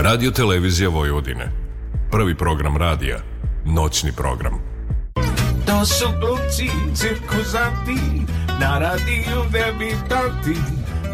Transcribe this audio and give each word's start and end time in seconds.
Radio 0.00 0.30
Televizija 0.30 0.88
Vojvodine. 0.88 1.50
Prvi 2.10 2.36
program 2.36 2.76
radija. 2.76 3.18
Noćni 3.64 4.12
program. 4.12 4.52
To 5.66 5.86
su 5.86 6.04
glumci, 6.20 6.70
cirkuzanti, 6.94 8.22
na 8.60 8.78
radiju 8.78 9.42
debitanti. 9.52 10.60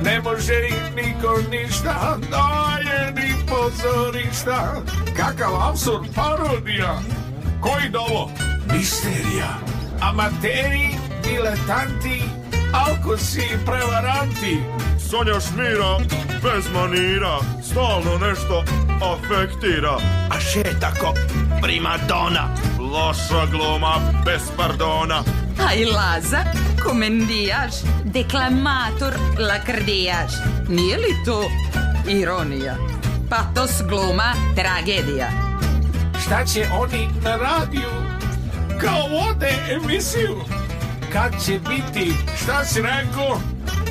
Ne 0.02 0.20
može 0.20 0.54
im 0.68 0.94
niko 0.96 1.36
ništa, 1.50 2.18
daje 2.30 3.12
ni 3.12 3.34
pozorišta. 3.48 4.82
Kakav 5.16 5.68
absurd 5.70 6.04
parodija, 6.14 6.98
koji 7.60 7.88
dovo? 7.92 8.30
Misterija, 8.72 9.58
amateri, 10.00 10.88
diletanti, 11.24 12.22
alkosi 12.72 13.40
i 13.40 13.64
prevaranti. 13.66 14.58
Sonja 15.14 15.40
Šmira, 15.40 15.98
bez 16.42 16.64
manira, 16.74 17.38
stalno 17.62 18.18
nešto 18.18 18.64
afektira. 18.98 19.94
A 20.30 20.40
še 20.40 20.64
tako, 20.82 21.12
primadona. 21.62 22.48
Loša 22.80 23.44
gluma, 23.52 23.92
bez 24.26 24.50
pardona. 24.56 25.20
Aj 25.68 25.84
Laza, 25.84 26.42
komendijaš, 26.82 27.84
deklamator, 28.04 29.14
lakrdijaš. 29.38 30.34
Nije 30.68 30.98
li 30.98 31.14
to 31.24 31.38
ironija? 32.10 32.74
Patos 33.30 33.82
gluma, 33.88 34.34
tragedija. 34.56 35.30
Šta 36.26 36.44
će 36.44 36.66
oni 36.80 37.08
na 37.22 37.36
radiju? 37.36 37.94
Kao 38.82 39.08
vode 39.08 39.54
emisiju. 39.78 40.40
Kad 41.12 41.44
će 41.44 41.60
biti, 41.68 42.12
šta 42.42 42.64
si 42.64 42.82
rekao? 42.82 43.53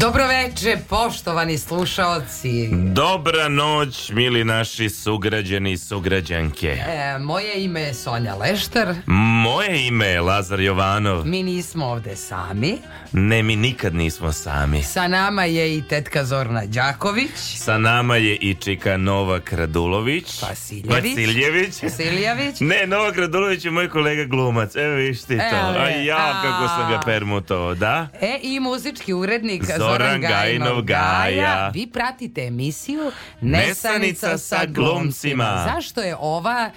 Dobro 0.00 0.26
veče, 0.26 0.76
poštovani 0.88 1.58
slušaoci. 1.58 2.68
Dobra 2.72 3.48
noć, 3.48 4.10
mili 4.10 4.44
naši 4.44 4.90
sugrađani 4.90 5.72
i 5.72 5.78
sugrađanke. 5.78 6.66
E, 6.66 7.18
moje 7.18 7.64
ime 7.64 7.80
je 7.80 7.94
Sonja 7.94 8.34
Lešter. 8.34 8.94
Moje 9.42 9.86
ime 9.86 10.06
je 10.06 10.20
Lazar 10.20 10.60
Jovanov. 10.60 11.26
Mi 11.26 11.42
nismo 11.42 11.86
ovde 11.86 12.16
sami. 12.16 12.78
Ne, 13.12 13.42
mi 13.42 13.56
nikad 13.56 13.94
nismo 13.94 14.32
sami. 14.32 14.82
Sa 14.82 15.08
nama 15.08 15.44
je 15.44 15.76
i 15.76 15.82
tetka 15.82 16.24
Zorna 16.24 16.62
Đaković. 16.66 17.30
Sa 17.36 17.78
nama 17.78 18.16
je 18.16 18.36
i 18.36 18.54
čika 18.54 18.96
Novak 18.96 19.52
Radulović. 19.52 20.42
Vasiljević. 20.42 20.90
Vasiljević. 20.90 21.82
Vasiljević. 21.82 22.60
Ne, 22.60 22.86
Novak 22.86 23.16
Radulović 23.16 23.64
je 23.64 23.70
moj 23.70 23.88
kolega 23.88 24.24
glumac. 24.24 24.76
Evo 24.76 24.94
viš 24.94 25.22
ti 25.22 25.38
to. 25.38 25.56
Evo 25.56 25.78
A 25.78 25.88
ja 25.88 26.42
kako 26.42 26.68
sam 26.68 26.90
ga 26.90 27.00
permutovao, 27.04 27.74
da? 27.74 28.08
E, 28.20 28.38
i 28.42 28.60
muzički 28.60 29.12
urednik 29.12 29.64
Zoran 29.78 29.87
Zoran, 29.92 30.20
Gajinov 30.20 30.82
Gaja. 30.82 31.70
Vi 31.74 31.86
pratite 31.86 32.42
emisiju 32.42 33.12
Nesanica 33.40 34.38
sa 34.38 34.66
glumcima. 34.66 35.70
Zašto 35.74 36.00
je 36.00 36.16
ova 36.20 36.70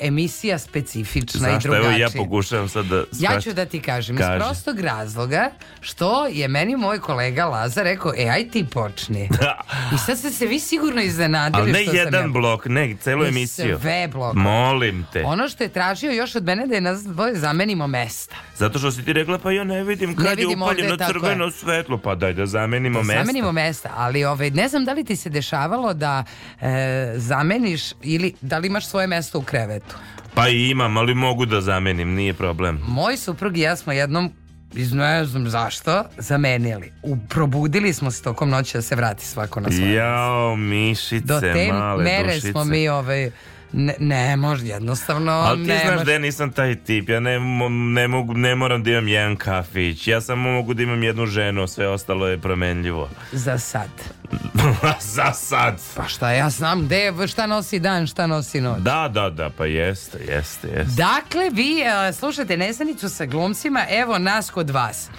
emisija 0.00 0.58
specifična 0.58 1.48
i 1.48 1.52
Zašto? 1.52 1.68
drugačija? 1.68 1.90
Evo 1.90 1.98
ja 1.98 2.08
pokušavam 2.16 2.68
sad 2.68 2.86
da... 2.86 2.96
Ja 2.96 3.04
shvatim. 3.12 3.40
ću 3.40 3.52
da 3.52 3.66
ti 3.66 3.80
kažem, 3.80 4.16
Kaži. 4.16 4.30
iz 4.32 4.38
prostog 4.38 4.80
razloga 4.80 5.50
što 5.80 6.26
je 6.26 6.48
meni 6.48 6.76
moj 6.76 7.00
kolega 7.00 7.44
Lazar 7.46 7.84
rekao, 7.84 8.12
e, 8.16 8.28
aj 8.28 8.48
ti 8.48 8.66
počni. 8.72 9.28
I 9.94 9.98
sad 9.98 10.18
ste 10.18 10.30
se 10.30 10.46
vi 10.46 10.60
sigurno 10.60 11.02
iznenadili 11.02 11.62
Ali 11.62 11.72
ne 11.72 11.82
što 11.82 11.90
sam 11.90 11.96
jedan 11.96 12.22
ja... 12.22 12.28
blok, 12.28 12.66
ne, 12.66 12.96
celu 13.00 13.24
I 13.24 13.28
emisiju. 13.28 13.78
sve 13.80 14.08
blokove. 14.08 14.42
Molim 14.42 15.06
te. 15.12 15.22
Ono 15.24 15.48
što 15.48 15.64
je 15.64 15.68
tražio 15.68 16.12
još 16.12 16.34
od 16.34 16.44
mene 16.44 16.66
da 16.66 16.74
je 16.74 16.80
nas 16.80 17.02
dvoje 17.02 17.34
zamenimo 17.34 17.86
mesta. 17.86 18.36
Zato 18.56 18.78
što 18.78 18.90
si 18.90 19.04
ti 19.04 19.12
rekla, 19.12 19.38
pa 19.38 19.52
ja 19.52 19.64
ne 19.64 19.84
vidim 19.84 20.14
kad 20.16 20.24
Ne 20.24 20.30
je 20.30 20.36
vidim 20.36 20.62
ovde, 20.62 20.82
upaljeno 20.82 21.06
crveno 21.08 21.44
je. 21.44 21.50
svetlo, 21.52 21.98
pa 21.98 22.14
daj 22.14 22.32
da 22.32 22.46
zamenimo 22.46 23.02
mesta. 23.02 23.22
Zamenimo 23.24 23.52
mesta, 23.52 23.90
ali 23.96 24.24
ovaj, 24.24 24.50
ne 24.50 24.68
znam 24.68 24.84
da 24.84 24.92
li 24.92 25.04
ti 25.04 25.16
se 25.16 25.30
dešavalo 25.30 25.94
da 25.94 26.24
e, 26.60 26.66
zameniš 27.16 27.82
ili 28.02 28.34
da 28.40 28.58
li 28.58 28.66
imaš 28.66 28.86
svoje 28.86 29.06
mesto 29.06 29.38
u 29.38 29.42
krevetu. 29.42 29.67
Pa 30.34 30.48
i 30.48 30.70
imam, 30.70 30.96
ali 30.96 31.14
mogu 31.14 31.46
da 31.46 31.60
zamenim, 31.60 32.14
nije 32.14 32.34
problem. 32.34 32.80
Moj 32.88 33.16
suprug 33.16 33.56
i 33.56 33.60
ja 33.60 33.76
smo 33.76 33.92
jednom 33.92 34.32
iz 34.74 34.92
ne 34.92 35.24
znam 35.24 35.48
zašto, 35.48 36.04
zamenili. 36.18 36.92
U, 37.02 37.16
probudili 37.28 37.92
smo 37.92 38.10
se 38.10 38.22
tokom 38.22 38.50
noći 38.50 38.78
da 38.78 38.82
se 38.82 38.96
vrati 38.96 39.26
svako 39.26 39.60
na 39.60 39.70
svoje. 39.70 39.94
Jao, 39.94 40.56
mišice, 40.56 41.26
Do 41.26 41.40
te 41.40 41.72
male 41.72 42.04
mere 42.04 42.26
dušice. 42.34 42.50
smo 42.50 42.64
mi 42.64 42.88
ovaj, 42.88 43.30
ne, 43.72 43.94
ne 43.98 44.36
može 44.36 44.66
jednostavno 44.66 45.32
Ali 45.32 45.62
ti 45.62 45.68
ne 45.68 45.78
znaš 45.78 45.92
može. 45.92 46.04
da 46.04 46.12
ja 46.12 46.18
nisam 46.18 46.52
taj 46.52 46.74
tip, 46.76 47.08
ja 47.08 47.20
ne, 47.20 47.40
ne, 47.70 48.08
mogu, 48.08 48.34
ne 48.34 48.54
moram 48.54 48.82
da 48.82 48.90
imam 48.90 49.08
jedan 49.08 49.36
kafić, 49.36 50.08
ja 50.08 50.20
samo 50.20 50.50
mogu 50.52 50.74
da 50.74 50.82
imam 50.82 51.02
jednu 51.02 51.26
ženu, 51.26 51.66
sve 51.66 51.88
ostalo 51.88 52.28
je 52.28 52.38
promenljivo. 52.38 53.08
Za 53.32 53.58
sad. 53.58 53.88
Za 55.14 55.32
sad. 55.32 55.80
Pa 55.96 56.08
šta 56.08 56.32
ja 56.32 56.50
znam, 56.50 56.84
gde, 56.84 57.12
šta 57.28 57.46
nosi 57.46 57.78
dan, 57.78 58.06
šta 58.06 58.26
nosi 58.26 58.60
noć. 58.60 58.78
Da, 58.80 59.10
da, 59.14 59.30
da, 59.30 59.50
pa 59.50 59.66
jeste, 59.66 60.18
jeste, 60.18 60.68
jeste. 60.68 60.94
Dakle, 60.96 61.50
vi 61.52 61.80
e, 61.80 62.12
slušate 62.12 62.56
Nesanicu 62.56 63.08
sa 63.08 63.24
glumcima, 63.26 63.86
evo 63.90 64.18
nas 64.18 64.50
kod 64.50 64.70
vas. 64.70 65.10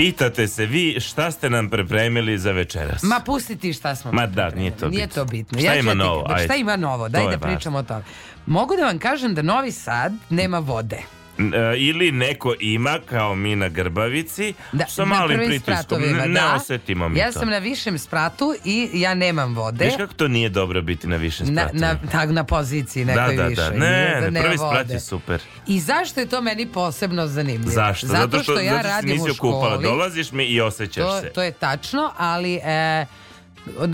Pitate 0.00 0.48
se 0.48 0.66
vi 0.66 1.00
šta 1.00 1.30
ste 1.30 1.50
nam 1.50 1.70
pripremili 1.70 2.38
za 2.38 2.52
večeras? 2.52 3.02
Ma 3.02 3.20
pusti 3.26 3.56
ti 3.56 3.72
šta 3.72 3.94
smo 3.94 4.12
Ma 4.12 4.26
da, 4.26 4.50
nije 4.50 4.76
to 4.76 4.88
Nije 4.88 5.06
bitno. 5.06 5.24
to 5.24 5.30
bitno. 5.30 5.60
Šta 5.60 5.72
ću 5.72 5.78
ima 5.78 5.94
novo? 5.94 6.26
šta 6.44 6.54
ima 6.54 6.76
novo? 6.76 7.08
Daj 7.08 7.30
da 7.30 7.38
pričamo 7.38 7.78
o 7.78 7.82
tome. 7.82 8.02
Mogu 8.46 8.76
da 8.76 8.84
vam 8.84 8.98
kažem 8.98 9.34
da 9.34 9.42
Novi 9.42 9.72
Sad 9.72 10.12
nema 10.30 10.58
vode. 10.58 11.02
E, 11.42 11.78
ili 11.78 12.12
neko 12.12 12.54
ima 12.60 12.98
kao 13.00 13.34
mi 13.34 13.56
na 13.56 13.68
Grbavici 13.68 14.54
Da, 14.72 14.84
sa 14.86 15.04
na 15.04 15.08
malim 15.10 15.38
pritiskom. 15.38 16.02
Ne, 16.02 16.28
ne 16.28 16.28
da. 16.30 16.54
osetimo 16.56 17.08
mi 17.08 17.18
Ja 17.18 17.26
to. 17.26 17.32
sam 17.32 17.48
na 17.48 17.58
višem 17.58 17.98
spratu 17.98 18.54
i 18.64 18.90
ja 18.94 19.14
nemam 19.14 19.54
vode. 19.54 19.84
Viš 19.84 19.94
kako 19.96 20.14
to 20.14 20.28
nije 20.28 20.48
dobro 20.48 20.82
biti 20.82 21.06
na 21.06 21.16
višem 21.16 21.46
na, 21.46 21.62
spratu? 21.62 21.76
na, 21.76 22.10
tak, 22.12 22.30
na 22.30 22.44
poziciji 22.44 23.04
da, 23.06 23.14
nekoj 23.14 23.36
da, 23.36 23.44
više. 23.44 23.62
da. 23.62 23.70
Ne, 23.70 23.78
da 24.12 24.30
ne, 24.30 24.40
prvi 24.40 24.48
nema 24.48 24.56
sprat 24.58 24.72
vode. 24.78 24.94
je 24.94 25.00
super. 25.00 25.40
I 25.66 25.80
zašto 25.80 26.20
je 26.20 26.26
to 26.26 26.40
meni 26.40 26.66
posebno 26.66 27.26
zanimljivo? 27.26 27.70
Zašto? 27.72 28.06
Zato 28.06 28.42
što, 28.42 28.52
ja 28.54 28.70
zato 28.70 28.78
što 28.78 28.88
radim 28.88 29.10
nisi 29.10 29.30
u 29.30 29.34
školi. 29.34 29.52
okupala. 29.52 29.76
Dolaziš 29.78 30.32
mi 30.32 30.44
i 30.44 30.60
osjećaš 30.60 31.04
To, 31.04 31.20
se. 31.20 31.28
to 31.28 31.42
je 31.42 31.52
tačno, 31.52 32.10
ali 32.16 32.54
e, 32.54 33.06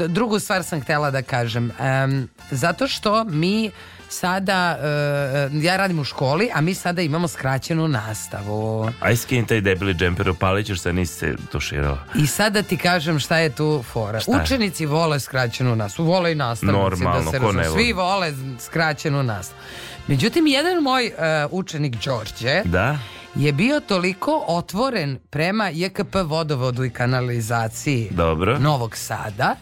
drugu 0.09 0.39
stvar 0.39 0.63
sam 0.63 0.81
htjela 0.81 1.11
da 1.11 1.23
kažem. 1.23 1.71
Em, 1.73 2.29
zato 2.51 2.89
što 2.89 3.25
mi 3.25 3.71
sada, 4.09 4.79
e, 4.83 5.59
ja 5.63 5.77
radim 5.77 5.99
u 5.99 6.05
školi, 6.05 6.51
a 6.55 6.61
mi 6.61 6.75
sada 6.75 7.03
imamo 7.03 7.29
skraćenu 7.29 7.89
nastavu. 7.89 8.91
Aj 9.01 9.17
skini 9.17 9.47
taj 9.47 9.61
debeli 9.61 9.95
džemper, 9.95 10.31
opalit 10.31 10.67
ćeš 10.67 10.81
se, 10.81 10.93
nisi 10.93 11.15
se 11.15 11.35
tuširala. 11.53 11.99
I 12.15 12.27
sada 12.27 12.63
ti 12.63 12.77
kažem 12.77 13.19
šta 13.19 13.39
je 13.39 13.51
tu 13.51 13.85
fora. 13.93 14.21
Šta 14.21 14.33
je? 14.33 14.43
Učenici 14.43 14.87
vole 14.87 15.21
skraćenu 15.21 15.77
nastavu, 15.77 16.09
vole 16.09 16.33
i 16.33 16.35
nastavnici. 16.35 16.79
Normalno, 16.79 17.25
da 17.25 17.31
se 17.31 17.39
ko 17.39 17.53
ne 17.53 17.69
voli? 17.69 17.83
Svi 17.83 17.93
vole 17.93 18.33
skraćenu 18.61 19.23
nastavu. 19.23 19.61
Međutim, 20.07 20.47
jedan 20.47 20.83
moj 20.83 21.07
e, 21.07 21.13
učenik 21.51 21.97
Đorđe 22.05 22.63
Da? 22.65 22.99
je 23.35 23.53
bio 23.53 23.81
toliko 23.81 24.45
otvoren 24.47 25.19
prema 25.31 25.69
JKP 25.69 26.15
vodovodu 26.25 26.85
i 26.85 26.91
kanalizaciji 26.91 28.09
Dobro. 28.11 28.59
Novog 28.59 28.97
Sada, 28.97 29.57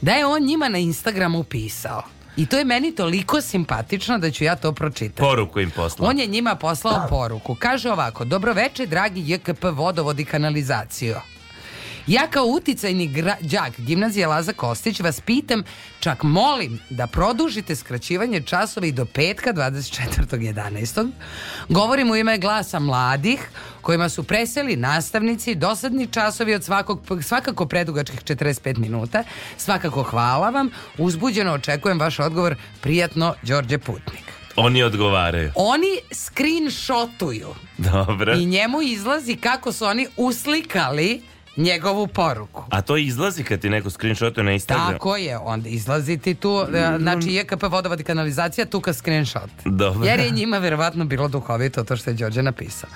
da 0.00 0.12
je 0.12 0.26
on 0.26 0.42
njima 0.42 0.68
na 0.68 0.78
Instagramu 0.78 1.44
pisao. 1.44 2.02
I 2.36 2.46
to 2.46 2.58
je 2.58 2.64
meni 2.64 2.94
toliko 2.94 3.40
simpatično 3.40 4.18
da 4.18 4.30
ću 4.30 4.44
ja 4.44 4.56
to 4.56 4.72
pročitati. 4.72 5.20
Poruku 5.20 5.60
im 5.60 5.70
poslao. 5.70 6.08
On 6.08 6.18
je 6.18 6.26
njima 6.26 6.54
poslao 6.54 7.06
poruku. 7.08 7.54
Kaže 7.54 7.90
ovako, 7.90 8.24
dobroveče 8.24 8.86
dragi 8.86 9.32
JKP 9.32 9.64
vodovod 9.72 10.20
i 10.20 10.24
kanalizaciju. 10.24 11.14
Ja 12.06 12.26
kao 12.26 12.44
uticajni 12.44 13.08
gra- 13.08 13.40
đak 13.42 13.72
gimnazije 13.78 14.26
Laza 14.26 14.52
Kostić 14.52 15.00
vas 15.00 15.20
pitam, 15.20 15.62
čak 16.00 16.22
molim 16.22 16.80
da 16.90 17.06
produžite 17.06 17.76
skraćivanje 17.76 18.40
časova 18.40 18.86
i 18.86 18.92
do 18.92 19.04
petka 19.04 19.52
24.11. 19.52 21.10
Govorim 21.68 22.10
u 22.10 22.16
ime 22.16 22.38
glasa 22.38 22.78
mladih 22.78 23.48
kojima 23.80 24.08
su 24.08 24.22
preseli 24.22 24.76
nastavnici, 24.76 25.54
dosadni 25.54 26.06
časovi 26.06 26.54
od 26.54 26.64
svakog, 26.64 27.00
svakako 27.22 27.66
predugačkih 27.66 28.20
45 28.20 28.78
minuta. 28.78 29.24
Svakako 29.56 30.02
hvala 30.02 30.50
vam. 30.50 30.68
Uzbuđeno 30.98 31.52
očekujem 31.52 32.00
vaš 32.00 32.18
odgovor. 32.18 32.56
Prijatno, 32.80 33.34
Đorđe 33.42 33.78
Putnik. 33.78 34.24
Oni 34.56 34.82
odgovaraju. 34.82 35.52
Oni 35.54 35.98
screenshotuju 36.12 37.54
Dobro. 37.78 38.34
i 38.34 38.46
njemu 38.46 38.82
izlazi 38.82 39.36
kako 39.36 39.72
su 39.72 39.84
oni 39.84 40.06
uslikali 40.16 41.22
njegovu 41.56 42.06
poruku. 42.06 42.64
A 42.70 42.82
to 42.82 42.96
izlazi 42.96 43.44
kad 43.44 43.60
ti 43.60 43.70
neko 43.70 43.90
screenshotuje 43.90 44.44
na 44.44 44.52
Instagram? 44.52 44.92
Tako 44.92 45.16
je, 45.16 45.38
onda 45.38 45.68
izlazi 45.68 46.18
ti 46.18 46.34
tu, 46.34 46.66
e, 46.74 46.98
znači 46.98 47.34
JKP 47.34 47.62
vodovod 47.62 48.00
i 48.00 48.04
kanalizacija, 48.04 48.66
tu 48.66 48.80
ka 48.80 48.92
screenshot. 48.92 49.50
Dobro. 49.64 50.06
Jer 50.06 50.20
je 50.20 50.30
njima 50.30 50.58
verovatno 50.58 51.04
bilo 51.04 51.28
duhovito 51.28 51.84
to 51.84 51.96
što 51.96 52.10
je 52.10 52.14
Đorđe 52.14 52.42
napisao. 52.42 52.90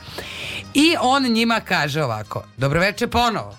I 0.75 0.95
on 1.01 1.23
njima 1.23 1.61
kaže 1.61 2.03
ovako, 2.03 2.45
dobroveče 2.57 3.07
ponovo. 3.07 3.57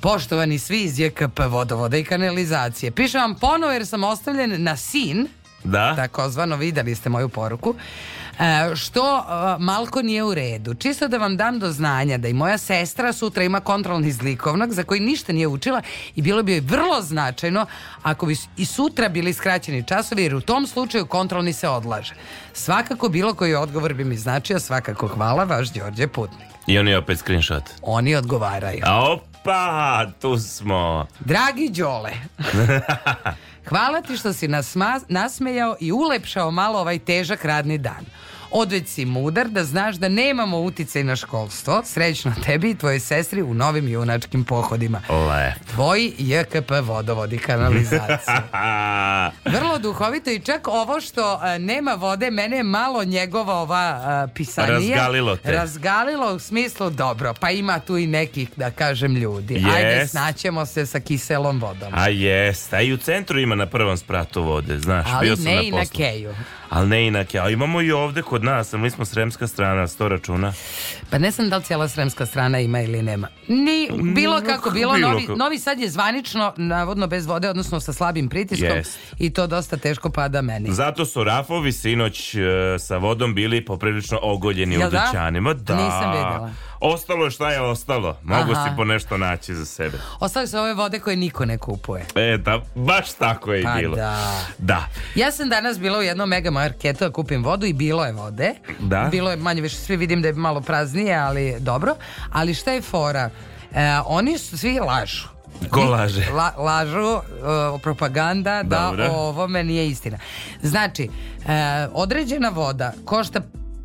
Poštovani 0.00 0.58
svi 0.58 0.82
iz 0.82 0.98
JKP 0.98 1.40
vodovoda 1.48 1.96
i 1.96 2.04
kanalizacije, 2.04 2.90
pišem 2.90 3.20
vam 3.20 3.34
ponovo 3.34 3.72
jer 3.72 3.86
sam 3.86 4.04
ostavljen 4.04 4.62
na 4.62 4.76
sin, 4.76 5.26
Da? 5.64 5.96
takozvano 5.96 6.56
videli 6.56 6.94
ste 6.94 7.08
moju 7.08 7.28
poruku, 7.28 7.74
što 8.76 9.18
e, 9.18 9.22
malko 9.58 10.02
nije 10.02 10.24
u 10.24 10.34
redu. 10.34 10.74
Čisto 10.74 11.08
da 11.08 11.18
vam 11.18 11.36
dam 11.36 11.58
do 11.58 11.70
znanja 11.72 12.18
da 12.18 12.28
i 12.28 12.32
moja 12.32 12.58
sestra 12.58 13.12
sutra 13.12 13.42
ima 13.42 13.60
kontrolni 13.60 14.12
zlikovnog 14.12 14.72
za 14.72 14.82
koji 14.82 15.00
ništa 15.00 15.32
nije 15.32 15.46
učila 15.46 15.82
i 16.14 16.22
bilo 16.22 16.42
bi 16.42 16.52
joj 16.52 16.60
vrlo 16.60 17.02
značajno 17.02 17.66
ako 18.02 18.26
bi 18.26 18.36
i 18.56 18.64
sutra 18.64 19.08
bili 19.08 19.32
skraćeni 19.32 19.86
časovi 19.86 20.22
jer 20.22 20.34
u 20.34 20.40
tom 20.40 20.66
slučaju 20.66 21.06
kontrolni 21.06 21.52
se 21.52 21.68
odlaže. 21.68 22.14
Svakako 22.52 23.08
bilo 23.08 23.34
koji 23.34 23.54
odgovor 23.54 23.94
bi 23.94 24.04
mi 24.04 24.16
značio, 24.16 24.60
svakako 24.60 25.08
hvala, 25.08 25.44
vaš 25.44 25.72
Đorđe 25.72 26.06
Putnik. 26.06 26.48
I 26.66 26.78
on 26.78 26.88
je 26.88 26.98
opet 26.98 27.18
screenshot. 27.18 27.62
Oni 27.82 28.14
odgovaraju. 28.14 28.80
A 28.86 29.12
opa, 29.12 30.06
tu 30.20 30.38
smo. 30.38 31.06
Dragi 31.20 31.68
Đole, 31.68 32.12
hvala 33.68 34.02
ti 34.02 34.16
što 34.16 34.32
si 34.32 34.48
nas 34.48 34.74
nasmejao 35.08 35.76
i 35.80 35.92
ulepšao 35.92 36.50
malo 36.50 36.78
ovaj 36.78 36.98
težak 36.98 37.44
radni 37.44 37.78
dan. 37.78 38.04
Odveć 38.56 38.88
si 38.88 39.04
mudar 39.04 39.48
da 39.48 39.64
znaš 39.64 39.96
da 39.96 40.08
nemamo 40.08 40.58
uticaj 40.58 41.04
na 41.04 41.16
školstvo. 41.16 41.82
Srećno 41.84 42.32
tebi 42.44 42.70
i 42.70 42.74
tvojoj 42.74 43.00
sestri 43.00 43.42
u 43.42 43.54
novim 43.54 43.88
junačkim 43.88 44.44
pohodima. 44.44 45.00
Le. 45.28 45.54
Tvoj 45.70 46.12
JKP 46.18 46.70
vodovod 46.82 47.32
i 47.32 47.38
kanalizacija. 47.38 48.42
Vrlo 49.58 49.78
duhovito 49.78 50.30
i 50.30 50.38
čak 50.38 50.68
ovo 50.68 51.00
što 51.00 51.40
e, 51.44 51.58
nema 51.58 51.94
vode, 51.94 52.30
mene 52.30 52.56
je 52.56 52.62
malo 52.62 53.04
njegova 53.04 53.54
ova 53.54 54.00
e, 54.28 54.34
pisanija. 54.34 54.96
Razgalilo 54.96 55.36
te. 55.36 55.52
Razgalilo 55.52 56.34
u 56.34 56.38
smislu 56.38 56.90
dobro, 56.90 57.34
pa 57.40 57.50
ima 57.50 57.78
tu 57.78 57.96
i 57.96 58.06
nekih, 58.06 58.48
da 58.56 58.70
kažem, 58.70 59.16
ljudi. 59.16 59.64
Ajde, 59.76 59.88
Jest. 59.88 60.10
snaćemo 60.10 60.66
se 60.66 60.86
sa 60.86 61.00
kiselom 61.00 61.60
vodom. 61.60 61.92
A 61.94 62.08
jest, 62.08 62.72
a 62.72 62.80
i 62.80 62.92
u 62.92 62.96
centru 62.96 63.40
ima 63.40 63.54
na 63.54 63.66
prvom 63.66 63.96
spratu 63.96 64.42
vode, 64.42 64.78
znaš, 64.78 65.06
Ali 65.12 65.26
bio 65.26 65.36
sam 65.36 65.44
ne 65.44 65.54
na 65.54 65.62
i 65.62 65.70
na 65.70 65.84
keju. 65.96 66.34
Ali 66.74 66.88
ne 66.88 67.06
i 67.06 67.10
na 67.10 67.24
keju. 67.24 67.42
A 67.42 67.50
imamo 67.50 67.82
i 67.82 67.92
ovde 67.92 68.22
kod 68.22 68.44
nas, 68.44 68.74
a 68.74 68.78
mi 68.78 68.90
smo 68.90 69.04
sremska 69.04 69.46
strana, 69.46 69.88
sto 69.88 70.08
računa. 70.08 70.52
Pa 71.10 71.18
ne 71.18 71.30
znam 71.30 71.50
da 71.50 71.56
li 71.56 71.62
cijela 71.62 71.88
sremska 71.88 72.26
strana 72.26 72.60
ima 72.60 72.80
ili 72.80 73.02
nema. 73.02 73.28
Ni, 73.48 73.90
bilo 74.14 74.40
kako 74.46 74.70
bilo, 74.70 74.94
bilo 74.94 75.08
novi, 75.08 75.26
kako. 75.26 75.38
novi 75.38 75.58
Sad 75.58 75.80
je 75.80 75.90
zvanično, 75.90 76.52
navodno 76.56 77.06
bez 77.06 77.26
vode, 77.26 77.50
odnosno 77.50 77.80
sa 77.80 77.92
slabim 77.92 78.28
pritiskom 78.28 78.76
Jest. 78.76 78.98
i 79.18 79.30
to 79.30 79.46
dosta 79.46 79.76
teško 79.76 80.10
pada 80.10 80.42
meni. 80.42 80.72
Zato 80.72 81.04
su 81.04 81.24
rafovi 81.24 81.72
sinoć 81.72 82.34
e, 82.34 82.38
sa 82.78 82.96
vodom 82.96 83.34
bili 83.34 83.64
poprilično 83.64 84.18
ogoljeni 84.22 84.74
Jel 84.74 84.88
u 84.88 84.90
da? 84.90 85.06
dućanima. 85.06 85.54
Da. 85.54 85.74
Nisam 85.74 86.10
vidjela. 86.10 86.50
Ostalo 86.84 87.24
je 87.24 87.30
šta 87.30 87.50
je 87.50 87.60
ostalo. 87.60 88.16
Mogu 88.22 88.52
Aha. 88.52 88.64
si 88.64 88.76
po 88.76 88.84
nešto 88.84 89.16
naći 89.18 89.54
za 89.54 89.64
sebe. 89.66 89.98
Ostale 90.20 90.46
su 90.46 90.58
ove 90.58 90.74
vode 90.74 90.98
koje 90.98 91.16
niko 91.16 91.44
ne 91.44 91.58
kupuje. 91.58 92.06
E, 92.14 92.38
da, 92.38 92.60
baš 92.74 93.12
tako 93.12 93.52
je 93.52 93.60
i 93.60 93.64
Pa 93.64 93.74
bilo. 93.74 93.96
da. 93.96 94.18
Da. 94.58 94.84
Ja 95.14 95.32
sam 95.32 95.48
danas 95.48 95.78
bila 95.78 95.98
u 95.98 96.02
jednom 96.02 96.28
mega 96.28 96.50
marketu 96.50 97.04
da 97.04 97.10
kupim 97.10 97.44
vodu 97.44 97.66
i 97.66 97.72
bilo 97.72 98.04
je 98.04 98.12
vode. 98.12 98.54
Da. 98.78 99.08
Bilo 99.10 99.30
je 99.30 99.36
manje 99.36 99.60
više, 99.62 99.76
svi 99.76 99.96
vidim 99.96 100.22
da 100.22 100.28
je 100.28 100.34
malo 100.34 100.60
praznije, 100.60 101.16
ali 101.16 101.56
dobro. 101.60 101.94
Ali 102.32 102.54
šta 102.54 102.72
je 102.72 102.82
fora? 102.82 103.30
E, 103.74 103.80
oni 104.06 104.38
su 104.38 104.58
svi 104.58 104.78
lažu. 104.80 105.28
Ko 105.70 105.80
laže? 105.80 106.30
La, 106.38 106.52
lažu, 106.58 107.16
e, 107.16 107.20
propaganda 107.82 108.62
da 108.62 108.78
Dobro. 108.80 109.08
o 109.10 109.28
ovome 109.28 109.64
nije 109.64 109.88
istina. 109.88 110.18
Znači, 110.62 111.02
e, 111.02 111.08
određena 111.92 112.48
voda 112.48 112.92
košta 113.04 113.40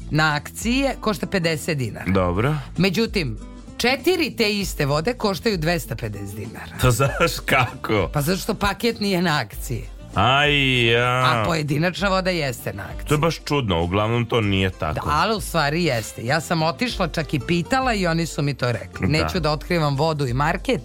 na 0.10 0.36
akcije 0.36 0.96
košta 1.02 1.26
50 1.28 1.74
dinara. 1.74 2.12
Dobro. 2.12 2.56
Međutim, 2.78 3.38
četiri 3.78 4.36
te 4.38 4.52
iste 4.52 4.86
vode 4.86 5.14
koštaju 5.14 5.58
250 5.58 6.36
dinara. 6.36 6.78
To 6.82 6.92
znaš 6.92 7.12
kako? 7.46 8.10
Pa 8.14 8.22
zato 8.22 8.38
što 8.38 8.54
paket 8.54 9.00
nije 9.00 9.22
na 9.22 9.40
akciji. 9.40 9.84
Aj, 10.16 10.86
ja. 10.86 11.42
A 11.42 11.44
pojedinačna 11.46 12.10
voda 12.10 12.30
jeste 12.30 12.74
na 12.74 12.84
akciji. 12.84 13.08
To 13.08 13.14
je 13.14 13.18
baš 13.18 13.40
čudno, 13.46 13.84
uglavnom 13.84 14.26
to 14.26 14.42
nije 14.42 14.70
Da, 14.70 14.76
tako. 14.94 15.10
ali 15.12 15.36
u 15.36 15.40
stvari 15.40 15.84
jeste. 15.84 16.26
Ja 16.26 16.42
sam 16.42 16.62
otišla 16.64 17.08
čak 17.08 17.34
i 17.34 17.40
pitala 17.40 17.94
i 17.94 18.08
oni 18.08 18.26
su 18.26 18.42
mi 18.42 18.54
to 18.54 18.72
rekli. 18.72 19.08
Da. 19.08 19.24
Neću 19.24 19.40
da 19.40 19.52
otkrivam 19.52 19.96
vodu 19.96 20.28
i 20.28 20.34
market, 20.34 20.82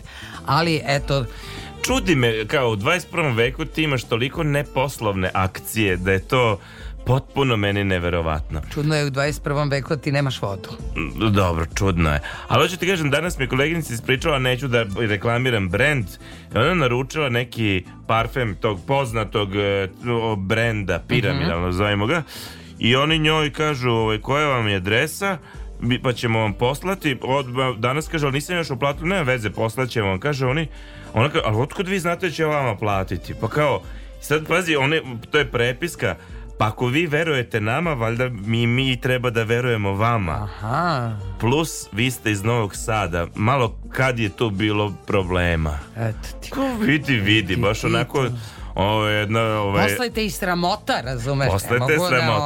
ali 0.47 0.81
eto, 0.87 1.25
Čudi 1.83 2.15
me, 2.15 2.47
kao 2.47 2.69
u 2.69 2.77
21. 2.77 3.37
veku 3.37 3.65
ti 3.65 3.83
imaš 3.83 4.05
toliko 4.05 4.43
neposlovne 4.43 5.31
akcije 5.35 5.97
da 5.97 6.13
je 6.13 6.21
to 6.21 6.59
potpuno 7.07 7.57
meni 7.57 7.85
neverovatno. 7.85 8.61
čudno 8.75 8.95
je 8.95 9.07
u 9.07 9.11
21. 9.11 9.71
veku 9.71 9.89
da 9.89 10.01
ti 10.01 10.13
nemaš 10.13 10.43
vodu. 10.43 10.69
Mm, 10.97 11.33
Dobro, 11.33 11.67
čudno 11.75 12.13
je. 12.13 12.21
Ali 12.49 12.63
hoću 12.63 12.77
ti 12.77 12.87
kažem, 12.87 13.11
danas 13.11 13.39
mi 13.39 13.49
koleginica 13.49 13.95
ispričala, 13.95 14.39
neću 14.39 14.69
da 14.69 14.85
reklamiram 14.99 15.69
brend, 15.69 16.07
ona 16.55 16.75
naručila 16.75 17.29
neki 17.29 17.85
parfem 18.07 18.55
tog 18.55 18.81
poznatog 18.87 19.57
e, 19.57 19.89
brenda, 20.37 21.03
piramidalno 21.09 21.73
zovemo 21.73 22.07
ga, 22.07 22.23
i 22.79 22.97
oni 22.97 23.19
njoj 23.19 23.53
kažu, 23.53 23.91
ovaj, 23.91 24.19
koja 24.19 24.49
vam 24.49 24.69
je 24.69 24.77
adresa, 24.77 25.39
pa 26.03 26.13
ćemo 26.13 26.39
vam 26.39 26.53
poslati, 26.53 27.19
odmah, 27.23 27.77
danas 27.77 28.09
kaže, 28.09 28.27
ali 28.27 28.35
nisam 28.35 28.57
još 28.57 28.71
uplatila, 28.71 29.09
nema 29.09 29.23
veze, 29.23 29.51
poslaćemo 29.51 30.09
vam, 30.09 30.21
kaže 30.21 30.47
oni, 30.47 30.69
ona 31.15 31.29
kaže, 31.29 31.45
ali 31.47 31.63
otkud 31.63 31.89
vi 31.89 31.99
znate 31.99 32.27
da 32.27 32.33
će 32.33 32.45
vama 32.45 32.77
platiti? 32.77 33.35
Pa 33.41 33.49
kao, 33.49 33.83
sad 34.21 34.47
pazi, 34.47 34.77
one, 34.77 35.03
to 35.31 35.39
je 35.39 35.51
prepiska, 35.51 36.17
pa 36.59 36.67
ako 36.67 36.87
vi 36.87 37.07
verujete 37.07 37.61
nama, 37.61 37.93
valjda 37.95 38.29
mi, 38.29 38.67
mi 38.67 39.01
treba 39.01 39.31
da 39.31 39.43
verujemo 39.43 39.93
vama. 39.93 40.33
Aha, 40.33 41.17
Plus, 41.41 41.89
vi 41.93 42.11
ste 42.11 42.31
iz 42.31 42.43
Novog 42.43 42.77
Sada. 42.77 43.27
Malo 43.35 43.79
kad 43.93 44.19
je 44.19 44.29
tu 44.29 44.51
bilo 44.51 44.95
problema? 45.07 45.79
eto 45.97 46.29
ti. 46.41 46.51
Ko 46.51 46.61
vidi, 46.81 47.17
vidi, 47.17 47.57
baš 47.57 47.85
onako... 47.85 48.27
Ovo 48.75 49.07
je 49.07 49.21
jedna... 49.21 49.41
Ovaj, 49.43 49.89
Poslajte 49.89 50.25
i 50.25 50.31
sramota, 50.31 51.01
razumeš? 51.01 51.49
Mogu 51.49 51.59
sramota, 51.59 51.95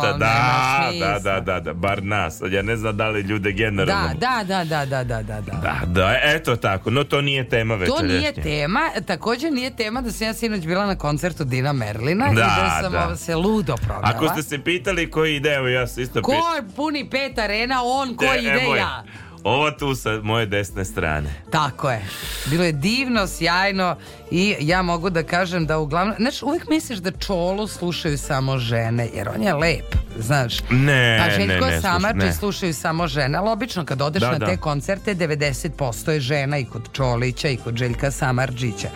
ono, 0.08 0.18
da, 0.18 0.28
nema 0.28 0.88
da, 0.90 0.90
smisla. 0.90 1.18
da, 1.20 1.40
da, 1.42 1.60
da, 1.60 1.74
bar 1.74 2.02
nas. 2.02 2.40
Ja 2.50 2.62
ne 2.62 2.76
znam 2.76 2.96
da 2.96 3.08
li 3.08 3.20
ljude 3.20 3.52
generalno... 3.52 4.08
Da, 4.10 4.44
da, 4.44 4.64
da, 4.64 4.84
da, 4.84 5.04
da, 5.04 5.22
da, 5.22 5.40
da. 5.40 5.52
Da, 5.52 5.80
da, 5.86 6.14
eto 6.24 6.56
tako, 6.56 6.90
no 6.90 7.04
to 7.04 7.20
nije 7.20 7.48
tema 7.48 7.74
To 7.74 7.80
večerašnje. 7.80 8.08
nije 8.08 8.32
tema, 8.34 8.80
također 9.06 9.52
nije 9.52 9.70
tema 9.70 10.00
da 10.00 10.12
sam 10.12 10.26
ja 10.26 10.34
sinoć 10.34 10.60
bila 10.60 10.86
na 10.86 10.96
koncertu 10.96 11.44
Dina 11.44 11.72
Merlina 11.72 12.26
i 12.26 12.34
Da, 12.34 12.40
da 12.40 12.78
sam 12.82 12.92
da. 12.92 13.04
ovo 13.04 13.16
se 13.16 13.36
ludo 13.36 13.74
provela. 13.76 14.02
Ako 14.06 14.28
ste 14.28 14.42
se 14.42 14.58
pitali 14.58 15.10
koji 15.10 15.36
ide, 15.36 15.50
evo 15.50 15.68
ja 15.68 15.86
se 15.86 16.02
isto 16.02 16.22
Ko 16.22 16.32
puni 16.76 17.10
pet 17.10 17.38
arena, 17.38 17.80
on 17.84 18.16
ko 18.16 18.24
E, 18.26 18.38
ide 18.38 18.50
evo 18.52 18.74
je. 18.74 18.78
ja. 18.78 19.02
Ova 19.48 19.70
tu 19.70 19.94
sa 19.94 20.20
moje 20.22 20.46
desne 20.46 20.84
strane. 20.84 21.34
Tako 21.50 21.90
je. 21.90 22.04
Bilo 22.46 22.64
je 22.64 22.72
divno, 22.72 23.26
sjajno 23.26 23.96
i 24.30 24.56
ja 24.60 24.82
mogu 24.82 25.10
da 25.10 25.22
kažem 25.22 25.66
da 25.66 25.78
uglavnom... 25.78 26.16
Znaš, 26.18 26.42
uvijek 26.42 26.68
misliš 26.68 26.98
da 26.98 27.10
čolu 27.10 27.66
slušaju 27.66 28.18
samo 28.18 28.58
žene, 28.58 29.08
jer 29.14 29.28
on 29.28 29.42
je 29.42 29.54
lep, 29.54 29.94
znaš. 30.18 30.54
Ne, 30.70 31.20
Pa 31.24 31.30
Željko 31.30 31.66
ne, 31.66 31.70
ne, 31.70 31.80
Samarčić 31.80 32.20
slušaj, 32.20 32.26
ne. 32.26 32.32
slušaju 32.32 32.74
samo 32.74 33.06
žene, 33.06 33.38
ali 33.38 33.50
obično 33.50 33.84
kad 33.84 34.02
odeš 34.02 34.20
Da, 34.20 34.30
na 34.30 34.38
da. 34.38 34.46
te 34.46 34.56
koncerte 34.56 35.14
90% 35.14 36.10
je 36.10 36.20
žena 36.20 36.58
i 36.58 36.64
kod 36.64 36.82
Čolića 36.92 37.48
i 37.48 37.56
kod 37.56 37.76
Željka 37.76 38.10
Samarđića. 38.10 38.88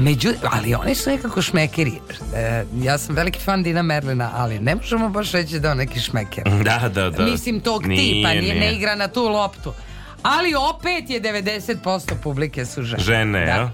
Međutim, 0.00 0.48
ali 0.52 0.74
oni 0.74 0.94
su 0.94 1.10
nekako 1.10 1.42
šmekeri. 1.42 1.92
E, 2.36 2.64
ja 2.82 2.98
sam 2.98 3.14
veliki 3.14 3.40
fan 3.40 3.62
Dina 3.62 3.82
Merlina, 3.82 4.30
ali 4.34 4.58
ne 4.58 4.74
možemo 4.74 5.08
baš 5.08 5.32
reći 5.32 5.60
da 5.60 5.70
on 5.70 5.76
neki 5.76 6.00
šmeker. 6.00 6.44
Da, 6.64 6.88
da, 6.94 7.10
da. 7.10 7.22
Mislim 7.24 7.60
tog 7.60 7.86
Nije, 7.86 8.00
tipa, 8.02 8.28
nije, 8.28 8.42
nije. 8.42 8.54
ne 8.60 8.74
igra 8.74 8.94
na 8.94 9.08
tu 9.08 9.28
loptu. 9.28 9.72
Ali 10.22 10.54
opet 10.54 11.10
je 11.10 11.20
90% 11.22 12.14
publike 12.22 12.64
su 12.66 12.82
žene. 12.82 13.02
Žene, 13.02 13.44
da. 13.46 13.52
jel? 13.52 13.68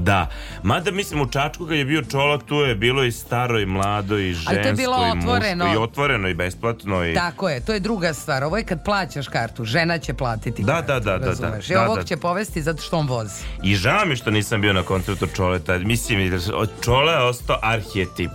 Da. 0.00 0.26
Mada 0.62 0.90
mislim 0.90 1.20
u 1.20 1.28
Čačku 1.28 1.66
kad 1.66 1.76
je 1.76 1.84
bio 1.84 2.02
čolak 2.02 2.42
tu 2.42 2.54
je 2.54 2.74
bilo 2.74 3.04
i 3.04 3.12
staro 3.12 3.58
i 3.60 3.66
mlado 3.66 4.18
i 4.18 4.32
žensko 4.32 4.52
Ali 4.52 4.62
to 4.62 4.68
je 4.68 4.74
bilo 4.74 4.96
i 5.06 5.18
otvoreno. 5.18 5.72
i 5.74 5.76
otvoreno 5.76 6.28
i 6.28 6.34
besplatno 6.34 7.04
i 7.06 7.14
Tako 7.14 7.48
je, 7.48 7.60
to 7.60 7.72
je 7.72 7.80
druga 7.80 8.14
stvar. 8.14 8.44
Ovo 8.44 8.56
je 8.56 8.64
kad 8.64 8.84
plaćaš 8.84 9.28
kartu, 9.28 9.64
žena 9.64 9.98
će 9.98 10.14
platiti 10.14 10.62
Da, 10.62 10.72
kartu, 10.72 10.86
da, 10.86 11.00
da, 11.00 11.18
da, 11.18 11.26
razumeš? 11.26 11.66
da, 11.68 11.74
I 11.74 11.76
da, 11.76 11.84
ovog 11.84 11.98
da. 11.98 12.04
će 12.04 12.16
povesti 12.16 12.62
zato 12.62 12.82
što 12.82 12.98
on 12.98 13.06
vozi. 13.06 13.42
I 13.62 13.74
žao 13.74 14.04
mi 14.06 14.16
što 14.16 14.30
nisam 14.30 14.60
bio 14.60 14.72
na 14.72 14.82
koncertu 14.82 15.26
Čoleta. 15.36 15.78
Mislim, 15.78 16.40
od 16.54 16.70
Čola 16.84 17.12
je 17.12 17.18
ostao 17.18 17.58
arhetip. 17.62 18.30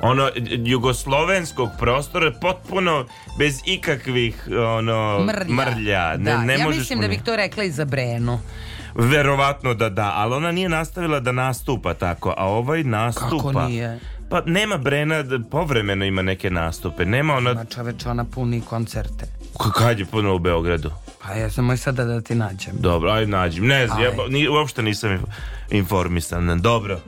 Ono, 0.00 0.30
jugoslovenskog 0.64 1.70
prostora 1.78 2.32
potpuno 2.40 3.06
bez 3.38 3.60
ikakvih 3.64 4.48
ono, 4.68 5.24
Mrlja. 5.24 5.54
mrlja. 5.54 6.16
Ne, 6.16 6.30
da, 6.30 6.38
ne 6.42 6.58
ja 6.58 6.64
možeš 6.64 6.78
mislim 6.78 7.00
da 7.00 7.08
bih 7.08 7.22
to 7.24 7.36
rekla 7.36 7.64
i 7.64 7.70
za 7.70 7.84
Brenu. 7.84 8.40
Verovatno 8.96 9.74
da 9.74 9.88
da, 9.88 10.12
ali 10.14 10.34
ona 10.34 10.52
nije 10.52 10.68
nastavila 10.68 11.20
da 11.20 11.32
nastupa 11.32 11.94
tako, 11.94 12.34
a 12.36 12.46
ovaj 12.46 12.84
nastupa... 12.84 13.28
Kako 13.44 13.62
nije? 13.62 14.00
Pa 14.30 14.42
nema 14.42 14.76
Brena, 14.78 15.14
povremeno 15.50 16.04
ima 16.04 16.22
neke 16.22 16.50
nastupe. 16.50 17.04
Nema 17.04 17.34
ona... 17.34 17.54
Ma 17.54 17.64
čoveč, 17.66 18.06
ona 18.06 18.24
puni 18.24 18.60
koncerte. 18.60 19.26
K- 19.54 19.72
Kad 19.72 19.98
je 19.98 20.06
puno 20.06 20.34
u 20.34 20.38
Beogradu? 20.38 20.90
Pa 21.22 21.32
ja 21.32 21.50
sam 21.50 21.64
moj 21.64 21.76
sada 21.76 22.04
da 22.04 22.20
ti 22.20 22.34
nađem. 22.34 22.72
Dobro, 22.74 23.10
aj 23.10 23.26
nađem. 23.26 23.66
Ne 23.66 23.86
znam, 23.86 24.02
ja 24.02 24.10
ni, 24.28 24.48
uopšte 24.48 24.82
nisam 24.82 25.10
inf- 25.10 25.24
informisan. 25.70 26.60
Dobro, 26.60 27.00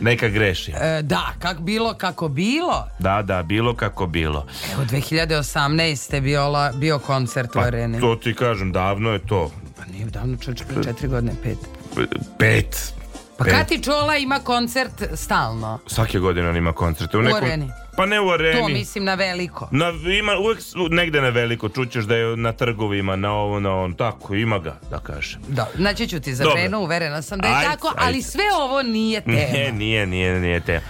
neka 0.00 0.28
grešim. 0.28 0.74
E, 0.76 1.02
da, 1.02 1.32
kak 1.38 1.60
bilo, 1.60 1.94
kako 1.94 2.28
bilo. 2.28 2.86
Da, 2.98 3.22
da, 3.22 3.42
bilo 3.42 3.74
kako 3.74 4.06
bilo. 4.06 4.46
Evo, 4.74 4.84
2018. 4.84 6.20
Bio, 6.20 6.42
bio 6.74 6.98
koncert 6.98 7.48
u 7.48 7.52
Pa, 7.52 7.60
areni. 7.60 8.00
to 8.00 8.16
ti 8.16 8.34
kažem, 8.34 8.72
davno 8.72 9.10
je 9.10 9.18
to. 9.18 9.50
Pa 9.88 9.92
nije 9.92 10.06
davno 10.06 10.36
čovječ, 10.36 10.62
pre 10.68 10.84
četiri 10.84 11.08
godine, 11.08 11.32
pet. 11.42 11.58
Pet. 12.38 12.92
Pa 13.38 13.44
Pet. 13.44 13.52
Kati 13.54 13.82
Čola 13.82 14.16
ima 14.16 14.38
koncert 14.38 15.02
stalno. 15.14 15.78
Svake 15.86 16.18
godine 16.18 16.48
on 16.48 16.56
ima 16.56 16.72
koncerte. 16.72 17.18
U, 17.18 17.20
U 17.20 17.36
areni. 17.36 17.70
Pa 17.96 18.06
ne 18.06 18.20
u 18.20 18.30
areni. 18.30 18.60
To 18.60 18.68
mislim 18.68 19.04
na 19.04 19.14
veliko. 19.14 19.68
Na, 19.72 19.92
ima 20.18 20.32
uvek 20.38 20.58
negde 20.90 21.20
na 21.20 21.28
veliko, 21.28 21.68
čućeš 21.68 22.04
da 22.04 22.16
je 22.16 22.36
na 22.36 22.52
trgovima, 22.52 23.16
na 23.16 23.32
ovo, 23.32 23.60
na 23.60 23.74
on, 23.74 23.94
tako, 23.94 24.34
ima 24.34 24.58
ga, 24.58 24.76
da 24.90 24.98
kažem. 24.98 25.40
Da, 25.48 25.68
naći 25.74 26.08
ću 26.08 26.20
ti 26.20 26.34
za 26.34 26.44
Dobro. 26.44 26.60
ženu, 26.62 26.78
uverena 26.78 27.22
sam 27.22 27.38
da 27.38 27.48
je 27.48 27.54
Ajde, 27.54 27.70
tako, 27.70 27.92
ali 27.96 28.16
ajde. 28.16 28.22
sve 28.22 28.44
ovo 28.62 28.82
nije 28.82 29.20
tema. 29.20 29.36
Ne, 29.36 29.72
nije, 29.72 30.06
nije, 30.06 30.40
nije 30.40 30.60
tema. 30.60 30.80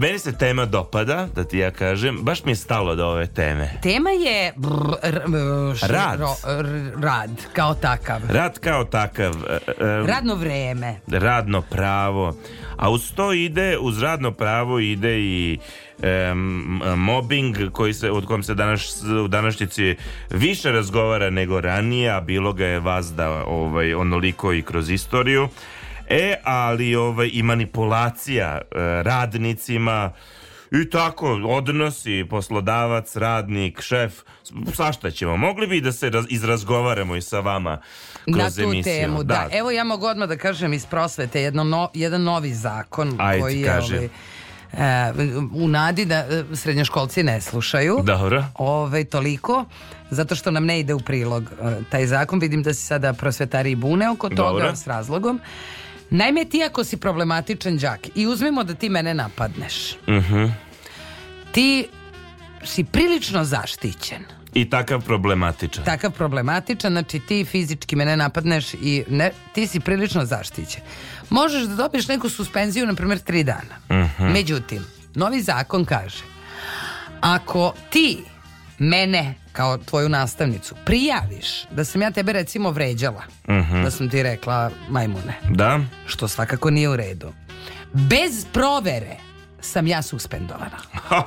Meni 0.00 0.18
se 0.18 0.32
tema 0.32 0.64
dopada, 0.66 1.28
da 1.34 1.44
ti 1.44 1.58
ja 1.58 1.70
kažem, 1.70 2.18
baš 2.18 2.44
mi 2.44 2.50
je 2.50 2.56
stalo 2.56 2.94
do 2.94 3.06
ove 3.06 3.26
teme. 3.26 3.70
Tema 3.82 4.10
je 4.10 4.52
brr, 4.56 4.94
š- 5.74 5.86
Rad. 5.86 6.20
ro- 6.20 6.58
r- 6.58 7.02
rad, 7.02 7.30
kao 7.52 7.74
takav. 7.74 8.20
Rad 8.28 8.58
kao 8.58 8.84
takav, 8.84 9.34
e, 9.50 9.54
e, 9.54 10.06
Radno 10.06 10.34
vreme. 10.34 11.00
radno 11.08 11.62
pravo, 11.62 12.36
a 12.76 12.90
uz 12.90 13.12
to 13.12 13.32
ide, 13.32 13.78
uz 13.78 14.02
radno 14.02 14.30
pravo 14.32 14.78
ide 14.78 15.20
i 15.20 15.58
em, 16.02 16.38
mobbing 16.96 17.70
koji 17.72 17.94
se, 17.94 18.10
od 18.10 18.26
kojem 18.26 18.42
se 18.42 18.54
danas, 18.54 19.02
u 19.24 19.28
današnjici 19.28 19.96
više 20.30 20.72
razgovara 20.72 21.30
nego 21.30 21.60
ranije, 21.60 22.10
a 22.10 22.20
bilo 22.20 22.52
ga 22.52 22.66
je 22.66 22.80
vazda 22.80 23.44
ovaj, 23.46 23.94
onoliko 23.94 24.52
i 24.52 24.62
kroz 24.62 24.90
istoriju. 24.90 25.48
E, 26.12 26.34
ali 26.44 26.94
ovaj, 26.96 27.30
i 27.32 27.42
manipulacija 27.42 28.46
e, 28.60 28.62
radnicima, 29.02 30.12
i 30.72 30.90
tako, 30.90 31.26
odnosi, 31.46 32.26
poslodavac, 32.30 33.16
radnik, 33.16 33.80
šef, 33.80 34.12
svašta 34.74 35.10
ćemo. 35.10 35.36
Mogli 35.36 35.66
bi 35.66 35.80
da 35.80 35.92
se 35.92 36.10
raz- 36.10 36.26
izrazgovaramo 36.28 37.16
i 37.16 37.22
sa 37.22 37.40
vama 37.40 37.80
kroz 38.26 38.36
Na 38.36 38.50
tu 38.52 38.62
emisiju. 38.62 38.82
temu, 38.84 39.22
da. 39.22 39.48
Evo 39.52 39.70
ja 39.70 39.84
mogu 39.84 40.06
odmah 40.06 40.28
da 40.28 40.36
kažem 40.36 40.72
iz 40.72 40.86
prosvete 40.86 41.42
jedno 41.42 41.64
no- 41.64 41.90
jedan 41.94 42.22
novi 42.22 42.50
zakon 42.50 43.16
Ajde, 43.18 43.40
koji 43.40 43.60
je 43.60 43.66
kaži. 43.66 43.94
ovaj, 43.94 44.08
e, 44.74 45.12
u 45.54 45.68
nadi 45.68 46.04
da 46.04 46.14
e, 46.16 46.44
srednjoškolci 46.54 47.22
ne 47.22 47.40
slušaju. 47.40 47.98
Dobro. 48.04 48.44
Ovaj, 48.56 49.04
toliko, 49.04 49.64
zato 50.10 50.34
što 50.34 50.50
nam 50.50 50.64
ne 50.66 50.80
ide 50.80 50.94
u 50.94 51.00
prilog 51.00 51.42
e, 51.42 51.46
taj 51.90 52.06
zakon. 52.06 52.38
Vidim 52.38 52.62
da 52.62 52.74
se 52.74 52.80
sada 52.82 53.12
prosvetari 53.12 53.74
bune 53.74 54.10
oko 54.10 54.28
toga 54.28 54.42
Dobro. 54.42 54.76
s 54.76 54.86
razlogom. 54.86 55.40
Naime, 56.12 56.44
ti 56.44 56.62
ako 56.62 56.84
si 56.84 56.96
problematičan 56.96 57.78
đak 57.78 58.00
i 58.14 58.26
uzmemo 58.26 58.64
da 58.64 58.74
ti 58.74 58.88
mene 58.88 59.14
napadneš, 59.14 59.96
Mhm. 60.08 60.44
ti 61.52 61.88
si 62.64 62.84
prilično 62.84 63.44
zaštićen. 63.44 64.22
I 64.54 64.70
takav 64.70 65.00
problematičan. 65.00 65.84
Takav 65.84 66.10
problematičan, 66.10 66.92
znači 66.92 67.20
ti 67.20 67.44
fizički 67.44 67.96
mene 67.96 68.16
napadneš 68.16 68.74
i 68.74 69.04
ne, 69.08 69.30
ti 69.52 69.66
si 69.66 69.80
prilično 69.80 70.24
zaštićen. 70.24 70.82
Možeš 71.30 71.62
da 71.62 71.74
dobiješ 71.74 72.08
neku 72.08 72.28
suspenziju, 72.28 72.86
na 72.86 72.94
primjer, 72.94 73.18
tri 73.18 73.44
dana. 73.44 74.06
Međutim, 74.18 74.84
novi 75.14 75.42
zakon 75.42 75.84
kaže, 75.84 76.22
ako 77.20 77.74
ti 77.90 78.18
mene 78.78 79.34
kao 79.52 79.78
tvoju 79.78 80.08
nastavnicu 80.08 80.74
prijaviš 80.86 81.46
da 81.66 81.84
sam 81.84 82.02
ja 82.02 82.10
tebe 82.10 82.32
recimo 82.32 82.70
vređala, 82.70 83.22
da 83.82 83.90
sam 83.90 84.10
ti 84.10 84.22
rekla 84.22 84.70
majmune, 84.88 85.34
Da? 85.50 85.80
što 86.06 86.28
svakako 86.28 86.70
nije 86.70 86.88
u 86.88 86.96
redu, 86.96 87.32
bez 87.92 88.46
provere 88.46 89.16
sam 89.60 89.86
ja 89.86 90.02
suspendovana. 90.02 90.78
Ha, 90.94 91.22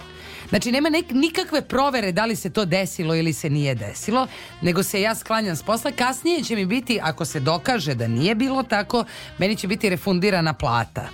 Znači 0.49 0.71
nema 0.71 0.89
nek- 0.89 1.11
nikakve 1.11 1.61
provere 1.61 2.11
da 2.11 2.25
li 2.25 2.35
se 2.35 2.49
to 2.49 2.65
desilo 2.65 3.15
ili 3.15 3.33
se 3.33 3.49
nije 3.49 3.75
desilo, 3.75 4.27
nego 4.61 4.83
se 4.83 5.01
ja 5.01 5.15
sklanjam 5.15 5.55
s 5.55 5.63
posla. 5.63 5.91
Kasnije 5.91 6.43
će 6.43 6.55
mi 6.55 6.65
biti, 6.65 6.99
ako 7.03 7.25
se 7.25 7.39
dokaže 7.39 7.95
da 7.95 8.07
nije 8.07 8.35
bilo 8.35 8.63
tako, 8.63 9.05
meni 9.37 9.55
će 9.55 9.67
biti 9.67 9.89
refundirana 9.89 10.53
plata. 10.53 11.07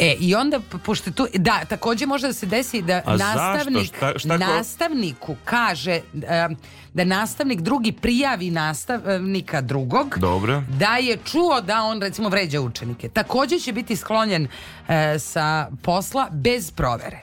E, 0.00 0.14
i 0.14 0.34
onda, 0.34 0.60
pošto 0.84 1.10
tu, 1.10 1.26
da, 1.34 1.64
također 1.64 2.08
može 2.08 2.26
da 2.26 2.32
se 2.32 2.46
desi 2.46 2.82
da 2.82 3.02
A 3.06 3.16
nastavnik, 3.16 3.86
Šta- 3.86 4.18
šta 4.18 4.28
ko- 4.28 4.38
nastavniku 4.38 5.36
kaže 5.44 6.00
da 6.94 7.04
nastavnik 7.04 7.60
drugi 7.60 7.92
prijavi 7.92 8.50
nastavnika 8.50 9.60
drugog 9.60 10.18
Dobro. 10.18 10.62
da 10.70 10.96
je 10.96 11.18
čuo 11.24 11.60
da 11.60 11.82
on 11.82 12.00
recimo 12.00 12.28
vređa 12.28 12.60
učenike. 12.60 13.08
Također 13.08 13.60
će 13.60 13.72
biti 13.72 13.96
sklonjen 13.96 14.48
e, 14.88 15.18
sa 15.18 15.68
posla 15.82 16.28
bez 16.32 16.70
provere. 16.70 17.20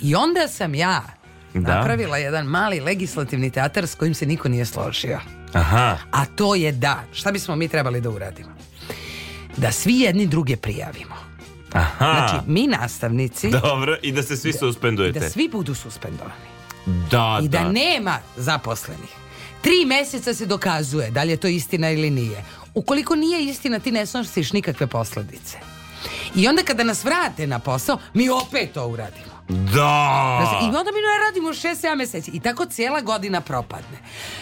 I 0.00 0.14
onda 0.14 0.48
sam 0.48 0.74
ja 0.74 1.02
Da. 1.54 1.60
napravila 1.74 2.16
jedan 2.18 2.46
mali 2.46 2.80
legislativni 2.80 3.50
teatar 3.50 3.86
s 3.86 3.94
kojim 3.94 4.14
se 4.14 4.26
niko 4.26 4.48
nije 4.48 4.64
složio. 4.66 5.20
Aha. 5.52 5.96
A 6.10 6.24
to 6.26 6.54
je 6.54 6.72
da, 6.72 7.00
šta 7.12 7.32
bismo 7.32 7.56
mi 7.56 7.68
trebali 7.68 8.00
da 8.00 8.10
uradimo? 8.10 8.50
Da 9.56 9.72
svi 9.72 10.00
jedni 10.00 10.26
druge 10.26 10.56
prijavimo. 10.56 11.14
Aha. 11.74 12.26
Znači, 12.28 12.50
mi 12.50 12.66
nastavnici, 12.66 13.50
Dobro, 13.50 13.96
i 14.02 14.12
da 14.12 14.22
se 14.22 14.36
svi 14.36 14.52
suspendujete. 14.52 15.20
da 15.20 15.30
svi 15.30 15.48
budu 15.48 15.74
suspendovani. 15.74 16.34
Da, 17.10 17.40
I 17.42 17.48
da 17.48 17.58
da. 17.58 17.72
nema 17.72 18.18
zaposlenih. 18.36 19.10
Tri 19.60 19.84
meseca 19.86 20.34
se 20.34 20.46
dokazuje 20.46 21.10
da 21.10 21.22
li 21.22 21.30
je 21.30 21.36
to 21.36 21.48
istina 21.48 21.90
ili 21.90 22.10
nije. 22.10 22.44
Ukoliko 22.74 23.14
nije 23.14 23.44
istina, 23.44 23.78
ti 23.78 23.92
ne 23.92 24.06
snosiš 24.06 24.52
nikakve 24.52 24.86
posledice. 24.86 25.58
I 26.34 26.48
onda 26.48 26.62
kada 26.62 26.84
nas 26.84 27.04
vrate 27.04 27.46
na 27.46 27.58
posao, 27.58 27.98
mi 28.14 28.28
opet 28.28 28.72
to 28.72 28.86
uradimo. 28.86 29.33
Da. 29.48 30.60
I 30.62 30.66
onda 30.66 30.90
mi 30.90 31.00
ne 31.00 31.26
radimo 31.26 31.48
6-7 31.48 31.96
meseci. 31.96 32.30
I 32.34 32.40
tako 32.40 32.66
cijela 32.66 33.00
godina 33.00 33.40
propadne. 33.40 33.98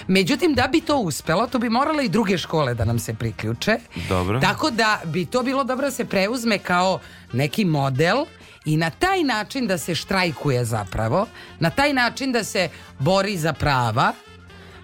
Međutim, 0.06 0.54
da 0.54 0.68
bi 0.73 0.80
to 0.80 0.97
uspelo, 0.97 1.47
to 1.47 1.59
bi 1.59 1.68
morale 1.68 2.04
i 2.04 2.09
druge 2.09 2.38
škole 2.38 2.75
da 2.75 2.85
nam 2.85 2.99
se 2.99 3.14
priključe. 3.14 3.78
Dobro. 4.09 4.40
Tako 4.40 4.71
da 4.71 5.00
bi 5.04 5.26
to 5.26 5.42
bilo 5.42 5.64
dobro 5.64 5.87
da 5.87 5.90
se 5.90 6.04
preuzme 6.04 6.59
kao 6.59 7.00
neki 7.32 7.64
model 7.64 8.26
i 8.64 8.76
na 8.76 8.90
taj 8.90 9.23
način 9.23 9.66
da 9.66 9.78
se 9.78 9.94
štrajkuje 9.94 10.64
zapravo, 10.64 11.26
na 11.59 11.71
taj 11.71 11.92
način 11.92 12.32
da 12.32 12.44
se 12.44 12.68
bori 12.99 13.37
za 13.37 13.52
prava, 13.52 14.12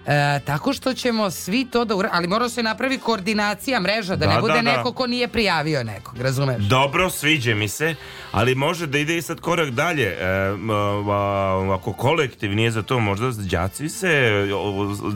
E, 0.09 0.39
tako 0.45 0.73
što 0.73 0.93
ćemo 0.93 1.31
svi 1.31 1.65
to 1.65 1.85
da 1.85 1.95
uradimo, 1.95 2.17
ali 2.17 2.27
mora 2.27 2.49
se 2.49 2.63
napravi 2.63 2.97
koordinacija 2.97 3.79
mreža, 3.79 4.15
da, 4.15 4.25
Da, 4.25 4.33
ne 4.33 4.41
bude 4.41 4.53
da, 4.53 4.61
da. 4.61 4.77
neko 4.77 4.93
ko 4.93 5.07
nije 5.07 5.27
prijavio 5.27 5.83
nekog, 5.83 6.17
razumeš? 6.17 6.63
Dobro, 6.63 7.09
sviđa 7.09 7.55
mi 7.55 7.67
se, 7.67 7.95
ali 8.31 8.55
može 8.55 8.87
da 8.87 8.97
ide 8.97 9.17
i 9.17 9.21
sad 9.21 9.39
korak 9.39 9.69
dalje. 9.69 10.07
E, 10.07 10.17
ako 11.73 11.93
kolektiv 11.93 12.55
nije 12.55 12.71
za 12.71 12.81
to, 12.83 12.99
možda 12.99 13.31
đaci 13.31 13.89
se 13.89 14.31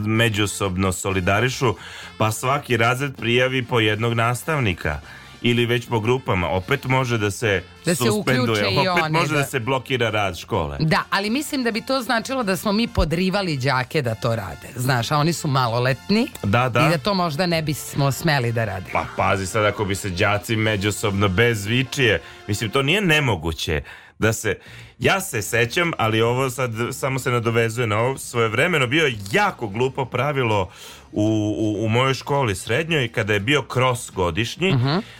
međusobno 0.06 0.92
solidarišu, 0.92 1.74
pa 2.18 2.32
svaki 2.32 2.76
razred 2.76 3.16
prijavi 3.16 3.64
po 3.64 3.80
jednog 3.80 4.14
nastavnika. 4.14 5.00
Ili 5.46 5.66
već 5.66 5.86
po 5.86 6.00
grupama, 6.00 6.48
opet 6.48 6.84
može 6.84 7.18
da 7.18 7.30
se 7.30 7.62
Da 7.84 7.94
se 7.94 8.04
suspenduje, 8.04 8.40
uključe 8.40 8.74
i 8.74 8.88
opet 8.88 9.04
oni, 9.04 9.12
može 9.18 9.32
da. 9.34 9.38
da. 9.40 9.46
se 9.46 9.60
blokira 9.60 10.10
rad 10.10 10.38
škole. 10.38 10.76
Da, 10.80 11.02
ali 11.10 11.30
mislim 11.30 11.64
da 11.64 11.70
bi 11.70 11.80
to 11.80 12.02
značilo 12.02 12.42
da 12.42 12.56
smo 12.56 12.72
mi 12.72 12.88
podrivali 12.88 13.56
đake 13.56 14.02
da 14.02 14.14
to 14.14 14.36
rade. 14.36 14.68
Znaš, 14.76 15.10
a 15.10 15.16
oni 15.16 15.32
su 15.32 15.48
maloletni 15.48 16.26
Da, 16.42 16.68
da. 16.68 16.86
i 16.86 16.90
da 16.90 16.98
to 16.98 17.14
možda 17.14 17.46
ne 17.46 17.62
bismo 17.62 18.12
smeli 18.12 18.52
da 18.52 18.64
radimo. 18.64 18.90
Pa 18.92 19.04
pazi 19.16 19.46
sad 19.46 19.64
ako 19.64 19.84
bi 19.84 19.94
se 19.94 20.10
đaci 20.10 20.56
međusobno 20.56 21.28
bez 21.28 21.66
vičije, 21.66 22.20
mislim 22.48 22.70
to 22.70 22.82
nije 22.82 23.00
nemoguće 23.00 23.82
da 24.18 24.32
se, 24.32 24.58
ja 24.98 25.20
se 25.20 25.42
sećam, 25.42 25.92
ali 25.98 26.20
ovo 26.20 26.50
sad 26.50 26.72
samo 26.92 27.18
se 27.18 27.30
nadovezuje 27.30 27.86
na 27.86 27.98
ovo, 27.98 28.18
svoje 28.18 28.48
vremeno 28.48 28.86
bio 28.86 29.12
jako 29.32 29.68
glupo 29.68 30.04
pravilo 30.04 30.70
u, 31.12 31.54
u, 31.58 31.84
u 31.84 31.88
mojoj 31.88 32.14
školi 32.14 32.54
srednjoj 32.54 33.08
kada 33.08 33.32
je 33.32 33.40
bio 33.40 33.62
kros 33.62 34.10
godišnji, 34.14 34.74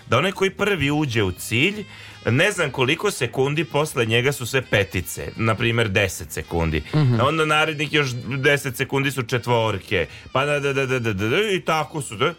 da 0.07 0.19
onaj 0.19 0.33
koji 0.33 0.51
prvi 0.51 0.91
uđe 0.91 1.23
u 1.23 1.33
cilj, 1.33 1.85
ne 2.31 2.53
znam 2.53 2.71
koliko 2.71 3.11
sekundi 3.11 3.65
posle 3.65 4.07
njega 4.07 4.33
su 4.33 4.47
sve 4.47 4.63
petice, 4.63 5.33
na 5.37 5.55
primjer 5.55 5.91
10 5.91 6.31
sekundi. 6.31 6.83
Onda 7.23 7.45
narednih 7.45 7.93
još 7.93 8.11
10 8.11 8.75
sekundi 8.75 9.11
su 9.11 9.23
četvorke, 9.23 10.07
pa 10.33 10.45
da, 10.45 10.61
da, 10.61 10.73
da, 10.73 10.87
da, 10.87 10.99
da, 10.99 11.13
da, 11.13 11.29
da, 11.29 11.37
i 11.51 11.61
tako 11.61 12.03
su. 12.03 12.17
Da. 12.17 12.35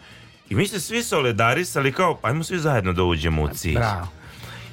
I 0.50 0.54
mi 0.54 0.68
se 0.68 0.80
svi 0.80 1.02
solidarisali 1.02 1.92
kao, 1.92 2.18
ajmo 2.22 2.44
svi 2.44 2.58
zajedno 2.58 2.92
da 2.92 3.02
uđemo 3.02 3.42
u 3.42 3.48
cilj. 3.48 3.74
Bravo. 3.74 4.08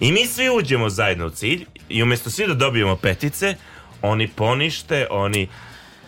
I 0.04 0.12
mi 0.12 0.26
svi 0.26 0.50
uđemo 0.52 0.90
zajedno 0.90 1.26
u 1.26 1.32
cilj 1.32 1.66
i 1.90 2.04
umjesto 2.04 2.30
svi 2.30 2.48
da 2.48 2.54
dobijemo 2.56 2.96
petice, 2.96 3.56
oni 4.02 4.28
ponište, 4.28 5.08
oni 5.10 5.48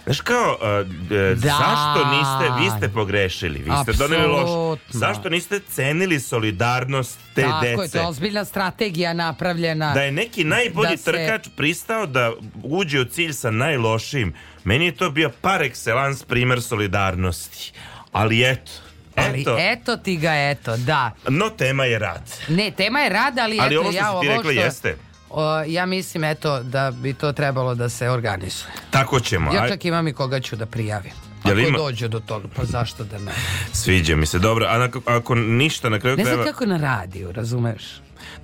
Znaš 0.05 0.21
kao, 0.21 0.57
e, 0.63 0.83
Da. 1.15 1.35
zašto 1.35 2.05
niste, 2.07 2.61
vi 2.61 2.77
ste 2.77 2.89
pogrešili, 2.89 3.59
vi 3.59 3.71
ste 3.83 3.93
doneli 3.93 4.27
loš. 4.27 4.49
Zašto 4.89 5.29
niste 5.29 5.59
cenili 5.61 6.19
solidarnost 6.19 7.19
te 7.35 7.41
Tako 7.41 7.65
je, 7.65 7.75
dece? 7.77 7.91
to 7.91 7.97
je 7.97 8.07
ozbiljna 8.07 8.45
strategija 8.45 9.13
napravljena. 9.13 9.93
Da 9.93 10.01
je 10.01 10.11
neki 10.11 10.43
najbolji 10.43 10.89
Da 10.89 10.97
se- 10.97 11.03
trkač 11.03 11.47
pristao 11.55 12.05
da 12.05 12.31
uđe 12.63 12.99
u 12.99 13.05
cilj 13.05 13.33
sa 13.33 13.51
najlošijim, 13.51 14.33
meni 14.63 14.85
je 14.85 14.91
to 14.93 15.09
bio 15.09 15.31
par 15.31 15.61
excellence 15.61 16.25
primer 16.25 16.61
solidarnosti. 16.61 17.71
Ali 18.11 18.43
eto, 18.43 18.71
Ali 19.15 19.41
eto, 19.41 19.57
eto 19.60 19.98
ti 19.98 20.17
ga, 20.17 20.34
eto, 20.34 20.77
da. 20.77 21.12
no 21.29 21.50
tema 21.50 21.86
je 21.86 22.00
rad. 22.00 22.31
Ne, 22.48 22.72
tema 22.72 23.00
je 23.00 23.10
rad, 23.10 23.39
ali, 23.39 23.60
Ali 23.60 23.75
eto, 23.75 23.81
ovo 23.81 23.91
što 23.91 23.98
ja 23.98 24.22
ti 24.22 24.27
rekla 24.27 24.43
što- 24.43 24.62
jeste. 24.62 24.98
O, 25.29 25.60
ja 25.60 25.86
mislim, 25.86 26.24
eto, 26.24 26.60
da 26.60 26.91
bi 26.93 27.13
to 27.13 27.31
trebalo 27.31 27.75
da 27.75 27.89
se 27.89 28.10
organizuje. 28.10 28.72
Tako 28.89 29.19
ćemo. 29.19 29.53
Ja 29.53 29.67
čak 29.69 29.86
imam 29.86 30.07
i 30.07 30.13
koga 30.13 30.39
ću 30.39 30.55
da 30.55 30.65
prijavim. 30.65 31.12
Jel 31.45 31.60
Ako 31.60 31.67
ima? 31.67 31.77
dođe 31.77 32.07
do 32.07 32.19
toga, 32.19 32.48
pa 32.55 32.65
zašto 32.65 33.03
da 33.03 33.17
ne? 33.17 33.31
Sviđa 33.74 34.15
mi 34.15 34.25
se, 34.25 34.39
dobro. 34.39 34.65
A 34.65 34.84
ako, 34.84 35.01
ako 35.05 35.36
ništa 35.36 35.89
na 35.89 36.00
kraju 36.00 36.17
Ne 36.17 36.24
znam 36.24 36.36
treba 36.36 36.51
kako 36.51 36.65
na 36.65 36.77
radiju, 36.77 37.31
razumeš? 37.31 37.84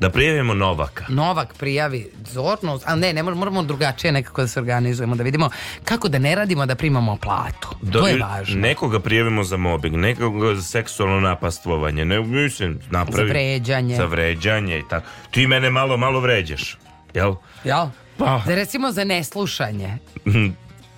Da 0.01 0.09
prijavimo 0.09 0.53
Novaka. 0.53 1.05
Novak 1.09 1.53
prijavi 1.53 2.09
zorno, 2.25 2.79
ali 2.85 3.01
ne, 3.01 3.13
ne 3.13 3.23
mor- 3.23 3.35
moramo 3.35 3.63
drugačije 3.63 4.11
nekako 4.11 4.41
da 4.41 4.47
se 4.47 4.59
organizujemo, 4.59 5.15
da 5.15 5.23
vidimo 5.23 5.49
kako 5.83 6.09
da 6.09 6.19
ne 6.19 6.35
radimo, 6.35 6.65
da 6.65 6.75
primamo 6.75 7.17
platu. 7.17 7.69
to 7.91 8.07
je 8.07 8.17
važno. 8.17 8.61
Nekoga 8.61 8.99
prijavimo 8.99 9.43
za 9.43 9.57
mobbing, 9.57 9.95
nekoga 9.95 10.55
za 10.55 10.61
seksualno 10.61 11.19
napastvovanje, 11.19 12.05
ne, 12.05 12.19
mislim, 12.19 12.79
napravi... 12.89 13.27
Za 13.27 13.33
vređanje. 13.33 13.95
Za 13.95 14.05
vređanje 14.05 14.79
i 14.79 14.83
tako. 14.89 15.05
Ti 15.31 15.47
mene 15.47 15.69
malo, 15.69 15.97
malo 15.97 16.19
vređaš, 16.19 16.77
jel? 17.13 17.33
Jel? 17.63 17.85
Pa. 18.17 18.41
Da 18.45 18.55
recimo 18.55 18.91
za 18.91 19.03
neslušanje. 19.03 19.97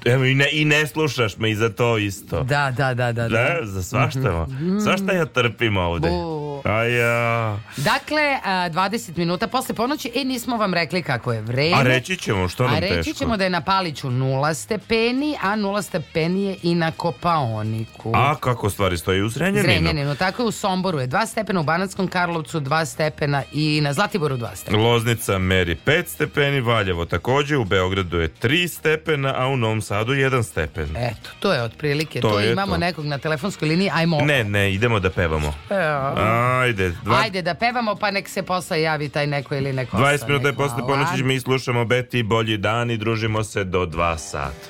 Evo 0.05 0.25
i 0.25 0.35
ne, 0.35 0.47
i 0.51 0.65
ne 0.65 0.87
slušaš 0.87 1.37
me 1.37 1.51
i 1.51 1.55
za 1.55 1.69
to 1.69 1.97
isto. 1.97 2.43
Da, 2.43 2.71
da, 2.71 2.93
da, 2.93 3.11
da. 3.11 3.27
Da, 3.29 3.59
za 3.63 3.83
svašta. 3.83 4.47
Svašta 4.83 5.11
ja 5.11 5.25
trpim 5.25 5.77
ovde. 5.77 6.09
Bu. 6.09 6.52
A 6.65 6.83
ja... 6.83 7.57
Dakle, 7.77 8.21
a, 8.43 8.69
20 8.69 9.17
minuta 9.17 9.47
posle 9.47 9.75
ponoći, 9.75 10.11
e, 10.15 10.23
nismo 10.23 10.57
vam 10.57 10.73
rekli 10.73 11.03
kako 11.03 11.33
je 11.33 11.41
vreme. 11.41 11.75
A 11.75 11.83
reći 11.83 12.17
ćemo, 12.17 12.47
što 12.49 12.63
nam 12.63 12.75
A 12.75 12.79
reći 12.79 12.95
teško? 12.95 13.13
ćemo 13.13 13.37
da 13.37 13.43
je 13.43 13.49
na 13.49 13.61
Paliću 13.61 14.09
nula 14.11 14.53
stepeni, 14.53 15.35
a 15.41 15.55
nula 15.55 15.81
stepeni 15.81 16.43
je 16.43 16.55
i 16.63 16.75
na 16.75 16.91
Kopaoniku. 16.91 18.11
A 18.15 18.35
kako 18.35 18.69
stvari 18.69 18.97
stoji 18.97 19.21
u 19.21 19.29
Zrenjaninu? 19.29 19.63
Zrenjaninu, 19.63 20.15
tako 20.15 20.41
je 20.41 20.47
u 20.47 20.51
Somboru 20.51 20.99
je 20.99 21.07
2 21.07 21.25
stepena, 21.27 21.59
u 21.59 21.63
Banatskom 21.63 22.07
Karlovcu 22.07 22.59
2 22.59 22.85
stepena 22.85 23.43
i 23.53 23.81
na 23.81 23.93
Zlatiboru 23.93 24.37
2 24.37 24.55
stepena. 24.55 24.83
Loznica 24.83 25.37
meri 25.37 25.77
5 25.77 26.07
stepeni, 26.07 26.61
Valjevo 26.61 27.05
takođe, 27.05 27.57
u 27.57 27.65
Beogradu 27.65 28.19
je 28.19 28.29
3 28.33 28.67
stepena, 28.69 29.33
a 29.37 29.47
u 29.47 29.57
Novom 29.57 29.81
Sadu 29.81 30.13
1 30.13 30.43
stepen. 30.43 30.97
Eto, 30.97 31.29
to 31.39 31.53
je 31.53 31.61
otprilike. 31.61 32.21
To 32.21 32.29
To, 32.29 32.39
je 32.39 32.51
imamo 32.51 32.71
to. 32.71 32.77
nekog 32.77 33.05
na 33.05 33.17
telefonskoj 33.17 33.67
liniji, 33.67 33.89
ajmo. 33.93 34.17
Ne, 34.17 34.43
ne, 34.43 34.73
idemo 34.73 34.99
da 34.99 35.09
pevamo. 35.09 35.53
Evo. 35.69 36.52
Ajde, 36.61 36.91
dva, 37.03 37.19
Ajde 37.21 37.41
da 37.41 37.53
pevamo, 37.53 37.95
pa 37.95 38.11
nek 38.11 38.29
se 38.29 38.43
posle 38.43 38.81
javi 38.81 39.09
taj 39.09 39.27
neko 39.27 39.55
ili 39.55 39.73
neko 39.73 39.97
20 39.97 40.13
ostane. 40.13 40.31
minuta 40.31 40.47
je 40.47 40.53
posle 40.53 40.77
ponoći, 40.87 41.23
mi 41.23 41.39
slušamo 41.39 41.85
Beti 41.85 42.23
bolji 42.23 42.57
dan 42.57 42.91
i 42.91 42.97
družimo 42.97 43.43
se 43.43 43.63
do 43.63 43.85
2 43.85 44.17
sata. 44.17 44.69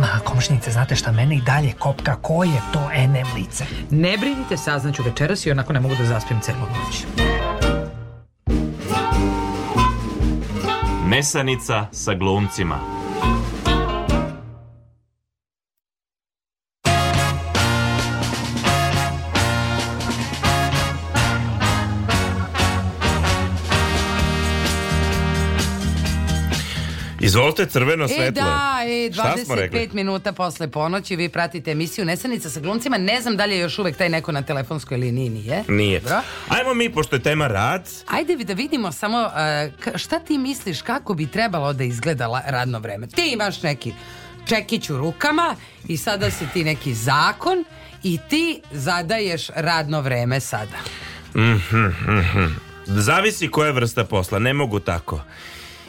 Ma, 0.00 0.20
komšnice, 0.24 0.70
znate 0.70 0.96
šta, 0.96 1.12
mene 1.12 1.36
i 1.36 1.40
dalje 1.40 1.72
kopka, 1.72 2.16
ko 2.16 2.44
je 2.44 2.60
to 2.72 2.80
NM 3.08 3.40
lice? 3.40 3.64
Ne 3.90 4.16
brinite, 4.18 4.56
saznaću 4.56 5.02
večeras 5.02 5.46
i 5.46 5.50
onako 5.50 5.72
ne 5.72 5.80
mogu 5.80 5.94
da 5.94 6.04
zaspim 6.04 6.40
celu 6.40 6.58
noć. 6.58 7.04
Nesanica 11.06 11.86
sa 11.92 12.14
glumcima. 12.14 12.99
Crveno 27.66 28.04
E 28.04 28.08
svetlo. 28.08 28.42
da, 28.42 28.78
e, 28.84 29.12
Šta 29.12 29.34
smo 29.36 29.54
rekli? 29.54 29.78
25 29.80 29.92
minuta 29.92 30.32
posle 30.32 30.68
ponoći 30.68 31.16
vi 31.16 31.28
pratite 31.28 31.70
emisiju 31.70 32.04
Nesanica 32.04 32.50
sa 32.50 32.60
glumcima. 32.60 32.98
Ne 32.98 33.20
znam 33.20 33.36
da 33.36 33.44
li 33.44 33.54
je 33.54 33.60
još 33.60 33.78
uvek 33.78 33.96
taj 33.96 34.08
neko 34.08 34.32
na 34.32 34.42
telefonskoj 34.42 34.96
liniji, 34.96 35.30
nije? 35.30 35.64
Nije. 35.68 36.00
Dobro. 36.00 36.20
Ajmo 36.48 36.74
mi, 36.74 36.90
pošto 36.90 37.16
je 37.16 37.22
tema 37.22 37.46
rad, 37.46 37.88
Ajde 38.08 38.36
da 38.36 38.52
vidimo 38.52 38.92
samo 38.92 39.30
k- 39.80 39.98
šta 39.98 40.18
ti 40.18 40.38
misliš 40.38 40.82
kako 40.82 41.14
bi 41.14 41.26
trebalo 41.26 41.72
da 41.72 41.84
izgleda 41.84 42.10
radno 42.46 42.78
vreme. 42.78 43.06
Ti 43.06 43.22
imaš 43.24 43.62
neki 43.62 43.92
čekić 44.46 44.90
u 44.90 44.98
rukama 44.98 45.56
i 45.88 45.96
sada 45.96 46.30
si 46.30 46.44
ti 46.46 46.64
neki 46.64 46.94
zakon 46.94 47.64
i 48.02 48.18
ti 48.20 48.40
zadaješ 48.72 49.48
radno 49.48 50.00
vreme 50.00 50.40
sada. 50.40 50.76
Zavisi 52.86 53.48
koja 53.48 53.70
vrsta 53.70 54.04
posla, 54.04 54.38
ne 54.38 54.54
mogu 54.54 54.80
tako. 54.80 55.20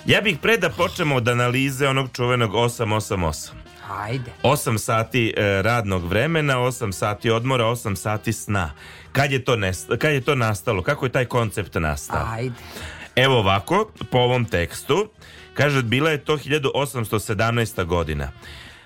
Ja 0.05 0.21
bih 0.21 0.37
pre 0.41 0.57
da 0.57 0.69
počnemo 0.69 1.15
od 1.15 1.27
analize 1.27 1.87
onog 1.87 2.09
čuvenog 2.13 2.51
888. 2.51 3.49
Ajde. 3.89 4.31
8 4.43 4.77
sati 4.77 5.33
e, 5.37 5.61
radnog 5.61 6.05
vremena, 6.05 6.57
8 6.57 6.91
sati 6.91 7.29
odmora, 7.29 7.65
8 7.65 7.95
sati 7.95 8.33
sna. 8.33 8.71
Kad 9.11 9.31
je 9.31 9.45
to, 9.45 9.55
nes- 9.55 9.97
kad 9.97 10.13
je 10.13 10.21
to 10.21 10.35
nastalo? 10.35 10.81
Kako 10.83 11.05
je 11.05 11.11
taj 11.11 11.25
koncept 11.25 11.75
nastao? 11.75 12.27
Ajde. 12.31 12.55
Evo 13.15 13.39
ovako, 13.39 13.91
po 14.11 14.17
ovom 14.17 14.45
tekstu, 14.45 15.09
kaže, 15.53 15.83
bila 15.83 16.09
je 16.09 16.17
to 16.17 16.37
1817. 16.37 17.85
godina. 17.85 18.31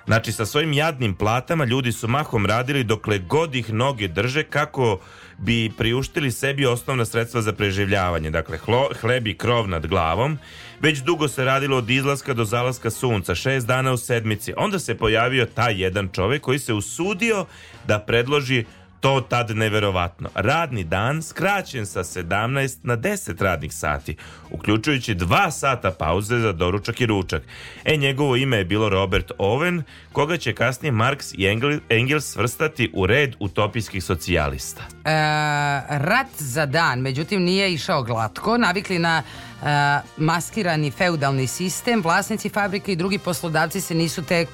Znači, 0.05 0.31
sa 0.31 0.45
svojim 0.45 0.73
jadnim 0.73 1.15
platama 1.15 1.65
ljudi 1.65 1.91
su 1.91 2.07
mahom 2.07 2.45
radili 2.45 2.83
dokle 2.83 3.19
god 3.19 3.55
ih 3.55 3.73
noge 3.73 4.07
drže 4.07 4.43
kako 4.43 4.99
bi 5.37 5.71
priuštili 5.77 6.31
sebi 6.31 6.65
osnovna 6.65 7.05
sredstva 7.05 7.41
za 7.41 7.53
preživljavanje. 7.53 8.29
Dakle, 8.29 8.57
hlo, 8.57 8.89
hleb 9.01 9.27
i 9.27 9.37
krov 9.37 9.67
nad 9.67 9.87
glavom. 9.87 10.37
Već 10.81 10.99
dugo 10.99 11.27
se 11.27 11.45
radilo 11.45 11.77
od 11.77 11.89
izlaska 11.89 12.33
do 12.33 12.45
zalaska 12.45 12.89
sunca, 12.89 13.35
šest 13.35 13.67
dana 13.67 13.93
u 13.93 13.97
sedmici. 13.97 14.53
Onda 14.57 14.79
se 14.79 14.97
pojavio 14.97 15.45
taj 15.45 15.81
jedan 15.81 16.09
čovjek 16.13 16.41
koji 16.41 16.59
se 16.59 16.73
usudio 16.73 17.45
da 17.87 17.99
predloži 17.99 18.65
to 19.05 19.21
tad 19.21 19.51
neverovatno. 19.51 20.29
Radni 20.35 20.83
dan 20.83 21.23
skraćen 21.23 21.85
sa 21.85 22.03
17 22.03 22.77
na 22.83 22.97
10 22.97 23.41
radnih 23.41 23.73
sati, 23.73 24.15
uključujući 24.51 25.15
dva 25.15 25.51
sata 25.51 25.91
pauze 25.91 26.39
za 26.39 26.51
doručak 26.51 27.01
i 27.01 27.05
ručak. 27.05 27.43
E, 27.83 27.97
njegovo 27.97 28.35
ime 28.35 28.57
je 28.57 28.65
bilo 28.65 28.89
Robert 28.89 29.31
Owen, 29.37 29.81
koga 30.11 30.37
će 30.37 30.53
kasnije 30.53 30.91
Marx 30.91 31.33
i 31.37 31.43
Engel- 31.43 31.79
Engels 31.89 32.25
svrstati 32.25 32.91
u 32.93 33.05
red 33.05 33.35
utopijskih 33.39 34.03
socijalista. 34.03 34.81
E, 34.81 35.11
rat 35.89 36.27
za 36.37 36.65
dan, 36.65 36.99
međutim 36.99 37.43
nije 37.43 37.73
išao 37.73 38.03
glatko, 38.03 38.57
navikli 38.57 38.99
na 38.99 39.23
e, 39.23 39.65
maskirani 40.17 40.91
feudalni 40.91 41.47
sistem, 41.47 42.01
vlasnici 42.01 42.49
fabrike 42.49 42.91
i 42.91 42.95
drugi 42.95 43.17
poslodavci 43.17 43.81
se 43.81 43.95
nisu 43.95 44.23
tek 44.23 44.49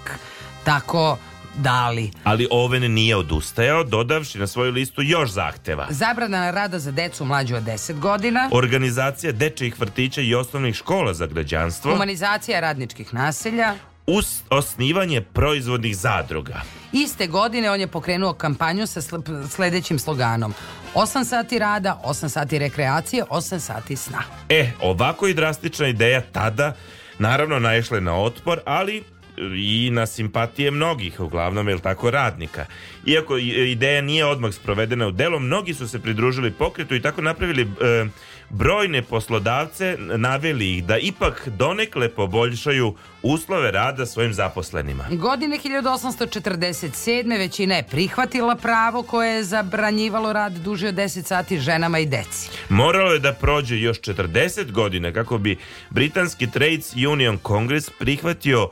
tako 0.63 1.17
dali. 1.55 2.11
Ali 2.23 2.47
Owen 2.51 2.87
nije 2.87 3.15
odustajao, 3.15 3.83
dodavši 3.83 4.39
na 4.39 4.47
svoju 4.47 4.71
listu 4.71 5.01
još 5.01 5.29
zahteva. 5.29 5.87
Zabrana 5.89 6.51
rada 6.51 6.79
za 6.79 6.91
decu 6.91 7.25
mlađu 7.25 7.55
od 7.55 7.63
10 7.63 7.93
godina, 7.93 8.49
Organizacija 8.51 9.01
dečijih 9.31 9.79
vrtića 9.79 10.21
i 10.21 10.35
osnovnih 10.35 10.75
škola 10.75 11.13
za 11.13 11.25
građanstvo, 11.25 11.91
humanizacija 11.91 12.59
radničkih 12.59 13.13
naselja. 13.13 13.73
us- 14.07 14.41
osnivanje 14.49 15.21
proizvodnih 15.23 15.97
zadruga. 15.97 16.61
Iste 16.93 17.27
godine 17.27 17.71
on 17.71 17.79
je 17.79 17.87
pokrenuo 17.87 18.33
kampanju 18.33 18.87
sa 18.87 19.01
sl- 19.01 19.21
sledećim 19.47 19.99
sloganom 19.99 20.53
8 20.95 21.23
sati 21.23 21.59
rada, 21.59 22.01
8 22.03 22.29
sati 22.29 22.59
rekreacije, 22.59 23.23
8 23.25 23.59
sati 23.59 23.95
sna. 23.95 24.23
E, 24.49 24.71
ovako 24.81 25.27
i 25.27 25.33
drastična 25.33 25.87
ideja 25.87 26.21
tada, 26.23 26.73
naravno 27.19 27.59
naišla 27.59 27.97
je 27.97 28.01
na 28.01 28.15
otpor, 28.15 28.59
ali 28.65 29.03
i 29.55 29.89
na 29.91 30.05
simpatije 30.05 30.71
mnogih, 30.71 31.19
uglavnom 31.19 31.69
je 31.69 31.79
tako 31.79 32.11
radnika. 32.11 32.65
Iako 33.05 33.37
ideja 33.37 34.01
nije 34.01 34.25
odmah 34.25 34.53
sprovedena 34.53 35.07
u 35.07 35.11
delo, 35.11 35.39
mnogi 35.39 35.73
su 35.73 35.87
se 35.87 35.99
pridružili 35.99 36.51
pokretu 36.51 36.95
i 36.95 37.01
tako 37.01 37.21
napravili 37.21 37.61
e, 37.61 38.05
brojne 38.49 39.01
poslodavce, 39.01 39.97
naveli 39.99 40.77
ih 40.77 40.83
da 40.83 40.97
ipak 40.97 41.47
donekle 41.47 42.09
poboljšaju 42.09 42.95
uslove 43.21 43.71
rada 43.71 44.05
svojim 44.05 44.33
zaposlenima. 44.33 45.05
Godine 45.11 45.59
1847. 45.63 47.37
većina 47.37 47.75
je 47.75 47.83
prihvatila 47.83 48.55
pravo 48.55 49.03
koje 49.03 49.35
je 49.35 49.43
zabranjivalo 49.43 50.33
rad 50.33 50.53
duže 50.53 50.87
od 50.87 50.95
10 50.95 51.23
sati 51.23 51.59
ženama 51.59 51.99
i 51.99 52.05
deci. 52.05 52.49
Moralo 52.69 53.13
je 53.13 53.19
da 53.19 53.33
prođe 53.33 53.79
još 53.79 54.01
40 54.01 54.71
godina 54.71 55.13
kako 55.13 55.37
bi 55.37 55.57
Britanski 55.89 56.51
Trades 56.51 56.95
Union 56.95 57.37
Kongres 57.37 57.89
prihvatio 57.99 58.69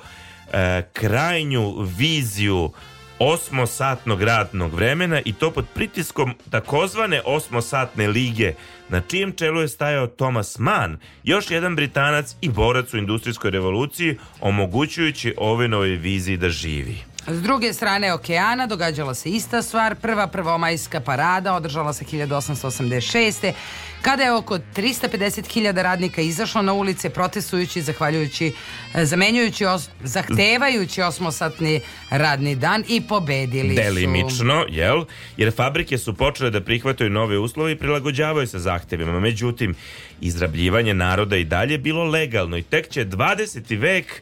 e, 0.54 0.82
krajnju 0.94 1.76
viziju 1.98 2.72
osmosatnog 3.20 4.24
radnog 4.24 4.74
vremena 4.74 5.22
i 5.26 5.34
to 5.34 5.52
pod 5.52 5.66
pritiskom 5.74 6.34
takozvane 6.50 7.22
osmosatne 7.26 8.08
lige 8.08 8.54
na 8.90 9.02
čijem 9.02 9.32
čelu 9.32 9.62
je 9.62 9.68
stajao 9.68 10.08
Thomas 10.08 10.60
Mann, 10.60 10.98
još 11.24 11.52
jedan 11.52 11.76
Britanac 11.76 12.36
i 12.42 12.50
borac 12.50 12.94
u 12.94 12.98
industrijskoj 12.98 13.52
revoluciji, 13.52 14.18
omogućujući 14.42 15.34
Ovenovoj 15.38 15.90
viziji 15.90 16.38
da 16.38 16.50
živi. 16.50 17.09
S 17.32 17.42
druge 17.42 17.74
strane 17.74 18.14
okeana 18.14 18.68
događala 18.68 19.14
se 19.14 19.30
ista 19.30 19.62
stvar. 19.62 19.96
Prva 19.96 20.28
prvomajska 20.28 21.00
parada 21.00 21.54
održala 21.54 21.94
se 21.94 22.06
1886. 22.06 23.54
kada 24.02 24.24
je 24.24 24.34
oko 24.34 24.58
350.000 24.76 25.82
radnika 25.82 26.22
izašlo 26.22 26.62
na 26.62 26.74
ulice 26.74 27.10
protestujući, 27.10 27.82
zahvaljujući, 27.82 28.54
e, 28.96 29.06
zamenjujući, 29.06 29.66
os, 29.66 29.90
zahtevajući 30.04 31.02
osmosatni 31.02 31.82
radni 32.10 32.56
dan 32.56 32.84
i 32.88 33.02
pobedili 33.02 33.76
su. 33.76 33.82
Delimično, 33.82 34.66
jel? 34.70 35.06
Jer 35.38 35.56
fabrike 35.56 35.98
su 35.98 36.14
počele 36.14 36.50
da 36.52 36.62
prihvataju 36.62 37.10
nove 37.10 37.38
uslove 37.38 37.72
i 37.72 37.76
prilagođavaju 37.76 38.48
se 38.48 38.60
zahtevima. 38.60 39.20
Međutim, 39.20 39.76
izrabljivanje 40.22 40.94
naroda 40.94 41.38
i 41.38 41.44
dalje 41.44 41.78
bilo 41.78 42.04
legalno 42.04 42.58
i 42.58 42.64
tek 42.64 42.90
će 42.90 43.06
20. 43.06 43.80
vek 43.80 44.22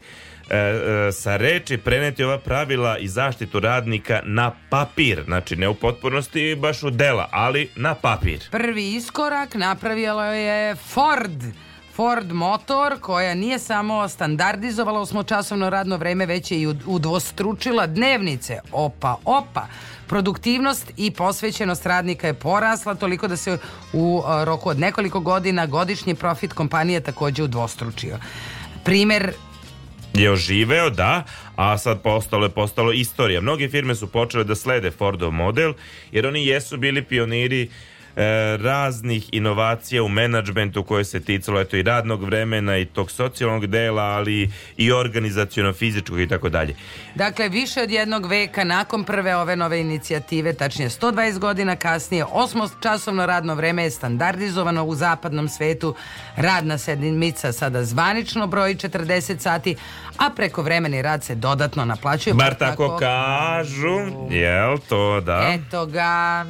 sa 1.12 1.36
reči 1.36 1.76
preneti 1.76 2.24
ova 2.24 2.38
pravila 2.38 2.98
i 2.98 3.08
zaštitu 3.08 3.60
radnika 3.60 4.20
na 4.24 4.52
papir. 4.70 5.22
Znači, 5.24 5.56
ne 5.56 5.68
u 5.68 5.74
potpunosti 5.74 6.56
baš 6.60 6.82
u 6.82 6.90
dela, 6.90 7.28
ali 7.32 7.70
na 7.76 7.94
papir. 7.94 8.40
Prvi 8.50 8.94
iskorak 8.94 9.54
napravilo 9.54 10.24
je 10.24 10.74
Ford. 10.76 11.42
Ford 11.94 12.32
motor 12.32 13.00
koja 13.00 13.34
nije 13.34 13.58
samo 13.58 14.08
standardizovala 14.08 15.00
osmočasovno 15.00 15.70
radno 15.70 15.96
vreme, 15.96 16.26
već 16.26 16.50
je 16.50 16.60
i 16.60 16.66
ud- 16.66 16.82
udvostručila 16.86 17.86
dnevnice. 17.86 18.60
Opa, 18.72 19.16
opa. 19.24 19.66
Produktivnost 20.06 20.92
i 20.96 21.10
posvećenost 21.10 21.86
radnika 21.86 22.26
je 22.26 22.34
porasla 22.34 22.94
toliko 22.94 23.28
da 23.28 23.36
se 23.36 23.58
u 23.92 24.22
a, 24.26 24.44
roku 24.44 24.68
od 24.68 24.78
nekoliko 24.78 25.20
godina 25.20 25.66
godišnji 25.66 26.14
profit 26.14 26.52
kompanije 26.52 27.00
takođe 27.00 27.42
udvostručio. 27.42 28.18
Primer 28.84 29.32
je 30.14 30.30
oživeo, 30.30 30.90
da, 30.90 31.24
a 31.56 31.78
sad 31.78 32.02
postalo 32.02 32.44
je 32.44 32.50
postalo 32.50 32.92
istorija. 32.92 33.40
Mnoge 33.40 33.68
firme 33.68 33.94
su 33.94 34.06
počele 34.06 34.44
da 34.44 34.54
slede 34.54 34.90
Fordov 34.90 35.32
model, 35.32 35.72
jer 36.12 36.26
oni 36.26 36.46
jesu 36.46 36.76
bili 36.76 37.02
pioniri 37.02 37.68
raznih 38.60 39.28
inovacija 39.32 40.02
u 40.02 40.08
menadžmentu 40.08 40.82
koje 40.82 41.04
se 41.04 41.20
ticalo 41.20 41.60
eto 41.60 41.76
i 41.76 41.82
radnog 41.82 42.24
vremena 42.24 42.76
i 42.76 42.84
tog 42.84 43.10
socijalnog 43.10 43.66
dela, 43.66 44.02
ali 44.02 44.50
i 44.76 44.92
organizaciono 44.92 45.72
fizičkog 45.72 46.20
i 46.20 46.28
tako 46.28 46.48
dalje. 46.48 46.74
Dakle, 47.14 47.48
više 47.48 47.82
od 47.82 47.90
jednog 47.90 48.26
veka 48.26 48.64
nakon 48.64 49.04
prve 49.04 49.36
ove 49.36 49.56
nove 49.56 49.80
inicijative, 49.80 50.52
tačnije 50.52 50.88
120 50.88 51.38
godina 51.38 51.76
kasnije, 51.76 52.24
osmočasovno 52.24 53.26
radno 53.26 53.54
vreme 53.54 53.82
je 53.82 53.90
standardizovano 53.90 54.84
u 54.84 54.94
zapadnom 54.94 55.48
svetu. 55.48 55.94
Radna 56.36 56.78
sedmica 56.78 57.52
sada 57.52 57.84
zvanično 57.84 58.46
broji 58.46 58.74
40 58.74 59.38
sati, 59.38 59.76
a 60.16 60.30
prekovremeni 60.30 61.02
rad 61.02 61.24
se 61.24 61.34
dodatno 61.34 61.84
naplaćuje. 61.84 62.34
Bar 62.34 62.54
tako 62.54 62.96
kažu, 62.96 63.98
jel 64.30 64.78
to 64.88 65.20
da? 65.20 65.54
Eto 65.54 65.86
ga. 65.86 66.46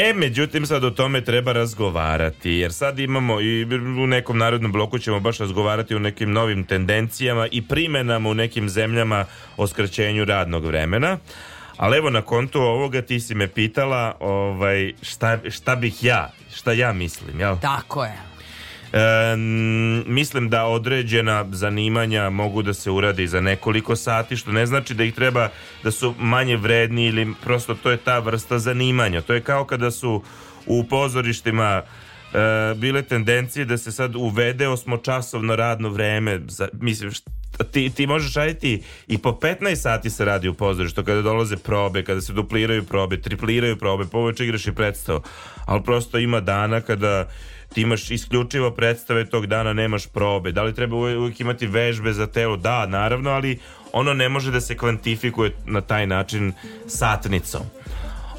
E, 0.00 0.12
međutim, 0.14 0.66
sad 0.66 0.84
o 0.84 0.90
tome 0.90 1.24
treba 1.24 1.52
razgovarati, 1.52 2.50
jer 2.50 2.72
sad 2.72 2.98
imamo 2.98 3.40
i 3.40 3.64
u 4.02 4.06
nekom 4.06 4.38
narodnom 4.38 4.72
bloku 4.72 4.98
ćemo 4.98 5.20
baš 5.20 5.38
razgovarati 5.38 5.94
o 5.94 5.98
nekim 5.98 6.32
novim 6.32 6.64
tendencijama 6.64 7.46
i 7.50 7.62
primenama 7.62 8.28
u 8.28 8.34
nekim 8.34 8.68
zemljama 8.68 9.24
o 9.56 9.66
skraćenju 9.66 10.24
radnog 10.24 10.64
vremena. 10.64 11.18
Ali 11.76 11.96
evo 11.96 12.10
na 12.10 12.22
kontu 12.22 12.60
ovoga 12.60 13.02
ti 13.02 13.20
si 13.20 13.34
me 13.34 13.48
pitala 13.48 14.16
ovaj, 14.20 14.92
šta, 15.02 15.38
šta 15.50 15.76
bih 15.76 16.04
ja, 16.04 16.32
šta 16.54 16.72
ja 16.72 16.92
mislim, 16.92 17.40
jel? 17.40 17.56
Tako 17.60 18.04
je. 18.04 18.37
E, 18.92 19.36
mislim 20.06 20.48
da 20.48 20.64
određena 20.64 21.46
zanimanja 21.52 22.30
mogu 22.30 22.62
da 22.62 22.74
se 22.74 22.90
uradi 22.90 23.26
za 23.26 23.40
nekoliko 23.40 23.96
sati, 23.96 24.36
što 24.36 24.52
ne 24.52 24.66
znači 24.66 24.94
da 24.94 25.04
ih 25.04 25.14
treba 25.14 25.48
da 25.82 25.90
su 25.90 26.14
manje 26.18 26.56
vredni 26.56 27.06
ili 27.06 27.34
prosto 27.44 27.74
to 27.74 27.90
je 27.90 27.96
ta 27.96 28.18
vrsta 28.18 28.58
zanimanja. 28.58 29.20
To 29.20 29.34
je 29.34 29.40
kao 29.40 29.64
kada 29.64 29.90
su 29.90 30.22
u 30.66 30.84
pozorištima 30.84 31.82
e, 31.82 31.84
bile 32.76 33.02
tendencije 33.02 33.64
da 33.64 33.78
se 33.78 33.92
sad 33.92 34.16
uvede 34.16 34.68
osmočasovno 34.68 35.56
radno 35.56 35.88
vreme. 35.88 36.40
Za, 36.48 36.68
mislim, 36.80 37.10
št- 37.10 37.28
ti, 37.72 37.90
ti 37.90 38.06
možeš 38.06 38.34
raditi 38.34 38.82
i 39.06 39.18
po 39.18 39.30
15 39.30 39.74
sati 39.74 40.10
se 40.10 40.24
radi 40.24 40.48
u 40.48 40.54
pozorištu 40.54 41.04
kada 41.04 41.22
dolaze 41.22 41.56
probe, 41.56 42.04
kada 42.04 42.20
se 42.20 42.32
dupliraju 42.32 42.84
probe, 42.84 43.20
tripliraju 43.20 43.76
probe, 43.76 44.04
poveće 44.04 44.44
igraš 44.44 44.66
i 44.66 44.72
predstavu. 44.74 45.20
Ali 45.66 45.82
prosto 45.82 46.18
ima 46.18 46.40
dana 46.40 46.80
kada 46.80 47.28
ti 47.74 47.80
imaš 47.80 48.10
isključivo 48.10 48.70
predstave 48.70 49.24
tog 49.24 49.46
dana 49.46 49.72
nemaš 49.72 50.06
probe. 50.06 50.52
Da 50.52 50.62
li 50.62 50.74
treba 50.74 50.96
uvijek, 50.96 51.40
imati 51.40 51.66
vežbe 51.66 52.12
za 52.12 52.26
telo? 52.26 52.56
Da, 52.56 52.86
naravno, 52.86 53.30
ali 53.30 53.58
ono 53.92 54.14
ne 54.14 54.28
može 54.28 54.50
da 54.50 54.60
se 54.60 54.76
kvantifikuje 54.76 55.56
na 55.66 55.80
taj 55.80 56.06
način 56.06 56.52
satnicom. 56.86 57.62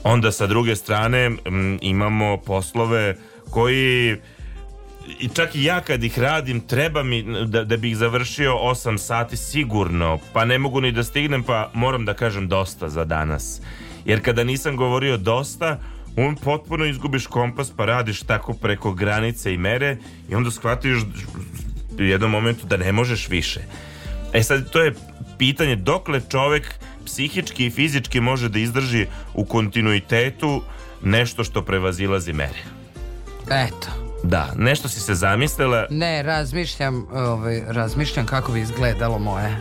Onda 0.03 0.31
sa 0.31 0.47
druge 0.47 0.75
strane 0.75 1.31
imamo 1.81 2.37
poslove 2.37 3.15
koji 3.49 4.17
i 5.19 5.27
čak 5.33 5.55
i 5.55 5.63
ja 5.63 5.81
kad 5.81 6.03
ih 6.03 6.19
radim 6.19 6.61
treba 6.61 7.03
mi 7.03 7.45
da, 7.45 7.63
da 7.63 7.77
bih 7.77 7.97
završio 7.97 8.53
8 8.53 8.97
sati 8.97 9.37
sigurno 9.37 10.19
pa 10.33 10.45
ne 10.45 10.59
mogu 10.59 10.81
ni 10.81 10.91
da 10.91 11.03
stignem 11.03 11.43
pa 11.43 11.71
moram 11.73 12.05
da 12.05 12.13
kažem 12.13 12.47
dosta 12.47 12.89
za 12.89 13.05
danas 13.05 13.61
jer 14.05 14.23
kada 14.23 14.43
nisam 14.43 14.77
govorio 14.77 15.17
dosta 15.17 15.79
on 16.25 16.35
potpuno 16.35 16.85
izgubiš 16.85 17.27
kompas 17.27 17.71
pa 17.75 17.85
radiš 17.85 18.21
tako 18.21 18.53
preko 18.53 18.93
granice 18.93 19.53
i 19.53 19.57
mere 19.57 19.97
i 20.29 20.35
onda 20.35 20.51
shvatiš 20.51 20.97
u 21.99 22.03
jednom 22.03 22.31
momentu 22.31 22.67
da 22.67 22.77
ne 22.77 22.91
možeš 22.91 23.29
više 23.29 23.59
e 24.33 24.43
sad 24.43 24.69
to 24.69 24.81
je 24.81 24.93
pitanje 25.37 25.75
dokle 25.75 26.21
čovek 26.29 26.73
psihički 27.05 27.65
i 27.65 27.71
fizički 27.71 28.19
može 28.19 28.49
da 28.49 28.59
izdrži 28.59 29.05
u 29.33 29.45
kontinuitetu 29.45 30.61
nešto 31.03 31.43
što 31.43 31.61
prevazilazi 31.61 32.33
mere 32.33 32.63
Eto. 33.51 33.87
da, 34.23 34.53
nešto 34.55 34.87
si 34.89 34.99
se 34.99 35.15
zamislila 35.15 35.85
Ne, 35.89 36.23
razmišljam, 36.23 37.07
ovaj, 37.13 37.61
razmišljam 37.67 38.25
kako 38.25 38.51
bi 38.51 38.61
izgledalo 38.61 39.19
moje. 39.19 39.57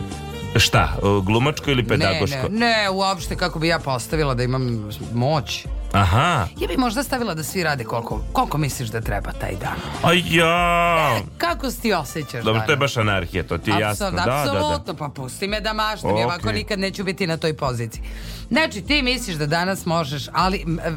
Šta, 0.55 0.97
glumačko 1.23 1.71
ili 1.71 1.87
pedagoško? 1.87 2.37
Ne, 2.37 2.49
ne, 2.49 2.59
ne, 2.59 2.89
uopšte 2.89 3.35
kako 3.35 3.59
bi 3.59 3.67
ja 3.67 3.79
postavila 3.79 4.33
da 4.33 4.43
imam 4.43 4.89
moć. 5.13 5.65
Aha, 5.93 6.47
Ja 6.57 6.67
bi 6.67 6.77
možda 6.77 7.03
stavila 7.03 7.33
da 7.33 7.43
svi 7.43 7.63
rade 7.63 7.83
koliko, 7.83 8.21
koliko 8.31 8.57
misliš 8.57 8.89
da 8.89 9.01
treba 9.01 9.31
taj 9.31 9.55
dan. 9.55 9.75
a 10.03 10.13
ja 10.25 11.19
Kako 11.37 11.71
se 11.71 11.81
ti 11.81 11.93
osjećaš 11.93 12.43
Dobro, 12.43 12.61
to 12.65 12.71
je 12.71 12.77
baš 12.77 12.97
anarhija, 12.97 13.43
to 13.43 13.57
ti 13.57 13.71
je 13.71 13.79
jasno 13.79 14.05
Apsol- 14.05 14.11
Da, 14.11 14.17
da, 14.17 14.25
da 14.25 14.41
Apsolutno, 14.41 14.93
pa 14.95 15.09
pusti 15.09 15.47
me 15.47 15.61
da 15.61 15.73
maštam, 15.73 16.09
ja 16.09 16.25
ovako 16.25 16.51
nikad 16.51 16.79
neću 16.79 17.03
biti 17.03 17.27
na 17.27 17.37
toj 17.37 17.53
poziciji. 17.53 18.03
Znači, 18.49 18.81
ti 18.81 19.01
misliš 19.01 19.35
da 19.35 19.45
danas 19.45 19.85
možeš, 19.85 20.23
ali 20.33 20.57
e, 20.57 20.91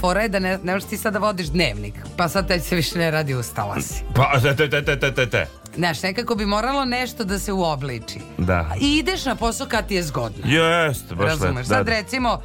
fora 0.00 0.20
je 0.20 0.28
da 0.28 0.38
ne, 0.38 0.58
ne 0.62 0.72
možeš 0.72 0.88
ti 0.88 0.96
sad 0.96 1.12
da 1.12 1.18
vodiš 1.18 1.46
dnevnik, 1.46 1.94
pa 2.16 2.28
sad 2.28 2.48
te 2.48 2.60
se 2.60 2.76
više 2.76 2.98
ne 2.98 3.10
radi, 3.10 3.34
ustala 3.34 3.80
si. 3.80 4.02
Pa, 4.14 4.40
te, 4.42 4.56
te, 4.56 4.70
te, 4.70 4.84
te, 4.84 4.98
te, 4.98 5.14
te, 5.14 5.26
te. 5.26 5.46
Znaš, 5.76 6.02
nekako 6.02 6.34
bi 6.34 6.46
moralo 6.46 6.84
nešto 6.84 7.24
da 7.24 7.38
se 7.38 7.52
uobliči. 7.52 8.18
Da. 8.38 8.74
I 8.80 8.96
ideš 8.96 9.24
na 9.24 9.34
posao 9.34 9.66
kad 9.66 9.86
ti 9.86 9.94
je 9.94 10.02
zgodno. 10.02 10.46
Jeste, 10.46 11.14
baš 11.14 11.26
Razumeš? 11.26 11.66
Sad 11.66 11.76
da, 11.76 11.82
da. 11.84 11.90
recimo 11.90 12.40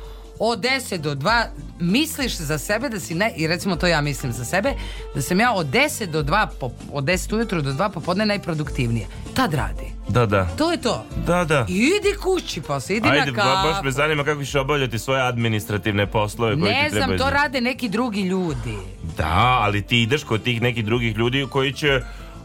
od 0.45 0.59
10 0.59 0.97
do 0.97 1.15
2 1.15 1.43
misliš 1.79 2.37
za 2.37 2.57
sebe 2.57 2.89
da 2.89 2.99
si 2.99 3.15
ne, 3.15 3.33
i 3.37 3.47
recimo 3.47 3.75
to 3.75 3.87
ja 3.87 4.01
mislim 4.01 4.31
za 4.31 4.45
sebe, 4.45 4.73
da 5.15 5.21
sam 5.21 5.39
ja 5.39 5.53
od 5.53 5.67
10 5.67 6.05
do 6.05 6.23
2 6.23 6.47
po, 6.59 6.71
od 6.91 7.03
10 7.03 7.35
ujutru 7.35 7.61
do 7.61 7.71
2 7.73 7.89
popodne 7.89 8.25
najproduktivnije. 8.25 9.07
Tad 9.33 9.53
radi. 9.53 9.85
Da, 10.09 10.25
da. 10.25 10.47
To 10.57 10.71
je 10.71 10.81
to. 10.81 11.05
Da, 11.25 11.43
da. 11.43 11.65
Idi 11.69 12.17
kući 12.23 12.61
posle, 12.61 12.95
idi 12.95 13.09
Ajde, 13.09 13.31
na 13.31 13.37
kafu. 13.37 13.67
baš 13.67 13.83
me 13.83 13.91
zanima 13.91 14.23
kako 14.23 14.43
ćeš 14.43 14.55
obavljati 14.55 14.99
svoje 14.99 15.21
administrativne 15.21 16.07
poslove 16.07 16.59
koji 16.59 16.73
Ne 16.73 16.89
ti 16.89 16.95
znam, 16.95 17.17
to 17.17 17.29
rade 17.29 17.61
neki 17.61 17.89
drugi 17.89 18.21
ljudi. 18.21 18.77
Da, 19.17 19.57
ali 19.61 19.81
ti 19.81 20.01
ideš 20.01 20.23
kod 20.23 20.43
tih 20.43 20.61
nekih 20.61 20.85
drugih 20.85 21.17
ljudi 21.17 21.47
koji 21.49 21.73
će 21.73 22.01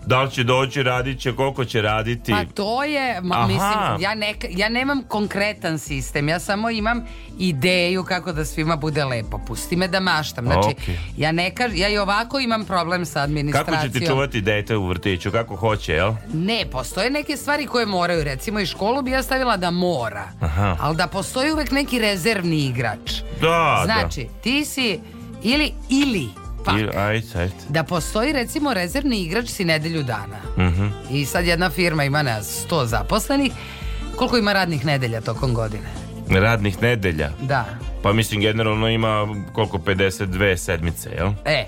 da 0.09 0.23
li 0.23 0.31
će 0.31 0.45
doći, 0.45 0.83
radit 0.83 1.21
će, 1.21 1.33
koliko 1.33 1.65
će 1.65 1.83
raditi. 1.83 2.33
Pa 2.33 2.45
to 2.45 2.85
je, 2.85 3.21
ma, 3.21 3.35
Aha. 3.35 3.47
mislim, 3.47 4.01
ja, 4.01 4.15
neka, 4.15 4.47
ja 4.51 4.69
nemam 4.69 5.03
konkretan 5.09 5.79
sistem, 5.79 6.29
ja 6.29 6.41
samo 6.41 6.71
imam 6.71 7.05
ideju 7.39 8.05
kako 8.05 8.33
da 8.33 8.45
svima 8.45 8.77
bude 8.77 9.05
lepo. 9.05 9.41
Pusti 9.47 9.77
me 9.77 9.89
da 9.89 10.01
maštam. 10.01 10.45
Znači, 10.45 10.69
Okej. 10.83 10.99
ja 11.17 11.33
ne 11.33 11.55
kaž, 11.55 11.71
ja 11.75 11.89
i 11.89 11.99
ovako 11.99 12.39
imam 12.39 12.65
problem 12.65 13.07
sa 13.07 13.13
Kako 13.13 13.25
administracijom. 13.25 13.93
će 13.93 14.01
ti 14.01 14.07
čuvati 14.07 14.41
dete 14.41 14.77
u 14.77 14.87
vrtiću, 14.87 15.31
kako 15.31 15.57
hoće, 15.57 15.93
jel? 15.93 16.13
Ne, 16.35 16.65
postoje 16.73 17.11
neke 17.11 17.37
stvari 17.37 17.67
koje 17.67 17.87
moraju. 17.87 18.25
Recimo 18.25 18.61
i 18.61 18.67
školu 18.67 19.03
bi 19.03 19.11
ja 19.11 19.23
stavila 19.23 19.57
da 19.57 19.71
mora. 19.71 20.29
Aha. 20.41 20.77
Ali 20.81 20.97
da 20.97 21.07
postoji 21.07 21.53
uvek 21.53 21.71
neki 21.71 21.99
rezervni 21.99 22.67
igrač. 22.67 23.13
Da, 23.41 23.83
Znači, 23.85 24.27
ti 24.43 24.65
si 24.65 25.01
ili, 25.43 25.73
ili, 25.91 26.29
da. 26.69 26.87
pak, 26.87 26.95
I, 26.95 26.99
ajde, 26.99 27.39
ajde. 27.39 27.55
da 27.69 27.85
postoji 27.85 28.33
recimo 28.33 28.75
rezervni 28.75 29.21
igrač 29.21 29.49
si 29.49 29.65
nedelju 29.65 30.03
dana. 30.03 30.39
Mhm. 30.59 30.89
I 31.11 31.25
sad 31.25 31.47
jedna 31.47 31.71
firma 31.71 32.05
ima 32.05 32.23
na 32.23 32.43
100 32.43 32.85
zaposlenih. 32.85 33.53
Koliko 34.17 34.37
ima 34.37 34.53
radnih 34.53 34.87
nedelja 34.87 35.21
tokom 35.21 35.55
godine? 35.55 35.89
Radnih 36.31 36.83
nedelja. 36.83 37.31
Da. 37.41 37.65
Pa 38.03 38.13
mislim, 38.13 38.41
generalno 38.41 38.89
ima 38.89 39.27
koliko, 39.53 39.79
52 39.79 40.57
sedmice, 40.57 41.11
jel? 41.11 41.31
E, 41.45 41.65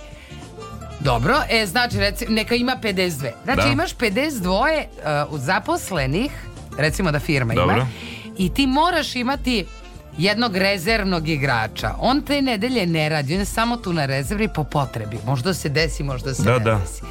dobro, 1.00 1.34
e, 1.50 1.66
znači, 1.66 1.98
reci, 1.98 2.26
neka 2.28 2.54
ima 2.54 2.76
52. 2.82 3.30
Znači, 3.44 3.62
Da. 3.62 3.72
imaš 3.72 3.96
52 3.96 4.84
uh, 5.30 5.40
zaposlenih, 5.40 6.30
recimo 6.78 7.12
da 7.12 7.18
firma 7.20 7.54
Dobro. 7.54 7.76
ima, 7.76 7.86
i 8.38 8.54
ti 8.54 8.66
moraš 8.66 9.16
imati 9.16 9.64
jednog 10.18 10.56
rezervnog 10.56 11.28
igrača. 11.28 11.94
On 11.98 12.22
te 12.22 12.42
nedelje 12.42 12.86
ne 12.86 13.08
radi, 13.08 13.34
on 13.34 13.40
je 13.40 13.46
samo 13.46 13.76
tu 13.76 13.92
na 13.92 14.06
rezervi 14.06 14.48
po 14.48 14.64
potrebi. 14.64 15.18
Možda 15.26 15.54
se 15.54 15.68
desi, 15.68 16.02
možda 16.02 16.34
se 16.34 16.42
Da, 16.42 16.52
ne 16.52 16.58
da. 16.58 16.74
desi. 16.74 17.02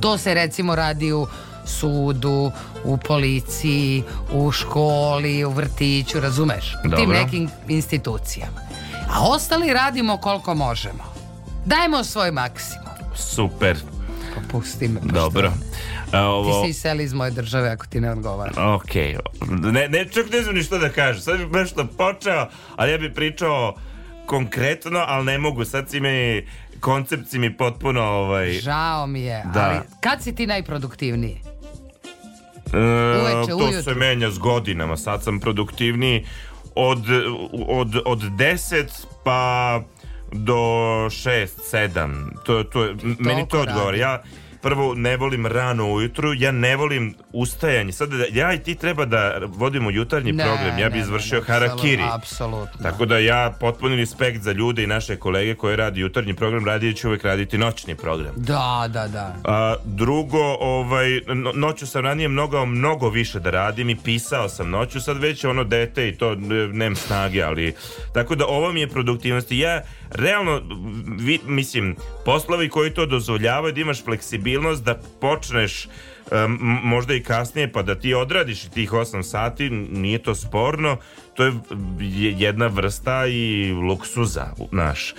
To 0.00 0.18
se 0.18 0.34
recimo 0.34 0.74
radi 0.74 1.12
u 1.12 1.26
sudu, 1.66 2.52
u 2.84 2.96
policiji, 2.98 4.02
u 4.32 4.52
školi, 4.52 5.44
u 5.44 5.50
vrtiću, 5.50 6.20
razumeš? 6.20 6.74
U 6.86 6.96
tim 6.96 7.10
nekim 7.10 7.48
institucijama. 7.68 8.60
A 9.10 9.22
ostali 9.24 9.72
radimo 9.72 10.16
koliko 10.16 10.54
možemo. 10.54 11.04
Dajmo 11.66 12.04
svoj 12.04 12.30
maksimum. 12.30 12.84
Super, 13.16 13.76
Pusti 14.48 14.88
me. 14.88 15.00
pošto 15.00 15.12
dobro. 15.14 15.52
A, 16.06 16.10
Ti 16.10 16.16
ovo, 16.16 16.64
se 16.64 16.70
iseli 16.70 17.04
iz 17.04 17.12
moje 17.12 17.30
države 17.30 17.68
ako 17.68 17.86
ti 17.86 18.00
ne 18.00 18.10
odgovara. 18.10 18.74
ok, 18.74 18.94
ne, 19.64 19.88
ne, 19.88 20.04
čak 20.06 20.30
ne 20.32 20.42
znam 20.42 20.54
ni 20.54 20.62
što 20.62 20.78
da 20.78 20.88
kažem. 20.88 21.22
Sad 21.22 21.38
bih 21.38 21.46
nešto 21.50 21.86
počeo, 21.88 22.46
ali 22.76 22.92
ja 22.92 22.98
bih 22.98 23.10
pričao 23.14 23.74
konkretno, 24.26 24.98
ali 25.00 25.24
ne 25.24 25.38
mogu. 25.38 25.64
Sad 25.64 25.90
si 25.90 26.00
mi, 26.00 26.46
koncept 26.80 27.28
si 27.28 27.38
mi 27.38 27.56
potpuno 27.56 28.02
ovaj... 28.02 28.52
Žao 28.52 29.06
mi 29.06 29.20
je, 29.22 29.42
Da. 29.44 29.60
ali 29.62 29.78
kad 30.00 30.22
si 30.22 30.34
ti 30.34 30.46
najproduktivniji? 30.46 31.40
E, 32.72 32.78
Uveče, 33.20 33.50
to 33.50 33.56
ujutru. 33.56 33.82
se 33.82 33.94
menja 33.94 34.30
s 34.30 34.38
godinama. 34.38 34.96
Sad 34.96 35.22
sam 35.22 35.40
produktivniji 35.40 36.26
od, 36.74 37.02
od, 37.68 38.02
od 38.06 38.18
10 38.20 38.84
pa 39.24 39.80
do 40.32 40.54
6, 41.10 41.52
7. 41.62 42.30
To, 42.44 42.64
to, 42.64 42.84
je- 42.84 42.94
meni 43.18 43.48
to 43.48 43.64
radi. 43.64 43.98
Ja 43.98 44.22
prvo 44.62 44.94
ne 44.94 45.16
volim 45.16 45.46
rano 45.46 45.92
ujutru, 45.92 46.34
ja 46.34 46.50
ne 46.52 46.76
volim 46.76 47.14
ustajanje. 47.32 47.92
Sad 47.92 48.10
da- 48.10 48.24
ja 48.32 48.52
i 48.54 48.58
ti 48.58 48.74
treba 48.74 49.04
da 49.04 49.40
vodimo 49.46 49.90
jutarnji 49.90 50.32
Ne, 50.32 50.44
program, 50.44 50.78
ja 50.78 50.88
bi 50.88 50.96
ne, 50.96 51.02
izvršio 51.02 51.38
ne, 51.38 51.44
harakiri. 51.44 52.02
Apsolutno. 52.12 52.82
Tako 52.82 53.06
da 53.06 53.18
ja 53.18 53.54
potpuni 53.60 53.96
respekt 53.96 54.42
za 54.42 54.52
ljude 54.52 54.82
i 54.82 54.86
naše 54.86 55.16
kolege 55.16 55.54
koji 55.54 55.76
radi 55.76 56.00
jutarnji 56.00 56.34
program, 56.34 56.64
radi 56.64 56.94
će 56.94 57.08
uvek 57.08 57.24
raditi 57.24 57.58
noćni 57.58 57.94
program. 57.94 58.32
Da, 58.36 58.88
da, 58.92 59.08
da. 59.08 59.36
A, 59.44 59.74
drugo, 59.84 60.56
ovaj, 60.60 61.20
no, 61.26 61.52
noću 61.54 61.86
sam 61.86 62.04
ranije 62.04 62.28
mnogo, 62.28 62.66
mnogo 62.66 63.08
više 63.08 63.40
da 63.40 63.50
radim 63.50 63.90
i 63.90 63.96
pisao 63.96 64.48
sam 64.48 64.70
noću, 64.70 65.00
sad 65.00 65.18
već 65.18 65.44
ono 65.44 65.64
dete 65.64 66.08
i 66.08 66.16
to 66.16 66.34
nemam 66.72 66.96
snage, 66.96 67.42
ali 67.42 67.74
tako 68.14 68.34
da 68.34 68.46
ovo 68.46 68.72
mi 68.72 68.80
je 68.80 68.88
produktivnost 68.88 69.52
ja 69.52 69.82
realno, 70.10 70.62
vi, 71.18 71.40
mislim, 71.46 71.96
poslovi 72.24 72.68
koji 72.68 72.90
to 72.90 73.06
dozvoljavaju 73.06 73.74
da 73.74 73.80
imaš 73.80 74.04
fleksibilnost 74.04 74.47
da 74.80 74.98
počneš 75.20 75.88
možda 76.82 77.14
i 77.14 77.22
kasnije 77.22 77.72
pa 77.72 77.82
da 77.82 77.94
ti 77.94 78.14
odradiš 78.14 78.68
tih 78.68 78.92
8 78.92 79.22
sati 79.22 79.70
nije 79.70 80.18
to 80.18 80.34
sporno 80.34 80.96
to 81.34 81.44
je 81.44 81.52
je 82.00 82.34
jedna 82.38 82.66
vrsta 82.66 83.26
i 83.26 83.72
luksuza 83.72 84.46
naš 84.72 85.14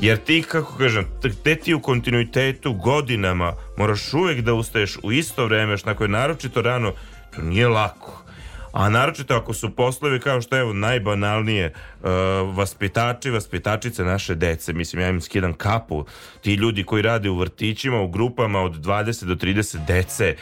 jer 0.00 0.18
ti, 0.18 0.42
kako 0.42 0.78
kažem, 0.78 1.06
te 1.44 1.56
ti 1.56 1.74
u 1.74 1.80
kontinuitetu 1.80 2.72
godinama 2.72 3.52
moraš 3.76 4.14
uvek 4.14 4.40
da 4.40 4.54
ustaješ 4.54 4.98
u 5.02 5.12
isto 5.12 5.44
vreme, 5.44 5.76
što 5.76 5.90
je 6.00 6.08
naročito 6.08 6.62
rano, 6.62 6.92
to 7.34 7.42
nije 7.42 7.68
lako. 7.68 8.22
A 8.72 8.88
naročito 8.88 9.34
ako 9.34 9.54
su 9.54 9.70
poslovi 9.70 10.20
kao 10.20 10.40
što 10.40 10.56
je 10.56 10.60
evo 10.60 10.72
najbanalnije 10.72 11.72
uh, 11.72 12.08
vaspitači, 12.56 13.30
vaspitačice 13.30 14.04
naše 14.04 14.34
dece, 14.34 14.72
mislim 14.72 15.02
ja 15.02 15.08
im 15.08 15.20
skidam 15.20 15.52
kapu, 15.52 16.04
ti 16.40 16.54
ljudi 16.54 16.84
koji 16.84 17.02
rade 17.02 17.30
u 17.30 17.38
vrtićima, 17.38 18.00
u 18.00 18.08
grupama 18.08 18.60
od 18.60 18.72
20 18.84 19.24
do 19.24 19.34
30 19.34 19.86
dece, 19.86 20.36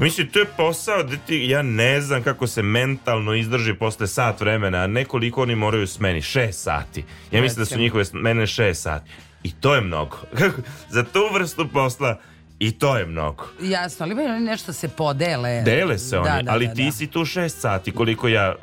Mislim, 0.00 0.28
to 0.28 0.38
je 0.38 0.46
posao 0.56 1.02
da 1.02 1.16
ti, 1.16 1.46
ja 1.48 1.62
ne 1.62 2.00
znam 2.00 2.22
kako 2.22 2.46
se 2.46 2.62
mentalno 2.62 3.34
izdrži 3.34 3.74
posle 3.74 4.06
sat 4.06 4.40
vremena, 4.40 4.78
a 4.78 4.86
nekoliko 4.86 5.42
oni 5.42 5.54
moraju 5.54 5.86
smeni, 5.86 6.22
šest 6.22 6.62
sati. 6.62 7.04
Ja 7.32 7.42
mislim 7.42 7.58
da 7.58 7.64
su 7.64 7.78
njihove 7.78 8.04
smene 8.04 8.46
šest 8.46 8.82
sati. 8.82 9.10
I 9.42 9.52
to 9.52 9.74
je 9.74 9.80
mnogo. 9.80 10.16
Za 10.94 11.04
tu 11.04 11.20
vrstu 11.32 11.68
posla 11.68 12.20
i 12.60 12.72
to 12.72 12.96
je 12.96 13.06
mnogo. 13.06 13.44
Jasno, 13.60 14.04
ali 14.04 14.12
imaju 14.12 14.28
oni 14.28 14.40
nešto 14.40 14.72
se 14.72 14.88
podele. 14.88 15.62
Dele 15.62 15.98
se 15.98 16.18
oni, 16.18 16.30
Da, 16.30 16.42
da, 16.42 16.52
ali 16.52 16.66
da, 16.66 16.74
ti 16.74 16.84
da. 16.84 16.92
si 16.92 17.06
tu 17.06 17.24
šest 17.24 17.60
sati, 17.60 17.92
koliko 17.92 18.28
ja 18.28 18.54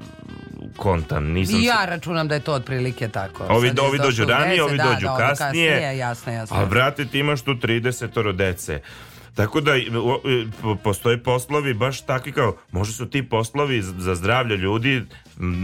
kontam. 0.75 1.25
Nisam 1.31 1.63
ja 1.63 1.85
računam 1.85 2.27
da 2.27 2.35
je 2.35 2.41
to 2.41 2.53
otprilike 2.53 3.07
tako. 3.07 3.43
Ovi, 3.49 3.67
Sad 3.67 3.79
ovi 3.79 3.97
dođu 3.97 4.25
ranije, 4.25 4.63
ovi 4.63 4.77
da, 4.77 4.83
dođu 4.83 5.05
da, 5.05 5.13
ovi 5.13 5.23
kasnije. 5.37 5.97
Jasno, 5.97 6.33
jasno. 6.33 6.57
A 6.57 6.65
brate, 6.65 7.05
ti 7.05 7.19
imaš 7.19 7.41
tu 7.41 7.53
30 7.53 8.33
dece. 8.33 8.81
Tako 9.37 9.61
da 9.61 9.71
o, 9.95 10.19
postoje 10.75 11.23
poslovi 11.23 11.73
baš 11.73 12.01
takvi 12.01 12.31
kao, 12.31 12.55
možda 12.71 12.93
su 12.93 13.05
ti 13.05 13.23
poslovi 13.23 13.81
za 13.81 14.15
zdravlje 14.15 14.57
ljudi 14.57 15.03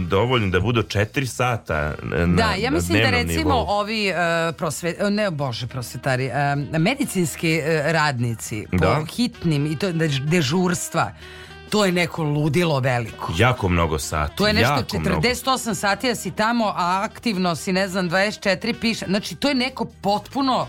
dovoljni 0.04 0.50
da 0.50 0.60
budu 0.60 0.82
4 0.82 1.26
sata 1.26 1.94
na, 2.02 2.26
Da, 2.26 2.54
ja 2.54 2.70
mislim 2.70 2.98
da 3.00 3.10
recimo 3.12 3.36
nivou. 3.44 3.66
ovi 3.68 4.10
uh, 4.10 4.16
prosve, 4.56 4.94
ne 5.10 5.30
bože 5.30 5.66
prosvetari, 5.66 6.26
uh, 6.26 6.32
medicinski 6.78 7.58
uh, 7.58 7.64
radnici 7.86 8.66
po 8.70 8.76
Da. 8.76 9.04
hitnim 9.06 9.66
i 9.66 9.76
to 9.76 9.86
dež- 9.88 10.24
dežurstva, 10.26 11.12
to 11.70 11.84
je 11.84 11.92
neko 11.92 12.22
ludilo 12.24 12.80
veliko. 12.80 13.32
Jako 13.36 13.68
mnogo 13.68 13.98
sati. 13.98 14.36
To 14.36 14.46
je 14.46 14.52
nešto 14.52 14.72
jako 14.72 14.98
mnogo. 15.00 15.20
48 15.20 15.74
sati 15.74 16.08
da 16.08 16.14
si 16.14 16.30
tamo, 16.30 16.66
a 16.66 17.00
aktivno 17.04 17.56
si, 17.56 17.72
ne 17.72 17.88
znam, 17.88 18.10
24 18.10 18.74
piše. 18.74 19.04
Znači, 19.06 19.36
to 19.36 19.48
je 19.48 19.54
neko 19.56 19.84
potpuno... 19.84 20.68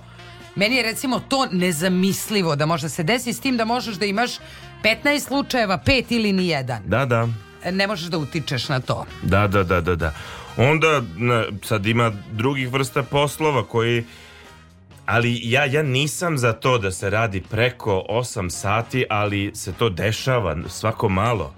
Meni 0.56 0.76
je 0.76 0.84
recimo 0.84 1.20
to 1.20 1.48
nezamislivo 1.52 2.56
da 2.56 2.66
može 2.66 2.90
se 2.90 3.04
desi 3.04 3.34
s 3.34 3.40
tim 3.40 3.58
da 3.58 3.66
možeš 3.66 3.96
da 3.96 4.06
imaš 4.06 4.32
15 4.84 5.28
slučajeva, 5.28 5.78
pet 5.78 6.12
ili 6.12 6.34
ni 6.34 6.48
jedan. 6.48 6.82
Da, 6.86 7.06
da. 7.06 7.28
Ne 7.72 7.88
možeš 7.88 8.08
da 8.08 8.18
utičeš 8.18 8.70
na 8.70 8.80
to. 8.80 9.06
Da, 9.24 9.48
da, 9.48 9.64
da, 9.64 9.82
da, 9.82 9.96
da. 9.96 10.14
Onda 10.58 11.02
na, 11.18 11.44
sad 11.64 11.86
ima 11.86 12.12
drugih 12.32 12.72
vrsta 12.74 13.04
poslova 13.04 13.64
koji 13.64 14.04
ali 15.06 15.40
ja, 15.44 15.66
ja 15.66 15.84
nisam 15.84 16.38
za 16.38 16.54
to 16.54 16.78
da 16.78 16.92
se 16.92 17.10
radi 17.10 17.42
preko 17.50 18.06
8 18.10 18.50
sati, 18.50 19.06
ali 19.10 19.52
se 19.56 19.74
to 19.74 19.90
dešava 19.90 20.58
svako 20.68 21.10
malo. 21.10 21.54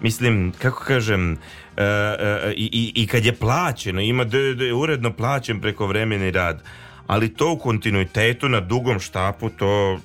Mislim, 0.00 0.52
kako 0.62 0.84
kažem, 0.84 1.32
e, 1.32 1.84
e, 1.84 2.52
i, 2.56 2.70
i, 2.72 3.02
i 3.02 3.06
kad 3.06 3.24
je 3.24 3.36
plaćeno, 3.36 4.00
ima 4.00 4.24
da 4.24 4.38
da 4.54 4.64
je 4.64 4.74
uredno 4.74 5.12
plaćen 5.12 5.60
preko 5.60 5.86
vremeni 5.86 6.30
rad, 6.30 6.62
ali 7.08 7.28
to 7.30 7.50
u 7.50 7.58
kontinuitetu 7.58 8.48
na 8.48 8.60
dugom 8.62 9.00
štapu, 9.00 9.50
to 9.50 9.98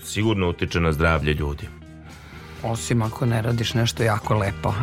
sigurno 0.00 0.48
utiče 0.48 0.80
na 0.80 0.92
zdravlje 0.92 1.34
ljudi. 1.34 1.68
Osim 2.62 3.02
ako 3.02 3.26
ne 3.26 3.42
radiš 3.42 3.74
nešto 3.74 4.02
jako 4.02 4.34
lepo. 4.34 4.74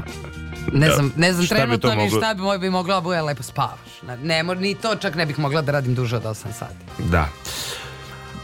Ne 0.74 0.88
Da. 0.88 0.96
znam, 0.96 1.14
ne 1.16 1.34
znam 1.34 1.46
Šta 1.46 1.56
bi 1.56 1.60
trenutno 1.60 1.90
to 1.90 1.96
ni 1.96 2.04
moglo- 2.04 2.20
šta 2.20 2.34
bi 2.34 2.42
moj 2.42 2.58
bi 2.58 2.70
mogla 2.70 2.96
da 2.96 3.02
bude 3.02 3.22
lepo 3.22 3.44
spavaš. 3.44 4.02
Ne, 4.04 4.18
ne, 4.18 4.56
ni 4.56 4.76
to 4.76 4.96
čak 4.96 5.16
ne 5.16 5.26
bih 5.26 5.40
mogla 5.40 5.62
da 5.62 5.72
radim 5.72 5.96
duže 5.96 6.16
od 6.18 6.24
8 6.24 6.52
sati. 6.52 6.76
Da. 7.00 7.28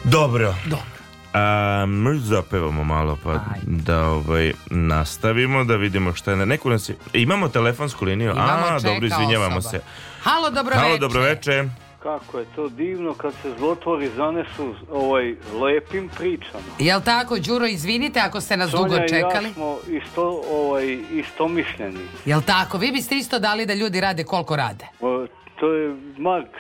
Dobro. 0.04 0.56
Dobro. 0.66 0.86
A, 1.34 1.86
možda 1.88 2.26
zapevamo 2.26 2.84
malo 2.84 3.18
pa 3.24 3.40
da 3.62 4.04
ovaj, 4.04 4.54
nastavimo 4.68 5.64
da 5.64 5.76
vidimo 5.76 6.14
šta 6.14 6.32
je 6.32 6.38
na 6.38 6.46
neku 6.46 6.70
nas 6.70 6.90
je, 6.90 6.96
imamo 7.16 7.48
telefonsku 7.50 8.06
liniju 8.06 8.32
Imamo, 8.32 8.66
a 8.66 8.80
dobro 8.80 9.08
izvinjavamo 9.08 9.58
osoba. 9.58 9.72
se 9.72 9.84
Halo, 10.22 10.50
dobro 10.50 10.76
halo 10.76 10.98
dobro 10.98 11.22
veče 11.22 11.70
Kako 12.04 12.40
je 12.40 12.46
to 12.56 12.70
divno 12.70 13.14
kad 13.14 13.34
se 13.34 13.54
zlotvori 13.58 14.08
zanesu 14.08 14.74
ovaj 14.92 15.36
lepim 15.62 16.10
pričama. 16.18 16.64
Jel 16.80 17.02
tako, 17.06 17.38
Đuro, 17.40 17.66
izvinite 17.66 18.20
ako 18.20 18.42
ste 18.42 18.58
nas 18.58 18.72
dugo 18.72 18.90
Sonja 18.90 19.06
i 19.06 19.10
čekali. 19.10 19.46
ja 19.48 19.54
smo 19.54 19.78
isto, 19.90 20.42
ovaj, 20.52 20.98
istomišljeni. 21.12 22.00
Jel 22.26 22.42
tako? 22.46 22.78
Vi 22.78 22.92
biste 22.92 23.16
isto 23.16 23.40
dali 23.40 23.66
da 23.66 23.74
ljudi 23.74 24.02
rade 24.02 24.24
koliko 24.24 24.56
rade. 24.56 24.86
O, 25.02 25.26
To 25.60 25.74
je 25.74 25.96
Marks 26.18 26.60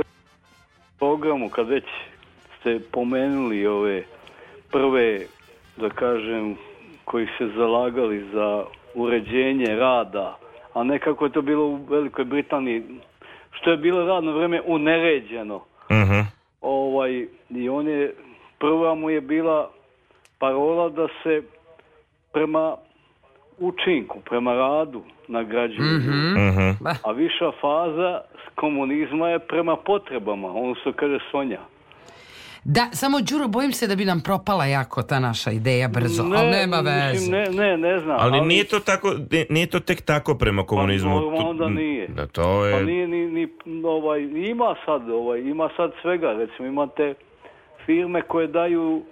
u 0.00 0.02
programu 0.98 1.48
kad 1.48 1.68
već 1.68 1.84
ste 2.60 2.80
pomenuli 2.92 3.66
ove 3.66 4.02
prve, 4.72 5.20
da 5.76 5.90
kažem, 5.90 6.56
koji 7.04 7.26
se 7.38 7.48
zalagali 7.56 8.24
za 8.32 8.64
uređenje 8.94 9.66
rada, 9.76 10.38
a 10.74 10.82
ne 10.84 10.98
kako 10.98 11.24
je 11.24 11.32
to 11.32 11.42
bilo 11.42 11.64
u 11.66 11.76
Velikoj 11.88 12.24
Britaniji, 12.24 12.82
što 13.50 13.70
je 13.70 13.76
bilo 13.76 14.06
radno 14.06 14.32
vreme 14.32 14.60
uneređeno. 14.66 15.60
Mhm. 15.90 16.20
ovaj, 16.60 17.26
i 17.50 17.68
on 17.68 17.88
je, 17.88 18.14
prva 18.58 18.94
mu 18.94 19.10
je 19.10 19.20
bila 19.20 19.70
parola 20.38 20.88
da 20.88 21.06
se 21.22 21.42
prema 22.32 22.76
učinku, 23.58 24.20
prema 24.20 24.54
radu 24.54 25.02
nagrađuje. 25.28 25.98
Mhm. 25.98 26.70
A 27.04 27.12
viša 27.12 27.50
faza 27.60 28.20
s 28.46 28.54
komunizma 28.54 29.28
je 29.28 29.38
prema 29.38 29.76
potrebama, 29.76 30.48
ono 30.48 30.74
što 30.74 30.92
kaže 30.92 31.18
Sonja. 31.30 31.60
Da, 32.64 32.88
samo 32.92 33.18
Đuro, 33.22 33.48
bojim 33.48 33.72
se 33.72 33.86
da 33.86 33.96
bi 33.96 34.04
nam 34.04 34.20
propala 34.20 34.64
jako 34.66 35.02
ta 35.02 35.20
naša 35.20 35.50
ideja 35.52 35.88
brzo, 35.88 36.22
ali 36.24 36.50
nema 36.50 36.76
veze. 36.76 37.12
mislim, 37.12 37.32
ne, 37.32 37.44
ne, 37.52 37.76
ne 37.78 37.98
znam. 37.98 38.16
ali 38.20 38.40
nije 38.40 38.64
to 38.64 38.80
tako 38.80 39.14
nije- 39.48 39.66
to 39.66 39.80
tek 39.80 40.00
tako 40.02 40.34
prema 40.34 40.62
komunizmu 40.64 41.10
Pa 41.10 41.16
normalno 41.16 41.54
da 41.54 41.68
nije. 41.70 42.08
da 42.08 42.26
to 42.26 42.64
je 42.66 42.74
Pa 42.74 42.82
nije 42.82 43.08
ni, 43.08 43.26
ni 43.26 43.48
ovaj, 43.84 44.20
ima 44.22 44.74
sad, 44.86 45.10
ovaj, 45.10 45.40
ima 45.40 45.68
sad 45.76 45.92
svega, 46.02 46.32
recimo 46.32 46.68
imate 46.68 47.14
firme 47.86 48.22
koje 48.22 48.46
daju 48.46 49.02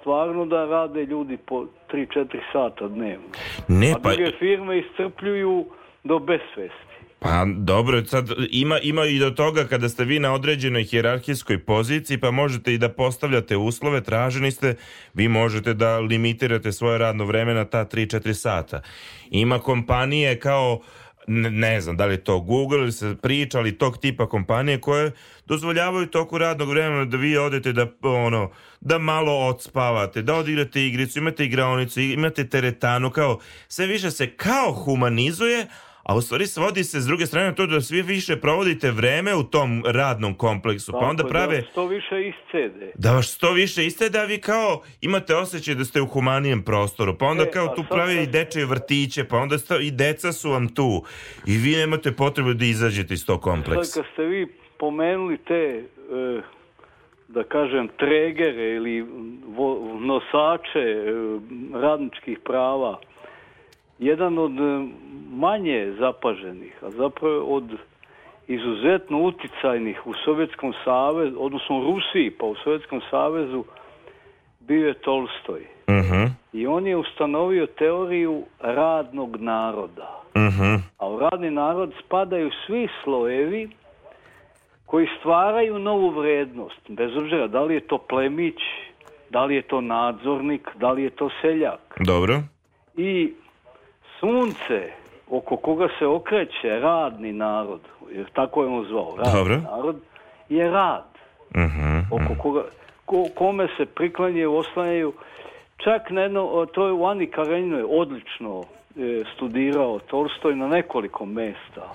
stvarno 0.00 0.46
da 0.46 0.64
rade 0.64 1.04
ljudi 1.04 1.36
po 1.38 1.66
3-4 1.88 2.26
sata 2.52 2.88
dnevno. 2.88 3.28
ne 3.68 3.90
A 3.90 3.96
pa 4.02 4.08
druge 4.10 4.30
firme 4.32 4.78
iscrpljuju 4.78 5.64
do 6.04 6.18
besvesti. 6.18 6.87
Pa 7.20 7.46
dobro, 7.56 8.04
sad 8.04 8.28
ima, 8.50 8.78
ima 8.78 9.04
i 9.04 9.18
do 9.18 9.30
toga 9.30 9.64
kada 9.64 9.88
ste 9.88 10.04
vi 10.04 10.18
na 10.18 10.34
određenoj 10.34 10.84
hijerarhijskoj 10.84 11.64
poziciji 11.64 12.18
pa 12.18 12.30
možete 12.30 12.74
i 12.74 12.78
da 12.78 12.88
postavljate 12.88 13.56
uslove, 13.56 14.02
traženi 14.02 14.50
ste, 14.50 14.74
vi 15.14 15.28
možete 15.28 15.74
da 15.74 15.98
limitirate 15.98 16.72
svoje 16.72 16.98
radno 16.98 17.24
vreme 17.24 17.54
na 17.54 17.64
ta 17.64 17.84
3-4 17.84 18.32
sata. 18.32 18.82
Ima 19.30 19.58
kompanije 19.58 20.40
kao 20.40 20.80
ne, 21.28 21.50
ne 21.50 21.80
znam 21.80 21.96
da 21.96 22.06
li 22.06 22.14
je 22.14 22.24
to 22.24 22.40
Google 22.40 22.78
ili 22.78 22.92
se 22.92 23.14
priča, 23.22 23.58
ali 23.58 23.78
tog 23.78 23.98
tipa 23.98 24.28
kompanije 24.28 24.80
koje 24.80 25.12
dozvoljavaju 25.46 26.06
toku 26.06 26.38
radnog 26.38 26.68
vremena 26.68 27.04
da 27.04 27.16
vi 27.16 27.36
odete 27.36 27.72
da 27.72 27.86
ono 28.02 28.50
da 28.80 28.98
malo 28.98 29.32
odspavate, 29.32 30.22
da 30.22 30.34
odigrate 30.34 30.86
igricu, 30.86 31.18
imate 31.18 31.44
igraonicu, 31.44 32.00
imate 32.00 32.48
teretanu, 32.48 33.10
kao 33.10 33.38
sve 33.68 33.86
više 33.86 34.10
se 34.10 34.30
kao 34.30 34.72
humanizuje, 34.72 35.66
a 36.08 36.16
u 36.16 36.20
stvari 36.20 36.46
svodi 36.46 36.84
se 36.84 37.00
s 37.00 37.06
druge 37.06 37.26
strane 37.26 37.54
to 37.54 37.66
da 37.66 37.80
svi 37.80 38.02
više 38.02 38.36
provodite 38.36 38.90
vreme 38.90 39.34
u 39.34 39.42
tom 39.44 39.82
radnom 39.86 40.34
kompleksu, 40.36 40.92
pa 40.92 40.98
onda 41.00 41.22
Tako 41.22 41.28
prave 41.28 41.56
Da 41.56 41.62
što 41.62 41.86
više 41.86 42.16
iscede. 42.22 42.92
da 42.96 43.12
vas 43.12 43.26
što 43.28 43.52
više 43.52 43.86
iste 43.86 44.08
da 44.08 44.24
vi 44.24 44.38
kao 44.40 44.70
imate 45.00 45.36
osjećaj 45.36 45.74
da 45.74 45.84
ste 45.84 46.00
u 46.00 46.06
humanijem 46.06 46.62
prostoru, 46.62 47.18
pa 47.18 47.26
onda 47.26 47.42
E, 47.42 47.50
kao 47.50 47.66
a 47.66 47.74
tu 47.74 47.84
prave 47.90 48.14
i 48.14 48.26
dečje 48.28 48.66
vrtiće, 48.66 49.24
pa 49.24 49.36
onda 49.36 49.58
sta- 49.58 49.80
i 49.80 49.90
deca 49.92 50.32
su 50.32 50.50
vam 50.50 50.68
tu 50.68 51.02
i 51.46 51.52
vi 51.54 51.76
nemate 51.76 52.12
potrebu 52.12 52.54
da 52.54 52.64
izađete 52.64 53.14
iz 53.14 53.26
tog 53.26 53.40
kompleksa. 53.42 53.84
Sad 53.84 54.02
kad 54.04 54.12
ste 54.12 54.22
vi 54.24 54.46
pomenuli 54.78 55.38
te 55.38 55.54
e, 55.54 55.84
da 57.28 57.44
kažem, 57.44 57.88
tregere 57.90 58.76
ili 58.76 59.02
vo- 59.46 59.98
nosače 60.00 60.78
e, 60.78 61.12
radničkih 61.74 62.38
prava, 62.44 63.00
jedan 63.98 64.38
od 64.38 64.60
e, 64.60 64.88
manje 65.30 65.94
zapaženih, 65.98 66.74
a 66.82 66.90
zapravo 66.90 67.44
od 67.44 67.64
izuzetno 68.48 69.18
uticajnih 69.18 70.06
u 70.06 70.12
Sovjetskom 70.24 70.72
savezu, 70.84 71.36
odnosno 71.38 71.78
u 71.78 71.84
Rusiji, 71.84 72.30
pa 72.30 72.46
u 72.46 72.54
Sovjetskom 72.64 73.00
savezu, 73.10 73.64
bio 74.60 74.88
je 74.88 74.94
Tolstoj. 74.94 75.60
Mhm, 75.90 76.24
I 76.52 76.66
on 76.66 76.86
je 76.86 76.96
ustanovio 76.96 77.66
teoriju 77.66 78.42
radnog 78.60 79.36
naroda. 79.36 80.22
mhm. 80.36 80.74
A 80.98 81.08
u 81.08 81.18
radni 81.18 81.50
narod 81.50 81.92
spadaju 82.04 82.50
svi 82.66 82.88
slojevi 83.04 83.70
koji 84.86 85.06
stvaraju 85.20 85.78
novu 85.78 86.10
vrednost. 86.10 86.80
Bez 86.88 87.16
obzira 87.16 87.46
da 87.46 87.62
li 87.62 87.74
je 87.74 87.80
to 87.80 87.98
plemić, 87.98 88.56
da 89.30 89.44
li 89.44 89.54
je 89.54 89.62
to 89.62 89.80
nadzornik, 89.80 90.68
da 90.80 90.92
li 90.92 91.02
je 91.02 91.10
to 91.10 91.28
seljak. 91.42 91.80
Dobro. 92.00 92.40
I 92.96 93.32
sunce 94.20 94.92
oko 95.30 95.56
koga 95.56 95.88
se 95.98 96.06
okreće 96.06 96.68
radni 96.80 97.32
narod, 97.32 97.80
jer 98.12 98.30
tako 98.32 98.62
je 98.62 98.68
on 98.68 98.84
zvao, 98.84 99.14
radni 99.16 99.32
Dobro. 99.32 99.56
narod, 99.56 99.96
je 100.48 100.70
rad. 100.70 101.04
Mhm, 101.56 101.98
Oko 102.10 102.42
koga, 102.42 102.62
ko- 103.06 103.28
kome 103.34 103.68
se 103.76 103.86
priklanjaju, 103.86 104.54
oslanjaju. 104.56 105.12
Čak 105.76 106.10
na 106.10 106.20
jedno, 106.22 106.66
to 106.66 106.86
je 106.86 106.92
u 106.92 107.06
Ani 107.06 107.26
Karenjinoj 107.26 107.84
odlično 107.88 108.64
e, 108.96 109.22
studirao 109.34 109.98
Tolstoj 109.98 110.56
na 110.56 110.68
nekoliko 110.68 111.26
mesta. 111.26 111.94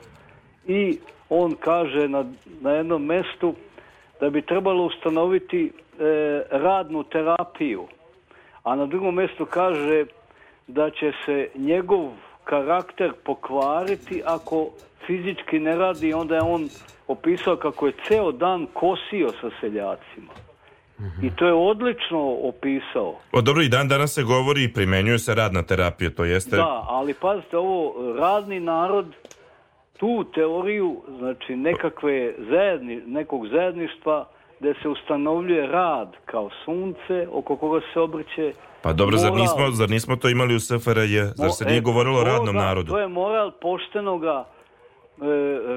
I 0.67 0.97
on 1.29 1.55
kaže 1.59 2.07
na, 2.07 2.25
na 2.61 2.71
jednom 2.71 3.05
mestu 3.05 3.55
da 4.19 4.29
bi 4.29 4.41
trebalo 4.41 4.85
ustanoviti 4.85 5.65
e, 5.65 5.71
radnu 6.51 7.03
terapiju. 7.03 7.87
A 8.63 8.75
na 8.75 8.85
drugom 8.85 9.15
mjestu 9.15 9.45
kaže 9.45 10.05
da 10.67 10.89
će 10.89 11.11
se 11.25 11.49
njegov 11.55 12.09
karakter 12.43 13.13
pokvariti 13.25 14.21
ako 14.25 14.69
fizički 15.07 15.59
ne 15.59 15.75
radi, 15.75 16.13
onda 16.13 16.35
je 16.35 16.41
on 16.41 16.69
opisao 17.07 17.55
kako 17.55 17.87
je 17.87 17.93
ceo 18.07 18.31
dan 18.31 18.67
kosio 18.73 19.29
sa 19.41 19.49
seljacima. 19.61 20.33
I 21.23 21.29
to 21.35 21.45
je 21.45 21.53
odlično 21.53 22.19
opisao. 22.31 23.15
O, 23.31 23.41
dobro, 23.41 23.61
i 23.61 23.69
dan 23.69 23.87
danas 23.87 24.13
se 24.13 24.23
govori 24.23 24.63
i 24.63 24.73
primenjuje 24.73 25.19
se 25.19 25.35
radna 25.35 25.63
terapija, 25.63 26.09
to 26.09 26.25
jeste... 26.25 26.55
Da, 26.55 26.85
ali 26.87 27.13
pazite 27.13 27.57
ovo, 27.57 27.93
radni 28.19 28.59
narod 28.59 29.05
tu 29.97 30.23
teoriju, 30.35 31.01
znači 31.17 31.55
nekakve 31.55 32.33
zajedni, 32.49 33.01
nekog 33.05 33.47
zajedništva 33.47 34.27
gdje 34.59 34.73
se 34.81 34.89
ustanovljuje 34.89 35.67
rad 35.67 36.13
kao 36.25 36.49
sunce 36.65 37.27
oko 37.31 37.55
koga 37.55 37.81
se 37.93 37.99
obrće 37.99 38.53
Pa 38.83 38.93
dobro, 38.93 39.17
zar 39.17 39.31
moral. 39.31 39.43
nismo, 39.43 39.71
zar 39.71 39.89
nismo 39.89 40.15
to 40.15 40.29
imali 40.29 40.55
u 40.55 40.59
SFRJ? 40.59 41.23
Zar 41.35 41.51
se 41.51 41.65
nije 41.65 41.77
e, 41.77 41.81
govorilo 41.81 42.19
o 42.19 42.23
radnom 42.23 42.55
da, 42.55 42.61
narodu? 42.61 42.91
To 42.91 42.99
je 42.99 43.07
moral 43.07 43.51
poštenoga 43.61 44.45
e, 44.45 45.25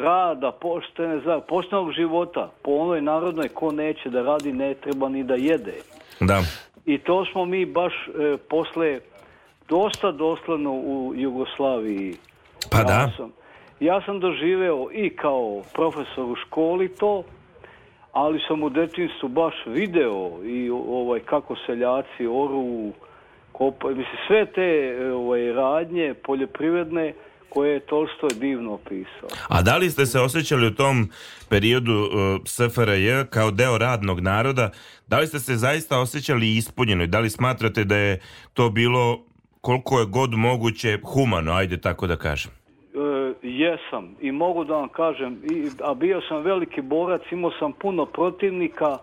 rada, 0.02 0.52
poštene 0.52 1.20
za, 1.20 1.40
poštenog 1.48 1.92
života. 1.92 2.50
Po 2.62 2.70
onoj 2.70 3.02
narodnoj 3.02 3.48
ko 3.48 3.72
neće 3.72 4.11
da 4.11 4.22
radi 4.22 4.52
ne 4.52 4.74
treba 4.74 5.09
ni 5.09 5.24
da 5.24 5.34
jede. 5.34 5.74
Da. 6.20 6.42
I 6.86 6.98
to 6.98 7.24
smo 7.32 7.44
mi 7.44 7.66
baš 7.66 7.92
e, 7.92 8.36
posle 8.48 9.00
dosta 9.68 10.12
dosledno 10.12 10.72
u 10.72 11.12
Jugoslaviji. 11.16 12.14
Pa 12.70 12.78
ja 12.78 12.84
da. 12.84 13.12
Sam, 13.16 13.32
ja 13.80 14.00
sam 14.00 14.20
doživeo 14.20 14.88
i 14.92 15.16
kao 15.16 15.62
profesor 15.74 16.24
u 16.24 16.36
školi 16.46 16.88
to, 16.88 17.22
ali 18.16 18.40
sam 18.48 18.62
u 18.62 18.70
detinstvu 18.70 19.28
baš 19.28 19.54
video 19.66 20.44
i 20.44 20.70
ovaj 20.70 21.20
kako 21.20 21.56
seljaci 21.66 22.26
oru, 22.26 22.92
kopaju, 23.52 23.96
mislim 23.96 24.16
sve 24.26 24.46
te 24.46 24.98
ovaj, 25.12 25.52
radnje 25.52 26.14
poljoprivredne 26.24 27.14
koje 27.48 27.72
je 27.72 27.80
Tolstoj 27.80 28.30
divno 28.40 28.72
opisao. 28.72 29.28
A 29.48 29.62
da 29.62 29.76
li 29.76 29.90
ste 29.90 30.06
se 30.06 30.20
osjećali 30.20 30.66
u 30.66 30.74
tom 30.74 31.10
periodu 31.48 31.92
uh, 31.92 32.08
SFRJ 32.46 33.24
kao 33.30 33.50
deo 33.50 33.78
radnog 33.78 34.20
naroda? 34.20 34.70
Da 35.06 35.18
li 35.18 35.26
ste 35.26 35.38
se 35.38 35.56
zaista 35.56 36.00
osjećali 36.00 36.56
ispunjeno 36.56 37.04
i 37.04 37.06
da 37.06 37.20
li 37.20 37.30
smatrate 37.30 37.84
da 37.84 37.96
je 37.96 38.20
to 38.54 38.70
bilo 38.70 39.24
koliko 39.60 40.00
je 40.00 40.06
god 40.06 40.34
moguće 40.34 40.98
humano, 41.04 41.52
ajde 41.52 41.80
tako 41.80 42.06
da 42.06 42.16
kažem? 42.16 42.52
Jesam 43.47 44.16
i 44.20 44.32
mogu 44.32 44.64
da 44.64 44.74
vam 44.74 44.88
kažem, 44.88 45.38
i, 45.44 45.68
a 45.82 45.94
bio 45.94 46.20
sam 46.28 46.42
veliki 46.42 46.80
borac, 46.80 47.22
imao 47.30 47.51
sam 47.59 47.72
puno 47.72 48.07
protivnika 48.07 48.99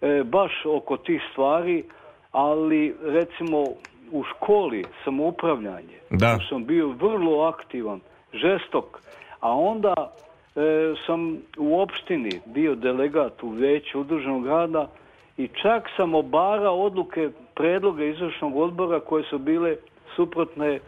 e, 0.00 0.22
baš 0.24 0.52
oko 0.66 0.96
tih 0.96 1.22
stvari, 1.32 1.84
ali 2.32 2.94
recimo 3.02 3.64
u 4.12 4.22
školi 4.22 4.84
samoupravljanje 5.04 5.98
Da. 6.10 6.38
sam 6.48 6.64
bio 6.64 6.88
vrlo 6.88 7.42
aktivan, 7.42 8.00
žestok, 8.32 9.00
a 9.40 9.52
onda 9.52 9.94
e, 9.96 10.94
sam 11.06 11.36
u 11.58 11.80
opštini 11.80 12.40
bio 12.46 12.74
delegat 12.74 13.42
u 13.42 13.48
veću 13.48 14.00
udruženog 14.00 14.46
rada 14.46 14.88
i 15.36 15.48
čak 15.62 15.88
sam 15.96 16.14
obarao 16.14 16.82
odluke 16.82 17.30
predloga 17.54 18.04
izvršnog 18.04 18.56
odbora 18.56 19.00
koje 19.00 19.24
su 19.24 19.38
bile 19.38 19.76
suprotne 20.16 20.80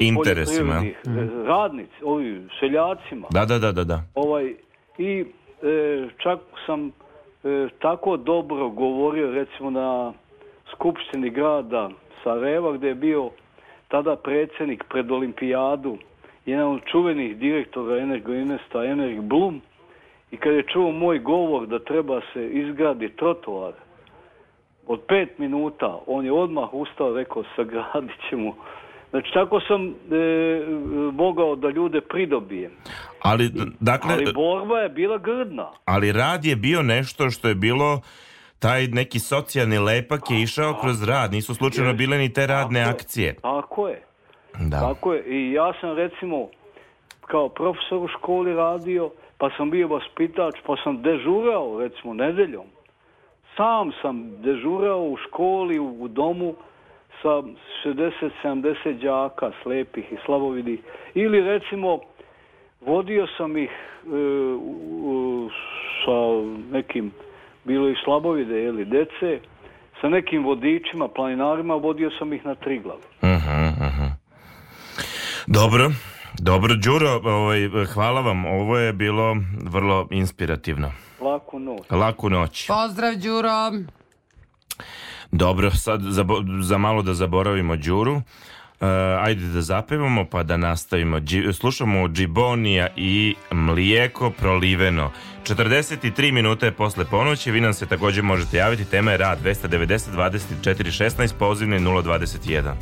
Interesima, 0.00 0.82
e, 0.84 0.94
radnici, 1.46 2.04
ovi 2.04 2.42
seljacima. 2.60 3.28
Da, 3.30 3.44
da, 3.44 3.58
da, 3.58 3.72
da, 3.72 3.84
da. 3.84 4.02
Ovaj, 4.14 4.54
I 4.98 5.24
e, 5.62 6.08
čak 6.18 6.38
sam 6.66 6.88
e, 6.88 7.68
tako 7.78 8.16
dobro 8.16 8.68
govorio 8.68 9.30
recimo 9.30 9.70
na 9.70 10.12
Skupštini 10.72 11.30
grada 11.30 11.90
Sarajeva 12.22 12.72
gdje 12.72 12.88
je 12.88 12.94
bio 12.94 13.30
tada 13.88 14.16
predsjednik 14.16 14.84
pred 14.88 15.10
olimpijadu 15.10 15.98
jedan 16.46 16.68
od 16.68 16.80
čuvenih 16.92 17.36
direktora 17.36 18.02
Energoinvesta 18.02 18.84
Emerik 18.84 19.20
Blum 19.20 19.60
i 20.30 20.36
kad 20.36 20.52
je 20.54 20.62
čuo 20.72 20.92
moj 20.92 21.18
govor 21.18 21.66
da 21.66 21.78
treba 21.78 22.20
se 22.32 22.48
izgradi 22.48 23.08
trotoar 23.08 23.72
od 24.86 25.00
pet 25.08 25.38
minuta 25.38 25.98
on 26.06 26.24
je 26.24 26.32
odmah 26.32 26.74
ustao 26.74 27.14
rekao 27.14 27.42
sagradit 27.56 28.18
ćemo 28.30 28.54
Znači, 29.14 29.30
tako 29.34 29.60
sam 29.60 29.86
e, 29.86 29.94
mogao 31.12 31.56
da 31.56 31.70
ljude 31.70 32.00
pridobijem. 32.00 32.70
Ali, 33.22 33.50
dakle, 33.80 34.12
Ali 34.12 34.32
borba 34.32 34.78
je 34.78 34.88
bila 34.88 35.18
grdna. 35.18 35.70
ali 35.84 36.12
rad 36.12 36.44
je 36.44 36.56
bio 36.56 36.82
nešto 36.82 37.30
što 37.30 37.48
je 37.48 37.54
bilo 37.54 38.00
taj 38.58 38.86
neki 38.86 39.18
socijalni 39.18 39.78
lepak 39.78 40.30
je 40.30 40.42
išao 40.42 40.74
kroz 40.80 41.02
rad, 41.02 41.32
nisu 41.32 41.54
slučajno 41.54 41.90
Jest. 41.90 41.98
bile 41.98 42.18
ni 42.18 42.32
te 42.32 42.46
radne 42.46 42.80
Tako 42.80 42.88
je. 42.90 42.94
akcije. 42.94 43.34
Tako 43.34 43.88
je. 43.88 44.02
Da. 44.60 44.80
Tako 44.80 45.12
je. 45.12 45.24
I 45.26 45.52
ja 45.52 45.72
sam 45.80 45.96
recimo 45.96 46.48
kao 47.20 47.48
profesor 47.48 47.98
u 47.98 48.08
školi 48.08 48.54
radio, 48.54 49.10
pa 49.38 49.50
sam 49.56 49.70
bio 49.70 49.88
vaspitač, 49.88 50.54
pa 50.66 50.74
sam 50.84 51.02
dežurao 51.02 51.80
recimo 51.80 52.14
nedeljom. 52.14 52.66
Sam 53.56 53.90
sam 54.02 54.42
dežurao 54.42 55.02
u 55.02 55.16
školi, 55.16 55.78
u, 55.78 55.96
u 56.00 56.08
domu 56.08 56.54
sa 57.24 57.40
60-70 57.84 59.00
đaka 59.00 59.50
slepih 59.62 60.04
i 60.12 60.16
slabovidih. 60.26 60.80
Ili 61.14 61.40
recimo 61.40 62.00
vodio 62.80 63.26
sam 63.36 63.56
ih 63.56 63.70
e, 63.70 64.08
u- 64.54 64.78
u- 65.04 65.50
sa 66.04 66.16
nekim, 66.70 67.12
bilo 67.64 67.88
i 67.88 67.94
slabovide, 68.04 68.54
jeli, 68.56 68.84
dece, 68.84 69.40
sa 70.00 70.08
nekim 70.08 70.44
vodičima, 70.44 71.08
planinarima, 71.08 71.74
vodio 71.74 72.10
sam 72.18 72.32
ih 72.32 72.44
na 72.44 72.54
Triglav. 72.54 72.96
Mhm, 73.22 73.64
mhm. 73.80 74.06
Dobro, 75.46 75.90
dobro, 76.34 76.74
Đuro, 76.76 77.20
ovaj, 77.24 77.58
hvala 77.94 78.20
vam, 78.20 78.44
ovo 78.46 78.78
je 78.78 78.92
bilo 78.92 79.36
vrlo 79.64 80.08
inspirativno. 80.10 80.92
Laku 81.20 81.58
noć. 81.58 81.90
Laku 81.90 82.30
noć. 82.30 82.66
Pozdrav, 82.68 83.12
Đuro. 83.16 83.70
Dobro, 85.36 85.70
sad 85.70 86.00
za, 86.02 86.24
za 86.62 86.78
malo 86.78 87.02
da 87.02 87.14
zaboravimo 87.14 87.76
Đuru. 87.76 88.22
E, 88.80 88.86
ajde 89.20 89.46
da 89.46 89.62
zapevamo 89.62 90.24
pa 90.24 90.42
da 90.42 90.56
nastavimo. 90.56 91.16
Dži- 91.20 91.52
slušamo 91.52 92.08
Džibonija 92.08 92.88
i 92.96 93.34
Mlijeko 93.50 94.30
proliveno. 94.30 95.10
43 95.44 96.32
minute 96.32 96.72
posle 96.72 97.04
ponoći, 97.04 97.50
vi 97.50 97.60
nam 97.60 97.74
se 97.74 97.86
također 97.86 98.24
možete 98.24 98.56
javiti. 98.56 98.84
Tema 98.84 99.10
je 99.10 99.16
rad 99.16 99.38
290 99.44 100.00
24 100.16 101.04
16, 101.18 101.34
pozivni 101.38 101.78
021. 101.78 102.74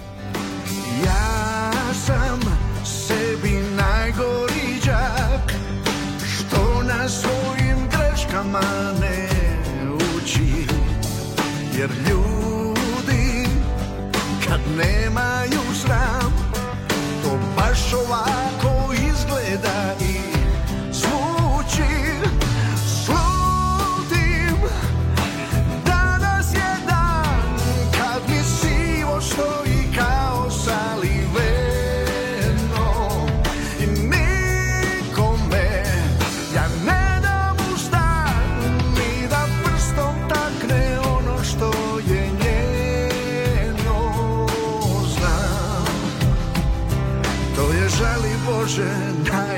Ja 1.06 1.72
sam 1.94 2.40
sebi 2.84 3.52
najgori 3.76 4.80
đak 4.84 5.52
Što 6.34 6.82
na 6.82 7.08
svojim 7.08 7.76
greškama 7.90 8.92
ne 9.00 9.28
uči 9.94 10.66
Jer 11.78 11.90
ljudi 11.90 12.31
kad 14.52 14.60
nemaju 14.76 15.60
sram 15.82 16.32
To 17.22 17.38
baš 17.56 17.92
ovako 17.92 18.41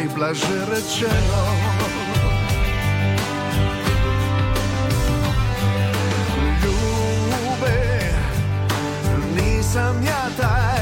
najblaže 0.04 0.58
rečeno. 0.68 1.40
Ljube, 6.62 7.80
nisam 9.36 10.04
ja 10.04 10.28
taj 10.36 10.73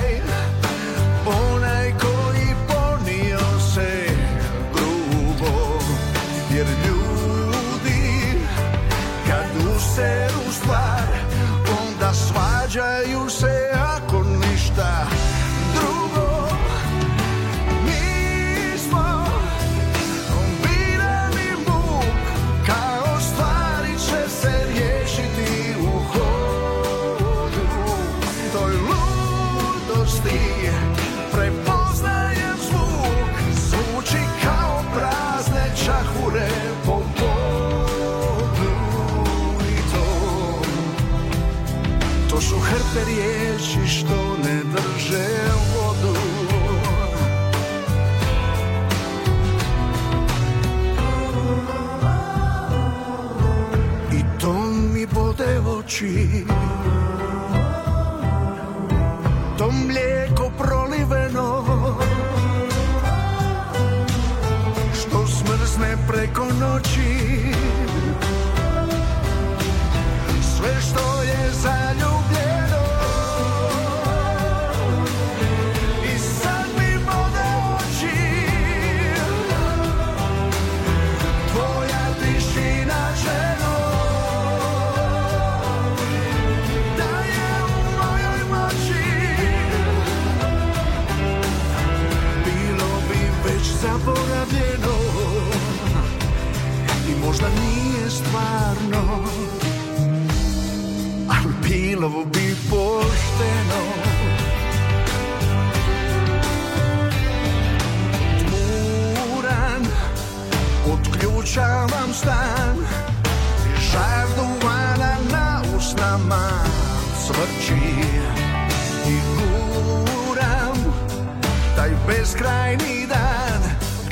beskrajni 122.07 123.07
dan 123.07 123.62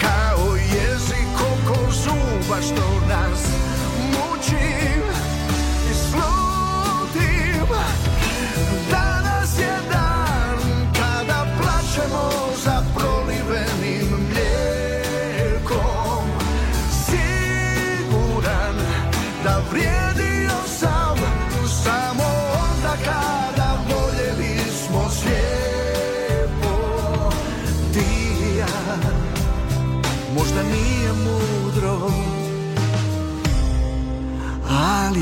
Kao 0.00 0.56
jezik 0.56 1.36
oko 1.40 1.92
zuba 1.92 2.62
što 2.62 3.06
nas 3.08 3.49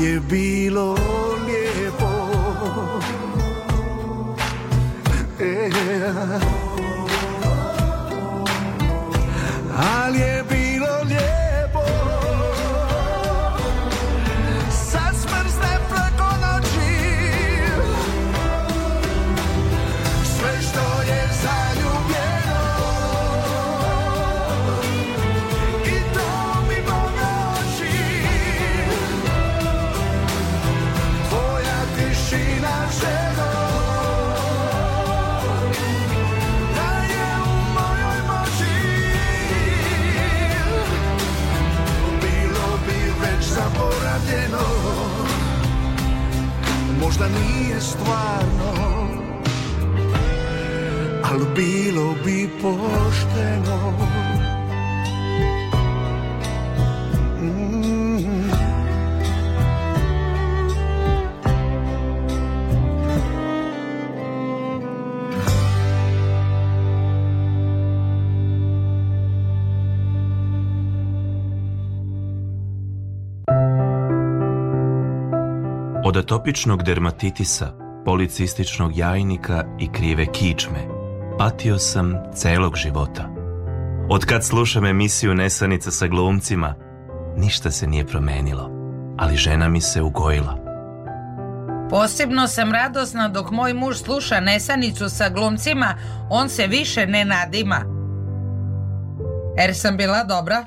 here 0.09 0.19
below. 0.21 0.98
pošteno. 52.61 53.93
Od 76.05 76.17
atopičnog 76.17 76.83
dermatitisa, 76.83 77.71
policističnog 78.05 78.97
jajnika 78.97 79.63
i 79.79 79.87
krive 79.91 80.25
kičme– 80.25 80.79
patio 81.39 81.77
sam 81.77 82.15
celog 82.33 82.75
života. 82.75 83.29
Od 84.09 84.25
kad 84.25 84.43
slušam 84.43 84.85
emisiju 84.85 85.33
Nesanica 85.33 85.91
sa 85.91 86.07
glumcima, 86.07 86.75
ništa 87.37 87.71
se 87.71 87.87
nije 87.87 88.05
promenilo, 88.05 88.69
ali 89.17 89.35
žena 89.35 89.69
mi 89.69 89.81
se 89.81 90.01
ugojila. 90.01 90.57
Posebno 91.89 92.47
sam 92.47 92.71
radosna 92.71 93.27
dok 93.27 93.51
moj 93.51 93.73
muž 93.73 93.95
sluša 93.97 94.39
Nesanicu 94.39 95.09
sa 95.09 95.29
glumcima, 95.29 95.95
on 96.29 96.49
se 96.49 96.67
više 96.67 97.05
ne 97.05 97.25
nadima. 97.25 97.79
Er 99.57 99.75
sam 99.75 99.97
bila 99.97 100.23
dobra? 100.23 100.65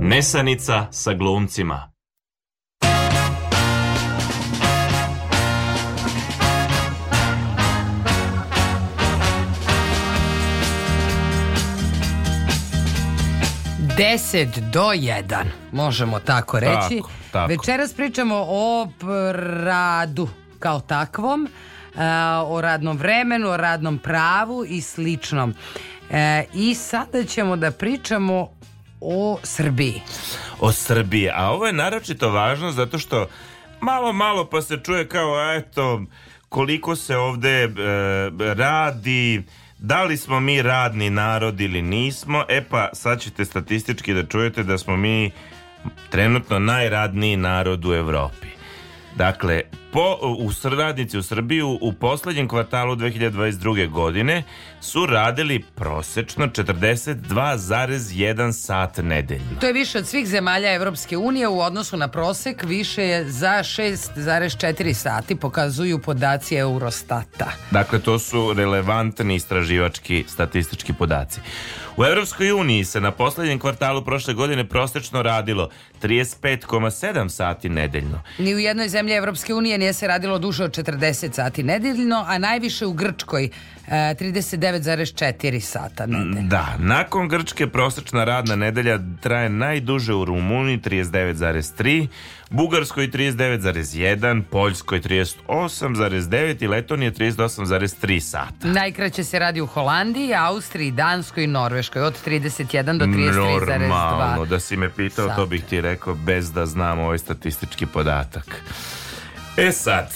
Nesanica 0.00 0.86
sa 0.90 1.14
glumcima 1.14 1.97
10 13.98 14.70
do 14.70 14.84
1, 14.92 15.44
možemo 15.72 16.20
tako 16.20 16.60
reći. 16.60 16.96
Tako, 16.96 17.10
tako. 17.32 17.48
Večeras 17.48 17.94
pričamo 17.94 18.44
o 18.48 18.88
radu 19.64 20.28
kao 20.58 20.80
takvom, 20.80 21.46
e, 21.46 21.48
o 22.46 22.60
radnom 22.60 22.96
vremenu, 22.96 23.48
o 23.48 23.56
radnom 23.56 23.98
pravu 23.98 24.64
i 24.68 24.80
sličnom. 24.80 25.54
E, 26.10 26.44
I 26.54 26.74
sada 26.74 27.24
ćemo 27.24 27.56
da 27.56 27.70
pričamo 27.70 28.50
o 29.00 29.38
Srbiji. 29.42 30.02
O 30.60 30.72
Srbiji, 30.72 31.30
a 31.34 31.50
ovo 31.50 31.66
je 31.66 31.72
naročito 31.72 32.30
važno 32.30 32.70
zato 32.72 32.98
što 32.98 33.28
malo, 33.80 34.12
malo 34.12 34.48
pa 34.50 34.62
se 34.62 34.78
čuje 34.84 35.08
kao 35.08 35.54
eto 35.56 36.02
koliko 36.48 36.96
se 36.96 37.16
ovde 37.16 37.62
e, 37.62 37.68
radi, 38.54 39.42
da 39.78 40.04
li 40.04 40.16
smo 40.16 40.40
mi 40.40 40.62
radni 40.62 41.10
narod 41.10 41.60
ili 41.60 41.82
nismo. 41.82 42.44
E 42.48 42.64
pa, 42.70 42.88
sad 42.92 43.20
ćete 43.20 43.44
statistički 43.44 44.14
da 44.14 44.26
čujete 44.26 44.62
da 44.62 44.78
smo 44.78 44.96
mi 44.96 45.30
trenutno 46.10 46.58
najradniji 46.58 47.36
narod 47.36 47.84
u 47.84 47.92
Evropi. 47.94 48.48
Dakle, 49.16 49.62
po, 49.98 50.18
u 50.38 50.50
radnici 50.76 51.18
u 51.18 51.22
Srbiju 51.22 51.78
u 51.80 51.92
poslednjem 51.92 52.48
kvartalu 52.48 52.96
2022. 52.96 53.90
godine 53.90 54.42
su 54.80 55.06
radili 55.06 55.64
prosečno 55.74 56.46
42,1 56.46 58.52
sat 58.52 58.98
nedeljno. 58.98 59.60
To 59.60 59.66
je 59.66 59.72
više 59.72 59.98
od 59.98 60.06
svih 60.06 60.26
zemalja 60.26 60.74
Evropske 60.74 61.16
unije 61.16 61.48
u 61.48 61.60
odnosu 61.60 61.96
na 61.96 62.08
prosek, 62.08 62.64
više 62.64 63.02
je 63.02 63.30
za 63.30 63.58
6,4 63.58 64.92
sati, 64.92 65.36
pokazuju 65.36 65.98
podaci 65.98 66.56
Eurostata. 66.56 67.52
Dakle, 67.70 67.98
to 67.98 68.18
su 68.18 68.54
relevantni 68.56 69.34
istraživački 69.34 70.24
statistički 70.28 70.92
podaci. 70.92 71.40
U 71.96 72.04
Evropskoj 72.04 72.52
uniji 72.52 72.84
se 72.84 73.00
na 73.00 73.10
poslednjem 73.10 73.58
kvartalu 73.58 74.04
prošle 74.04 74.34
godine 74.34 74.68
prosečno 74.68 75.22
radilo 75.22 75.70
35,7 76.02 77.28
sati 77.28 77.68
nedeljno. 77.68 78.22
Ni 78.38 78.54
u 78.54 78.58
jednoj 78.58 78.88
zemlji 78.88 79.14
Evropske 79.14 79.54
unije 79.54 79.78
nije 79.78 79.87
se 79.92 80.06
radilo 80.06 80.38
duže 80.38 80.64
od 80.64 80.78
40 80.78 81.32
sati 81.32 81.62
nedeljno, 81.62 82.24
a 82.28 82.38
najviše 82.38 82.86
u 82.86 82.92
Grčkoj 82.92 83.44
e, 83.44 83.50
39,4 83.90 85.60
sata 85.60 86.06
nedeljno. 86.06 86.48
Da, 86.48 86.74
nakon 86.78 87.28
Grčke 87.28 87.66
prosečna 87.66 88.24
radna 88.24 88.56
nedelja 88.56 88.98
traje 89.20 89.48
najduže 89.48 90.14
u 90.14 90.24
Rumuniji 90.24 90.78
39,3, 90.78 92.06
Bugarskoj 92.50 93.08
39,1, 93.10 94.42
Poljskoj 94.42 95.00
38,9 95.00 96.62
i 96.62 96.66
Letonije 96.66 97.12
38,3 97.12 98.20
sata. 98.20 98.68
Najkraće 98.68 99.24
se 99.24 99.38
radi 99.38 99.60
u 99.60 99.66
Holandiji, 99.66 100.34
Austriji, 100.34 100.90
Danskoj 100.90 101.44
i 101.44 101.46
Norveškoj 101.46 102.02
od 102.02 102.14
31 102.26 102.98
do 102.98 103.04
33,2. 103.04 103.88
Normalno, 103.88 104.44
da 104.44 104.60
si 104.60 104.76
me 104.76 104.90
pitao, 104.90 105.24
to 105.24 105.30
sata. 105.30 105.46
bih 105.46 105.64
ti 105.64 105.80
rekao 105.80 106.14
bez 106.14 106.52
da 106.52 106.66
znam 106.66 106.98
ovaj 106.98 107.18
statistički 107.18 107.86
podatak. 107.86 108.62
E 109.58 109.72
sad, 109.72 110.14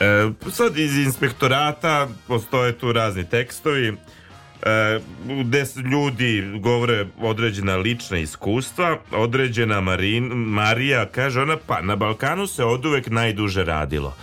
e, 0.00 0.50
sad 0.50 0.78
iz 0.78 0.98
inspektorata 0.98 2.08
postoje 2.28 2.78
tu 2.78 2.92
razni 2.92 3.28
tekstovi 3.28 3.88
e, 3.88 5.00
gde 5.44 5.64
ljudi 5.90 6.58
govore 6.58 7.06
određena 7.20 7.76
lična 7.76 8.18
iskustva, 8.18 8.98
određena 9.10 9.80
Marin, 9.80 10.24
Marija 10.34 11.06
kaže 11.06 11.40
ona 11.40 11.56
pa 11.66 11.82
na 11.82 11.96
Balkanu 11.96 12.46
se 12.46 12.64
oduvek 12.64 13.10
najduže 13.10 13.64
radilo. 13.64 14.16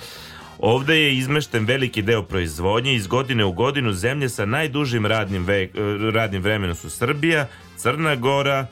Ovde 0.57 0.95
je 0.95 1.17
izmešten 1.17 1.65
veliki 1.65 2.01
deo 2.01 2.23
proizvodnje 2.23 2.95
iz 2.95 3.07
godine 3.07 3.45
u 3.45 3.51
godinu 3.51 3.93
zemlje 3.93 4.29
sa 4.29 4.45
najdužim 4.45 5.05
radnim, 5.05 5.45
ve, 5.45 5.63
e, 5.63 5.69
radnim 6.13 6.41
vremenom 6.41 6.75
su 6.75 6.89
Srbija, 6.89 7.47
Crna 7.77 8.15
Gora, 8.15 8.67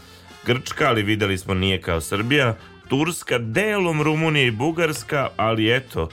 Grčka, 0.46 0.88
ali 0.88 1.04
videli 1.04 1.38
smo 1.38 1.54
nije 1.54 1.82
kao 1.82 2.02
Srbija, 2.02 2.56
Turska, 2.90 3.38
delom 3.38 4.02
Rumunija 4.02 4.46
i 4.46 4.52
Bugarska, 4.52 5.30
ali 5.38 5.76
eto, 5.76 6.10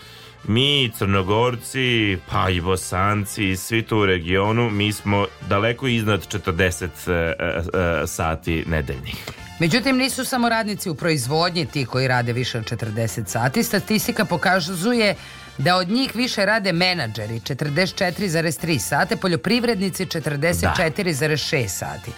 mi 0.48 0.90
Crnogorci, 0.98 2.18
pa 2.30 2.50
i 2.50 2.60
Bosanci, 2.60 3.50
i 3.50 3.56
svi 3.56 3.82
tu 3.82 3.98
u 3.98 4.06
regionu, 4.06 4.70
mi 4.70 4.92
smo 4.92 5.26
daleko 5.48 5.86
iznad 5.86 6.26
40 6.26 6.84
e, 6.84 7.12
e, 7.12 8.02
e, 8.02 8.06
sati 8.06 8.64
nedeljnih. 8.66 9.16
Međutim, 9.58 9.96
nisu 9.96 10.24
samo 10.24 10.48
radnici 10.48 10.90
u 10.90 10.94
proizvodnji 10.94 11.66
ti 11.66 11.84
koji 11.84 12.08
rade 12.08 12.32
više 12.32 12.58
od 12.58 12.64
40 12.64 13.26
sati. 13.26 13.62
Statistika 13.62 14.24
pokazuje 14.24 15.14
da 15.58 15.76
od 15.76 15.88
njih 15.88 16.16
više 16.16 16.46
rade 16.46 16.72
menadžeri 16.72 17.40
44,3 17.40 18.78
sate, 18.78 19.16
poljoprivrednici 19.16 20.06
44,6 20.06 21.68
sati. 21.68 22.10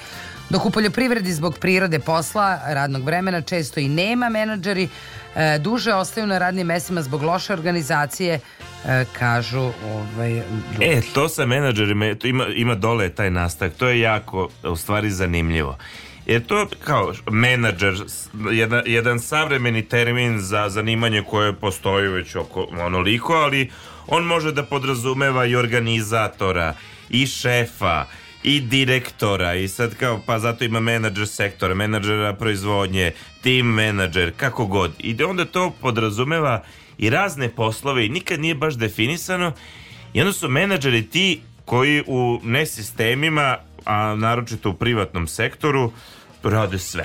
Dok 0.51 0.67
u 0.67 0.71
poljoprivredi 0.71 1.33
zbog 1.33 1.59
prirode 1.59 1.99
posla, 1.99 2.61
radnog 2.67 3.05
vremena 3.05 3.41
često 3.41 3.81
i 3.81 3.89
nema 3.89 4.29
menadžeri, 4.29 4.89
e, 5.35 5.59
duže 5.59 5.95
ostaju 5.95 6.27
na 6.27 6.39
radnim 6.39 6.67
mestima 6.67 7.03
zbog 7.03 7.23
loše 7.23 7.53
organizacije, 7.53 8.41
e, 8.85 9.05
kažu 9.19 9.71
ovaj, 9.85 10.33
ljudi. 10.33 10.85
E, 10.85 11.01
to 11.15 11.29
sa 11.29 11.47
menadžerima, 11.47 12.15
to 12.15 12.27
ima, 12.27 12.47
ima 12.47 12.75
dole 12.75 13.09
taj 13.09 13.31
nastavak, 13.31 13.75
to 13.75 13.89
je 13.89 14.01
jako, 14.01 14.49
u 14.63 14.77
stvari, 14.77 15.11
zanimljivo. 15.11 15.79
Jer 16.27 16.47
to 16.47 16.67
kao 16.85 17.13
menadžer, 17.31 17.95
jedan, 18.53 18.83
jedan 18.87 19.21
savremeni 19.21 19.83
termin 19.83 20.41
za 20.41 20.69
zanimanje 20.69 21.23
koje 21.23 21.53
postoji 21.53 22.09
već 22.09 22.37
oko 22.37 22.69
onoliko, 22.79 23.33
ali 23.33 23.71
on 24.07 24.25
može 24.25 24.53
da 24.53 24.63
podrazumeva 24.63 25.45
i 25.45 25.57
organizatora, 25.57 26.75
i 27.11 27.27
šefa, 27.27 28.05
i 28.47 28.61
direktora 28.61 29.55
i 29.55 29.69
sad 29.69 29.95
kao 29.95 30.21
pa 30.27 30.39
zato 30.39 30.65
ima 30.65 30.81
menadžer 30.81 31.29
sektora, 31.29 31.75
menadžera 31.75 32.33
proizvodnje, 32.35 33.13
tim 33.43 33.67
menadžer, 33.67 34.33
kako 34.37 34.67
god. 34.67 34.93
I 34.99 35.23
onda 35.25 35.45
to 35.45 35.73
podrazumeva 35.81 36.63
i 36.99 37.11
razne 37.11 37.49
poslove 37.49 38.07
i 38.07 38.09
nikad 38.09 38.41
nije 38.41 38.55
baš 38.55 38.75
definisano 38.75 39.53
i 40.13 40.21
onda 40.21 40.33
su 40.33 40.49
menadžeri 40.49 41.03
ti 41.03 41.41
koji 41.65 42.03
u 42.07 42.41
nesistemima, 42.43 43.57
a 43.85 44.15
naročito 44.15 44.71
u 44.71 44.75
privatnom 44.75 45.27
sektoru, 45.27 45.93
rade 46.43 46.79
sve. 46.79 47.05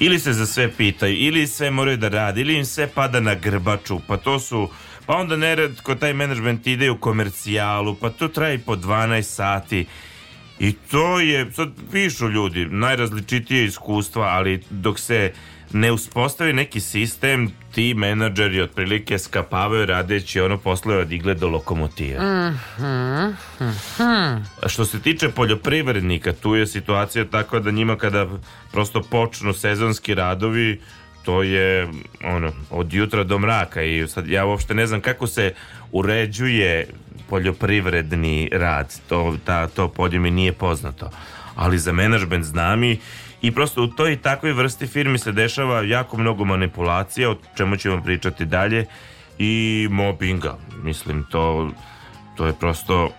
Ili 0.00 0.18
se 0.18 0.32
za 0.32 0.46
sve 0.46 0.72
pitaju, 0.76 1.16
ili 1.16 1.46
sve 1.46 1.70
moraju 1.70 1.96
da 1.96 2.08
rade, 2.08 2.40
ili 2.40 2.54
im 2.54 2.64
sve 2.64 2.86
pada 2.86 3.20
na 3.20 3.34
grbaču, 3.34 4.00
pa 4.06 4.16
to 4.16 4.40
su 4.40 4.68
pa 5.06 5.16
onda 5.16 5.36
neredko 5.36 5.94
taj 5.94 6.12
menadžment 6.12 6.66
ide 6.66 6.90
u 6.90 6.98
komercijalu, 6.98 7.94
pa 7.94 8.10
to 8.10 8.28
traje 8.28 8.58
po 8.58 8.76
12 8.76 9.22
sati. 9.22 9.86
I 10.60 10.72
to 10.72 11.20
je, 11.20 11.52
sad 11.52 11.68
pišu 11.92 12.28
ljudi, 12.28 12.66
najrazličitije 12.66 13.64
iskustva, 13.64 14.22
ali 14.22 14.62
dok 14.70 14.98
se 14.98 15.32
ne 15.72 15.92
uspostavi 15.92 16.52
neki 16.52 16.80
sistem, 16.80 17.50
ti 17.74 17.94
menadžeri 17.94 18.60
otprilike 18.60 19.18
skapavaju 19.18 19.86
radeći 19.86 20.40
ono 20.40 20.58
poslove 20.58 20.98
od 20.98 21.12
igle 21.12 21.34
do 21.34 21.48
lokomotive. 21.48 22.18
Mhm, 22.20 23.34
mhm. 23.60 24.42
A 24.62 24.68
Što 24.68 24.84
se 24.84 25.00
tiče 25.00 25.28
poljoprivrednika, 25.28 26.32
tu 26.32 26.54
je 26.54 26.66
situacija 26.66 27.24
tako 27.24 27.60
da 27.60 27.70
njima 27.70 27.96
kada 27.96 28.26
prosto 28.72 29.02
počnu 29.02 29.52
sezonski 29.52 30.14
radovi, 30.14 30.80
to 31.22 31.42
je 31.42 31.88
ono 32.24 32.52
od 32.70 32.92
jutra 32.92 33.24
do 33.24 33.38
mraka 33.38 33.82
i 33.82 34.08
sad 34.08 34.28
ja 34.28 34.46
uopšte 34.46 34.74
ne 34.74 34.86
znam 34.86 35.00
kako 35.00 35.26
se 35.26 35.54
uređuje 35.92 36.88
poljoprivredni 37.28 38.48
rad. 38.52 38.94
To 39.08 39.36
ta 39.44 39.66
to 39.66 39.88
polje 39.88 40.18
mi 40.18 40.30
nije 40.30 40.52
poznato. 40.52 41.10
Ali 41.54 41.78
za 41.78 41.92
menadžment 41.92 42.44
znam 42.44 42.84
i 42.84 42.98
i 43.42 43.54
prosto 43.54 43.82
u 43.82 43.86
toj 43.86 44.22
takvoj 44.22 44.52
vrsti 44.52 44.86
firmi 44.86 45.18
se 45.18 45.32
dešava 45.32 45.82
jako 45.82 46.16
mnogo 46.16 46.44
manipulacija, 46.44 47.30
o 47.30 47.36
čemu 47.56 47.76
ćemo 47.76 48.02
pričati 48.02 48.44
dalje 48.44 48.86
i 49.38 49.88
mobinga. 49.90 50.56
Mislim 50.82 51.24
to 51.30 51.70
to 52.36 52.46
je 52.46 52.52
prosto 52.52 53.10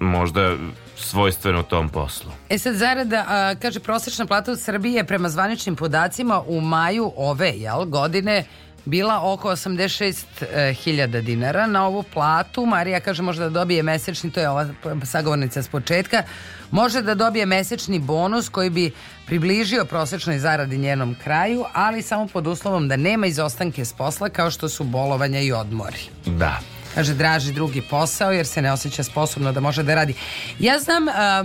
možda 0.00 0.56
svojstveno 0.96 1.62
tom 1.62 1.88
poslu. 1.88 2.30
E 2.48 2.58
sad 2.58 2.74
zarada, 2.74 3.24
a, 3.28 3.54
kaže, 3.62 3.80
prosječna 3.80 4.26
plata 4.26 4.52
u 4.52 4.56
Srbiji 4.56 4.92
je 4.92 5.06
prema 5.06 5.28
zvaničnim 5.28 5.76
podacima 5.76 6.42
u 6.46 6.60
maju 6.60 7.12
ove 7.16 7.50
jel, 7.50 7.84
godine 7.84 8.44
bila 8.84 9.32
oko 9.32 9.50
86.000 9.50 11.20
dinara 11.20 11.66
na 11.66 11.86
ovu 11.86 12.02
platu. 12.02 12.66
Marija 12.66 13.00
kaže 13.00 13.22
može 13.22 13.40
da 13.40 13.48
dobije 13.48 13.82
mesečni, 13.82 14.30
to 14.30 14.40
je 14.40 14.48
ova 14.48 14.68
sagovornica 15.04 15.62
s 15.62 15.68
početka, 15.68 16.22
može 16.70 17.02
da 17.02 17.14
dobije 17.14 17.46
mesečni 17.46 17.98
bonus 17.98 18.48
koji 18.48 18.70
bi 18.70 18.92
približio 19.26 19.84
prosječnoj 19.84 20.38
zaradi 20.38 20.78
njenom 20.78 21.16
kraju, 21.24 21.64
ali 21.72 22.02
samo 22.02 22.26
pod 22.26 22.46
uslovom 22.46 22.88
da 22.88 22.96
nema 22.96 23.26
izostanke 23.26 23.84
s 23.84 23.92
posla 23.92 24.28
kao 24.28 24.50
što 24.50 24.68
su 24.68 24.84
bolovanja 24.84 25.40
i 25.40 25.52
odmori. 25.52 26.00
Da. 26.26 26.58
Kaže, 26.94 27.14
draži 27.14 27.52
drugi 27.52 27.82
posao 27.82 28.32
jer 28.32 28.46
se 28.46 28.62
ne 28.62 28.72
osjeća 28.72 29.02
sposobno 29.02 29.52
da 29.52 29.60
može 29.60 29.82
da 29.82 29.94
radi. 29.94 30.14
Ja 30.58 30.78
znam, 30.78 31.08
a, 31.08 31.44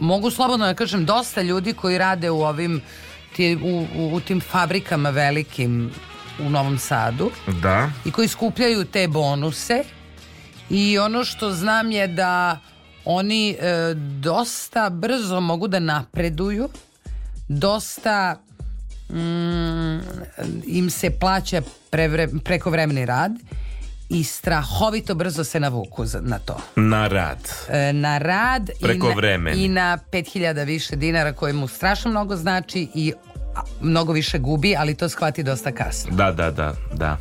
mogu 0.00 0.30
slobodno 0.30 0.66
da 0.66 0.74
kažem, 0.74 1.04
dosta 1.04 1.42
ljudi 1.42 1.72
koji 1.72 1.98
rade 1.98 2.30
u 2.30 2.42
ovim, 2.42 2.82
ti, 3.36 3.58
u, 3.62 3.86
u, 3.96 4.14
u 4.14 4.20
tim 4.20 4.40
fabrikama 4.40 5.10
velikim 5.10 5.90
u 6.46 6.50
Novom 6.50 6.78
Sadu. 6.78 7.30
Da. 7.62 7.90
i 8.04 8.10
koji 8.10 8.28
skupljaju 8.28 8.84
te 8.84 9.08
bonuse. 9.08 9.84
I 10.70 10.98
ono 10.98 11.24
što 11.24 11.52
znam 11.52 11.90
je 11.90 12.08
da 12.08 12.58
oni 13.04 13.50
e, 13.50 13.94
dosta 14.20 14.90
brzo 14.90 15.40
mogu 15.40 15.68
da 15.68 15.78
napreduju, 15.78 16.68
dosta 17.48 18.36
mm, 19.10 19.98
im 20.66 20.90
se 20.90 21.10
plaća 21.10 21.62
prevre, 21.90 22.28
prekovremeni 22.44 23.06
rad 23.06 23.32
i 24.08 24.24
strahovito 24.24 25.14
brzo 25.14 25.44
se 25.44 25.60
navuku 25.60 26.04
na 26.20 26.38
to. 26.38 26.56
Na 26.76 27.08
rad. 27.08 27.38
E, 27.68 27.92
na 27.92 28.18
rad 28.18 28.70
Preko 28.82 29.06
i 29.06 29.10
na, 29.10 29.14
vremena. 29.14 29.56
i 29.56 29.68
na 29.68 29.98
5000 30.12 30.64
više 30.64 30.96
dinara 30.96 31.32
koje 31.32 31.52
mu 31.52 31.68
strašno 31.68 32.10
mnogo 32.10 32.36
znači 32.36 32.88
i 32.94 33.12
mnogo 33.80 34.12
više 34.12 34.38
gubi, 34.38 34.74
ali 34.78 34.94
to 34.94 35.08
shvati 35.08 35.42
dosta 35.42 35.72
kasno. 35.72 36.16
Da, 36.16 36.32
da, 36.32 36.50
da, 36.50 36.74
da. 36.92 37.18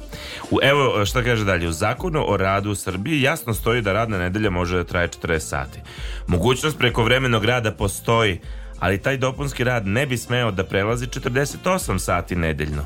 U, 0.52 0.60
evo 0.64 1.06
šta 1.06 1.24
kaže 1.24 1.46
dalje. 1.46 1.68
U 1.68 1.72
zakonu 1.72 2.24
o 2.28 2.38
radu 2.38 2.72
u 2.72 2.76
Srbiji 2.76 3.22
jasno 3.22 3.54
stoji 3.54 3.82
da 3.82 3.94
radna 3.94 4.18
nedelja 4.18 4.50
može 4.50 4.78
da 4.78 4.84
traje 4.84 5.08
40 5.08 5.40
sati. 5.40 5.80
Mogućnost 6.28 6.78
prekovremenog 6.78 7.46
rada 7.46 7.72
postoji, 7.72 8.40
ali 8.80 9.02
taj 9.02 9.18
dopunski 9.18 9.64
rad 9.64 9.88
ne 9.88 10.06
bi 10.06 10.18
smeo 10.18 10.52
da 10.52 10.64
prelazi 10.64 11.08
48 11.08 12.00
sati 12.00 12.36
nedeljno. 12.36 12.86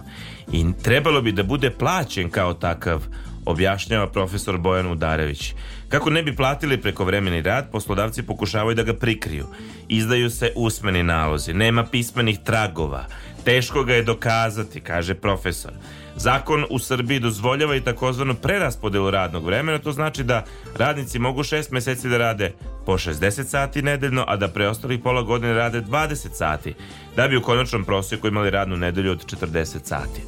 I 0.51 0.65
trebalo 0.83 1.21
bi 1.21 1.31
da 1.31 1.43
bude 1.43 1.71
plaćen 1.71 2.29
kao 2.29 2.53
takav, 2.53 3.03
objašnjava 3.45 4.07
profesor 4.07 4.57
Bojan 4.57 4.91
Udarević. 4.91 5.53
Kako 5.89 6.09
ne 6.09 6.23
bi 6.23 6.35
platili 6.35 6.81
prekovremeni 6.81 7.41
rad, 7.41 7.71
poslodavci 7.71 8.23
pokušavaju 8.23 8.75
da 8.75 8.83
ga 8.83 8.93
prikriju. 8.93 9.45
Izdaju 9.87 10.29
se 10.29 10.51
usmeni 10.55 11.03
nalozi, 11.03 11.53
nema 11.53 11.85
pismenih 11.85 12.39
tragova, 12.45 13.05
teško 13.45 13.83
ga 13.83 13.93
je 13.93 14.03
dokazati, 14.03 14.81
kaže 14.81 15.13
profesor. 15.13 15.71
Zakon 16.15 16.65
u 16.69 16.79
Srbiji 16.79 17.19
dozvoljava 17.19 17.75
i 17.75 17.81
takozvanu 17.81 18.35
preraspodelu 18.35 19.11
radnog 19.11 19.45
vremena, 19.45 19.77
to 19.77 19.91
znači 19.91 20.23
da 20.23 20.45
radnici 20.77 21.19
mogu 21.19 21.43
šest 21.43 21.71
meseci 21.71 22.09
da 22.09 22.17
rade 22.17 22.53
po 22.85 22.93
60 22.93 23.43
sati 23.43 23.81
nedeljno, 23.81 24.25
a 24.27 24.35
da 24.35 24.47
preostalih 24.47 24.99
pola 25.03 25.21
godine 25.21 25.53
rade 25.53 25.81
20 25.81 26.27
sati, 26.33 26.73
da 27.15 27.27
bi 27.27 27.37
u 27.37 27.41
konačnom 27.41 27.85
prosjeku 27.85 28.27
imali 28.27 28.49
radnu 28.49 28.77
nedelju 28.77 29.11
od 29.11 29.25
40 29.25 29.65
sati. 29.83 30.21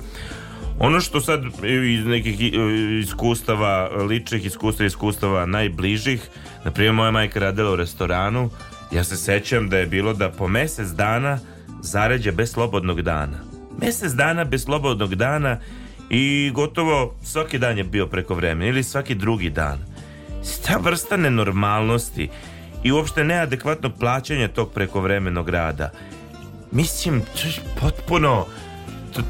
Ono 0.84 1.02
što 1.02 1.22
sad 1.22 1.44
iz 1.90 2.06
nekih 2.06 2.42
i- 2.42 2.54
iskustava, 3.00 3.90
ličnih 4.10 4.46
iskustava, 4.46 4.88
iskustava 4.88 5.46
najbližih, 5.46 6.30
na 6.66 6.72
primjer 6.72 6.94
moja 6.94 7.12
majka 7.12 7.40
radila 7.40 7.72
u 7.72 7.76
restoranu, 7.76 8.50
ja 8.92 9.04
se 9.04 9.18
sećam 9.18 9.70
da 9.70 9.78
je 9.78 9.86
bilo 9.86 10.14
da 10.14 10.30
po 10.30 10.48
mesec 10.48 10.88
dana 10.88 11.40
zaređe 11.82 12.32
bez 12.32 12.52
slobodnog 12.52 13.02
dana. 13.02 13.38
Mesec 13.82 14.12
dana 14.12 14.44
bez 14.44 14.64
slobodnog 14.64 15.16
dana 15.16 15.58
i 16.10 16.52
gotovo 16.54 17.16
svaki 17.24 17.58
dan 17.58 17.78
je 17.78 17.84
bio 17.84 18.08
preko 18.08 18.34
vremena 18.34 18.70
ili 18.70 18.84
svaki 18.84 19.16
drugi 19.16 19.50
dan. 19.50 19.80
Ta 20.66 20.78
vrsta 20.78 21.18
nenormalnosti 21.18 22.30
i 22.84 22.92
uopšte 22.92 23.24
neadekvatno 23.24 23.90
plaćanje 23.90 24.48
tog 24.48 24.72
prekovremenog 24.74 25.50
rada 25.50 25.92
mislim, 26.72 27.22
potpuno 27.82 28.46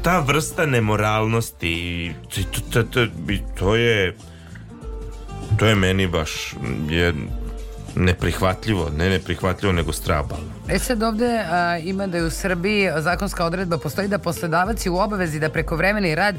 ta 0.02 0.18
vrsta 0.20 0.66
nemoralnosti 0.66 2.14
to, 2.34 2.60
to, 2.70 2.82
to, 2.82 3.06
to 3.58 3.76
je 3.76 4.16
to 5.58 5.66
je 5.66 5.74
meni 5.74 6.06
baš 6.06 6.54
je 6.88 7.14
neprihvatljivo, 7.96 8.90
ne 8.96 9.10
neprihvatljivo 9.10 9.72
nego 9.72 9.92
strabalno. 9.92 10.52
E 10.68 10.78
sad 10.78 11.02
ovde 11.02 11.44
a, 11.50 11.78
ima 11.78 12.06
da 12.06 12.16
je 12.16 12.24
u 12.24 12.30
Srbiji 12.30 12.90
zakonska 12.98 13.44
odredba 13.44 13.78
postoji 13.78 14.08
da 14.08 14.18
poslodavac 14.18 14.86
je 14.86 14.90
u 14.90 14.98
obavezi 14.98 15.40
da 15.40 15.48
prekovremeni 15.48 16.14
rad 16.14 16.36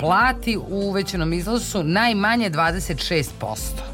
plati 0.00 0.56
u 0.56 0.62
uvećanom 0.68 1.32
iznosu 1.32 1.82
najmanje 1.84 2.50
26%. 2.50 3.91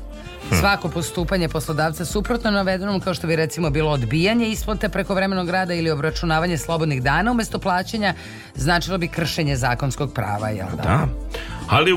Svako 0.60 0.88
postupanje 0.88 1.48
poslodavca 1.48 2.04
suprotno 2.04 2.50
navedenom 2.50 3.00
kao 3.00 3.14
što 3.14 3.26
bi 3.26 3.36
recimo 3.36 3.70
bilo 3.70 3.90
odbijanje 3.90 4.48
isplate 4.48 4.88
prekovremenog 4.88 5.50
rada 5.50 5.74
ili 5.74 5.90
obračunavanje 5.90 6.58
slobodnih 6.58 7.02
dana 7.02 7.30
umesto 7.30 7.58
plaćanja 7.58 8.14
značilo 8.54 8.98
bi 8.98 9.08
kršenje 9.08 9.56
zakonskog 9.56 10.12
prava, 10.14 10.48
jel 10.48 10.68
da? 10.76 10.82
Da. 10.82 11.08
Ali 11.68 11.92
u, 11.92 11.96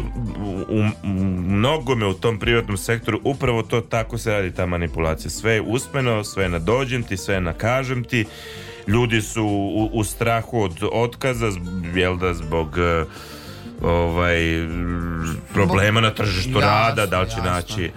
u, 0.69 0.79
u 1.03 1.13
mnogome 1.47 2.05
u 2.05 2.13
tom 2.13 2.39
privatnom 2.39 2.77
sektoru 2.77 3.19
upravo 3.23 3.63
to 3.63 3.81
tako 3.81 4.17
se 4.17 4.31
radi 4.31 4.51
ta 4.51 4.65
manipulacija. 4.65 5.29
Sve 5.31 5.53
je 5.53 5.61
usmeno, 5.61 6.23
sve 6.23 6.43
je 6.43 6.49
na 6.49 6.59
dođem 6.59 7.03
ti, 7.03 7.17
sve 7.17 7.35
je 7.35 7.41
na 7.41 7.53
kažem 7.53 8.03
ti. 8.03 8.25
Ljudi 8.87 9.21
su 9.21 9.43
u, 9.43 9.89
u 9.93 10.03
strahu 10.03 10.61
od 10.61 10.83
otkaza, 10.91 11.47
jel 11.95 12.17
da, 12.17 12.33
zbog 12.33 12.77
eh, 12.77 13.05
ovaj 13.83 14.37
problema 15.53 16.01
na 16.01 16.13
tržištu 16.13 16.49
Jasno, 16.49 16.61
rada, 16.61 17.05
da 17.05 17.21
li 17.21 17.29
će 17.29 17.37
jasno. 17.37 17.51
naći 17.51 17.91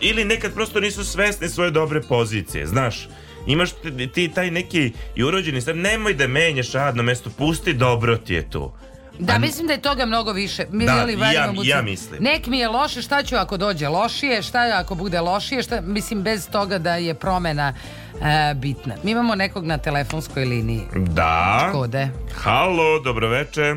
ili 0.00 0.24
nekad 0.24 0.54
prosto 0.54 0.80
nisu 0.80 1.04
svesni 1.04 1.48
svoje 1.48 1.70
dobre 1.70 2.00
pozicije, 2.00 2.66
znaš 2.66 3.08
imaš 3.46 3.70
ti, 3.72 4.08
ti 4.08 4.30
taj 4.34 4.50
neki 4.50 4.92
i 5.14 5.24
urođeni 5.24 5.60
sad 5.60 5.76
nemoj 5.76 6.14
da 6.14 6.26
menjaš 6.26 6.72
radno 6.72 7.02
mesto 7.02 7.30
pusti 7.30 7.72
dobro 7.72 8.16
ti 8.16 8.34
je 8.34 8.50
tu 8.50 8.72
Da, 9.18 9.38
mislim 9.38 9.66
da 9.66 9.72
je 9.72 9.80
toga 9.80 10.06
mnogo 10.06 10.32
više. 10.32 10.66
Mi 10.70 10.86
Da, 10.86 10.92
jeli 10.92 11.12
i 11.12 11.16
vadimo 11.16 11.62
ja- 11.64 11.76
ja 11.76 11.82
mislim. 11.82 12.22
Nek 12.22 12.46
mi 12.46 12.58
je 12.58 12.68
loše, 12.68 13.02
šta 13.02 13.22
ću 13.22 13.36
ako 13.36 13.56
dođe 13.56 13.88
lošije, 13.88 14.42
šta 14.42 14.58
ako 14.74 14.94
bude 14.94 15.20
lošije, 15.20 15.62
šta, 15.62 15.80
mislim 15.80 16.22
bez 16.22 16.48
toga 16.50 16.78
da 16.78 16.96
je 16.96 17.14
promena 17.14 17.74
e, 18.14 18.54
bitna. 18.54 18.94
Mi 19.02 19.10
imamo 19.10 19.34
nekog 19.34 19.64
na 19.64 19.78
telefonskoj 19.78 20.44
liniji. 20.44 20.82
Da. 20.96 21.68
Kode? 21.72 22.08
Halo, 22.34 23.00
dobroveče. 23.00 23.74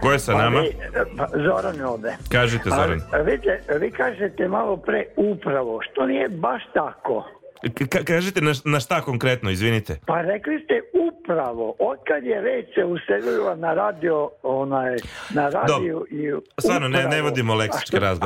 Ko 0.00 0.12
je 0.12 0.18
sa 0.18 0.32
Pa 0.32 0.38
nama? 0.38 0.60
vi- 0.60 0.76
pa, 1.16 1.26
Zoran 1.36 1.76
je 1.76 1.86
ovde. 1.86 2.16
Kažite, 2.28 2.70
Zoran. 2.70 3.00
A, 3.12 3.16
vidite, 3.18 3.60
vi 3.80 3.90
kažete 3.90 4.48
malo 4.48 4.76
pre 4.76 5.04
upravo, 5.16 5.80
što 5.82 6.06
nije 6.06 6.28
baš 6.28 6.62
tako. 6.74 7.24
Ka- 7.62 8.04
kažite 8.04 8.40
na, 8.40 8.52
na 8.64 8.80
šta 8.80 9.00
konkretno, 9.00 9.50
izvinite. 9.50 10.00
Pa 10.06 10.20
rekli 10.22 10.64
ste 10.64 10.74
upravo, 11.08 11.74
otkad 11.80 12.24
je 12.24 12.40
reč 12.40 12.66
se 12.74 12.84
uselila 12.84 13.54
na 13.56 13.74
radio, 13.74 14.30
onaj, 14.42 14.96
na 15.30 15.48
radiju 15.48 16.06
i 16.10 16.32
Stvarno, 16.60 16.88
ne, 16.88 17.04
ne 17.04 17.22
vodimo 17.22 17.52
a 17.52 17.56
ne. 17.56 17.66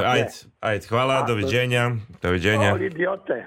Ajde, 0.04 0.28
ajde, 0.60 0.86
hvala, 0.86 1.14
A, 1.14 1.22
doviđenja. 1.22 1.90
Doviđenja. 2.22 2.74
O, 2.74 2.76
idiote. 2.76 3.46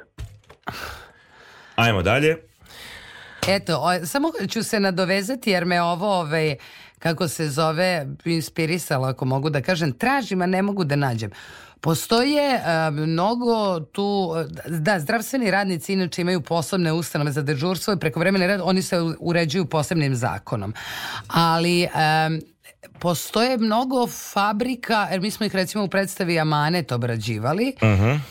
Ajmo 1.75 2.01
dalje. 2.01 2.37
Eto, 3.47 3.73
o, 3.75 4.05
samo 4.05 4.31
ću 4.49 4.63
se 4.63 4.79
nadovezati 4.79 5.51
jer 5.51 5.65
me 5.65 5.81
ovo, 5.81 6.19
ovaj, 6.19 6.55
kako 7.05 7.27
se 7.27 7.49
zove, 7.49 8.07
inspirisalo, 8.25 9.07
ako 9.07 9.25
mogu 9.25 9.49
da 9.49 9.61
kažem, 9.61 9.91
tražim, 9.91 10.41
a 10.41 10.45
ne 10.45 10.61
mogu 10.61 10.83
da 10.83 10.95
nađem. 10.95 11.31
Postoje 11.81 12.61
a, 12.65 12.89
mnogo 12.89 13.79
tu, 13.79 14.33
da, 14.67 14.99
zdravstveni 14.99 15.51
radnici 15.51 15.93
inače 15.93 16.21
imaju 16.21 16.41
posebne 16.41 16.93
ustanove 16.93 17.31
za 17.31 17.41
dežurstvo 17.41 17.93
i 17.93 17.99
prekovremeni 17.99 18.47
rad, 18.47 18.61
oni 18.63 18.81
se 18.81 18.97
uređuju 19.19 19.65
posebnim 19.65 20.15
zakonom. 20.15 20.73
Ali 21.27 21.83
em, 21.83 22.41
postoje 22.99 23.57
mnogo 23.57 24.07
fabrika, 24.07 25.07
jer 25.11 25.21
mi 25.21 25.31
smo 25.31 25.45
ih 25.45 25.55
recimo 25.55 25.83
u 25.83 25.87
predstavi 25.87 26.39
Amanet 26.39 26.91
obrađivali, 26.91 27.75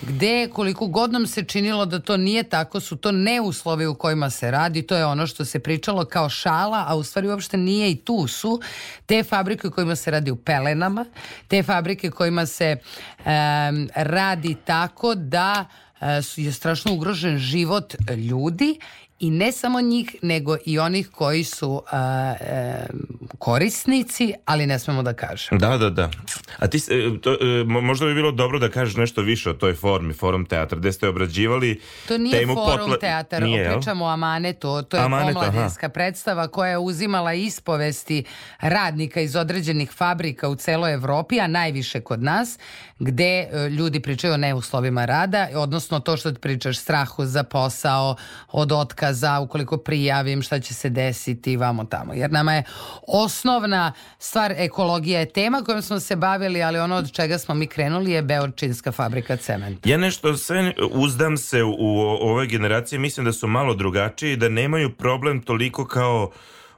gde 0.03 0.49
koliko 0.53 0.87
god 0.87 1.13
nam 1.13 1.27
se 1.27 1.45
činilo 1.45 1.87
da 1.87 2.01
to 2.01 2.17
nije 2.17 2.43
tako, 2.43 2.81
su 2.81 2.97
to 2.97 3.13
neuslovi 3.13 3.87
u 3.87 3.95
kojima 3.95 4.31
se 4.31 4.51
radi, 4.51 4.83
to 4.83 4.97
je 4.97 5.07
ono 5.07 5.27
što 5.27 5.45
se 5.45 5.59
pričalo 5.59 6.05
kao 6.05 6.29
šala, 6.29 6.85
a 6.89 6.97
u 6.97 7.03
stvari 7.03 7.29
uopšte 7.29 7.57
nije 7.57 7.91
i 7.91 7.97
tu 7.97 8.27
su 8.27 8.61
te 9.07 9.23
fabrike 9.23 9.69
u 9.69 9.71
kojima 9.71 9.97
se 9.97 10.11
radi 10.11 10.31
u 10.31 10.37
pelenama, 10.37 11.05
te 11.49 11.63
fabrike 11.63 12.11
kojima 12.11 12.47
se 12.47 12.77
em, 13.25 13.89
radi 13.95 14.57
tako 14.65 15.15
da 15.15 15.65
e, 16.01 16.07
je 16.37 16.53
strašno 16.53 16.93
ugrožen 16.93 17.39
život 17.39 17.95
ljudi 18.17 18.79
i 19.21 19.31
ne 19.31 19.53
samo 19.53 19.81
njih, 19.81 20.17
nego 20.23 20.57
i 20.67 20.79
onih 20.79 21.09
koji 21.09 21.45
su 21.45 21.83
a, 21.89 22.35
em, 22.41 22.99
korisnici, 23.39 24.35
ali 24.45 24.67
ne 24.67 24.79
smemo 24.79 25.03
da 25.03 25.13
kažemo. 25.15 25.59
Da, 25.61 25.79
da, 25.79 25.91
da. 25.91 26.11
A 26.59 26.67
ti, 26.67 26.77
e, 26.79 27.21
to, 27.21 27.33
e, 27.33 27.37
mo- 27.65 27.81
možda 27.81 28.07
bi 28.07 28.15
bilo 28.15 28.33
dobro 28.33 28.59
da 28.59 28.69
kažeš 28.69 28.97
nešto 28.97 29.21
više 29.23 29.51
o 29.51 29.55
toj 29.55 29.75
formi, 29.75 30.13
forum 30.15 30.47
teatra, 30.47 30.79
gde 30.79 30.93
ste 30.93 31.09
obrađivali 31.09 31.81
To 32.09 32.19
nije 32.19 32.39
temu 32.39 32.55
forum 32.57 32.87
potla- 32.87 33.01
teatar, 33.01 33.43
Nije, 33.43 33.73
pričamo 33.73 34.05
o 34.05 34.09
Amanetu, 34.09 34.83
to 34.83 34.97
je 34.97 35.03
Amanet, 35.03 35.37
aha. 35.37 35.49
omladinska 35.49 35.89
predstava 35.89 36.49
koja 36.49 36.71
je 36.71 36.79
uzimala 36.79 37.33
ispovesti 37.35 38.25
radnika 38.61 39.21
iz 39.21 39.37
određenih 39.37 39.91
fabrika 39.93 40.49
u 40.49 40.57
celoj 40.57 40.95
Evropi, 40.95 41.41
a 41.41 41.47
najviše 41.47 42.01
kod 42.01 42.23
nas, 42.23 42.59
gde 42.99 43.25
e, 43.25 43.69
ljudi 43.69 44.01
pričaju 44.01 44.35
o 44.35 44.37
neuslovima 44.37 45.05
rada, 45.05 45.49
odnosno 45.55 46.01
to 46.01 46.17
što 46.17 46.35
pričaš, 46.35 46.79
strahu 46.79 47.25
za 47.25 47.43
posao, 47.43 48.17
od 48.53 48.73
otkaza, 48.73 49.41
ukoliko 49.41 49.77
prijavim 49.77 50.43
šta 50.43 50.61
će 50.61 50.75
se 50.75 50.91
desiti 50.91 51.57
vamo 51.57 51.85
tamo. 51.85 52.15
Jer 52.15 52.33
nama 52.33 52.55
je 52.55 52.63
osnovna 53.07 53.93
stvar, 54.19 54.53
ekologija 54.53 55.21
je 55.21 55.27
tema 55.27 55.63
kojom 55.63 55.83
smo 55.83 56.01
se 56.01 56.17
bavili, 56.17 56.63
ali 56.63 56.79
ono 56.79 56.97
od 56.97 57.13
čega 57.13 57.39
smo 57.39 57.55
mi 57.55 57.67
krenuli 57.67 58.11
je 58.11 58.23
Beorčinska 58.23 58.93
fabrika 58.93 59.37
cementa. 59.37 59.89
Ja 59.89 59.97
nešto 59.97 60.37
sve 60.37 60.73
uzdam 60.91 61.37
se 61.37 61.63
u, 61.63 61.99
ovoj 62.01 62.47
generaciji, 62.47 62.99
mislim 62.99 63.27
da 63.27 63.33
su 63.33 63.47
malo 63.47 63.75
drugačiji 63.75 64.37
da 64.37 64.49
nemaju 64.49 64.97
problem 64.97 65.43
toliko 65.43 65.87
kao 65.87 66.31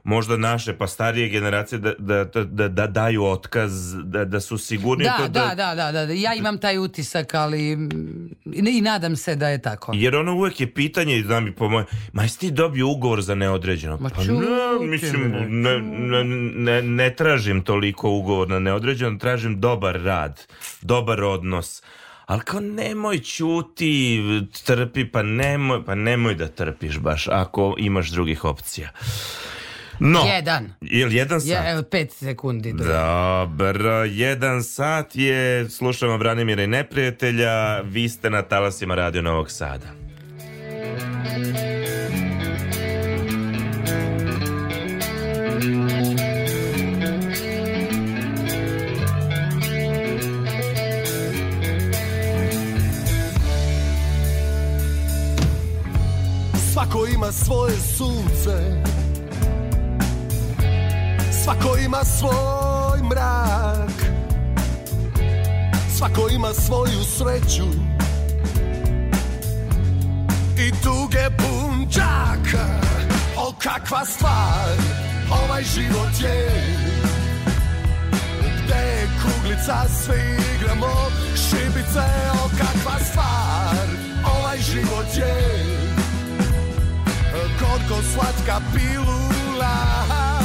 možda 0.07 0.37
naše 0.37 0.73
pa 0.77 0.87
starije 0.87 1.29
generacije 1.29 1.79
da, 1.79 1.93
da, 1.97 2.23
da, 2.23 2.43
da, 2.43 2.67
da 2.67 2.87
daju 2.87 3.23
otkaz, 3.23 3.95
da, 4.03 4.25
da 4.25 4.39
su 4.39 4.57
sigurni 4.57 5.03
Da, 5.03 5.17
to 5.17 5.27
da, 5.27 5.53
da, 5.55 5.75
da, 5.75 5.91
da, 5.91 6.05
da. 6.05 6.13
Ja 6.13 6.33
imam 6.33 6.57
taj 6.57 6.77
utisak, 6.77 7.33
ali 7.33 7.75
mm, 7.75 8.29
i, 8.45 8.77
i 8.77 8.81
nadam 8.81 9.15
se 9.15 9.35
da 9.35 9.49
je 9.49 9.61
tako. 9.61 9.91
Jer 9.95 10.15
ono 10.15 10.35
uvek 10.35 10.59
je 10.59 10.73
pitanje, 10.73 11.21
da 11.21 11.39
mi 11.39 11.55
pomoje, 11.55 11.85
ma 12.13 12.23
jesi 12.23 12.39
ti 12.39 12.51
dobio 12.51 12.87
ugovor 12.87 13.21
za 13.21 13.35
neodređeno? 13.35 13.97
Ma 14.01 14.09
pa 14.09 14.23
ne, 14.23 14.87
mislim, 14.87 15.31
ne, 15.47 15.79
ne, 15.79 16.23
ne, 16.55 16.81
ne 16.81 17.15
tražim 17.15 17.61
toliko 17.61 18.09
ugovor 18.09 18.49
na 18.49 18.59
neodređeno, 18.59 19.17
tražim 19.17 19.59
dobar 19.59 20.01
rad, 20.01 20.43
dobar 20.81 21.23
odnos. 21.23 21.83
Ali 22.25 22.41
kao 22.41 22.59
nemoj 22.59 23.19
ćuti, 23.19 24.21
trpi, 24.65 25.11
pa 25.11 25.23
nemoj, 25.23 25.85
pa 25.85 25.95
nemoj 25.95 26.35
da 26.35 26.47
trpiš 26.47 26.99
baš 26.99 27.27
ako 27.27 27.75
imaš 27.77 28.09
drugih 28.09 28.45
opcija. 28.45 28.91
No, 29.99 30.25
Jedan. 30.25 30.73
Jel 30.81 31.11
jedan 31.11 31.41
sat? 31.41 31.49
Je, 31.49 31.71
evo, 31.71 31.83
pet 31.83 32.11
sekundi. 32.13 32.73
do- 32.73 32.83
Dobro, 32.83 34.03
jedan 34.03 34.63
sat 34.63 35.15
je, 35.15 35.37
slušamo 35.69 36.17
Branimira 36.17 36.63
i 36.63 36.67
neprijatelja, 36.67 37.47
vi 37.81 38.09
ste 38.09 38.29
na 38.29 38.41
talasima 38.43 38.95
Radio 38.95 39.21
Novog 39.21 39.51
Sada. 39.51 39.87
Svako 56.73 57.07
ima 57.07 57.31
svoje 57.31 57.73
sunce 57.73 58.26
Svako 61.47 61.77
ima 61.77 62.03
svoj 62.03 63.01
mrak. 63.09 63.91
Svako 65.97 66.29
ima 66.31 66.53
svoju 66.53 67.03
sreću. 67.03 67.67
I 70.57 70.71
tuge 70.83 71.25
pun 71.37 71.87
O 73.37 73.53
kakva 73.63 74.05
stvar. 74.05 74.77
Ovaj 75.43 75.63
život 75.63 76.21
je 76.21 76.49
Gde 78.63 78.75
je 78.75 79.07
kuglica 79.21 79.85
svi 80.03 80.37
igramo. 80.55 81.09
Šibice 81.35 82.07
O 82.45 82.49
kakva 82.57 82.99
stvar. 83.11 83.87
Ovaj 84.37 84.57
život 84.57 85.17
je 85.17 85.65
Gorko 87.59 88.01
slatka 88.13 88.61
pilula 88.73 90.36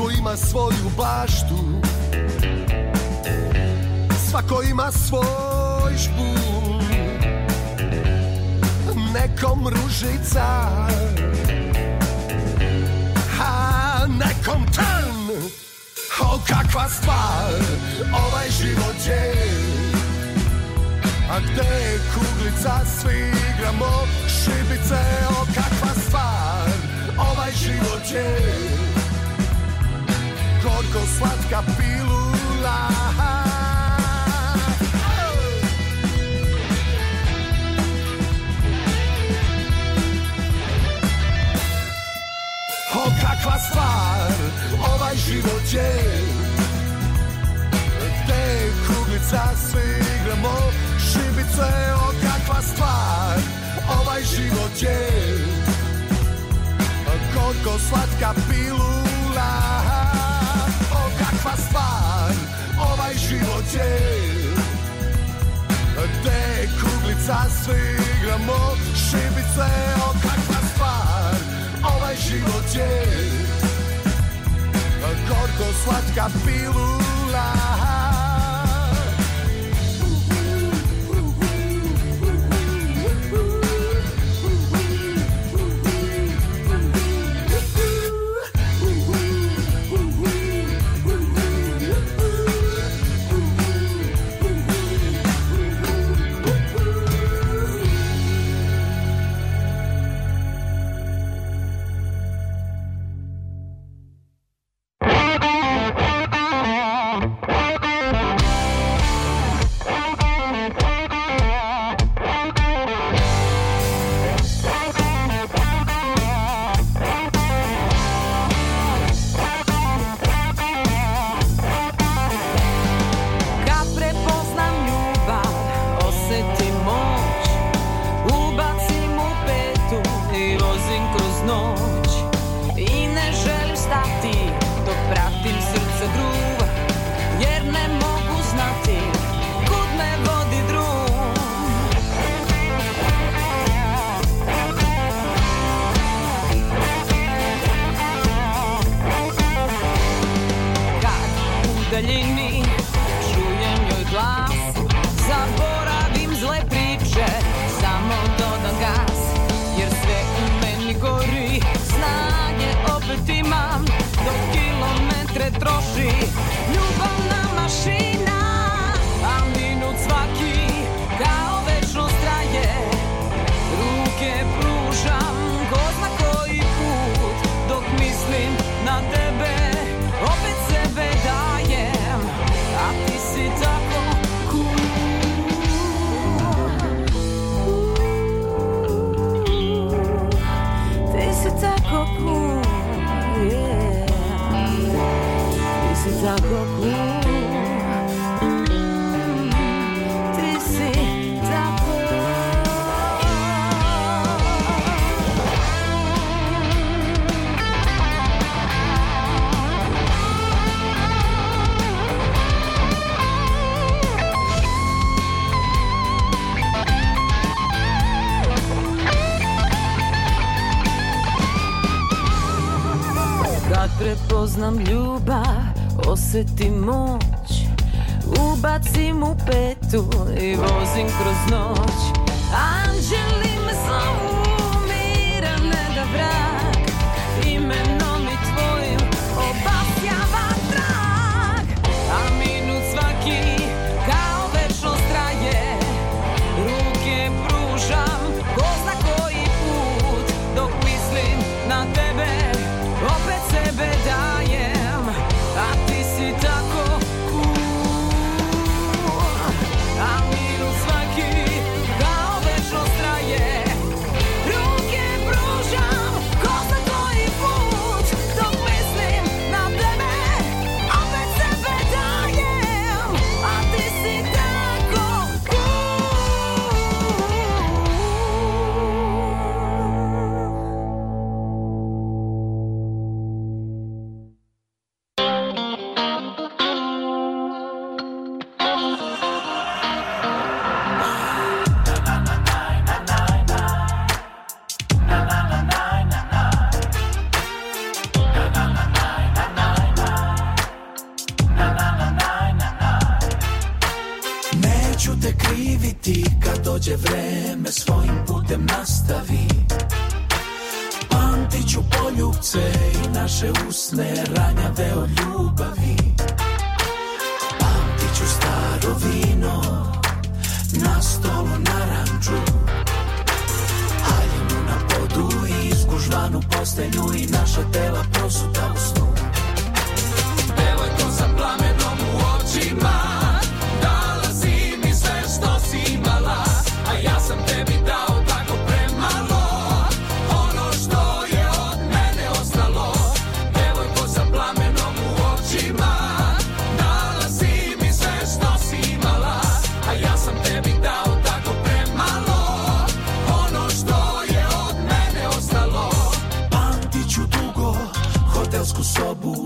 Svako 0.00 0.10
ima 0.18 0.36
svoju 0.36 0.90
baštu. 0.96 1.80
Svako 4.30 4.62
ima 4.62 4.92
svoj 4.92 5.96
špul 5.98 6.59
Nekom 9.12 9.66
ružica. 9.66 10.46
A 13.40 14.06
nekom 14.06 14.62
trn. 14.70 15.34
O 16.20 16.38
kakva 16.46 16.88
stvar 16.88 17.58
Ovaj 18.12 18.48
život 18.50 18.98
je. 19.06 19.34
A 21.30 21.40
gde 21.40 21.66
je 21.66 21.98
kuglica 22.14 22.80
Svi 22.86 23.32
igramo 23.50 24.06
šibice. 24.28 25.02
O 25.30 25.44
kakva 25.54 25.94
stvar 26.06 26.70
Ovaj 27.18 27.52
život 27.52 28.04
je. 28.12 28.36
Gorko 30.62 31.02
slatka 31.18 31.62
pilula 31.78 33.39
Kakva 43.50 43.64
stvar 43.70 44.32
Ovaj 44.94 45.16
život 45.16 45.72
je 45.72 45.92
je 48.28 48.72
kuglica 48.86 49.42
Svi 49.70 50.04
igramo 50.22 50.54
šibice 50.98 51.70
O 51.94 52.12
kakva 52.22 52.62
stvar 52.62 53.38
Ovaj 54.00 54.22
život 54.22 54.82
je 54.82 55.08
Gorko 57.34 57.78
slatka 57.78 58.34
pilula 58.50 59.52
O 60.92 61.10
kakva 61.18 61.56
stvar 61.68 62.32
Ovaj 62.92 63.14
život 63.14 63.64
je 63.74 64.20
je 66.24 66.68
kuglica 66.80 67.36
Svi 67.64 67.96
igramo 68.18 68.76
šibice 68.94 69.70
O 70.08 70.12
kakva 70.12 70.49
Ovaj 72.20 72.28
život 72.28 72.74
je 72.74 72.86
Gorko 75.28 75.72
slatka 75.84 76.30
pilula 76.44 77.52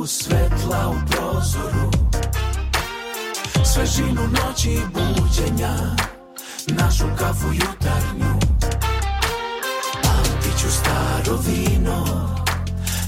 Svetla 0.06 0.88
u 0.88 1.10
prozoru. 1.10 1.90
Svežinu 3.64 4.22
noći 4.28 4.70
i 4.70 4.80
buđenja 4.92 5.76
Našu 6.66 7.04
kafu 7.18 7.46
jutarnju. 7.52 8.40
Pamtiću 10.02 10.70
staro 10.70 11.38
vino 11.46 12.04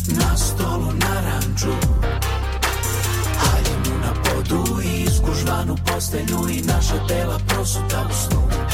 Na 0.08 0.36
stolu 0.36 0.92
naranču 0.92 1.72
Haljinu 3.38 3.98
na 4.00 4.22
podu 4.22 4.82
i 4.82 5.02
izgužvanu 5.02 5.76
postelju 5.86 6.48
I 6.50 6.62
naša 6.62 7.06
tela 7.08 7.38
prosuta 7.48 8.06
u 8.10 8.14
snu. 8.14 8.65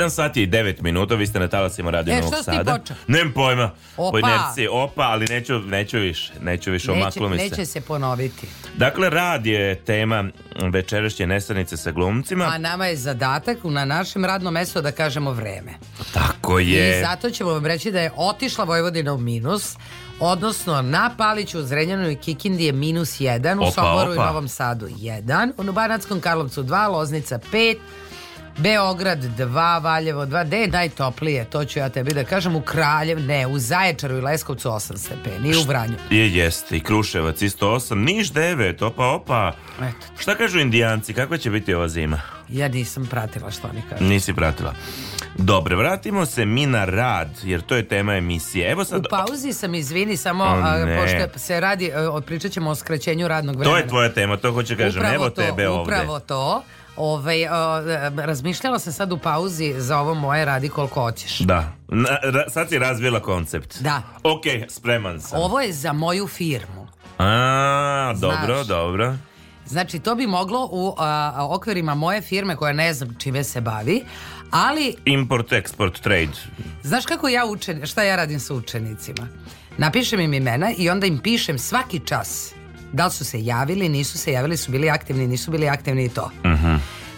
7 0.00 0.10
sati 0.10 0.42
i 0.42 0.46
9 0.46 0.82
minuta, 0.82 1.14
vi 1.14 1.26
ste 1.26 1.40
na 1.40 1.48
talasima 1.48 1.90
radio 1.90 2.14
e, 2.14 2.20
Novog 2.20 2.34
Sada. 2.44 2.78
E, 2.90 2.94
Nem 3.06 3.32
pojma. 3.32 3.70
Opa. 3.96 4.10
Po 4.10 4.18
inerciji, 4.18 4.68
opa, 4.70 5.02
ali 5.02 5.26
neću, 5.26 5.58
neću 5.58 5.98
više, 5.98 6.32
neću 6.40 6.70
više, 6.70 6.92
omaklo 6.92 7.28
mi 7.28 7.38
se. 7.38 7.44
Neće 7.44 7.66
se 7.66 7.80
ponoviti. 7.80 8.46
Dakle, 8.76 9.10
rad 9.10 9.46
je 9.46 9.74
tema 9.74 10.24
večerašnje 10.72 11.26
nestanice 11.26 11.76
sa 11.76 11.90
glumcima. 11.90 12.44
A 12.44 12.58
nama 12.58 12.86
je 12.86 12.96
zadatak 12.96 13.58
na 13.64 13.84
našem 13.84 14.24
radnom 14.24 14.54
mestu 14.54 14.80
da 14.80 14.92
kažemo 14.92 15.32
vreme. 15.32 15.72
Tako 16.12 16.58
je. 16.58 16.98
I 16.98 17.00
zato 17.00 17.30
ćemo 17.30 17.50
vam 17.50 17.66
reći 17.66 17.90
da 17.90 18.00
je 18.00 18.12
otišla 18.16 18.64
Vojvodina 18.64 19.14
u 19.14 19.18
minus, 19.18 19.76
odnosno 20.20 20.82
na 20.82 21.10
Paliću 21.16 21.58
u 21.58 21.62
Zrenjaninu 21.62 22.10
i 22.10 22.16
Kikindi 22.16 22.64
je 22.64 22.72
minus 22.72 23.20
1, 23.20 23.68
u 23.68 23.70
Soporu 23.70 24.14
i 24.14 24.16
Novom 24.16 24.48
Sadu 24.48 24.86
1, 24.86 25.70
u 25.70 25.72
Banatskom 25.72 26.20
Karlovcu 26.20 26.62
2, 26.62 26.88
Loznica 26.88 27.38
5, 27.52 27.76
Beograd 28.62 29.18
2, 29.18 29.82
Valjevo 29.82 30.26
2, 30.26 30.46
gde 30.46 30.56
je 30.56 30.68
najtoplije, 30.68 31.44
to 31.44 31.64
ću 31.64 31.78
ja 31.78 31.88
tebi 31.88 32.14
da 32.14 32.24
kažem, 32.24 32.56
u 32.56 32.60
Kraljev, 32.60 33.20
ne, 33.20 33.46
u 33.46 33.58
Zaječaru 33.58 34.16
i 34.16 34.20
Leskovcu 34.20 34.68
8 34.68 34.96
stepeni 34.96 35.48
i 35.48 35.56
u 35.56 35.62
Vranju. 35.62 35.94
Je, 36.10 36.34
jeste. 36.34 36.76
I 36.76 36.80
Kruševac 36.80 37.42
isto 37.42 37.66
8. 37.66 37.94
Niš 37.94 38.32
9. 38.32 38.84
Opa, 38.84 39.06
opa. 39.06 39.52
Eto. 39.78 40.06
Šta 40.18 40.34
kažu 40.34 40.58
indijanci? 40.58 41.14
Kakva 41.14 41.36
će 41.36 41.50
biti 41.50 41.74
ova 41.74 41.88
zima? 41.88 42.20
Ja 42.48 42.68
nisam 42.68 43.06
pratila 43.06 43.50
što 43.50 43.68
oni 43.68 43.82
kažu. 43.90 44.04
Nisi 44.04 44.34
pratila. 44.34 44.74
Dobro, 45.36 45.76
vratimo 45.76 46.26
se 46.26 46.44
mi 46.44 46.66
na 46.66 46.84
rad, 46.84 47.28
jer 47.42 47.60
to 47.60 47.76
je 47.76 47.88
tema 47.88 48.14
emisije. 48.14 48.70
Evo 48.70 48.84
sad... 48.84 49.00
U 49.00 49.08
pauzi 49.10 49.52
sam, 49.52 49.74
izvini, 49.74 50.16
samo, 50.16 50.44
a, 50.44 50.86
pošto 51.00 51.38
se 51.38 51.60
radi, 51.60 51.92
a, 51.92 52.20
pričat 52.26 52.52
ćemo 52.52 52.70
o 52.70 52.74
skraćenju 52.74 53.28
radnog 53.28 53.56
vremena. 53.56 53.76
To 53.76 53.82
je 53.82 53.88
tvoja 53.88 54.12
tema, 54.12 54.36
to 54.36 54.52
hoću 54.52 54.76
kažem. 54.76 55.00
Upravo 55.02 55.14
Evo 55.14 55.30
to, 55.30 55.42
tebe 55.42 55.68
ovde. 55.68 55.82
Upravo 55.82 56.20
to. 56.20 56.62
Ovaj, 56.96 57.46
a, 57.46 57.82
razmišljala 58.16 58.78
sam 58.78 58.92
sad 58.92 59.12
u 59.12 59.18
pauzi 59.18 59.74
za 59.78 59.98
ovo 59.98 60.14
moje 60.14 60.44
radi 60.44 60.68
koliko 60.68 61.00
hoćeš. 61.02 61.38
Da. 61.38 61.72
Na- 61.88 62.18
ra- 62.22 62.50
sad 62.50 62.68
si 62.68 62.78
razvila 62.78 63.20
koncept. 63.20 63.80
Da. 63.80 64.02
Ok, 64.22 64.42
spreman 64.68 65.20
sam. 65.20 65.40
Ovo 65.40 65.60
je 65.60 65.72
za 65.72 65.92
moju 65.92 66.26
firmu. 66.28 66.88
A, 67.18 68.14
dobro, 68.16 68.54
Znaš. 68.54 68.66
dobro. 68.66 69.16
Znači, 69.66 69.98
to 69.98 70.14
bi 70.14 70.26
moglo 70.26 70.68
u 70.72 70.94
a, 70.98 71.46
okvirima 71.50 71.94
moje 71.94 72.20
firme, 72.22 72.56
koja 72.56 72.72
ne 72.72 72.94
znam 72.94 73.16
čime 73.18 73.44
se 73.44 73.60
bavi, 73.60 74.04
ali 74.50 74.94
Import, 75.04 75.48
export, 75.48 76.00
trade. 76.00 76.32
Znaš 76.82 77.06
kako 77.06 77.28
ja 77.28 77.46
učen, 77.46 77.86
šta 77.86 78.02
ja 78.02 78.16
radim 78.16 78.40
sa 78.40 78.54
učenicima? 78.54 79.28
Napišem 79.78 80.20
im 80.20 80.34
imena 80.34 80.72
i 80.72 80.90
onda 80.90 81.06
im 81.06 81.18
pišem 81.18 81.58
svaki 81.58 82.00
čas 82.00 82.54
da 82.92 83.04
li 83.06 83.12
su 83.12 83.24
se 83.24 83.44
javili, 83.44 83.88
nisu 83.88 84.18
se 84.18 84.32
javili, 84.32 84.56
su 84.56 84.70
bili 84.70 84.90
aktivni, 84.90 85.26
nisu 85.26 85.50
bili 85.50 85.68
aktivni 85.68 86.04
i 86.04 86.08
to. 86.08 86.30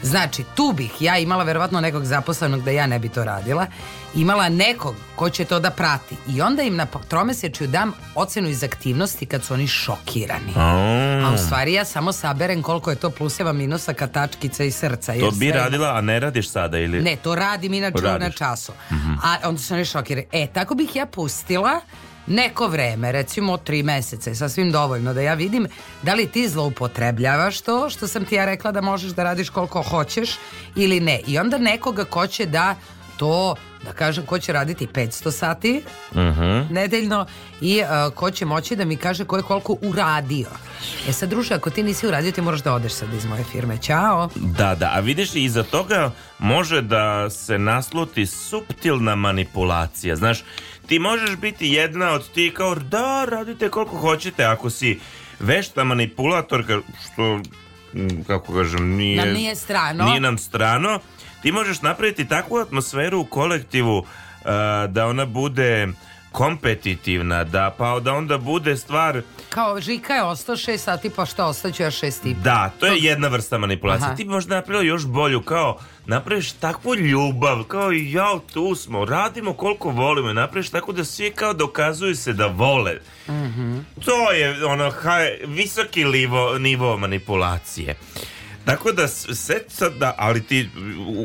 Znači, 0.02 0.44
tu 0.54 0.72
bih 0.76 0.92
ja 1.00 1.18
imala 1.18 1.44
verovatno 1.44 1.80
nekog 1.80 2.04
zaposlenog 2.04 2.62
da 2.62 2.70
ja 2.70 2.86
ne 2.86 2.98
bi 2.98 3.08
to 3.08 3.24
radila, 3.24 3.66
imala 4.14 4.48
nekog 4.48 4.94
ko 5.16 5.30
će 5.30 5.44
to 5.44 5.60
da 5.60 5.70
prati 5.70 6.16
i 6.28 6.42
onda 6.42 6.62
im 6.62 6.76
na 6.76 6.86
tromesečju 7.08 7.66
dam 7.66 7.92
ocenu 8.14 8.48
iz 8.48 8.62
aktivnosti 8.62 9.26
kad 9.26 9.44
su 9.44 9.54
oni 9.54 9.66
šokirani. 9.66 10.52
A 11.24 11.32
u 11.34 11.38
stvari 11.38 11.72
ja 11.72 11.84
samo 11.84 12.12
saberem 12.12 12.62
koliko 12.62 12.90
je 12.90 12.96
to 12.96 13.10
pluseva, 13.10 13.52
minusa, 13.52 13.92
katačkica 13.92 14.64
i 14.64 14.70
srca. 14.70 15.12
To 15.14 15.30
bi 15.30 15.36
sve- 15.38 15.52
radila, 15.52 15.88
a 15.88 16.00
ne 16.00 16.20
radiš 16.20 16.50
sada 16.50 16.78
ili? 16.78 17.00
ne, 17.00 17.16
to 17.16 17.34
radim 17.34 17.74
inače 17.74 18.02
na 18.18 18.30
času. 18.30 18.72
A 19.22 19.36
onda 19.44 19.60
su 19.60 19.74
oni 19.74 19.84
šokirani. 19.84 20.26
E, 20.32 20.46
tako 20.46 20.74
bih 20.74 20.96
ja 20.96 21.06
pustila 21.06 21.80
neko 22.26 22.68
vreme, 22.68 23.12
recimo 23.12 23.56
tri 23.56 23.82
meseca 23.82 24.30
je 24.30 24.36
sasvim 24.36 24.72
dovoljno 24.72 25.14
da 25.14 25.20
ja 25.20 25.34
vidim 25.34 25.66
da 26.02 26.14
li 26.14 26.26
ti 26.26 26.48
zloupotrebljavaš 26.48 27.60
to 27.60 27.90
što 27.90 28.08
sam 28.08 28.24
ti 28.24 28.34
ja 28.34 28.44
rekla 28.44 28.72
da 28.72 28.80
možeš 28.80 29.10
da 29.10 29.22
radiš 29.22 29.48
koliko 29.48 29.82
hoćeš 29.82 30.30
ili 30.76 31.00
ne. 31.00 31.20
I 31.26 31.38
onda 31.38 31.58
nekoga 31.58 32.04
ko 32.04 32.26
će 32.26 32.46
da 32.46 32.74
to, 33.16 33.54
da 33.84 33.92
kažem, 33.92 34.26
ko 34.26 34.38
će 34.38 34.52
raditi 34.52 34.86
500 34.86 35.30
sati 35.30 35.82
Mhm. 36.14 36.74
nedeljno 36.74 37.26
i 37.60 37.80
uh, 37.82 38.14
ko 38.14 38.30
će 38.30 38.44
moći 38.44 38.76
da 38.76 38.84
mi 38.84 38.96
kaže 38.96 39.24
ko 39.24 39.36
je 39.36 39.42
koliko 39.42 39.76
uradio. 39.82 40.46
E 41.08 41.12
sad, 41.12 41.28
druže, 41.28 41.54
ako 41.54 41.70
ti 41.70 41.82
nisi 41.82 42.06
uradio, 42.06 42.32
ti 42.32 42.40
moraš 42.40 42.62
da 42.62 42.74
odeš 42.74 42.92
sad 42.92 43.14
iz 43.14 43.24
moje 43.24 43.44
firme. 43.44 43.78
Ćao. 43.78 44.28
Da, 44.34 44.74
da, 44.74 44.92
a 44.94 45.00
vidiš 45.00 45.34
iza 45.34 45.62
toga 45.62 46.10
može 46.38 46.82
da 46.82 47.30
se 47.30 47.58
nasluti 47.58 48.26
suptilna 48.26 49.14
manipulacija, 49.14 50.16
znaš, 50.16 50.44
ti 50.92 50.98
možeš 50.98 51.36
biti 51.36 51.68
jedna 51.68 52.10
od 52.12 52.30
ti 52.32 52.52
kao 52.56 52.74
da, 52.74 53.24
radite 53.24 53.68
koliko 53.68 53.96
hoćete, 53.96 54.44
ako 54.44 54.70
si 54.70 55.00
vešta 55.40 55.84
manipulatorka, 55.84 56.80
što, 57.04 57.40
kako 58.26 58.52
kažem, 58.52 58.96
nije... 58.96 59.16
Nam 59.24 59.34
nije 59.34 59.56
strano. 59.56 60.04
Nije 60.04 60.20
nam 60.20 60.38
strano, 60.38 61.00
ti 61.42 61.52
možeš 61.52 61.82
napraviti 61.82 62.28
takvu 62.28 62.56
atmosferu 62.56 63.20
u 63.20 63.24
kolektivu 63.24 63.98
uh, 63.98 64.06
da 64.88 65.06
ona 65.06 65.26
bude 65.26 65.88
kompetitivna, 66.32 67.44
da 67.44 67.74
pa 67.78 68.00
da 68.00 68.12
onda 68.12 68.38
bude 68.38 68.76
stvar 68.76 69.22
Kao 69.48 69.80
Žika 69.80 70.14
je 70.14 70.22
ostao 70.22 70.56
6 70.56 70.76
sati, 70.76 71.10
pa 71.10 71.26
što 71.26 71.44
ostaću 71.44 71.82
ja 71.82 71.90
6 71.90 72.30
i 72.30 72.34
Da, 72.34 72.70
to 72.80 72.86
je 72.86 72.98
jedna 72.98 73.28
vrsta 73.28 73.58
manipulacije. 73.58 74.06
Aha. 74.06 74.16
Ti 74.16 74.24
bi 74.24 74.30
možda 74.30 74.54
napravila 74.54 74.84
još 74.84 75.06
bolju, 75.06 75.42
kao 75.42 75.78
napraviš 76.06 76.52
takvu 76.52 76.94
ljubav, 76.94 77.64
kao 77.64 77.92
i 77.92 78.12
ja 78.12 78.38
tu 78.52 78.74
smo, 78.74 79.04
radimo 79.04 79.54
koliko 79.54 79.90
volimo 79.90 80.30
i 80.30 80.34
napraviš 80.34 80.70
tako 80.70 80.92
da 80.92 81.04
svi 81.04 81.30
kao 81.30 81.54
dokazuju 81.54 82.16
se 82.16 82.32
da 82.32 82.46
vole. 82.46 83.00
To 84.04 84.32
je 84.32 84.64
ono 84.64 84.90
haj, 84.90 85.38
visoki 85.46 86.04
livo, 86.04 86.58
nivo 86.58 86.96
manipulacije. 86.96 87.96
Tako 88.64 88.92
da 88.92 89.08
sve 89.08 89.56
sad 89.68 89.92
da, 89.94 90.14
ali 90.18 90.42
ti 90.42 90.68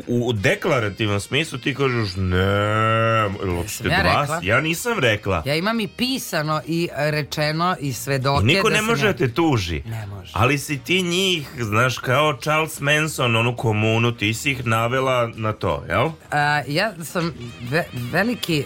u, 0.06 0.28
u 0.28 0.32
deklarativnom 0.32 1.20
smislu 1.20 1.58
ti 1.58 1.74
kažeš 1.74 2.08
ne, 2.16 3.28
hoćete 3.56 3.88
ja 3.88 4.02
rekla? 4.02 4.40
ja 4.42 4.60
nisam 4.60 4.98
rekla. 4.98 5.42
Ja 5.46 5.54
imam 5.54 5.80
i 5.80 5.88
pisano 5.88 6.60
i 6.66 6.88
rečeno 6.92 7.76
i 7.80 7.92
svedoke. 7.92 8.42
I 8.42 8.46
niko 8.46 8.68
da 8.68 8.76
ne 8.76 8.82
može 8.82 9.06
ja- 9.06 9.12
da 9.12 9.18
te 9.18 9.28
tuži. 9.30 9.82
Ne 9.82 10.06
može. 10.06 10.30
Ali 10.34 10.58
si 10.58 10.78
ti 10.78 11.02
njih, 11.02 11.48
znaš, 11.58 11.98
kao 11.98 12.36
Charles 12.36 12.80
Manson, 12.80 13.36
onu 13.36 13.56
komunu, 13.56 14.12
ti 14.12 14.34
si 14.34 14.50
ih 14.50 14.66
navela 14.66 15.30
na 15.34 15.52
to, 15.52 15.84
jel? 15.88 16.10
A, 16.30 16.62
ja 16.66 16.92
sam 17.04 17.34
ve- 17.62 17.88
veliki 17.92 18.64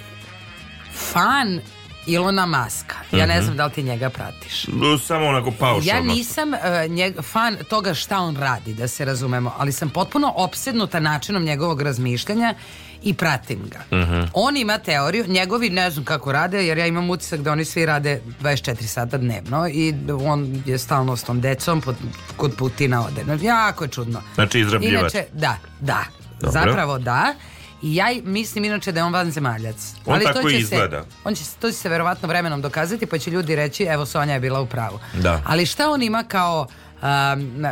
fan 0.95 1.61
Ilona 2.07 2.47
Maska. 2.47 2.97
Ja 3.13 3.27
ne 3.27 3.35
Mhm. 3.35 3.45
znam 3.45 3.57
da 3.57 3.67
li 3.67 3.73
ti 3.73 3.83
njega 3.83 4.11
pratiš. 4.11 4.67
Samo 5.03 5.27
onako 5.27 5.51
paušalno. 5.51 5.85
Ja 5.87 6.15
nisam 6.15 6.55
e, 6.55 6.59
njeg- 6.83 7.23
fan 7.23 7.57
toga 7.65 7.95
šta 7.95 8.19
on 8.19 8.37
radi, 8.37 8.75
da 8.75 8.89
se 8.89 9.05
razumemo, 9.05 9.53
ali 9.57 9.73
sam 9.73 9.91
potpuno 9.91 10.33
opsednuta 10.37 11.01
načinom 11.01 11.43
njegovog 11.43 11.83
razmišljanja 11.83 12.55
i 13.03 13.15
pratim 13.15 13.59
ga. 13.65 13.97
Mhm. 13.97 14.21
On 14.35 14.57
ima 14.57 14.79
teoriju, 14.79 15.25
njegovi 15.29 15.71
ne 15.71 15.91
znam 15.91 16.05
kako 16.05 16.33
rade, 16.33 16.67
jer 16.67 16.79
ja 16.79 16.87
imam 16.87 17.11
utisak 17.11 17.41
da 17.41 17.53
oni 17.53 17.65
svi 17.65 17.87
rade 17.87 18.21
24 18.41 18.83
sata 18.85 19.19
dnevno 19.19 19.69
i 19.69 19.95
on 20.21 20.63
je 20.67 20.79
stalno 20.79 21.17
s 21.17 21.25
tom 21.25 21.41
decom 21.41 21.81
pod, 21.81 21.97
kod 22.37 22.55
Putina 22.55 23.07
ode. 23.07 23.25
Jako 23.41 23.85
je 23.85 23.91
čudno. 23.91 24.23
Znači, 24.35 24.61
izrabljivač. 24.61 25.01
Inače, 25.15 25.25
da, 25.33 25.57
da. 25.81 26.05
Dobro. 26.41 26.51
Zapravo 26.53 26.99
da. 26.99 27.35
I 27.83 27.95
ja 27.95 28.07
mislim 28.25 28.65
inače 28.65 28.93
da 28.93 29.01
je 29.01 29.05
on 29.05 29.13
vanzemaljac. 29.13 29.77
On 30.07 30.15
Ali 30.15 30.25
tako 30.25 30.41
to 30.41 30.51
će 30.51 30.57
izgleda. 30.57 31.03
Se, 31.03 31.09
on 31.25 31.35
će, 31.35 31.45
to 31.61 31.71
će 31.71 31.77
se 31.77 31.89
verovatno 31.89 32.29
vremenom 32.29 32.63
dokazati 32.63 33.07
pa 33.07 33.19
će 33.19 33.31
ljudi 33.31 33.57
reći 33.57 33.83
evo 33.85 34.07
Sonja 34.07 34.35
je 34.35 34.41
bila 34.41 34.61
u 34.61 34.67
pravu. 34.67 34.99
Da. 35.15 35.43
Ali 35.47 35.67
šta 35.67 35.91
on 35.91 36.03
ima 36.03 36.25
kao 36.25 36.67
um, 36.95 37.09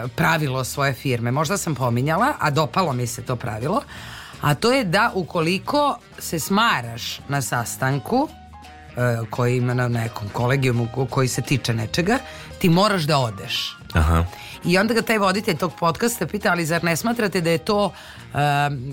pravilo 0.09 0.65
svoje 0.65 0.93
firme? 0.93 1.31
Možda 1.31 1.57
sam 1.57 1.75
pominjala, 1.75 2.33
a 2.39 2.51
dopalo 2.51 2.93
mi 2.93 3.07
se 3.07 3.23
to 3.23 3.37
pravilo. 3.37 3.83
A 4.41 4.55
to 4.55 4.73
je 4.73 4.85
da 4.85 5.13
ukoliko 5.15 5.99
se 6.19 6.39
smaraš 6.39 7.21
na 7.29 7.43
sastanku 7.43 8.29
e, 8.89 8.91
koji 9.31 9.57
ima 9.57 9.75
na 9.75 9.89
nekom 9.89 10.29
kolegijumu 10.29 10.89
ko- 10.89 11.07
koji 11.07 11.29
se 11.29 11.43
tiče 11.43 11.75
nečega, 11.75 12.19
ti 12.59 12.69
moraš 12.69 13.03
da 13.03 13.19
odeš. 13.19 13.77
Aha. 13.93 14.25
I 14.65 14.79
onda 14.79 14.95
ga 14.95 15.03
taj 15.03 15.19
voditelj 15.19 15.57
tog 15.57 15.73
podcasta 15.75 16.27
pita, 16.27 16.51
ali 16.51 16.67
zar 16.67 16.85
ne 16.85 16.97
smatrate 16.97 17.41
da 17.41 17.51
je 17.51 17.59
to 17.59 17.85
um, 17.85 17.93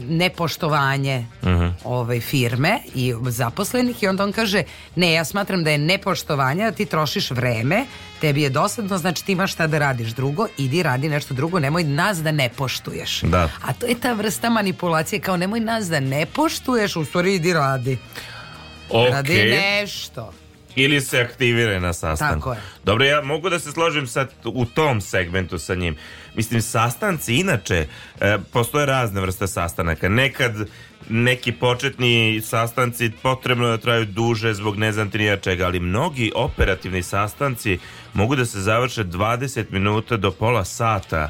nepoštovanje 0.09 1.25
Mhm. 1.43 1.67
ovaj, 1.83 2.19
firme 2.19 2.79
i 2.95 3.13
zaposlenih? 3.21 4.03
I 4.03 4.07
onda 4.07 4.23
on 4.23 4.31
kaže, 4.31 4.63
ne, 4.95 5.13
ja 5.13 5.25
smatram 5.25 5.63
da 5.63 5.71
je 5.71 5.77
nepoštovanje, 5.77 6.63
a 6.65 6.71
ti 6.71 6.85
trošiš 6.85 7.31
vreme, 7.31 7.85
tebi 8.21 8.41
je 8.41 8.49
dosadno, 8.49 8.97
znači 8.97 9.25
ti 9.25 9.31
imaš 9.31 9.53
šta 9.53 9.67
da 9.67 9.77
radiš 9.79 10.09
drugo, 10.09 10.47
idi 10.57 10.83
radi 10.83 11.09
nešto 11.09 11.33
drugo, 11.33 11.59
nemoj 11.59 11.83
nas 11.83 12.17
da 12.17 12.31
ne 12.31 12.49
poštuješ. 12.49 13.21
Da. 13.21 13.49
A 13.61 13.73
to 13.73 13.85
je 13.85 13.95
ta 13.95 14.13
vrsta 14.13 14.49
manipulacije, 14.49 15.19
kao 15.19 15.37
nemoj 15.37 15.59
nas 15.59 15.87
da 15.87 15.99
ne 15.99 16.25
poštuješ, 16.25 16.95
u 16.95 17.05
stvari 17.05 17.35
idi 17.35 17.53
radi. 17.53 17.97
Ok. 18.89 19.09
Radi 19.11 19.43
nešto. 19.43 20.33
Ili 20.79 21.01
se 21.01 21.21
aktivira 21.21 21.79
na 21.79 21.93
sastanku. 21.93 22.39
Tako 22.39 22.53
je. 22.53 22.59
Dobro, 22.83 23.05
ja 23.05 23.21
mogu 23.21 23.49
da 23.49 23.59
se 23.59 23.71
složim 23.71 24.07
sad 24.07 24.29
u 24.45 24.65
tom 24.65 25.01
segmentu 25.01 25.59
sa 25.59 25.75
njim. 25.75 25.95
Mislim, 26.35 26.61
sastanci 26.61 27.35
inače, 27.35 27.87
e, 28.21 28.37
postoje 28.53 28.85
razne 28.85 29.21
vrste 29.21 29.47
sastanaka. 29.47 30.09
Nekad 30.09 30.53
neki 31.09 31.51
početni 31.51 32.41
sastanci 32.41 33.11
potrebno 33.21 33.67
da 33.67 33.77
traju 33.77 34.05
duže 34.05 34.53
zbog 34.53 34.77
ne 34.77 34.91
znam 34.91 35.09
ti 35.09 35.17
ni 35.17 35.25
ja 35.25 35.37
čega, 35.37 35.65
ali 35.65 35.79
mnogi 35.79 36.31
operativni 36.35 37.03
sastanci 37.03 37.79
mogu 38.13 38.35
da 38.35 38.45
se 38.45 38.61
završe 38.61 39.03
20 39.03 39.65
minuta 39.69 40.17
do 40.17 40.31
pola 40.31 40.65
sata. 40.65 41.29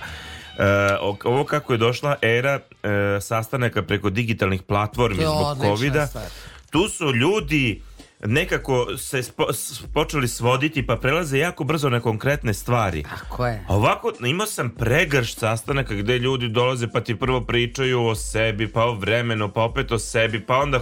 E, 0.59 0.97
ovo 1.23 1.43
kako 1.43 1.73
je 1.73 1.77
došla 1.77 2.15
era 2.21 2.59
e, 2.83 3.21
sastanaka 3.21 3.81
preko 3.81 4.09
digitalnih 4.09 4.61
platformi 4.61 5.23
zbog 5.23 5.57
covida, 5.61 6.07
stvar. 6.07 6.25
tu 6.71 6.89
su 6.89 7.15
ljudi 7.15 7.81
nekako 8.21 8.87
se 8.97 9.17
spo- 9.19 9.53
s- 9.53 9.81
počeli 9.93 10.27
svoditi 10.27 10.85
pa 10.85 10.95
prelaze 10.95 11.37
jako 11.37 11.63
brzo 11.63 11.89
na 11.89 11.99
konkretne 11.99 12.53
stvari. 12.53 13.03
Tako 13.03 13.47
je. 13.47 13.65
A 13.67 13.75
ovako 13.75 14.11
imao 14.21 14.47
sam 14.47 14.69
pregrš 14.69 15.35
sastanaka 15.35 15.93
gde 15.93 16.17
ljudi 16.17 16.49
dolaze 16.49 16.87
pa 16.87 17.01
ti 17.01 17.15
prvo 17.15 17.41
pričaju 17.41 18.05
o 18.05 18.15
sebi, 18.15 18.67
pa 18.67 18.83
o 18.83 18.93
vremenu, 18.93 19.49
pa 19.49 19.61
opet 19.61 19.91
o 19.91 19.99
sebi, 19.99 20.39
pa 20.39 20.57
onda 20.57 20.81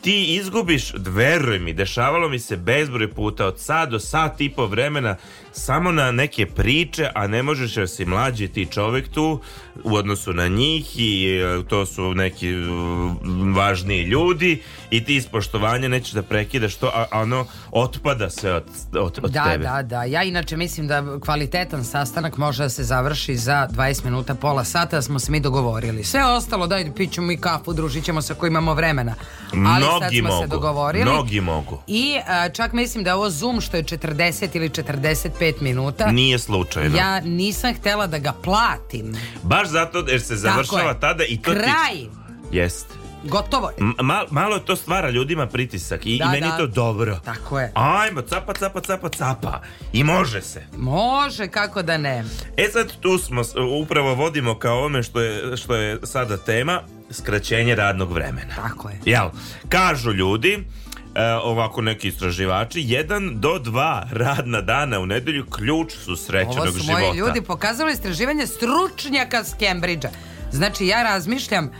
ti 0.00 0.34
izgubiš, 0.34 0.92
veruj 0.96 1.58
mi, 1.58 1.72
dešavalo 1.72 2.28
mi 2.28 2.38
se 2.38 2.56
bezbroj 2.56 3.10
puta 3.10 3.46
od 3.46 3.60
sat 3.60 3.88
do 3.88 3.98
sat 3.98 4.40
i 4.40 4.50
po 4.50 4.66
vremena 4.66 5.16
samo 5.52 5.92
na 5.92 6.12
neke 6.12 6.46
priče, 6.46 7.08
a 7.14 7.26
ne 7.26 7.42
možeš 7.42 7.76
jer 7.76 7.88
si 7.88 8.04
mlađi 8.04 8.48
ti 8.48 8.66
čovjek 8.66 9.08
tu 9.08 9.40
u 9.84 9.94
odnosu 9.96 10.32
na 10.32 10.48
njih 10.48 11.00
i 11.00 11.40
e, 11.40 11.64
to 11.68 11.86
su 11.86 12.14
neki 12.14 12.48
e, 12.48 12.56
važniji 13.54 14.02
ljudi 14.02 14.62
i 14.90 15.04
ti 15.04 15.16
iz 15.16 15.26
poštovanja 15.26 15.88
nećeš 15.88 16.12
da 16.12 16.22
prekidaš 16.22 16.74
to, 16.74 16.90
a 16.94 17.20
ono 17.20 17.46
otpada 17.70 18.30
se 18.30 18.52
od, 18.52 18.64
od, 18.92 19.18
od 19.22 19.30
Da, 19.30 19.44
tebe. 19.44 19.64
da, 19.64 19.82
da. 19.82 20.04
Ja 20.04 20.22
inače 20.22 20.56
mislim 20.56 20.88
da 20.88 21.20
kvalitetan 21.20 21.84
sastanak 21.84 22.36
može 22.36 22.62
da 22.62 22.68
se 22.68 22.84
završi 22.84 23.36
za 23.36 23.68
20 23.70 24.04
minuta, 24.04 24.34
pola 24.34 24.64
sata, 24.64 24.96
da 24.96 25.02
smo 25.02 25.18
se 25.18 25.32
mi 25.32 25.40
dogovorili. 25.40 26.04
Sve 26.04 26.24
ostalo, 26.24 26.66
daj, 26.66 26.94
pićemo 26.96 27.26
mi 27.26 27.36
kafu, 27.36 27.72
družit 27.72 28.04
ćemo 28.04 28.22
se 28.22 28.32
ako 28.32 28.46
imamo 28.46 28.74
vremena. 28.74 29.14
Ali 29.52 29.84
sad 29.90 30.00
Mnogi 30.02 30.18
smo 30.18 30.28
se 30.28 30.34
mogu, 30.36 30.46
dogovorili. 30.48 31.04
mnogi 31.04 31.40
mogu. 31.40 31.82
I 31.86 32.16
a, 32.26 32.48
čak 32.48 32.72
mislim 32.72 33.04
da 33.04 33.10
je 33.10 33.14
ovo 33.14 33.30
Zoom 33.30 33.60
što 33.60 33.76
je 33.76 33.82
40 33.82 34.48
ili 34.52 34.68
45 34.68 35.28
minuta. 35.60 36.06
Nije 36.06 36.38
slučajno. 36.38 36.96
Ja 36.96 37.20
nisam 37.20 37.74
htela 37.74 38.06
da 38.06 38.18
ga 38.18 38.32
platim. 38.34 39.16
Baš 39.42 39.68
zato 39.68 39.98
jer 40.00 40.20
se 40.22 40.36
završava 40.36 40.94
tada 40.94 41.24
i 41.24 41.36
to 41.36 41.50
ti... 41.50 41.56
Kraj. 41.56 42.06
Jeste. 42.52 42.94
Gotovo 43.24 43.68
je. 43.68 43.74
M- 43.80 43.94
mal- 43.98 44.26
malo 44.30 44.58
to 44.58 44.76
stvara 44.76 45.10
ljudima 45.10 45.46
pritisak 45.46 46.00
i, 46.04 46.18
Da, 46.18 46.24
i 46.24 46.28
meni 46.28 46.40
da. 46.42 46.56
to 46.56 46.66
dobro. 46.66 47.20
Tako 47.24 47.60
je. 47.60 47.72
Ajmo, 47.74 48.20
capa, 48.22 48.52
capa, 48.54 48.80
capa, 48.80 49.08
capa. 49.08 49.60
I 49.92 50.04
može 50.04 50.42
se. 50.42 50.62
Može, 50.76 51.48
kako 51.48 51.82
da 51.82 51.98
ne. 51.98 52.24
E 52.56 52.68
sad 52.68 52.92
tu 53.00 53.18
smo, 53.18 53.42
upravo 53.82 54.14
vodimo 54.14 54.54
kao 54.54 54.84
ome 54.84 55.02
što 55.02 55.20
je, 55.20 55.56
što 55.56 55.74
je 55.74 55.98
sada 56.02 56.36
tema, 56.36 56.82
skraćenje 57.10 57.74
radnog 57.74 58.12
vremena. 58.12 58.54
Tako 58.54 58.88
je. 58.88 58.98
Jel? 59.04 59.28
Kažu 59.68 60.12
ljudi, 60.12 60.64
e, 61.14 61.24
ovako 61.32 61.82
neki 61.82 62.08
istraživači, 62.08 62.82
jedan 62.84 63.40
do 63.40 63.58
dva 63.58 64.06
radna 64.12 64.60
dana 64.60 65.00
u 65.00 65.06
nedelju 65.06 65.46
ključ 65.46 65.92
su 65.92 66.16
srećenog 66.16 66.58
Ovo 66.58 66.72
su 66.72 66.78
života. 66.78 67.00
moji 67.00 67.18
ljudi 67.18 67.42
pokazalo 67.42 67.90
istraživanje 67.90 68.46
stručnjaka 68.46 69.44
s 69.44 69.54
Cambridgea. 69.58 70.10
Znači 70.52 70.86
ja 70.86 71.02
razmišljam 71.02 71.70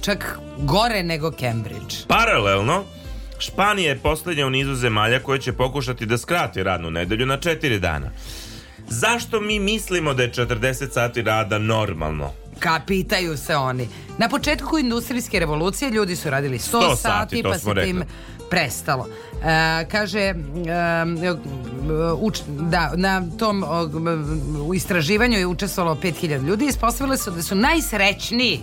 čak 0.00 0.38
gore 0.58 1.02
nego 1.02 1.30
Cambridge. 1.30 1.96
Paralelno, 2.08 2.84
Španija 3.38 3.88
je 3.88 3.98
posljednja 3.98 4.46
u 4.46 4.50
nizu 4.50 4.74
zemalja 4.74 5.18
koja 5.20 5.38
će 5.38 5.52
pokušati 5.52 6.06
da 6.06 6.18
skrati 6.18 6.62
radnu 6.62 6.90
nedelju 6.90 7.26
na 7.26 7.36
četiri 7.36 7.78
dana. 7.78 8.10
Zašto 8.88 9.40
mi 9.40 9.58
mislimo 9.58 10.14
da 10.14 10.22
je 10.22 10.32
40 10.32 10.90
sati 10.92 11.22
rada 11.22 11.58
normalno? 11.58 12.30
Ka 12.62 12.80
pitaju 12.86 13.36
se 13.36 13.56
oni. 13.56 13.88
Na 14.18 14.28
početku 14.28 14.78
industrijske 14.78 15.38
revolucije 15.38 15.90
ljudi 15.90 16.16
su 16.16 16.30
radili 16.30 16.58
100, 16.58 16.78
100 16.78 16.96
sati, 16.96 17.42
pa 17.42 17.58
se 17.58 17.70
tim 17.84 18.02
prestalo. 18.50 19.06
E, 19.44 19.86
kaže, 19.90 20.20
e, 20.20 20.34
uč- 22.20 22.42
da, 22.46 22.92
na 22.96 23.22
tom 23.38 23.64
u 24.66 24.74
istraživanju 24.74 25.38
je 25.38 25.46
učestvovalo 25.46 25.96
5000 26.02 26.46
ljudi 26.46 26.64
i 26.64 26.68
ispostavilo 26.68 27.16
se 27.16 27.30
da 27.30 27.42
su 27.42 27.54
najsrećniji 27.54 28.60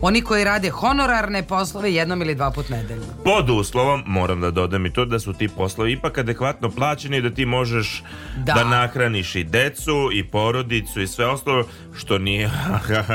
oni 0.00 0.22
koji 0.22 0.44
rade 0.44 0.70
honorarne 0.70 1.42
poslove 1.42 1.94
jednom 1.94 2.22
ili 2.22 2.34
dva 2.34 2.50
put 2.50 2.68
nedeljno. 2.68 3.04
Pod 3.24 3.50
uslovom, 3.50 4.02
moram 4.06 4.40
da 4.40 4.50
dodam 4.50 4.86
i 4.86 4.92
to 4.92 5.04
da 5.04 5.18
su 5.18 5.32
ti 5.32 5.48
poslovi 5.48 5.92
ipak 5.92 6.18
adekvatno 6.18 6.70
plaćeni 6.70 7.22
da 7.22 7.30
ti 7.30 7.46
možeš 7.46 8.02
da, 8.36 8.52
Da. 8.52 8.64
nahraniš 8.64 9.34
i 9.34 9.44
decu 9.44 10.10
i 10.12 10.24
porodicu 10.24 11.00
i 11.00 11.06
sve 11.06 11.26
ostalo 11.26 11.64
što 11.96 12.18
nije, 12.18 12.50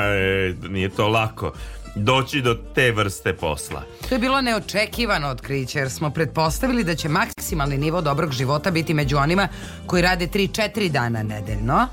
nije 0.69 0.89
to 0.89 1.07
lako 1.07 1.51
doći 1.95 2.41
do 2.41 2.57
te 2.75 2.91
vrste 2.91 3.33
posla. 3.33 3.81
To 4.09 4.15
je 4.15 4.19
bilo 4.19 4.41
neočekivano 4.41 5.27
otkriće 5.27 5.79
jer 5.79 5.89
smo 5.89 6.09
pretpostavili 6.09 6.83
da 6.83 6.95
će 6.95 7.09
maksimalni 7.09 7.77
nivo 7.77 8.01
dobrog 8.01 8.31
života 8.31 8.71
biti 8.71 8.93
među 8.93 9.17
onima 9.17 9.47
koji 9.85 10.01
rade 10.01 10.27
3-4 10.27 10.89
dana 10.89 11.23
nedeljno. 11.23 11.87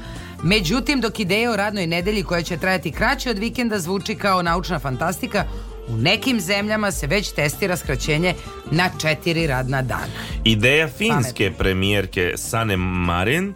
Međutim, 0.44 1.00
dok 1.00 1.20
ideja 1.20 1.50
o 1.50 1.56
radnoj 1.56 1.86
nedelji 1.86 2.22
koja 2.22 2.42
će 2.42 2.56
trajati 2.56 2.92
kraće 2.92 3.30
od 3.30 3.38
vikenda 3.38 3.78
zvuči 3.78 4.14
kao 4.14 4.42
naučna 4.42 4.78
fantastika, 4.78 5.44
u 5.88 5.96
nekim 5.96 6.40
zemljama 6.40 6.90
se 6.90 7.06
već 7.06 7.32
testira 7.32 7.76
skraćenje 7.76 8.34
na 8.70 8.90
4 9.02 9.46
radna 9.46 9.82
dana. 9.82 10.06
Ideja 10.44 10.88
finske 10.88 11.52
premijerke 11.58 12.32
Sane 12.36 12.76
Marin 12.76 13.48
e, 13.48 13.52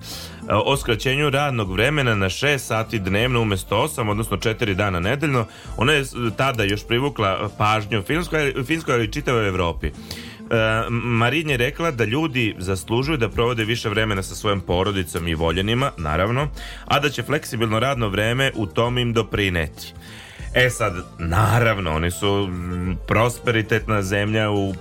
o 0.65 0.77
skraćenju 0.77 1.31
radnog 1.31 1.73
vremena 1.73 2.15
na 2.15 2.27
6 2.27 2.59
sati 2.59 2.99
dnevno 2.99 3.41
umjesto 3.41 3.77
8, 3.97 4.11
odnosno 4.11 4.37
4 4.37 4.75
dana 4.75 5.01
nedeljno, 5.01 5.47
ona 5.77 5.93
je 5.93 6.05
tada 6.37 6.65
još 6.65 6.87
privukla 6.87 7.51
pažnju 7.59 8.03
Finskoj, 8.03 8.55
Finskoj 8.67 8.95
ali 8.95 9.05
i 9.05 9.13
čitavoj 9.13 9.49
Evropi. 9.49 9.91
E, 10.51 10.91
Marin 10.91 11.51
je 11.51 11.57
rekla 11.57 11.91
da 11.91 12.05
ljudi 12.05 12.55
zaslužuju 12.59 13.17
da 13.17 13.29
provode 13.29 13.65
više 13.65 13.89
vremena 13.89 14.23
sa 14.23 14.35
svojom 14.35 14.61
porodicom 14.61 15.29
i 15.29 15.35
voljenima, 15.35 15.91
naravno, 15.97 16.49
a 16.85 17.01
da 17.01 17.11
će 17.11 17.23
fleksibilno 17.23 17.79
radno 17.79 18.09
vreme 18.09 18.53
u 18.55 18.67
tom 18.67 18.99
im 18.99 19.13
doprineti. 19.13 19.93
E 20.55 20.71
sad, 20.71 20.95
naravno, 21.19 21.95
oni 21.95 22.11
su 22.11 22.47
mm, 22.47 22.97
prosperitetna 23.07 24.03
zemlja 24.03 24.51
u, 24.51 24.75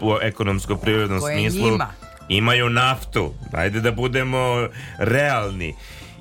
je 1.29 1.49
smislu. 1.49 1.71
njima. 1.71 1.87
Imaju 2.29 2.69
naftu. 2.69 3.33
Ajde 3.53 3.81
da 3.81 3.91
budemo 3.91 4.67
realni. 4.97 5.75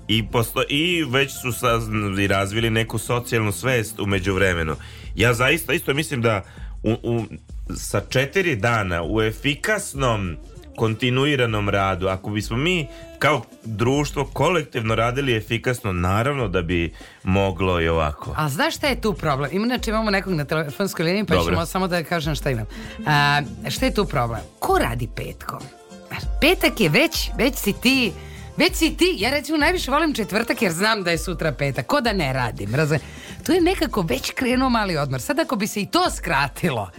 I, 0.09 0.27
posto, 0.27 0.63
I 0.69 1.05
već 1.05 1.33
su 1.33 1.49
sazn- 1.49 2.21
i 2.21 2.27
razvili 2.27 2.71
neku 2.71 2.99
socijalnu 2.99 3.53
svest 3.53 3.99
u 4.01 4.07
međuvremenu. 4.07 4.77
Ja 5.15 5.35
zaista 5.35 5.73
isto 5.73 5.95
mislim 5.95 6.23
da 6.23 6.43
u, 6.83 6.93
u, 7.03 7.25
sa 7.75 8.01
četiri 8.09 8.57
dana 8.57 9.03
u 9.05 9.23
efikasnom 9.23 10.37
kontinuiranom 10.77 11.69
radu, 11.69 12.09
ako 12.09 12.31
bismo 12.31 12.57
mi 12.57 12.87
kao 13.19 13.43
društvo 13.65 14.25
kolektivno 14.25 14.95
radili 14.95 15.37
efikasno, 15.37 15.93
naravno 15.93 16.49
da 16.49 16.63
bi 16.63 16.95
moglo 17.23 17.81
i 17.81 17.89
ovako. 17.89 18.35
A 18.37 18.49
znaš 18.49 18.77
šta 18.77 18.87
je 18.87 19.01
tu 19.01 19.13
problem? 19.13 19.51
Inače 19.53 19.91
imamo 19.91 20.11
nekog 20.11 20.33
na 20.33 20.45
telefonskoj 20.45 21.05
liniji, 21.05 21.25
pa 21.25 21.35
Dobro. 21.35 21.55
ćemo 21.55 21.67
samo 21.67 21.89
da 21.89 22.05
kažem 22.05 22.35
šta 22.35 22.51
imam. 22.51 22.67
A, 23.07 23.43
šta 23.69 23.87
je 23.87 23.95
tu 23.95 24.05
problem? 24.05 24.41
Ko 24.59 24.79
radi 24.79 25.09
petkom? 25.17 25.61
Petak 26.41 26.81
je 26.81 26.89
već, 26.89 27.31
već 27.39 27.55
si 27.55 27.73
ti, 27.73 28.13
već 28.57 28.75
si 28.75 28.97
ti. 28.97 29.15
Ja 29.19 29.31
recimo 29.31 29.59
najviše 29.59 29.91
volim 29.91 30.15
četvrtak 30.15 30.63
jer 30.63 30.73
znam 30.73 31.03
da 31.03 31.11
je 31.11 31.19
sutra 31.19 31.53
petak. 31.53 31.87
Ko 31.87 32.01
da 32.01 32.13
ne 32.13 32.33
radim, 32.33 32.75
razumiješ? 32.75 33.03
Tu 33.47 33.53
je 33.53 33.61
nekako 33.61 34.03
već 34.03 34.31
krenuo 34.31 34.69
mali 34.69 34.97
odmor. 34.97 35.21
Sad 35.21 35.39
ako 35.39 35.57
bi 35.57 35.67
se 35.67 35.81
i 35.81 35.87
to 35.87 36.11
skratilo, 36.11 36.91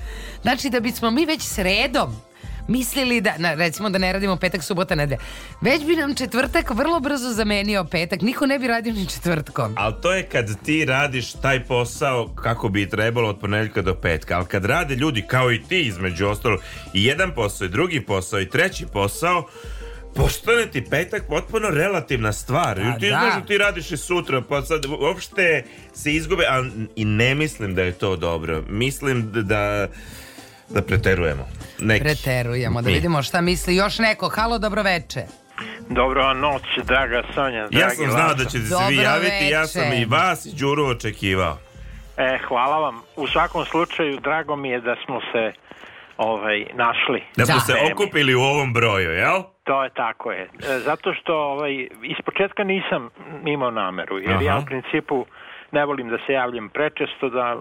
znači 0.42 0.70
da 0.70 0.80
bismo 0.80 1.12
mi 1.12 1.26
već 1.26 1.42
sredom 1.42 2.16
mislili 2.68 3.22
da, 3.22 3.34
na, 3.38 3.54
recimo 3.54 3.90
da 3.90 3.98
ne 3.98 4.14
radimo 4.14 4.36
petak, 4.36 4.64
subota, 4.64 4.96
nedelja. 4.96 5.20
Već 5.62 5.86
bi 5.86 5.96
nam 5.96 6.16
četvrtak 6.16 6.70
vrlo 6.70 7.00
brzo 7.00 7.30
zamenio 7.30 7.84
petak. 7.84 8.22
Niko 8.22 8.46
ne 8.46 8.60
bi 8.60 8.68
radio 8.68 8.94
ni 8.94 9.06
četvrtkom. 9.06 9.74
Ali 9.78 9.96
to 10.02 10.14
je 10.14 10.24
kad 10.24 10.64
ti 10.64 10.86
radiš 10.86 11.32
taj 11.34 11.64
posao 11.64 12.28
kako 12.28 12.70
bi 12.70 12.90
trebalo 12.90 13.30
od 13.30 13.40
ponedjeljka 13.40 13.82
do 13.82 13.96
petka. 13.96 14.38
Ali 14.38 14.46
kad 14.46 14.66
rade 14.66 14.96
ljudi 14.96 15.22
kao 15.28 15.52
i 15.52 15.64
ti 15.64 15.82
između 15.82 16.28
ostalog 16.28 16.60
i 16.94 17.06
jedan 17.06 17.32
posao 17.36 17.66
i 17.66 17.70
drugi 17.70 18.06
posao 18.06 18.42
i 18.42 18.50
treći 18.50 18.86
posao, 18.86 19.48
postane 20.18 20.68
ti 20.72 20.86
petak 20.90 21.24
potpuno 21.30 21.70
relativna 21.70 22.34
stvar. 22.34 22.80
A, 22.80 22.82
I 22.82 23.00
ti 23.00 23.10
da. 23.10 23.20
znaš 23.20 23.34
da 23.34 23.48
ti 23.48 23.58
radiš 23.58 23.92
i 23.92 23.98
sutra, 23.98 24.42
pa 24.50 24.62
sad 24.62 24.86
uopšte 24.86 25.64
se 25.94 26.14
izgube, 26.14 26.44
a 26.44 26.64
i 26.96 27.06
ne 27.06 27.36
mislim 27.36 27.76
da 27.76 27.82
je 27.84 27.92
to 27.92 28.16
dobro. 28.16 28.64
Mislim 28.70 29.32
da 29.32 29.88
da 30.70 30.82
preterujemo. 30.82 31.48
Neki. 31.80 32.04
Preterujemo, 32.04 32.82
da 32.82 32.88
Mi. 32.88 32.94
vidimo 32.94 33.24
šta 33.24 33.42
misli 33.42 33.76
još 33.76 34.00
neko. 34.00 34.30
Halo, 34.30 34.60
dobroveče. 34.60 35.22
Dobro 35.90 36.34
noć, 36.34 36.64
draga 36.84 37.24
Sonja, 37.34 37.68
dragi 37.68 37.78
Ja 37.78 37.90
sam 37.90 38.12
znao 38.12 38.34
da 38.34 38.46
ćete 38.46 38.66
se 38.66 38.76
vi 38.90 38.96
javiti, 38.96 39.50
ja 39.52 39.68
sam 39.68 39.94
i 39.94 40.06
vas 40.06 40.46
i 40.46 40.56
Đuru 40.56 40.86
očekivao. 40.86 41.58
E, 42.18 42.40
hvala 42.48 42.78
vam. 42.78 43.02
U 43.16 43.28
svakom 43.28 43.66
slučaju, 43.66 44.20
drago 44.20 44.56
mi 44.56 44.70
je 44.70 44.82
da 44.82 44.96
smo 45.06 45.20
se 45.32 45.52
ovaj, 46.18 46.66
našli. 46.74 47.24
Da 47.38 47.46
smo 47.46 47.56
Na 47.56 47.62
se 47.62 47.74
okupili 47.94 48.36
u 48.36 48.42
ovom 48.42 48.74
broju, 48.74 49.12
jel? 49.12 49.44
To 49.68 49.84
je 49.84 49.90
tako 49.90 50.32
je. 50.32 50.42
E, 50.42 50.80
Zato 50.80 51.14
što 51.14 51.36
ovaj, 51.36 51.74
iz 52.04 52.18
početka 52.26 52.64
nisam 52.64 53.10
imao 53.46 53.72
nameru, 53.72 54.20
jer 54.20 54.32
Aha. 54.32 54.44
ja 54.44 54.58
u 54.58 54.66
principu 54.66 55.26
ne 55.72 55.86
volim 55.86 56.10
da 56.10 56.18
se 56.26 56.34
javljam 56.34 56.70
prečesto, 56.70 57.30
da 57.30 57.58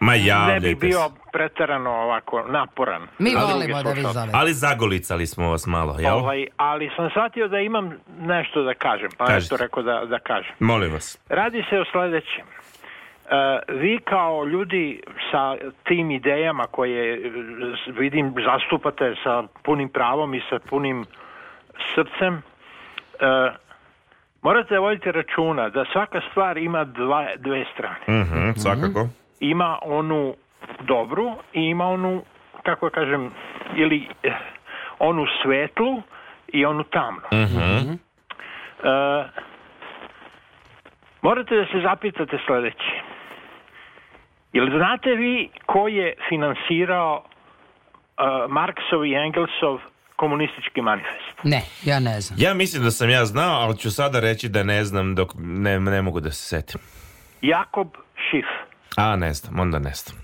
Ma 0.00 0.12
ne 0.46 0.60
bi 0.60 0.74
bio 0.74 1.10
preterano 1.32 1.90
ovako 1.90 2.44
naporan. 2.48 3.02
Mi 3.18 3.30
druge 3.30 3.52
volimo 3.52 3.82
da 3.82 3.90
vi 3.90 4.02
zovete. 4.02 4.32
Ali 4.34 4.52
zagolicali 4.52 5.26
smo 5.26 5.50
vas 5.50 5.66
malo, 5.66 5.96
jel? 5.98 6.14
Ovaj, 6.14 6.46
ali 6.56 6.90
sam 6.96 7.10
shvatio 7.10 7.48
da 7.48 7.58
imam 7.58 7.92
nešto 8.18 8.62
da 8.62 8.74
kažem, 8.74 9.08
pa 9.18 9.26
Kažite. 9.26 9.54
eto 9.54 9.64
rekao 9.64 9.82
da, 9.82 10.04
da 10.04 10.18
kažem. 10.18 10.52
Molim 10.60 10.92
vas. 10.92 11.18
Radi 11.28 11.64
se 11.70 11.80
o 11.80 11.84
sledećem. 11.92 12.44
E, 13.30 13.58
vi 13.68 13.98
kao 13.98 14.44
ljudi 14.44 15.00
sa 15.30 15.56
tim 15.84 16.10
idejama 16.10 16.66
koje 16.66 17.14
e, 17.14 17.30
vidim 17.86 18.34
zastupate 18.44 19.14
sa 19.24 19.42
punim 19.62 19.88
pravom 19.88 20.34
i 20.34 20.42
sa 20.50 20.58
punim 20.68 21.04
srcem, 21.94 22.34
e, 22.34 23.50
morate 24.42 24.74
da 24.74 24.80
vodite 24.80 25.12
računa 25.12 25.68
da 25.68 25.84
svaka 25.92 26.20
stvar 26.30 26.58
ima 26.58 26.84
dva, 26.84 27.26
dve 27.36 27.64
strane. 27.72 28.22
Mhm, 28.22 28.50
svakako. 28.56 29.08
Ima 29.40 29.78
onu 29.82 30.34
dobru 30.80 31.32
i 31.52 31.60
ima 31.60 31.86
onu 31.86 32.22
kako 32.62 32.90
kažem, 32.90 33.30
ili 33.76 34.08
eh, 34.22 34.32
onu 34.98 35.26
svetlu 35.42 36.02
i 36.48 36.64
onu 36.64 36.84
tamnu. 36.84 37.20
Mhm. 37.32 37.92
E, 37.92 39.24
morate 41.22 41.56
da 41.56 41.64
se 41.64 41.80
zapitate 41.82 42.38
sledeće. 42.46 43.15
Jel 44.56 44.66
znate 44.78 45.10
vi 45.10 45.48
ko 45.66 45.88
je 45.88 46.14
finansirao 46.28 47.24
e, 47.24 48.22
Marksov 48.48 49.06
i 49.06 49.14
Engelsov 49.14 49.78
komunistički 50.16 50.82
manifest? 50.82 51.36
Ne, 51.44 51.62
ja 51.84 52.00
ne 52.00 52.20
znam. 52.20 52.38
Ja 52.40 52.54
mislim 52.54 52.82
da 52.82 52.90
sam 52.90 53.10
ja 53.10 53.24
znao, 53.24 53.60
ali 53.60 53.76
ću 53.78 53.90
sada 53.90 54.20
reći 54.20 54.48
da 54.48 54.62
ne 54.62 54.84
znam 54.84 55.14
dok 55.14 55.32
ne, 55.38 55.80
ne 55.80 56.02
mogu 56.02 56.20
da 56.20 56.30
se 56.30 56.42
setim. 56.48 56.80
Jakob 57.42 57.88
Schiff. 58.28 58.48
A, 58.96 59.16
ne 59.16 59.32
znam, 59.34 59.60
onda 59.60 59.78
ne 59.78 59.90
znam. 59.94 60.16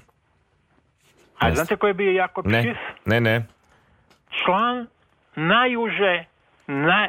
A 1.38 1.48
Ne 1.48 1.54
znate 1.54 1.76
ko 1.76 1.86
je 1.86 1.94
bio 1.94 2.10
Jakob 2.12 2.46
Ne, 2.46 2.62
Schiff? 2.62 2.80
ne, 3.04 3.20
ne. 3.20 3.46
Član 4.44 4.86
najuže 5.36 6.24
na, 6.66 7.08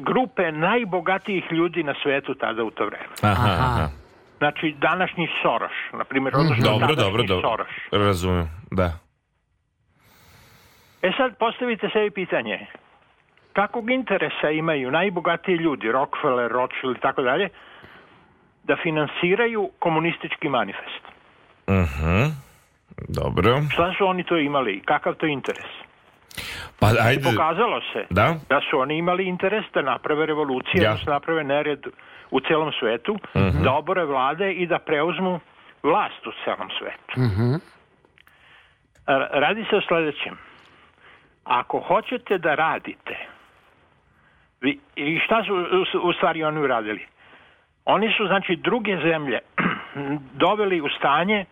grupe 0.00 0.52
najbogatijih 0.52 1.44
ljudi 1.50 1.82
na 1.82 1.94
svetu 2.02 2.34
tada 2.34 2.64
u 2.64 2.70
to 2.70 2.86
vreme. 2.86 3.06
Aha, 3.22 3.48
aha. 3.50 3.88
Znači, 4.38 4.74
današnji 4.78 5.28
Soros, 5.42 5.72
na 5.92 6.04
primjer, 6.04 6.34
odnosno 6.36 6.64
Dobro, 6.64 6.86
tadašnji 6.86 7.04
dobro, 7.04 7.22
dobro. 7.22 7.50
Soros. 7.50 7.68
Razumem, 8.06 8.48
da. 8.70 8.98
E 11.02 11.12
sad 11.16 11.38
postavite 11.38 11.88
sebi 11.92 12.10
pitanje. 12.10 12.66
Kakvog 13.52 13.90
interesa 13.90 14.50
imaju 14.50 14.90
najbogatiji 14.90 15.54
ljudi, 15.56 15.92
Rockefeller, 15.92 16.50
Rothschild 16.52 16.96
i 16.96 17.00
tako 17.00 17.22
dalje, 17.22 17.48
da 18.64 18.76
finansiraju 18.82 19.70
komunistički 19.78 20.48
manifest? 20.48 21.04
Mhm. 21.68 22.24
Dobro. 23.08 23.60
Šta 23.72 23.94
su 23.98 24.06
oni 24.06 24.24
to 24.24 24.36
imali? 24.38 24.82
Kakav 24.84 25.14
to 25.14 25.26
interes? 25.26 25.64
Pa 26.80 26.86
ajde. 27.00 27.22
Pokazalo 27.24 27.80
se 27.92 28.06
Da? 28.10 28.34
da 28.48 28.60
su 28.70 28.78
oni 28.78 28.98
imali 28.98 29.24
interes 29.24 29.64
da 29.74 29.82
naprave 29.82 30.26
revoluciju, 30.26 30.82
Ja. 30.82 30.90
da 30.92 30.98
se 30.98 31.10
naprave 31.10 31.44
nered 31.44 31.80
u 32.30 32.40
celom 32.40 32.72
svetu, 32.72 33.16
Mhm. 33.34 33.62
da 33.62 33.72
obore 33.72 34.04
vlade 34.04 34.52
i 34.52 34.66
da 34.66 34.78
preuzmu 34.78 35.40
vlast 35.82 36.26
u 36.26 36.32
celom 36.44 36.68
svetu. 36.78 37.20
R- 39.06 39.28
Radi 39.32 39.64
se 39.70 39.76
o 39.76 39.80
sledećem. 39.80 40.38
Ako 41.44 41.80
hoćete 41.80 42.38
da 42.38 42.54
radite, 42.54 43.16
vi, 44.60 44.78
i 44.96 45.18
šta 45.18 45.44
su 45.44 45.54
u, 45.54 46.08
u 46.08 46.12
stvari 46.12 46.44
oni 46.44 46.60
uradili? 46.60 47.06
Oni 47.84 48.14
su, 48.16 48.26
znači, 48.26 48.56
druge 48.56 48.96
zemlje 48.98 49.38
doveli 50.44 50.80
u 50.80 50.88
stanje 50.88 51.44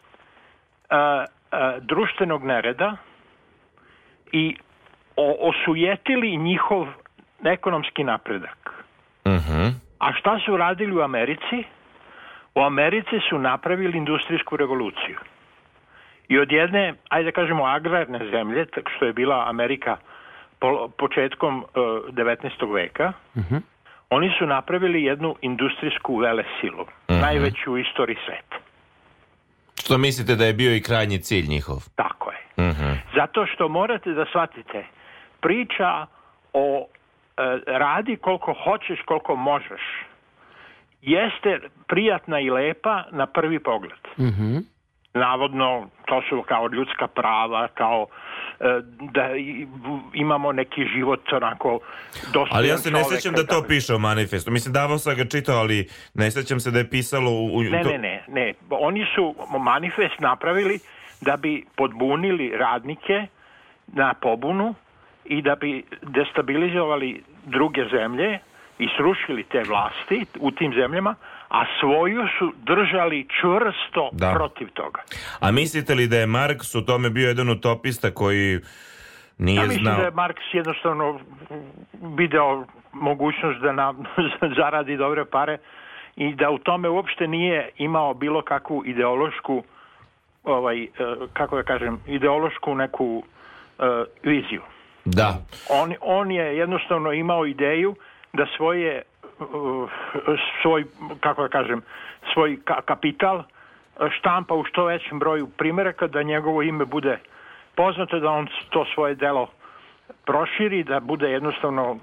a, 0.90 1.24
a, 1.50 1.78
društvenog 1.80 2.44
nereda 2.44 2.96
i 4.32 4.56
o, 5.16 5.36
osujetili 5.40 6.36
njihov 6.36 6.86
ekonomski 7.44 8.04
napredak. 8.04 8.84
Mhm. 9.26 9.68
A 10.02 10.12
šta 10.12 10.38
su 10.44 10.56
radili 10.56 10.96
u 10.96 11.00
Americi? 11.02 11.64
U 12.54 12.60
Americi 12.60 13.16
su 13.28 13.38
napravili 13.38 13.98
industrijsku 13.98 14.56
revoluciju. 14.56 15.18
I 16.28 16.38
od 16.38 16.52
jedne, 16.52 16.94
ajde 17.08 17.30
da 17.30 17.34
kažemo, 17.34 17.64
agrarne 17.64 18.30
zemlje, 18.30 18.66
tako 18.66 18.90
što 18.96 19.04
je 19.04 19.12
bila 19.12 19.44
Amerika 19.48 19.96
po, 20.58 20.88
početkom 20.98 21.58
uh, 21.58 21.64
19. 22.14 22.74
veka, 22.74 23.12
oni 24.10 24.30
su 24.38 24.46
napravili 24.46 25.02
jednu 25.04 25.36
industrijsku 25.40 26.16
velesilu, 26.16 26.84
Mhm. 27.10 27.20
najveću 27.20 27.72
u 27.72 27.78
istoriji 27.78 28.16
sveta. 28.26 28.56
Što 29.84 29.98
mislite 29.98 30.34
da 30.36 30.44
je 30.44 30.52
bio 30.52 30.74
i 30.76 30.82
krajnji 30.82 31.18
cilj 31.18 31.46
njihov? 31.48 31.76
Tako 31.96 32.30
je. 32.30 32.38
Mhm. 32.70 32.92
Zato 33.14 33.46
što 33.46 33.68
morate 33.68 34.10
da 34.10 34.24
shvatite, 34.24 34.84
priča 35.40 36.06
o 36.52 36.86
e, 36.86 37.01
radi 37.66 38.16
koliko 38.16 38.54
hoćeš, 38.54 38.98
koliko 39.04 39.36
možeš, 39.36 39.80
jeste 41.02 41.58
prijatna 41.88 42.40
i 42.40 42.50
lepa 42.50 43.04
na 43.10 43.26
prvi 43.26 43.58
pogled. 43.58 43.98
Navodno, 45.14 45.88
to 46.06 46.22
su 46.28 46.42
kao 46.42 46.68
ljudska 46.68 47.06
prava, 47.06 47.68
kao 47.68 48.06
e, 48.60 48.64
da 49.00 49.36
i- 49.36 49.66
imamo 50.14 50.52
neki 50.52 50.84
život 50.86 51.32
onako 51.32 51.80
dostojan 52.24 52.48
Ali 52.50 52.68
ja 52.68 52.78
se 52.78 52.90
ne 52.90 53.04
sjećam 53.04 53.34
da 53.34 53.46
to 53.46 53.62
piše 53.68 53.94
u 53.94 53.98
manifestu. 53.98 54.50
Mislim, 54.50 54.72
davao 54.72 54.98
sam 54.98 55.16
ga 55.16 55.24
čitao, 55.24 55.58
ali 55.58 55.88
ne 56.14 56.30
sjećam 56.30 56.60
se 56.60 56.70
da 56.70 56.78
je 56.78 56.90
pisalo 56.90 57.30
u... 57.30 57.62
Ne, 57.62 57.82
ne, 57.82 57.98
ne, 57.98 58.24
ne. 58.28 58.54
Oni 58.70 59.06
su 59.14 59.34
manifest 59.58 60.18
napravili 60.20 60.78
da 61.20 61.36
bi 61.36 61.64
podbunili 61.76 62.52
radnike 62.56 63.26
na 63.86 64.14
pobunu 64.14 64.74
i 65.24 65.42
da 65.42 65.54
bi 65.54 65.84
destabilizovali 66.02 67.22
druge 67.46 67.84
zemlje 67.90 68.38
i 68.78 68.88
srušili 68.96 69.44
te 69.44 69.62
vlasti 69.68 70.26
u 70.40 70.50
tim 70.50 70.72
zemljama, 70.74 71.14
a 71.48 71.64
svoju 71.80 72.22
su 72.38 72.52
držali 72.62 73.26
čvrsto 73.40 74.10
Da. 74.12 74.32
protiv 74.34 74.68
toga. 74.68 75.00
A 75.40 75.50
mislite 75.50 75.94
li 75.94 76.06
da 76.06 76.16
je 76.16 76.26
Marks 76.26 76.74
u 76.74 76.84
tome 76.84 77.10
bio 77.10 77.28
jedan 77.28 77.50
utopista 77.50 78.10
koji 78.10 78.60
nije 79.38 79.56
ja 79.56 79.62
mislim 79.62 79.84
znao... 79.84 79.96
da 79.96 80.04
je 80.04 80.10
Marks 80.10 80.42
jednostavno 80.52 81.20
video 82.16 82.64
mogućnost 82.92 83.60
da 83.60 83.72
na, 83.72 83.94
zaradi 84.58 84.96
dobre 84.96 85.24
pare 85.24 85.58
i 86.16 86.34
da 86.34 86.50
u 86.50 86.58
tome 86.58 86.88
uopšte 86.88 87.26
nije 87.28 87.70
imao 87.76 88.14
bilo 88.14 88.42
kakvu 88.42 88.82
ideološku 88.86 89.64
ovaj, 90.44 90.82
eh, 90.82 90.88
kako 91.32 91.56
da 91.56 91.62
kažem, 91.62 92.00
ideološku 92.06 92.74
neku 92.74 93.22
eh, 93.78 94.04
viziju. 94.22 94.62
Da. 95.04 95.34
On, 95.68 95.94
on 96.00 96.30
je 96.30 96.56
jednostavno 96.56 97.12
imao 97.12 97.46
ideju 97.46 97.94
da 98.32 98.46
svoje 98.56 99.02
uh, 99.38 99.90
svoj, 100.62 100.84
kako 101.20 101.42
da 101.42 101.48
kažem, 101.48 101.82
svoj 102.32 102.58
ka- 102.64 102.82
kapital 102.84 103.42
štampa 104.18 104.54
u 104.54 104.64
što 104.64 104.84
većem 104.84 105.18
broju 105.18 105.48
primjeraka, 105.56 106.06
da 106.06 106.22
njegovo 106.22 106.62
ime 106.62 106.84
bude 106.84 107.18
poznato, 107.74 108.20
da 108.20 108.30
on 108.30 108.48
to 108.70 108.84
svoje 108.94 109.14
delo 109.14 109.48
proširi, 110.24 110.84
da 110.84 111.00
bude 111.00 111.30
jednostavno, 111.30 111.98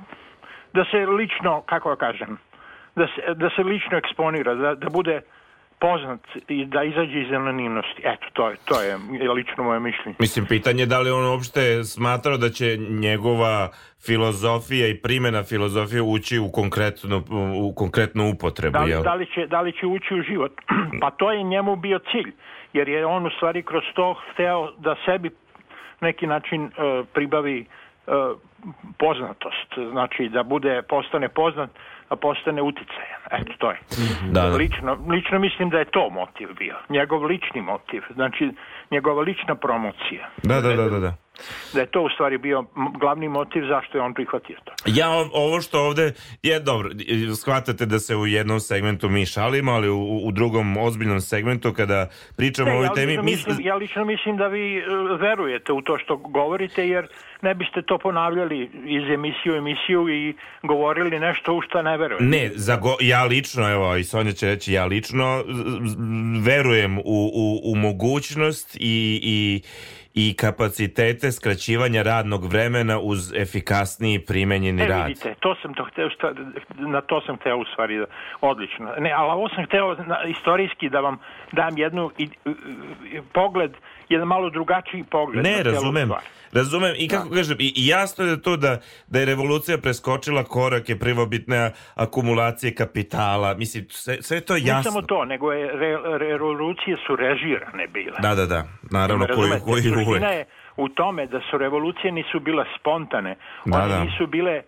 da 0.74 0.86
se 0.92 0.98
lično, 0.98 1.62
kako 1.62 1.90
da 1.90 1.96
kažem, 1.96 2.38
da 2.96 3.08
se, 3.08 3.34
da 3.34 3.50
se 3.50 3.64
lično 3.64 3.98
eksponira, 3.98 4.56
da, 4.56 4.76
da 4.76 4.90
bude 4.90 5.22
poznat 5.80 6.20
i 6.48 6.66
da 6.66 6.84
izađe 6.84 7.22
iz 7.22 7.32
anonimnosti. 7.32 8.02
Eto, 8.04 8.26
to 8.34 8.50
je, 8.50 8.58
to 8.66 8.82
je 8.82 8.98
lično 9.34 9.64
moje 9.64 9.80
mišljenje. 9.80 10.16
Mislim, 10.20 10.46
pitanje 10.46 10.82
je 10.84 10.86
da 10.86 11.00
li 11.00 11.12
on 11.12 11.26
uopšte 11.26 11.84
smatrao 11.84 12.38
da 12.38 12.50
će 12.50 12.78
njegova 12.78 13.70
filozofija 14.06 14.88
i 14.88 14.98
primjena 14.98 15.44
filozofije 15.44 16.02
ući 16.02 16.40
u 16.40 16.52
konkretnu, 16.52 17.24
u 17.56 17.74
konkretnu 17.76 18.30
upotrebu. 18.30 18.74
Da 18.74 18.84
li, 18.84 18.92
jel? 18.92 19.04
da, 19.04 19.14
li 19.14 19.26
će, 19.26 19.48
da 19.48 19.62
li 19.62 19.72
će 19.72 19.86
ući 19.86 20.14
u 20.14 20.22
život? 20.22 20.52
pa 21.02 21.12
to 21.12 21.32
je 21.32 21.44
njemu 21.44 21.76
bio 21.76 22.00
cilj, 22.12 22.32
jer 22.74 22.90
je 22.90 23.06
on 23.06 23.26
u 23.26 23.30
stvari 23.30 23.64
kroz 23.64 23.84
to 23.96 24.16
hteo 24.34 24.72
da 24.78 24.96
sebi 25.06 25.30
neki 26.02 26.28
način 26.28 26.66
e, 26.66 26.70
pribavi 27.14 27.60
e, 27.60 27.66
poznatost, 28.98 29.70
znači 29.92 30.30
da 30.30 30.44
bude 30.44 30.82
postane 30.82 31.30
poznat, 31.30 31.70
postane 32.16 32.62
uticajan. 32.62 33.22
Eto, 33.32 33.54
to 33.58 33.72
je. 33.72 33.78
Da, 34.32 34.42
da. 34.42 34.56
Lično, 34.56 34.98
lično 35.10 35.40
mislim 35.40 35.70
da 35.70 35.78
je 35.78 35.86
to 35.86 36.10
motiv 36.10 36.48
bio, 36.60 36.76
njegov 36.90 37.24
lični 37.24 37.62
motiv, 37.62 38.02
znači 38.14 38.52
njegova 38.92 39.22
lična 39.22 39.56
promocija. 39.56 40.30
Da, 40.44 40.62
da, 40.62 40.74
da, 40.76 40.90
da, 40.90 41.00
da. 41.00 41.14
Da 41.74 41.80
je 41.80 41.86
to 41.86 42.02
u 42.02 42.10
stvari 42.10 42.38
bio 42.38 42.66
glavni 43.00 43.28
motiv 43.28 43.64
zašto 43.68 43.98
je 43.98 44.02
on 44.02 44.14
prihvatio 44.14 44.58
to. 44.64 44.74
Ja 44.86 45.10
ov- 45.10 45.30
ovo 45.34 45.62
što 45.62 45.80
ovde 45.80 46.14
je 46.44 46.60
dobro, 46.60 46.90
shvatate 47.42 47.86
da 47.86 48.00
se 48.00 48.16
u 48.16 48.28
jednom 48.28 48.60
segmentu 48.60 49.10
mi 49.10 49.26
šalimo, 49.26 49.72
ali 49.72 49.90
u, 49.90 50.22
u 50.24 50.32
drugom 50.32 50.78
ozbiljnom 50.78 51.22
segmentu 51.22 51.74
kada 51.74 52.08
pričamo 52.38 52.72
o 52.72 52.74
ovoj 52.74 52.86
ja, 52.86 52.94
temi, 52.94 53.08
lično 53.08 53.24
mi, 53.24 53.32
mislim, 53.32 53.58
ja 53.60 53.76
lično 53.76 54.06
mislim 54.06 54.38
da 54.38 54.48
vi 54.48 54.78
e, 54.78 54.84
verujete 55.20 55.74
u 55.74 55.82
to 55.82 55.98
što 55.98 56.16
govorite, 56.16 56.88
jer 56.88 57.08
ne 57.42 57.54
biste 57.54 57.82
to 57.82 57.98
ponavljali 57.98 58.60
iz 58.86 59.10
emisiju 59.10 59.54
u 59.54 59.58
emisiju 59.58 60.10
i 60.10 60.34
govorili 60.64 61.20
nešto 61.20 61.54
u 61.54 61.62
što 61.62 61.82
ne 61.82 61.98
verujete. 61.98 62.24
Ne, 62.26 62.50
za 62.50 62.76
go- 62.76 62.98
ja 63.02 63.24
lično, 63.26 63.72
evo 63.72 63.96
i 63.96 64.04
Sonja 64.04 64.32
će 64.32 64.46
reći, 64.48 64.74
ja 64.74 64.86
lično 64.86 65.44
verujem 66.42 66.98
u, 66.98 67.02
u, 67.34 67.62
u 67.66 67.76
mogućnost 67.78 68.76
i, 68.76 68.80
i, 69.24 69.62
i 70.16 70.34
kapacitete 70.34 71.32
skraćivanja 71.32 72.02
radnog 72.04 72.46
vremena 72.46 73.00
uz 73.00 73.34
efikasniji 73.36 74.20
primenjeni 74.20 74.82
E, 74.82 74.88
rad. 74.88 75.08
vidite, 75.08 75.36
to 75.40 75.56
sam 75.56 75.74
to 75.74 75.84
hteo, 75.86 76.10
sta- 76.10 76.34
na 76.78 77.02
to 77.02 77.22
sam 77.22 77.36
hteo 77.36 77.58
u 77.58 77.66
stvari, 77.66 77.98
da- 77.98 78.06
odlično. 78.42 78.94
Ne, 79.00 79.12
ali 79.12 79.32
ovo 79.32 79.50
sam 79.50 79.66
hteo 79.66 79.96
na, 79.96 80.24
istorijski 80.26 80.90
da 80.90 81.00
vam 81.00 81.18
dam 81.52 81.78
jednu 81.78 82.12
i, 82.18 82.24
i- 82.24 82.28
i- 83.08 83.22
pogled, 83.34 83.72
jedan 84.10 84.28
malo 84.28 84.50
drugačiji 84.50 85.04
pogled. 85.04 85.44
Ne, 85.44 85.64
razumem. 85.64 86.06
stvar. 86.08 86.22
Razumem 86.52 86.94
i 86.98 87.08
kako 87.08 87.30
kažem, 87.30 87.58
i, 87.60 87.74
i 87.76 87.88
jasno 87.88 88.26
je 88.26 88.42
to 88.42 88.58
da, 88.58 88.80
da 89.08 89.20
je 89.20 89.26
revolucija 89.26 89.78
preskočila 89.78 90.44
korake 90.44 91.00
prvobitne 91.00 91.72
akumulacije 91.96 92.76
kapitala. 92.76 93.54
Mislim, 93.54 93.86
sve, 93.90 94.22
sve 94.22 94.42
to 94.42 94.56
je 94.56 94.62
Ne 94.62 94.68
jasno. 94.68 94.92
samo 94.92 95.02
to, 95.02 95.26
nego 95.26 95.52
je 95.52 95.72
re, 95.74 95.98
revolucije 96.18 96.98
su 97.08 97.16
režirane 97.16 97.88
bile. 97.88 98.18
Da, 98.22 98.36
da, 98.36 98.46
da. 98.46 98.64
Naravno, 98.92 99.26
Me 99.26 99.34
koji, 99.34 99.50
koji 99.62 100.06
uvek. 100.06 100.22
Je 100.22 100.46
u 100.78 100.90
tome 100.90 101.28
da 101.28 101.40
su 101.52 101.58
revolucije 101.58 102.12
nisu 102.12 102.40
bile 102.40 102.66
spontane, 102.80 103.36
Da, 103.66 103.78
one 103.78 103.88
da. 103.88 104.04
nisu 104.04 104.28
bile 104.28 104.62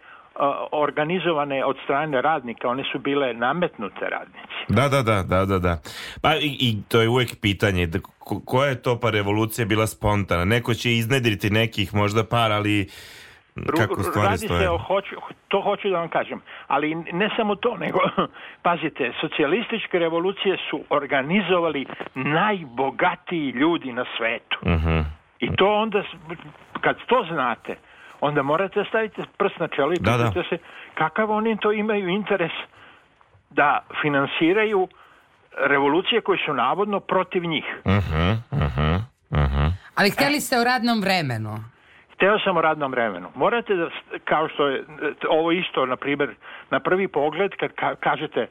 organizovane 0.72 1.66
od 1.66 1.78
strane 1.84 2.22
radnika, 2.22 2.68
one 2.68 2.84
su 2.92 3.00
bile 3.00 3.34
nametnute 3.34 4.10
radnici. 4.10 4.48
Da, 4.68 4.90
da, 4.90 5.02
da, 5.02 5.24
da, 5.24 5.46
da, 5.46 5.60
da. 5.60 5.78
Pa 6.22 6.36
i, 6.36 6.58
i 6.60 6.76
to 6.90 7.02
je 7.02 7.10
uvijek 7.10 7.42
pitanje, 7.42 7.88
da, 7.88 8.00
ko- 8.20 8.42
koja 8.46 8.70
je 8.70 8.82
to 8.82 9.00
pa 9.00 9.10
revolucija 9.10 9.66
bila 9.66 9.88
spontana? 9.88 10.46
Neko 10.46 10.74
će 10.74 10.92
iznedriti 10.92 11.50
nekih 11.50 11.94
možda 11.94 12.24
par, 12.24 12.52
ali 12.52 12.90
kako 13.78 14.04
stvari 14.04 14.28
Radi 14.28 14.38
stoje? 14.46 14.60
se 14.62 14.70
o, 14.70 14.78
hoću, 14.78 15.16
to 15.48 15.62
hoću 15.62 15.90
da 15.90 16.00
vam 16.00 16.10
kažem, 16.10 16.42
ali 16.68 16.96
ne 16.96 17.30
samo 17.38 17.56
to, 17.56 17.78
nego, 17.78 18.00
pazite, 18.68 19.14
socijalističke 19.22 20.00
revolucije 20.00 20.58
su 20.70 20.84
organizovali 20.90 21.86
najbogatiji 22.16 23.50
ljudi 23.50 23.92
na 23.92 24.06
svetu. 24.18 24.58
Mhm. 24.66 25.00
I 25.40 25.56
to 25.56 25.74
onda, 25.74 26.04
kad 26.82 26.96
to 27.08 27.26
znate, 27.32 27.76
onda 28.22 28.42
morate 28.44 28.84
staviti 28.90 29.22
prst 29.38 29.60
na 29.60 29.68
čelo 29.68 29.94
i 29.94 29.98
Da, 30.00 30.12
da. 30.12 30.18
pitate 30.24 30.50
se 30.50 30.58
kakav 30.94 31.32
oni 31.32 31.58
to 31.58 31.72
imaju 31.72 32.08
interes 32.10 32.52
da 33.50 33.70
finansiraju 34.02 34.88
revolucije 35.60 36.22
koje 36.22 36.40
su 36.46 36.54
navodno 36.54 37.00
protiv 37.00 37.44
njih. 37.46 37.66
Mhm, 37.88 38.30
mhm, 38.56 38.96
mhm. 39.34 39.66
Ali 39.96 40.10
htjeli 40.10 40.40
ste 40.40 40.60
o 40.60 40.64
radnom 40.64 41.02
vremenu. 41.02 41.58
Hteo 42.14 42.40
sam 42.40 42.58
o 42.58 42.62
radnom 42.62 42.92
vremenu. 42.92 43.28
Morate 43.36 43.76
da, 43.76 43.90
kao 44.26 44.48
što 44.50 44.68
je 44.68 44.84
ovo 45.30 45.52
isto, 45.52 45.86
na 45.86 45.96
primjer, 45.96 46.36
na 46.70 46.80
prvi 46.80 47.08
pogled, 47.08 47.52
kad 47.52 47.72
ka- 47.72 47.96
kažete 47.96 48.48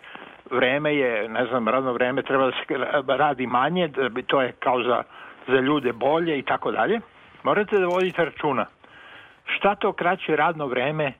vreme 0.51 0.95
je, 0.95 1.29
ne 1.29 1.47
znam, 1.47 1.69
radno 1.69 1.93
vreme 1.93 2.23
treba 2.23 2.45
da 2.47 2.53
se 2.53 2.75
ra- 2.75 3.17
radi 3.17 3.47
manje, 3.47 3.89
da 3.89 4.09
bi 4.09 4.23
to 4.23 4.43
je 4.43 4.53
kao 4.55 4.83
za, 4.83 5.03
za 5.47 5.61
ljude 5.61 5.93
bolje 5.93 6.39
i 6.39 6.43
tako 6.43 6.71
dalje, 6.73 7.01
morate 7.43 7.79
da 7.79 7.87
vodite 7.87 8.25
računa. 8.25 8.67
Šta 9.57 9.75
to 9.75 9.93
kraće 9.93 10.37
radno 10.37 10.67
vreme 10.67 11.13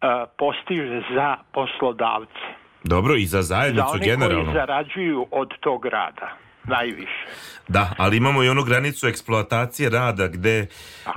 a, 0.00 0.24
postiže 0.38 1.02
za 1.14 1.36
poslodavce? 1.52 2.46
Dobro, 2.84 3.14
i 3.14 3.26
za 3.26 3.36
Za 3.36 3.42
zajednicu 3.44 3.88
one 3.90 4.04
generalno. 4.04 4.44
koji 4.44 4.54
zarađuju 4.54 5.26
od 5.30 5.50
tog 5.60 5.86
rada 5.86 6.28
najviše. 6.64 7.26
Da, 7.68 7.90
ali 7.98 8.16
imamo 8.16 8.42
i 8.42 8.48
onu 8.48 8.62
granicu 8.64 9.06
eksploatacije 9.06 9.90
rada 9.90 10.28
gde, 10.28 10.66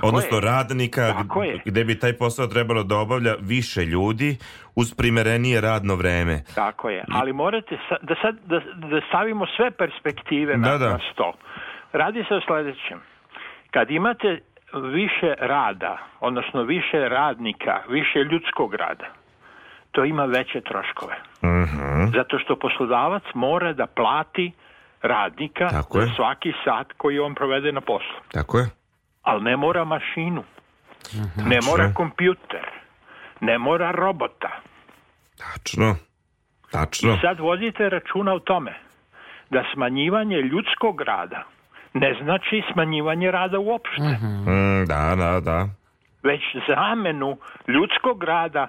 odnosno 0.02 0.36
je. 0.36 0.40
radnika, 0.42 1.12
Tako 1.12 1.42
je. 1.42 1.58
gde 1.64 1.84
bi 1.84 1.98
taj 1.98 2.12
posao 2.12 2.46
trebalo 2.46 2.82
da 2.82 2.96
obavlja 2.96 3.34
više 3.40 3.80
ljudi 3.82 4.36
uz 4.74 4.94
primerenije 4.94 5.60
radno 5.60 5.94
vreme. 5.94 6.42
Tako 6.54 6.90
je, 6.90 7.04
ali 7.12 7.32
morate 7.32 7.78
sa- 7.88 7.98
da 8.02 8.14
sad 8.22 8.36
da, 8.44 8.58
da 8.88 9.00
stavimo 9.08 9.46
sve 9.56 9.70
perspektive 9.70 10.56
na, 10.56 10.68
Da, 10.68 10.78
da. 10.78 10.90
na 10.90 10.98
sto. 11.12 11.32
Radi 11.92 12.24
se 12.28 12.34
o 12.34 12.40
sledećem. 12.40 13.00
Kad 13.70 13.90
imate 13.90 14.38
više 14.74 15.34
rada, 15.38 15.98
odnosno 16.20 16.62
više 16.62 17.08
radnika, 17.08 17.80
više 17.88 18.18
ljudskog 18.18 18.74
rada, 18.74 19.06
to 19.92 20.04
ima 20.04 20.24
veće 20.24 20.60
troškove. 20.60 21.16
Mhm. 21.44 22.04
Zato 22.14 22.38
što 22.38 22.56
poslodavac 22.56 23.22
mora 23.34 23.72
da 23.72 23.86
plati 23.86 24.52
radnika 25.02 25.68
Tako 25.68 25.98
za 25.98 26.04
je. 26.04 26.12
svaki 26.16 26.52
sat 26.64 26.92
koji 26.96 27.18
on 27.18 27.34
provede 27.34 27.72
na 27.72 27.80
poslu. 27.80 28.16
Tako 28.32 28.58
je? 28.58 28.66
Ali 29.22 29.42
ne 29.42 29.56
mora 29.56 29.84
mašinu, 29.84 30.44
Mhm. 31.14 31.48
ne 31.48 31.58
mora 31.62 31.92
kompjuter, 31.94 32.66
ne 33.40 33.58
mora 33.58 33.90
robota. 33.90 34.50
Tačno. 35.38 35.96
Tačno. 36.72 37.12
I 37.12 37.18
sad 37.20 37.38
vodite 37.40 37.88
računa 37.88 38.32
o 38.34 38.38
tome 38.38 38.74
da 39.50 39.64
smanjivanje 39.74 40.36
ljudskog 40.36 41.00
rada 41.00 41.42
ne 41.94 42.18
znači 42.22 42.62
smanjivanje 42.72 43.30
rada 43.30 43.58
uopšte, 43.58 44.02
Mm, 44.02 44.84
da, 44.86 45.14
da, 45.16 45.40
da. 45.40 45.68
već 46.22 46.40
zamenu 46.68 47.36
ljudskog 47.68 48.24
rada 48.24 48.66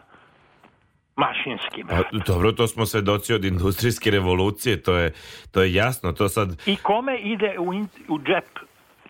mašinskim. 1.16 1.88
Pa, 1.88 1.96
dobro, 2.26 2.52
to 2.52 2.68
smo 2.68 2.86
svedoci 2.86 3.34
od 3.34 3.46
industrijske 3.46 4.12
revolucije, 4.12 4.82
to 4.82 4.96
je, 4.96 5.12
to 5.52 5.62
je 5.62 5.74
jasno, 5.74 6.12
to 6.12 6.30
sad 6.30 6.62
I 6.66 6.76
kome 6.76 7.18
ide 7.18 7.56
u, 7.60 7.74
in- 7.74 7.88
u 8.08 8.20
džep 8.20 8.60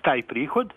taj 0.01 0.21
prihod? 0.21 0.73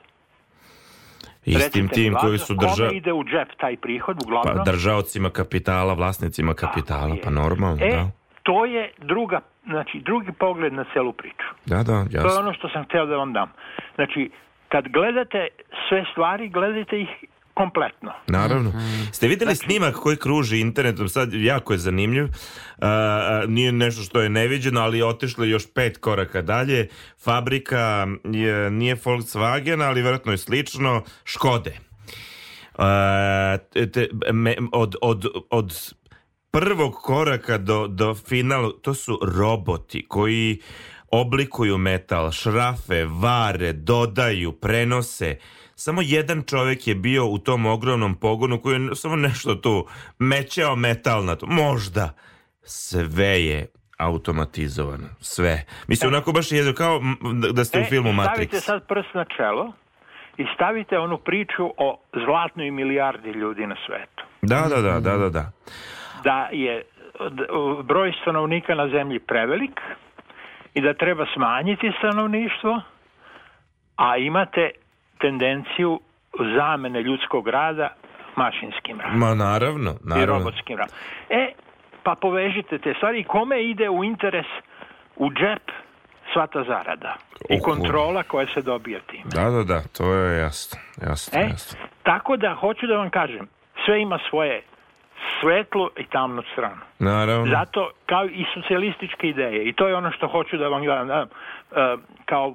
istim 1.45 1.89
tim 1.89 2.15
koji 2.15 2.33
Lazo, 2.33 2.45
su 2.45 2.55
drža, 2.55 2.75
Kome 2.79 2.97
ide 2.97 3.13
u 3.13 3.25
džep 3.25 3.49
taj 3.61 3.77
prihod, 3.77 4.17
uglavnom? 4.23 4.57
pa, 4.57 4.63
držaocima 4.63 5.31
kapitala, 5.31 5.95
vlasnicima 5.95 6.55
kapitala, 6.55 7.17
pa 7.25 7.31
normalno, 7.31 7.79
E, 7.83 7.91
da. 7.91 8.11
to 8.43 8.65
je 8.65 8.93
druga, 8.99 9.41
znači 9.67 10.01
drugi 10.05 10.33
pogled 10.33 10.73
na 10.73 10.85
celu 10.93 11.13
priču. 11.13 11.47
Da, 11.67 11.77
da, 11.77 11.85
To 11.85 12.01
je 12.01 12.09
jasno. 12.13 12.41
ono 12.41 12.53
što 12.55 12.69
sam 12.69 12.85
htio 12.85 13.07
da 13.07 13.17
vam 13.17 13.33
dam. 13.33 13.53
Znači, 13.95 14.31
kad 14.69 14.89
gledate 14.89 15.49
sve 15.89 16.05
stvari, 16.13 16.49
gledajte 16.49 17.01
ih 17.01 17.09
kompletno. 17.55 18.13
Naravno. 18.27 18.73
Ste 19.13 19.29
vidjeli 19.29 19.55
snimak 19.57 19.95
koji 19.95 20.17
kruži 20.17 20.61
internetom, 20.61 21.09
sad 21.09 21.29
jako 21.33 21.73
je 21.73 21.79
zanimljiv, 21.79 22.25
A, 22.25 22.89
a, 22.89 23.43
nije 23.47 23.73
nešto 23.73 24.03
što 24.03 24.21
je 24.21 24.29
neviđeno, 24.29 24.81
ali 24.81 24.99
je 24.99 25.05
otišlo 25.05 25.45
još 25.45 25.75
pet 25.75 25.99
koraka 25.99 26.43
dalje. 26.43 26.89
Fabrika 27.25 28.07
je, 28.25 28.71
nije 28.71 28.97
Volkswagen, 28.97 29.83
ali 29.83 30.03
vjerojatno 30.03 30.33
je 30.33 30.39
slično, 30.39 31.03
Škode. 31.25 31.79
Te- 33.73 33.91
te- 33.91 34.09
me- 34.33 34.57
od, 34.73 34.95
od, 35.03 35.25
od 35.51 35.95
prvog 36.55 36.95
koraka 36.95 37.59
do, 37.59 37.87
do 37.87 38.15
finala, 38.15 38.71
to 38.83 38.95
su 38.95 39.19
roboti 39.37 40.07
koji 40.09 40.59
oblikuju 41.11 41.79
metal, 41.79 42.31
šrafe, 42.31 43.05
vare, 43.05 43.73
dodaju, 43.73 44.53
prenose. 44.53 45.37
Samo 45.75 46.03
jedan 46.03 46.43
čovjek 46.43 46.87
je 46.87 46.95
bio 46.95 47.27
u 47.27 47.39
tom 47.39 47.67
ogromnom 47.67 48.15
pogonu 48.15 48.61
koji 48.61 48.81
je 48.81 48.95
samo 48.95 49.17
nešto 49.17 49.55
tu 49.55 49.87
mećao 50.19 50.77
metal 50.77 51.25
na 51.25 51.37
to. 51.37 51.47
Možda. 51.47 52.13
Sve 52.63 53.45
je 53.45 53.67
automatizovano. 53.99 55.09
Sve. 55.21 55.65
Mislim, 55.87 56.09
onako 56.09 56.33
baš 56.33 56.53
je 56.53 56.75
kao 56.75 57.01
da- 57.53 57.65
ste 57.65 57.81
u 57.81 57.85
filmu 57.85 58.11
E, 58.11 58.13
Matrix. 58.13 58.33
Stavite 58.33 58.61
sad 58.61 58.87
prst 58.89 59.15
na 59.15 59.25
čelo 59.37 59.73
i 60.37 60.45
stavite 60.55 60.99
onu 60.99 61.19
priču 61.19 61.65
o 61.77 61.99
zlatnoj 62.25 62.71
milijardi 62.71 63.31
ljudi 63.31 63.67
na 63.67 63.77
svetu. 63.87 64.23
Da, 64.43 64.67
da, 64.69 64.81
da, 64.83 65.01
da, 65.01 65.17
da, 65.17 65.29
da. 65.29 65.53
Da 66.25 66.49
je 66.53 66.83
d- 67.31 67.47
broj 67.83 68.13
stanovnika 68.23 68.75
na 68.75 68.89
zemlji 68.89 69.19
prevelik 69.21 69.81
i 70.75 70.81
da 70.81 70.95
treba 70.95 71.27
smanjiti 71.35 71.93
stanovništvo, 71.99 72.81
a 73.97 74.17
imate 74.19 74.71
tendenciju 75.19 76.01
zamene 76.57 77.03
ljudskog 77.03 77.49
rada 77.49 77.89
mašinskim 78.37 79.01
radom 79.01 79.19
Ma 79.19 79.35
naravno, 79.37 79.91
i 79.91 80.09
naravno. 80.09 80.39
robotskim 80.39 80.79
radom. 80.79 80.95
E, 81.31 81.53
pa 82.03 82.15
povežite 82.15 82.79
te 82.79 82.95
stvari 82.95 83.21
i 83.21 83.25
kome 83.27 83.63
ide 83.63 83.89
u 83.91 84.05
interes 84.05 84.47
u 85.17 85.31
džep 85.31 85.71
sva 86.33 86.47
ta 86.47 86.65
zarada 86.65 87.17
i 87.51 87.61
kontrola 87.61 88.23
koja 88.23 88.47
se 88.47 88.63
dobija 88.63 89.01
tim. 89.01 89.23
Da, 89.27 89.51
da, 89.51 89.63
da, 89.65 89.83
to 89.89 90.13
je 90.15 90.39
jasno. 90.39 90.81
Jasno, 91.03 91.41
E, 91.41 91.45
jasno. 91.45 91.79
tako 92.03 92.37
da 92.37 92.55
hoću 92.55 92.87
da 92.87 92.97
vam 92.97 93.11
kažem, 93.11 93.49
sve 93.85 94.01
ima 94.01 94.19
svoje 94.31 94.63
svetlu 95.41 95.91
i 95.97 96.05
tamnu 96.05 96.43
stranu. 96.53 96.81
Naravno. 96.99 97.47
Zato 97.47 97.91
kao 98.07 98.27
i 98.27 98.45
socijalističke 98.55 99.29
ideje 99.29 99.69
i 99.69 99.73
to 99.73 99.89
je 99.89 99.97
ono 99.97 100.11
što 100.11 100.29
hoću 100.29 100.57
da 100.57 100.69
vam 100.69 100.87
dam, 100.87 101.09
dam, 101.09 101.29
e, 101.29 101.97
kao 102.25 102.55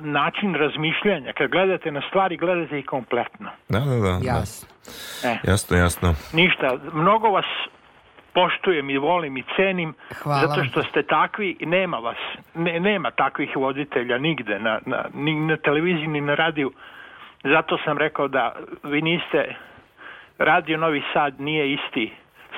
način 0.00 0.54
razmišljanja. 0.54 1.32
Kad 1.32 1.50
gledate 1.50 1.90
na 1.90 2.02
stvari, 2.08 2.36
gledate 2.36 2.78
ih 2.78 2.86
kompletno. 2.86 3.50
Da, 3.68 3.78
da, 3.78 3.96
da. 3.96 4.18
Jasno. 4.22 4.68
E, 5.24 5.36
Jasno, 5.44 5.76
jasno. 5.76 6.14
ništa, 6.32 6.78
mnogo 6.92 7.28
vas 7.28 7.46
poštujem 8.34 8.90
i 8.90 8.98
volim 8.98 9.36
i 9.36 9.44
cenim 9.56 9.94
Hvala 10.22 10.40
zato 10.40 10.64
što 10.64 10.82
ste 10.82 11.02
takvi 11.02 11.56
i 11.60 11.66
nema 11.66 11.96
vas, 11.96 12.16
ne, 12.54 12.80
nema 12.80 13.10
takvih 13.10 13.56
voditelja 13.56 14.18
nigde 14.18 14.58
na, 14.58 14.78
na, 14.86 15.04
ni 15.14 15.34
na 15.34 15.56
televiziji 15.56 16.06
ni 16.06 16.20
na 16.20 16.34
radiju 16.34 16.72
zato 17.44 17.78
sam 17.84 17.98
rekao 17.98 18.28
da 18.28 18.52
vi 18.82 19.02
niste 19.02 19.54
radio 20.38 20.78
Novi 20.78 21.02
Sad 21.12 21.40
nije 21.40 21.72
isti 21.74 22.12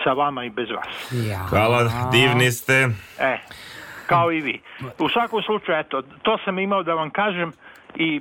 sa 0.04 0.12
vama 0.12 0.44
i 0.44 0.50
bez 0.50 0.68
vas 0.70 0.86
Hvala, 1.48 2.08
divni 2.12 2.52
ste. 2.52 2.88
e, 3.18 3.38
kao 4.06 4.32
i 4.32 4.40
vi 4.40 4.62
u 4.98 5.08
svakom 5.08 5.42
slučaju 5.42 5.78
eto, 5.78 6.02
to 6.02 6.38
sam 6.44 6.58
imao 6.58 6.82
da 6.82 6.94
vam 6.94 7.10
kažem 7.10 7.52
i 7.94 8.20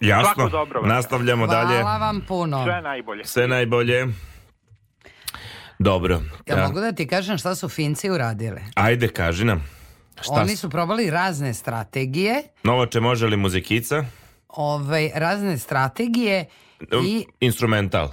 Jasno. 0.00 0.32
Svako 0.34 0.48
dobro 0.48 0.80
vam. 0.80 0.88
Nastavljamo 0.88 1.46
dalje. 1.46 1.80
Hvala 1.80 1.98
vam 1.98 2.20
puno. 2.20 2.64
sve 2.64 2.82
najbolje 2.82 3.24
Sve 3.24 3.48
najbolje. 3.48 4.06
Dobro. 5.78 6.20
Ja 6.46 6.56
Ja. 6.56 6.62
mogu 6.62 6.80
da 6.80 6.92
ti 6.92 7.06
kažem 7.06 7.38
šta 7.38 7.54
su 7.54 7.68
Finci 7.68 8.10
uradili? 8.10 8.60
Ajde, 8.74 9.08
kaži 9.08 9.44
nam. 9.44 9.64
Šta 10.20 10.32
Oni 10.32 10.56
su 10.56 10.70
probali 10.70 11.10
razne 11.10 11.54
strategije, 11.54 12.42
Novače, 12.62 13.00
može 13.00 13.26
li 13.26 13.36
muzikica? 13.36 14.04
ovaj, 14.48 15.10
razne 15.14 15.58
strategije 15.58 16.44
i 17.04 17.24
Instrumental. 17.40 18.08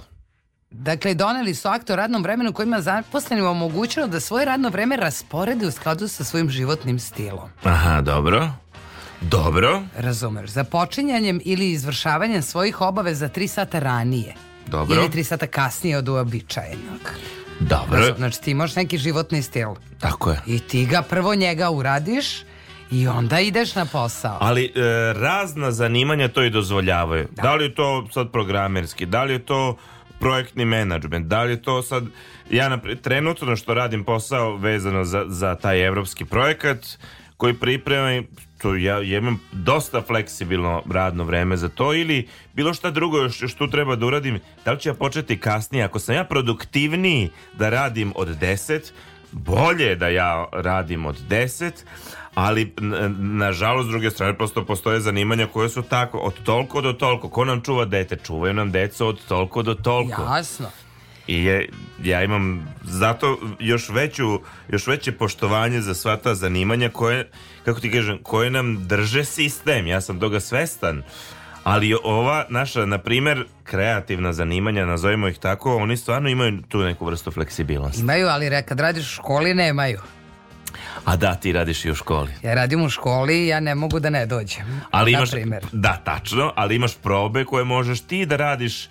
Dakle, 0.70 1.14
doneli 1.14 1.54
su 1.54 1.68
akt 1.68 1.90
o 1.90 1.96
radnom 1.96 2.22
vremenu 2.22 2.52
kojima 2.52 2.80
zaposlenima 2.80 3.50
omogućilo 3.50 4.06
da 4.06 4.20
svoje 4.20 4.44
radno 4.44 4.68
vreme 4.68 4.96
rasporede 4.96 5.66
u 5.66 5.70
skladu 5.70 6.08
sa 6.08 6.24
svojim 6.24 6.50
životnim 6.50 6.98
stilom. 6.98 7.48
Aha, 7.64 8.00
dobro. 8.00 8.50
Dobro, 9.20 9.82
Razumeš, 9.96 10.50
za 10.50 10.64
počinjanjem 10.64 11.40
ili 11.44 11.70
izvršavanjem 11.70 12.42
svojih 12.42 12.80
obaveza 12.80 13.28
tri 13.28 13.48
sata 13.48 13.78
ranije. 13.78 14.34
Dobro. 14.66 14.96
Ili 14.96 15.10
tri 15.10 15.24
sata 15.24 15.46
kasnije 15.46 15.98
od 15.98 16.08
uobičajenog. 16.08 17.00
dobro. 17.60 17.98
Razum- 17.98 18.16
Znači 18.16 18.40
ti 18.40 18.50
imaš 18.50 18.76
neki 18.76 18.98
životni 18.98 19.42
stil. 19.42 19.68
Tako 20.00 20.30
je. 20.30 20.40
I 20.46 20.58
ti 20.58 20.86
ga 20.86 21.02
prvo 21.02 21.34
njega 21.34 21.70
uradiš 21.70 22.26
i 22.90 23.08
onda 23.08 23.40
ideš 23.40 23.74
na 23.74 23.86
posao. 23.86 24.38
Ali 24.40 24.64
e, 24.64 24.70
razna 25.12 25.72
zanimanja 25.72 26.28
to 26.28 26.42
i 26.42 26.50
dozvoljavaju. 26.50 27.28
Da. 27.30 27.54
li 27.54 27.64
je 27.64 27.74
to 27.74 28.08
sad 28.12 28.32
programerski, 28.32 29.06
da 29.06 29.24
li 29.24 29.32
je 29.32 29.38
to 29.38 29.76
projektni 30.18 30.64
menadžment, 30.64 31.26
da 31.26 31.42
li 31.42 31.50
je 31.50 31.62
to 31.62 31.82
sad 31.82 32.04
ja 32.50 32.68
napri- 32.68 33.00
trenutno 33.00 33.56
što 33.56 33.74
radim 33.74 34.04
posao 34.04 34.56
vezano 34.56 35.04
za, 35.04 35.24
za 35.28 35.54
taj 35.54 35.86
evropski 35.86 36.24
projekat 36.24 36.78
koji 37.36 37.54
pripremam 37.54 38.24
to 38.58 38.76
ja, 38.76 38.94
ja 38.94 39.18
imam 39.18 39.40
dosta 39.52 40.02
fleksibilno 40.02 40.82
radno 40.90 41.24
vreme 41.24 41.56
za 41.56 41.68
to 41.68 41.94
ili 41.94 42.28
bilo 42.54 42.74
šta 42.74 42.90
drugo 42.90 43.18
još 43.18 43.42
što 43.46 43.66
treba 43.66 43.96
da 43.96 44.06
uradim 44.06 44.40
da 44.64 44.72
li 44.72 44.80
ću 44.80 44.88
ja 44.88 44.94
početi 44.94 45.40
kasnije 45.40 45.84
ako 45.84 45.98
sam 45.98 46.14
ja 46.14 46.24
produktivniji 46.24 47.30
da 47.52 47.70
radim 47.70 48.12
od 48.16 48.28
10 48.28 48.80
bolje 49.32 49.84
je 49.84 49.96
da 49.96 50.08
ja 50.08 50.46
radim 50.52 51.06
od 51.06 51.16
10 51.28 51.72
ali 52.34 52.72
nažalost 53.18 53.86
s 53.86 53.90
druge 53.90 54.10
strane 54.10 54.34
prosto 54.34 54.64
postoje 54.64 55.00
zanimanja 55.00 55.46
koje 55.46 55.68
su 55.68 55.82
tako 55.82 56.18
od 56.18 56.42
toliko 56.42 56.80
do 56.80 56.92
toliko. 56.92 57.28
Ko 57.28 57.44
nam 57.44 57.60
čuva 57.60 57.84
dete? 57.84 58.16
Čuvaju 58.16 58.54
nam 58.54 58.72
deco 58.72 59.06
od 59.06 59.26
toliko 59.28 59.62
do 59.62 59.74
toliko. 59.74 60.22
Jasno. 60.22 60.66
i 61.26 61.44
je, 61.44 61.68
ja 62.02 62.22
imam 62.22 62.74
zato 62.82 63.38
još 63.58 63.88
veću 63.88 64.40
još 64.68 64.86
veće 64.86 65.12
poštovanje 65.12 65.80
za 65.80 65.94
sva 65.94 66.16
ta 66.16 66.34
zanimanja 66.34 66.88
koje 66.88 67.30
kako 67.64 67.80
ti 67.80 67.92
kažem 67.92 68.18
koje 68.22 68.50
nam 68.50 68.88
drže 68.88 69.24
sistem. 69.24 69.86
Ja 69.86 70.00
sam 70.00 70.20
toga 70.20 70.40
svestan. 70.40 71.02
Ali 71.64 71.94
ova 72.04 72.46
naša 72.48 72.86
na 72.86 72.98
primjer 72.98 73.44
kreativna 73.62 74.32
zanimanja 74.32 74.86
nazovimo 74.86 75.28
ih 75.28 75.38
tako 75.38 75.76
oni 75.76 75.96
stvarno 75.96 76.28
imaju 76.28 76.62
tu 76.68 76.78
neku 76.78 77.06
vrstu 77.06 77.30
fleksibilnosti. 77.30 78.00
Imaju, 78.00 78.28
ali 78.28 78.62
kad 78.68 78.80
radiš 78.80 79.04
u 79.04 79.14
školi 79.14 79.54
nemaju. 79.54 80.00
A 81.04 81.16
da 81.16 81.34
ti 81.34 81.52
radiš 81.52 81.84
i 81.84 81.90
u 81.90 81.94
školi 81.94 82.32
Ja 82.42 82.54
radim 82.54 82.82
u 82.82 82.88
školi 82.88 83.38
i 83.38 83.46
ja 83.46 83.60
ne 83.60 83.74
mogu 83.74 84.00
da 84.00 84.10
ne 84.10 84.26
dođem. 84.26 84.80
Ali 84.90 85.12
Na 85.12 85.18
imaš, 85.18 85.30
primer. 85.30 85.64
da, 85.72 85.96
tačno, 85.96 86.52
ali 86.56 86.76
imaš 86.76 86.94
probe 86.94 87.44
koje 87.44 87.64
možeš 87.64 88.00
ti 88.00 88.26
da 88.26 88.36
radiš 88.36 88.88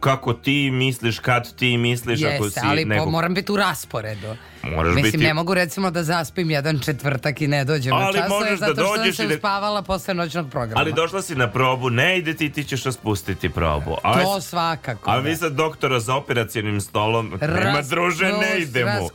kako 0.00 0.32
ti 0.34 0.70
misliš, 0.70 1.18
kad 1.18 1.54
ti 1.54 1.76
misliš, 1.78 2.22
ako 2.24 2.44
Jeste, 2.44 2.60
si 2.60 2.66
ali 2.66 2.82
po- 2.82 2.88
nekog... 2.88 3.08
moram 3.08 3.34
biti 3.34 3.52
u 3.52 3.56
rasporedu. 3.56 4.36
Moraš 4.64 4.94
Mislim, 4.94 5.12
biti- 5.12 5.16
ne 5.18 5.34
mogu 5.34 5.54
recimo 5.54 5.90
da 5.90 6.02
zaspim 6.02 6.50
jedan 6.50 6.78
četvrtak 6.80 7.40
i 7.40 7.48
ne 7.48 7.64
dođem 7.64 7.92
Ali 7.94 8.04
na 8.08 8.12
časove 8.14 8.40
možeš 8.40 8.60
da 8.60 8.66
zato 8.66 8.80
što 8.82 8.96
sam 8.96 9.12
se 9.12 9.26
da- 9.26 9.34
uspavala 9.34 9.82
posle 9.82 10.14
noćnog 10.14 10.50
programa. 10.50 10.80
Ali 10.80 10.92
došla 10.92 11.22
si 11.22 11.34
na 11.34 11.50
probu, 11.50 11.90
ne 11.90 12.18
ide 12.18 12.34
ti, 12.34 12.50
ti 12.50 12.64
ćeš 12.64 12.84
raspustiti 12.84 13.48
probu. 13.50 13.96
A, 14.02 14.22
To 14.22 14.40
svakako. 14.40 15.10
a 15.10 15.14
da. 15.14 15.20
vi 15.20 15.36
sad 15.36 15.52
doktora 15.52 16.00
za 16.00 16.14
operacijonim 16.14 16.80
stolom, 16.80 17.32
nema 17.42 17.82
druže, 17.82 18.24
ne 18.26 18.58
ide 18.58 18.84
mu. 18.84 19.08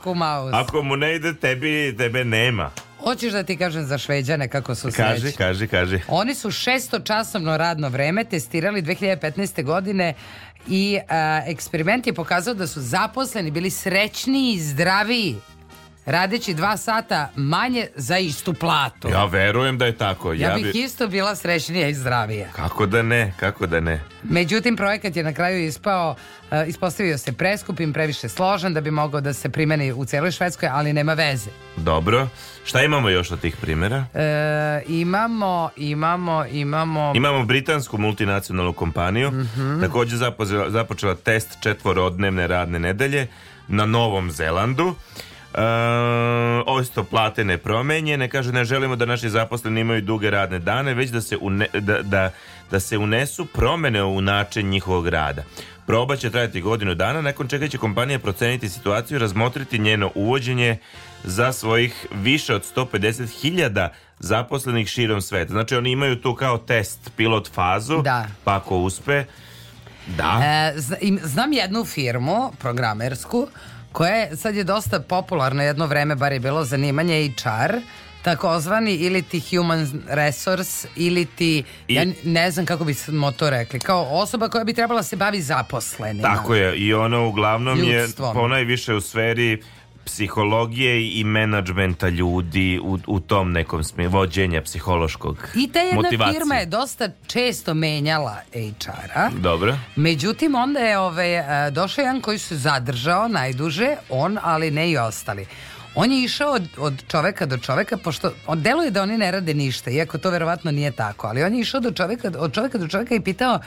Ako 0.52 0.82
mu 0.82 0.96
ne 0.96 1.14
ide, 1.14 1.34
tebi, 1.34 1.94
tebe 1.98 2.24
nema. 2.24 2.70
Hoćeš 2.98 3.32
da 3.32 3.42
ti 3.42 3.56
kažem 3.56 3.84
za 3.84 3.98
šveđane 3.98 4.48
kako 4.48 4.74
su 4.74 4.88
Kaži, 4.88 5.20
srećni? 5.20 5.36
kaži, 5.38 5.68
kaži. 5.68 6.00
Oni 6.08 6.34
su 6.34 6.48
600 6.48 7.04
časovno 7.04 7.56
radno 7.56 7.88
vreme 7.88 8.24
testirali 8.24 8.82
2015. 8.82 9.64
godine 9.64 10.14
i 10.68 10.98
a, 11.08 11.42
eksperiment 11.46 12.06
je 12.06 12.12
pokazao 12.14 12.54
da 12.54 12.66
su 12.66 12.80
zaposleni 12.80 13.50
bili 13.50 13.70
srećniji 13.70 14.52
i 14.52 14.60
zdraviji 14.60 15.36
radeći 16.10 16.54
dva 16.54 16.76
sata 16.76 17.30
manje 17.36 17.86
za 17.96 18.18
istu 18.18 18.54
platu. 18.54 19.08
Ja 19.08 19.24
verujem 19.24 19.78
da 19.78 19.86
je 19.86 19.96
tako. 19.96 20.32
Ja, 20.32 20.48
Ja, 20.48 20.54
bih 20.54 20.64
bi... 20.64 20.78
isto 20.78 21.08
bila 21.08 21.36
srećnija 21.36 21.88
i 21.88 21.94
zdravija. 21.94 22.48
Kako 22.48 22.86
da 22.86 23.02
ne, 23.02 23.32
kako 23.36 23.66
da 23.66 23.80
ne. 23.80 24.00
Međutim, 24.22 24.76
projekat 24.76 25.16
je 25.16 25.22
na 25.22 25.32
kraju 25.32 25.60
ispao, 25.60 26.14
e, 26.50 26.64
ispostavio 26.66 27.18
se 27.18 27.32
preskupim, 27.32 27.92
previše 27.92 28.28
složen 28.28 28.74
da 28.74 28.80
bi 28.80 28.90
mogao 28.90 29.20
da 29.20 29.32
se 29.32 29.48
primeni 29.48 29.92
u 29.92 30.04
celoj 30.04 30.30
Švedskoj, 30.30 30.68
ali 30.68 30.92
nema 30.92 31.14
veze. 31.14 31.50
Dobro. 31.76 32.28
Šta 32.64 32.82
imamo 32.82 33.08
još 33.08 33.30
od 33.30 33.40
tih 33.40 33.56
primjera? 33.56 34.04
E, 34.14 34.24
imamo, 34.88 35.70
imamo, 35.76 36.44
imamo... 36.46 37.12
Imamo 37.14 37.44
britansku 37.44 37.98
multinacionalnu 37.98 38.72
kompaniju, 38.72 39.30
Mhm. 39.30 39.80
također 39.80 40.18
započela, 40.18 40.70
započela 40.70 41.14
test 41.14 41.48
četvorodnevne 41.60 42.46
radne 42.46 42.78
nedelje 42.78 43.26
na 43.68 43.86
Novom 43.86 44.30
Zelandu. 44.30 44.94
E, 45.54 45.60
osto 46.66 47.04
plate 47.04 47.44
nepromenjene, 47.44 48.28
kaže 48.28 48.52
ne 48.52 48.64
želimo 48.64 48.96
da 48.96 49.04
naši 49.06 49.30
zaposleni 49.30 49.80
imaju 49.80 50.02
duge 50.02 50.30
radne 50.30 50.58
dane, 50.58 50.94
već 50.94 51.10
da 51.10 51.20
se, 51.20 51.36
une, 51.40 51.66
da, 51.74 52.02
da, 52.02 52.30
da 52.70 52.80
se 52.80 52.98
unesu 52.98 53.46
promene 53.46 54.04
u 54.04 54.20
način 54.20 54.68
njihovog 54.68 55.08
rada. 55.08 55.42
Proba 55.86 56.16
će 56.16 56.30
trajati 56.30 56.60
godinu 56.60 56.94
dana, 56.94 57.20
nakon 57.20 57.48
čega 57.48 57.68
će 57.68 57.78
kompanija 57.78 58.18
proceniti 58.18 58.68
situaciju 58.68 59.16
i 59.16 59.18
razmotriti 59.18 59.78
njeno 59.78 60.10
uvođenje 60.14 60.78
za 61.24 61.52
svojih 61.52 62.06
više 62.14 62.54
od 62.54 62.64
150.000 62.76 63.88
zaposlenih 64.18 64.88
širom 64.88 65.20
sveta. 65.22 65.52
Znači 65.52 65.74
oni 65.76 65.90
imaju 65.90 66.16
tu 66.20 66.34
kao 66.34 66.58
test, 66.58 67.10
pilot 67.16 67.50
fazu, 67.52 68.02
Da. 68.02 68.26
pa 68.44 68.56
ako 68.56 68.76
uspe, 68.76 69.24
da. 70.06 70.40
E, 70.44 70.74
znam 71.22 71.52
jednu 71.52 71.84
firmu, 71.84 72.52
programersku, 72.58 73.48
koja 73.92 74.12
je, 74.12 74.36
sad 74.36 74.54
je 74.54 74.64
dosta 74.64 75.00
popularna 75.00 75.62
jedno 75.62 75.86
vreme, 75.86 76.14
bar 76.14 76.32
je 76.32 76.40
bilo 76.40 76.64
zanimanje 76.64 77.30
HR, 77.36 77.76
takozvani 78.22 78.94
ili 78.94 79.22
ti 79.22 79.42
human 79.50 80.02
resource 80.08 80.88
ili 80.96 81.26
ti, 81.26 81.64
I- 81.88 81.94
ja 81.94 82.04
ne 82.24 82.50
znam 82.50 82.66
kako 82.66 82.84
bismo 82.84 83.32
to 83.32 83.50
rekli, 83.50 83.78
kao 83.80 84.06
osoba 84.10 84.48
koja 84.48 84.64
bi 84.64 84.74
trebala 84.74 85.02
se 85.02 85.16
bavi 85.16 85.40
zaposlenima. 85.40 86.28
Tako 86.28 86.54
je, 86.54 86.76
i 86.76 86.94
ono 86.94 87.28
uglavnom 87.28 87.78
Ljudstvom. 87.78 88.28
je 88.28 88.34
ponajviše 88.34 88.94
u 88.94 89.00
sferi 89.00 89.62
psihologije 90.04 91.20
i 91.20 91.24
menadžmenta 91.24 92.08
ljudi 92.08 92.80
u, 92.82 92.98
u 93.06 93.20
tom 93.20 93.52
nekom 93.52 93.84
smislu, 93.84 94.12
vođenja 94.12 94.62
psihološkog 94.62 95.48
I 95.54 95.68
ta 95.68 95.80
jedna 95.80 96.02
motivacije. 96.02 96.40
firma 96.40 96.54
je 96.54 96.66
dosta 96.66 97.08
često 97.26 97.74
menjala 97.74 98.36
HR-a. 98.52 99.30
Dobro. 99.30 99.78
Međutim, 99.96 100.54
onda 100.54 100.80
je 100.80 100.98
ovaj, 100.98 101.66
e, 101.66 101.70
došao 101.70 102.02
jedan 102.02 102.20
koji 102.20 102.38
se 102.38 102.56
zadržao 102.56 103.28
najduže, 103.28 103.96
on, 104.08 104.38
ali 104.42 104.70
ne 104.70 104.90
i 104.90 104.98
ostali. 104.98 105.46
On 105.94 106.12
je 106.12 106.24
išao 106.24 106.52
od, 106.52 106.68
od 106.78 107.02
čoveka 107.08 107.46
do 107.46 107.58
čoveka, 107.58 107.96
pošto 107.96 108.32
on 108.46 108.62
deluje 108.62 108.90
da 108.90 109.02
oni 109.02 109.18
ne 109.18 109.30
rade 109.30 109.54
ništa, 109.54 109.90
iako 109.90 110.18
to 110.18 110.30
verovatno 110.30 110.70
nije 110.70 110.90
tako, 110.90 111.26
ali 111.26 111.42
on 111.42 111.54
je 111.54 111.60
išao 111.60 111.80
do 111.80 111.90
čoveka, 111.90 112.32
od 112.38 112.54
čoveka 112.54 112.78
do 112.78 112.88
čoveka 112.88 113.14
i 113.14 113.20
pitao 113.20 113.58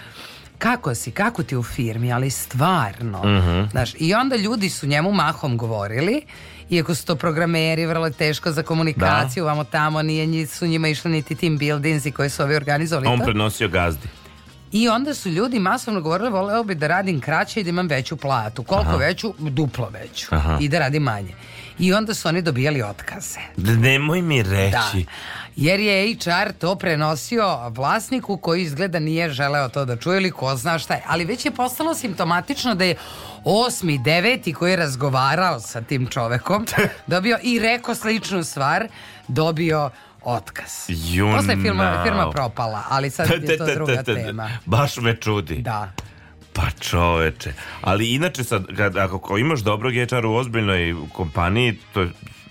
kako 0.64 0.96
si, 0.96 1.12
kako 1.12 1.44
ti 1.44 1.56
u 1.56 1.64
firmi, 1.64 2.14
ali 2.14 2.30
stvarno. 2.30 3.20
Mhm. 3.20 3.70
Znaš, 3.72 3.92
I 4.00 4.14
onda 4.14 4.36
ljudi 4.36 4.70
su 4.70 4.88
njemu 4.88 5.12
mahom 5.12 5.58
govorili, 5.58 6.22
iako 6.70 6.96
su 6.96 7.06
to 7.06 7.16
programeri, 7.16 7.86
vrlo 7.86 8.06
je 8.06 8.14
teško 8.14 8.52
za 8.52 8.64
komunikaciju, 8.64 9.46
vamo 9.46 9.64
tamo 9.64 10.02
nije, 10.02 10.48
su 10.48 10.68
njima 10.68 10.88
išli 10.88 11.12
niti 11.12 11.36
team 11.36 11.58
buildings 11.58 12.06
i 12.06 12.12
koji 12.12 12.30
su 12.30 12.44
ovi 12.44 12.56
organizovali 12.56 13.08
On 13.08 13.20
to. 13.20 13.26
prenosio 13.26 13.68
gazdi. 13.68 14.08
I 14.72 14.90
onda 14.90 15.14
su 15.14 15.30
ljudi 15.30 15.60
masovno 15.60 16.02
govorili 16.02 16.30
voleo 16.30 16.64
bi 16.64 16.76
da 16.76 16.88
radim 16.88 17.22
kraće 17.22 17.60
i 17.60 17.64
da 17.64 17.70
imam 17.70 17.88
veću 17.88 18.18
platu. 18.18 18.64
Koliko 18.64 18.90
Aha. 18.90 18.98
veću? 18.98 19.34
Duplo 19.40 19.90
veću. 19.92 20.28
Aha. 20.32 20.58
I 20.62 20.70
da 20.70 20.80
radim 20.80 21.04
manje. 21.04 21.34
I 21.80 21.94
onda 21.94 22.14
su 22.14 22.28
oni 22.28 22.42
dobijali 22.42 22.82
otkaze. 22.82 23.40
D- 23.58 23.72
Nemoj 23.74 24.22
mi 24.22 24.44
Da. 24.44 24.92
Jer 25.56 25.80
je 25.80 26.16
HR 26.16 26.52
to 26.60 26.76
prenosio 26.76 27.70
vlasniku 27.70 28.38
koji 28.38 28.62
izgleda 28.62 29.00
nije 29.00 29.30
želeo 29.30 29.70
to 29.70 29.86
da 29.86 29.96
čuje 29.96 30.18
ili 30.18 30.32
ko 30.32 30.56
zna 30.56 30.80
šta 30.80 30.94
je. 30.94 31.04
Ali 31.08 31.26
već 31.26 31.46
je 31.46 31.52
postalo 31.52 31.96
simptomatično 31.96 32.76
da 32.76 32.84
je 32.84 32.96
osmi, 33.44 33.98
deveti 33.98 34.54
koji 34.54 34.72
je 34.72 34.78
razgovarao 34.78 35.60
sa 35.60 35.82
tim 35.82 36.08
čovekom 36.08 36.66
dobio 37.08 37.38
i 37.44 37.60
rekao 37.60 37.96
sličnu 37.96 38.44
stvar, 38.44 38.88
dobio 39.28 39.90
otkaz. 40.24 40.72
Ju, 40.88 41.32
Posle 41.36 41.54
je 41.54 41.62
firma, 41.62 42.02
firma 42.04 42.32
propala, 42.32 42.84
ali 42.90 43.10
sad 43.10 43.28
je 43.50 43.58
to 43.58 43.66
druga 43.74 44.04
tema. 44.04 44.50
Baš 44.66 44.98
me 44.98 45.16
čudi. 45.16 45.62
Da. 45.62 45.92
Pa 46.54 46.70
čoveče. 46.80 47.54
Ali 47.82 48.14
inače 48.14 48.44
sad, 48.44 48.66
kad, 48.78 48.98
ako, 48.98 49.38
imaš 49.38 49.60
dobrog 49.60 49.94
HR 49.94 50.26
u 50.26 50.34
ozbiljnoj 50.34 50.96
kompaniji, 51.14 51.80
to 51.94 52.02
je 52.02 52.10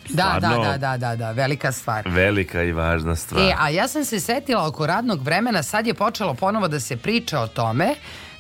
Da, 0.09 0.39
da, 0.41 0.49
da, 0.49 0.79
da, 0.79 0.97
da, 0.97 1.17
da, 1.17 1.33
velika 1.33 1.73
stvar. 1.73 2.09
velika 2.09 2.63
i 2.63 2.73
važna 2.73 3.17
stvar. 3.17 3.43
E, 3.43 3.55
a 3.59 3.69
ja 3.69 3.89
sam 3.89 4.05
se 4.05 4.21
setila 4.21 4.67
oko 4.67 4.87
radnog 4.87 5.23
vremena, 5.23 5.63
sad 5.63 5.87
je 5.87 5.95
počelo 5.95 6.35
ponovo 6.35 6.69
da 6.69 6.81
se 6.81 6.97
priča 6.97 7.41
o 7.41 7.47
tome 7.47 7.95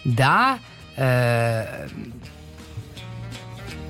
da 0.05 0.59
e, 0.97 1.64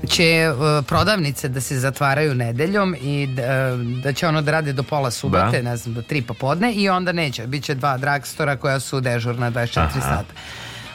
će 0.08 0.24
e, 0.24 0.52
prodavnice 0.86 1.48
da 1.48 1.60
se 1.60 1.78
zatvaraju 1.78 2.34
nedeljom 2.34 2.96
i 3.00 3.26
da, 3.26 3.76
da 4.02 4.12
će 4.12 4.26
ono 4.28 4.42
da 4.42 4.50
rade 4.50 4.72
do 4.72 4.82
pola 4.82 5.10
subote, 5.10 5.62
Da. 5.62 5.70
ne 5.70 5.76
znam, 5.76 5.94
do 5.94 6.02
tri 6.02 6.22
popodne 6.22 6.72
i 6.72 6.88
onda 6.88 7.12
neće. 7.12 7.46
Biće 7.46 7.74
dva 7.74 7.96
dragstora 7.98 8.56
koja 8.56 8.80
su 8.80 9.00
dežurna 9.00 9.50
24 9.50 9.80
Aha. 9.80 10.00
sata. 10.00 10.34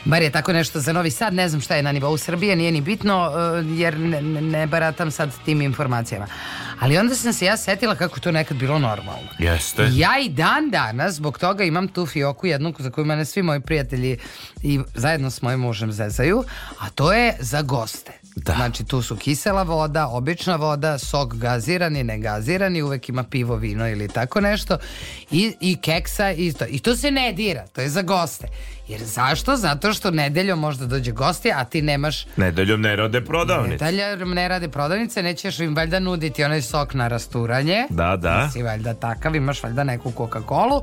Bar 0.07 0.21
je 0.21 0.29
tako 0.29 0.53
nešto 0.53 0.79
za 0.79 0.93
Novi 0.93 1.11
Sad, 1.11 1.33
ne 1.33 1.49
znam 1.49 1.61
šta 1.61 1.75
je 1.75 1.83
na 1.83 1.91
nivou 1.91 2.17
Srbije, 2.17 2.55
nije 2.55 2.71
ni 2.71 2.81
bitno, 2.81 3.31
e, 3.35 3.63
jer 3.75 3.99
ne, 3.99 4.21
ne- 4.21 4.67
baratam 4.67 5.11
sad 5.11 5.31
tim 5.45 5.61
informacijama. 5.61 6.27
Ali 6.79 6.97
onda 6.97 7.15
sam 7.15 7.33
se 7.33 7.45
ja 7.45 7.57
setila 7.57 7.95
kako 7.95 8.19
to 8.19 8.31
nekad 8.31 8.57
bilo 8.57 8.79
normalno. 8.79 9.27
Jeste. 9.39 9.89
Ja 9.91 10.19
i 10.25 10.29
dan 10.29 10.69
danas 10.69 11.15
zbog 11.15 11.39
toga 11.39 11.63
imam 11.63 11.87
tu 11.87 12.05
fioku 12.05 12.47
jednu 12.47 12.73
za 12.79 12.89
koju 12.89 13.05
mene 13.05 13.25
svi 13.25 13.41
moji 13.41 13.59
prijatelji 13.59 14.17
i 14.63 14.79
zajedno 14.95 15.29
s 15.29 15.41
mojim 15.41 15.59
mužem 15.59 15.91
zezaju, 15.91 16.43
a 16.79 16.89
to 16.89 17.13
je 17.13 17.35
za 17.39 17.61
goste. 17.61 18.11
Znači 18.55 18.83
tu 18.83 19.01
su 19.01 19.15
kisela 19.15 19.63
voda, 19.63 20.07
obična 20.07 20.55
voda, 20.55 20.97
sok 20.97 21.33
gazirani, 21.35 22.03
negazirani, 22.03 22.81
uvek 22.81 23.09
ima 23.09 23.23
pivo, 23.23 23.55
vino 23.55 23.89
ili 23.89 24.07
tako 24.07 24.41
nešto 24.41 24.77
i, 25.31 25.55
i 25.59 25.77
keksa 25.81 26.31
isto. 26.31 26.65
I 26.69 26.79
to 26.79 26.95
se 26.95 27.11
ne 27.11 27.33
dira, 27.33 27.67
to 27.67 27.81
je 27.81 27.89
za 27.89 28.01
goste. 28.01 28.47
Jer 28.87 29.01
zašto? 29.03 29.55
Zato 29.55 29.93
što 29.93 30.11
nedeljom 30.11 30.59
možda 30.59 30.85
dođe 30.85 31.11
gosti, 31.11 31.51
a 31.51 31.65
ti 31.65 31.81
nemaš 31.81 32.25
Nedeljom 32.37 32.81
ne 32.81 32.95
rode 32.95 33.21
prodavnice. 33.21 33.85
Nedeljom 33.85 34.33
ne 34.33 34.47
rade 34.47 34.69
prodavnice, 34.69 35.23
nećeš 35.23 35.59
im 35.59 35.75
valjda 35.75 35.99
nuditi 35.99 36.43
onaj 36.43 36.61
sok 36.61 36.93
na 36.93 37.07
rasturanje. 37.07 37.85
Da, 37.89 38.17
da. 38.17 38.49
Si 38.53 38.63
valjda 38.63 38.93
takav, 38.93 39.35
imaš 39.35 39.63
valjda 39.63 39.83
neku 39.83 40.11
Coca-Colu 40.11 40.81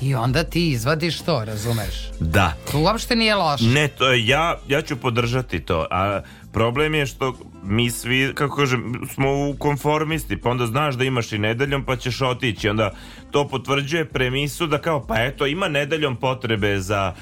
i 0.00 0.14
onda 0.14 0.44
ti 0.44 0.70
izvadiš 0.70 1.20
to, 1.20 1.44
razumeš? 1.44 2.10
Da. 2.20 2.52
To 2.72 2.78
uopšte 2.78 3.16
nije 3.16 3.34
loše. 3.34 3.64
Ne, 3.64 3.88
to 3.88 4.12
je, 4.12 4.26
ja, 4.26 4.58
ja 4.68 4.82
ću 4.82 4.96
podržati 4.96 5.60
to, 5.60 5.86
a 5.90 6.20
problem 6.52 6.94
je 6.94 7.06
što 7.06 7.38
mi 7.62 7.90
svi, 7.90 8.32
kako 8.34 8.56
kažem, 8.56 9.08
smo 9.14 9.48
u 9.48 9.56
konformisti, 9.58 10.40
pa 10.40 10.50
onda 10.50 10.66
znaš 10.66 10.94
da 10.94 11.04
imaš 11.04 11.32
i 11.32 11.38
nedeljom 11.38 11.84
pa 11.84 11.96
ćeš 11.96 12.20
otići, 12.20 12.68
onda 12.68 12.90
to 13.30 13.48
potvrđuje 13.48 14.04
premisu 14.04 14.66
da 14.66 14.78
kao, 14.78 15.06
pa 15.06 15.14
eto, 15.18 15.46
ima 15.46 15.68
nedeljom 15.68 16.16
potrebe 16.16 16.80
za 16.80 17.14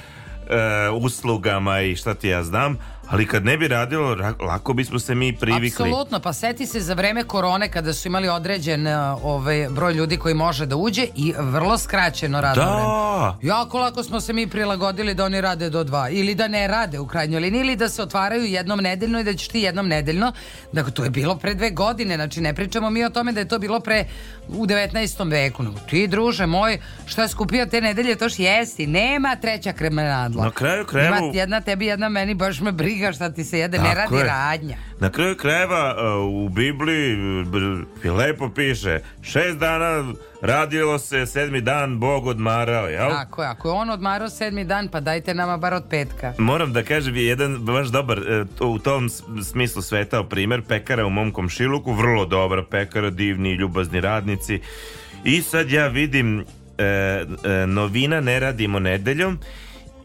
uslugama 0.93 1.81
i 1.81 1.97
šta 1.97 2.14
ti 2.14 2.28
ja 2.28 2.43
znam, 2.43 2.78
ali 3.12 3.26
kad 3.26 3.44
ne 3.44 3.56
bi 3.56 3.68
radilo, 3.68 4.14
ra- 4.14 4.43
lako 4.43 4.72
bismo 4.72 4.98
se 4.98 5.14
mi 5.14 5.32
privikli. 5.34 5.68
Apsolutno, 5.68 6.20
pa 6.20 6.32
seti 6.32 6.66
se 6.66 6.80
za 6.80 6.94
vreme 6.94 7.24
korone 7.24 7.68
kada 7.68 7.93
su 7.93 8.09
imali 8.09 8.28
određen 8.28 8.86
uh, 8.86 8.93
ovaj, 9.24 9.66
broj 9.70 9.93
ljudi 9.94 10.16
koji 10.16 10.34
može 10.36 10.66
da 10.66 10.76
uđe 10.76 11.06
i 11.16 11.34
vrlo 11.39 11.78
skraćeno 11.78 12.40
radno 12.40 12.64
Da. 12.64 12.70
vreme. 12.70 13.48
Jako 13.48 13.78
lako 13.78 14.02
smo 14.02 14.20
se 14.20 14.32
mi 14.32 14.47
prilagodili 14.47 14.82
da 15.14 15.24
oni 15.24 15.40
rade 15.40 15.70
do 15.70 15.84
dva 15.84 16.09
ili 16.10 16.34
da 16.34 16.48
ne 16.48 16.68
rade 16.68 16.98
u 16.98 17.06
krajnjoj 17.06 17.40
liniji 17.40 17.60
ili 17.60 17.76
da 17.76 17.89
se 17.89 18.02
otvaraju 18.02 18.44
jednom 18.44 18.78
nedeljno 18.80 19.20
i 19.20 19.24
da 19.24 19.34
ćeš 19.34 19.48
ti 19.48 19.60
jednom 19.60 19.89
nedeljno. 19.89 20.32
Dakle, 20.72 20.93
to 20.93 21.05
je 21.05 21.10
bilo 21.10 21.36
pre 21.36 21.55
dve 21.55 21.70
godine, 21.70 22.14
znači 22.14 22.40
ne 22.40 22.55
pričamo 22.55 22.90
mi 22.90 23.05
o 23.05 23.10
tome 23.10 23.32
da 23.32 23.40
je 23.40 23.48
to 23.48 23.59
bilo 23.59 23.80
pre 23.80 24.05
u 24.51 24.66
19. 24.66 24.93
veku. 25.26 25.62
Nego 25.62 25.76
ti, 25.80 26.06
druže 26.06 26.47
moj, 26.47 26.78
šta 27.06 27.22
je 27.22 27.28
skupio 27.28 27.66
te 27.66 27.80
nedelje, 27.80 28.16
toš 28.16 28.39
jesti. 28.39 28.86
Nema 28.86 29.36
treća 29.36 29.72
kremenadla. 29.72 30.44
Na 30.44 30.51
kraju 30.52 30.84
krajeva- 30.86 31.18
Ima 31.18 31.30
jedna 31.34 31.60
tebi, 31.60 31.86
jedna 31.86 32.09
meni, 32.09 32.34
baš 32.34 32.60
me 32.60 32.72
briga 32.72 33.01
šta 33.12 33.30
ti 33.30 33.44
se 33.44 33.58
jede, 33.58 33.78
ne 33.78 33.94
Tako 33.94 34.14
radi 34.14 34.16
je. 34.16 34.24
radnja. 34.24 34.76
Na 35.00 35.10
kraju 35.10 35.36
krajeva 35.36 35.94
uh, 35.94 36.44
u 36.44 36.48
Bibliji 36.48 37.16
uh, 37.40 38.16
lepo 38.16 38.48
piše 38.48 39.00
šest 39.22 39.58
dana 39.58 40.12
radilo 40.42 40.98
se, 40.98 41.26
sedmi 41.26 41.60
dan 41.60 41.98
Bog 41.98 42.26
odmarao, 42.26 42.86
jel? 42.88 43.10
Tako 43.10 43.42
je, 43.42 43.48
ako 43.48 43.68
je 43.68 43.72
on 43.72 43.90
odmarao 43.90 44.28
sedmi 44.28 44.64
dan, 44.64 44.88
pa 44.88 45.00
dajte 45.00 45.34
nama 45.34 45.56
bar 45.56 45.74
od 45.74 45.84
petka. 45.90 46.34
Moram 46.38 46.72
da 46.72 46.82
kažem 46.82 47.16
je 47.16 47.26
jedan 47.26 47.58
baš 47.58 47.88
dobar 47.88 48.18
e, 48.18 48.44
u 48.60 48.78
tom 48.78 49.08
smislu 49.42 49.82
svetao 49.82 50.24
primer 50.24 50.62
pekara 50.62 51.06
u 51.06 51.10
mom 51.10 51.32
komšiluku, 51.32 51.92
vrlo 51.92 52.24
dobra 52.24 52.64
pekara, 52.70 53.10
divni, 53.10 53.52
ljubazni 53.52 54.00
radnici. 54.00 54.60
I 55.24 55.42
sad 55.42 55.70
ja 55.70 55.86
vidim 55.86 56.40
e, 56.78 56.84
e, 56.84 57.24
novina 57.66 58.20
ne 58.20 58.40
radimo 58.40 58.78
nedeljom 58.78 59.38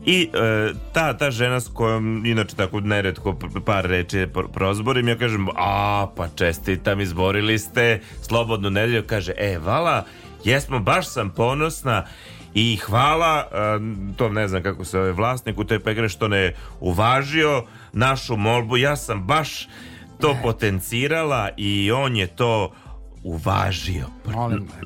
i 0.05 0.29
e, 0.33 0.73
ta, 0.93 1.17
ta 1.17 1.31
žena 1.31 1.59
s 1.59 1.67
kojom 1.73 2.25
inače 2.25 2.55
tako 2.55 2.79
neretko 2.79 3.35
par 3.65 3.85
reči 3.85 4.17
pr- 4.17 4.47
prozborim, 4.47 5.07
ja 5.07 5.17
kažem, 5.17 5.47
a 5.55 6.07
pa 6.15 6.27
čestitam, 6.27 7.01
izborili 7.01 7.59
ste 7.59 8.01
slobodnu 8.21 8.69
nedelju, 8.69 9.03
kaže, 9.07 9.33
e, 9.37 9.57
vala, 9.57 10.05
jesmo, 10.43 10.79
baš 10.79 11.07
sam 11.07 11.29
ponosna 11.29 12.05
i 12.53 12.75
hvala, 12.75 13.47
a, 13.51 13.79
to 14.17 14.29
ne 14.29 14.47
znam 14.47 14.63
kako 14.63 14.85
se 14.85 14.91
zove 14.91 15.11
vlasnik 15.11 15.59
u 15.59 15.63
toj 15.63 15.79
pekare 15.79 16.09
što 16.09 16.27
ne 16.27 16.53
uvažio 16.79 17.63
našu 17.93 18.37
molbu, 18.37 18.77
ja 18.77 18.95
sam 18.95 19.23
baš 19.23 19.67
to 20.21 20.37
potencirala 20.43 21.49
i 21.57 21.91
on 21.91 22.15
je 22.15 22.27
to 22.27 22.71
uvažio. 23.23 24.05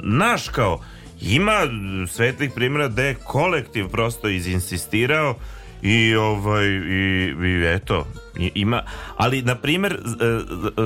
Naš 0.04 0.50
kao, 0.50 0.80
ima 1.24 1.68
svetlih 2.08 2.52
primjera 2.52 2.88
da 2.88 3.04
je 3.04 3.16
kolektiv 3.16 3.88
prosto 3.88 4.28
izinsistirao 4.30 5.36
i 5.82 6.16
ovaj 6.16 6.66
i, 6.66 7.34
i 7.42 7.66
eto 7.68 8.06
ima 8.36 8.84
ali 9.18 9.42
na 9.42 9.56
primjer 9.56 9.94
e, 9.94 9.98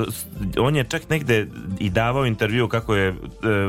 z- 0.08 0.20
on 0.58 0.76
je 0.76 0.84
čak 0.84 1.08
negde 1.08 1.46
i 1.78 1.90
davao 1.90 2.26
intervju 2.26 2.68
kako 2.68 2.94
je 2.96 3.08
e, 3.08 3.14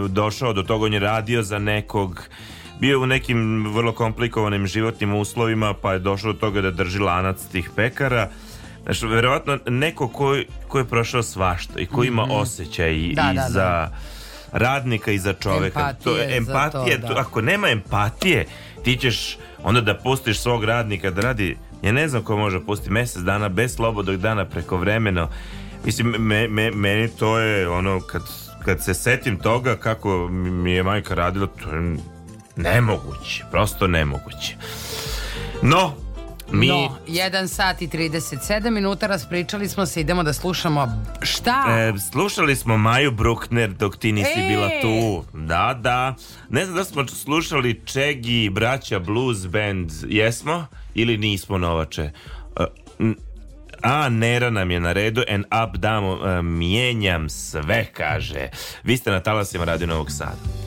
došao 0.09 0.53
do 0.53 0.63
toga 0.63 0.85
on 0.85 0.93
je 0.93 0.99
radio 0.99 1.43
za 1.43 1.59
nekog 1.59 2.23
bio 2.79 3.01
u 3.01 3.07
nekim 3.07 3.37
vrlo 3.67 3.91
komplikovanim 3.91 4.67
životnim 4.67 5.13
uslovima 5.15 5.73
pa 5.73 5.93
je 5.93 5.99
došao 5.99 6.33
do 6.33 6.39
toga 6.39 6.61
da 6.61 6.71
drži 6.71 6.99
lanac 6.99 7.37
tih 7.43 7.69
pekara 7.75 8.29
Znači, 8.83 9.05
verovatno 9.07 9.59
neko 9.67 10.07
ko, 10.07 10.35
ko 10.67 10.77
je 10.77 10.85
prošao 10.85 11.23
svašta 11.23 11.79
i 11.79 11.85
ko 11.85 12.03
ima 12.03 12.23
Mhm. 12.23 12.31
osjećaj 12.31 12.93
i, 12.93 13.13
Da, 13.15 13.31
i 13.31 13.35
da, 13.35 13.47
da. 13.49 13.91
Radnika 14.51 15.11
i 15.11 15.19
za 15.19 15.33
čoveka. 15.33 15.79
Empatije 15.79 16.03
to 16.03 16.17
je 16.17 16.37
empatije. 16.37 17.01
to, 17.01 17.07
to- 17.07 17.13
da. 17.13 17.19
ako 17.19 17.41
nema 17.41 17.69
empatije, 17.69 18.45
ti 18.83 18.95
ćeš 18.95 19.37
onda 19.63 19.81
da 19.81 19.95
pustiš 19.95 20.39
svog 20.39 20.63
radnika 20.63 21.11
da 21.11 21.21
radi, 21.21 21.57
ja 21.81 21.91
ne 21.91 22.07
znam 22.07 22.23
ko 22.23 22.37
može 22.37 22.65
pustiti 22.65 22.91
mjesec 22.91 23.21
dana 23.21 23.49
bez 23.49 23.75
slobodnog 23.75 24.17
dana 24.17 24.45
preko 24.45 24.77
vremeno. 24.77 25.29
Mislim, 25.85 26.07
me, 26.09 26.47
me- 26.47 26.71
meni 26.71 27.07
to 27.09 27.39
je 27.39 27.69
ono, 27.69 27.99
kad, 27.99 28.21
kad 28.65 28.83
se 28.83 28.93
setim 28.93 29.37
toga 29.37 29.75
kako 29.75 30.27
mi 30.29 30.71
je 30.71 30.83
majka 30.83 31.13
radila, 31.13 31.47
to 31.47 31.69
je 31.69 31.97
nemoguće, 32.55 33.43
prosto 33.51 33.87
nemoguće. 33.87 34.55
No, 35.61 35.93
mi... 36.51 36.67
No, 36.67 36.97
1 37.07 37.47
sat 37.47 37.81
i 37.81 37.87
37 37.87 38.69
minuta 38.69 39.07
raspričali 39.07 39.69
smo 39.69 39.85
se, 39.85 40.01
idemo 40.01 40.23
da 40.23 40.33
slušamo 40.33 41.03
šta? 41.21 41.65
E, 41.69 41.99
slušali 42.11 42.55
smo 42.55 42.77
Maju 42.77 43.11
Bruckner 43.11 43.73
dok 43.73 43.97
ti 43.97 44.11
nisi 44.11 44.39
E! 44.39 44.47
bila 44.47 44.69
tu. 44.81 45.25
Da, 45.37 45.79
da. 45.81 46.15
Ne 46.49 46.65
znam 46.65 46.77
da 46.77 46.83
smo 46.83 47.07
slušali 47.07 47.81
Čegi 47.85 48.43
i 48.43 48.49
braća 48.49 48.99
Blues 48.99 49.47
Band. 49.47 49.91
Jesmo? 50.07 50.65
Ili 50.93 51.17
nismo 51.17 51.57
Novače? 51.57 52.11
E, 52.59 52.65
a, 53.81 54.09
Nera 54.09 54.49
nam 54.49 54.71
je 54.71 54.79
na 54.79 54.93
redu 54.93 55.21
and 55.29 55.45
up 55.45 55.77
damo 55.77 56.27
e, 56.27 56.41
mijenjam 56.41 57.29
sve, 57.29 57.85
kaže. 57.93 58.49
Vi 58.83 58.97
ste 58.97 59.11
na 59.11 59.19
talasima 59.19 59.65
Radio 59.65 59.87
Novog 59.87 60.11
Sada. 60.11 60.66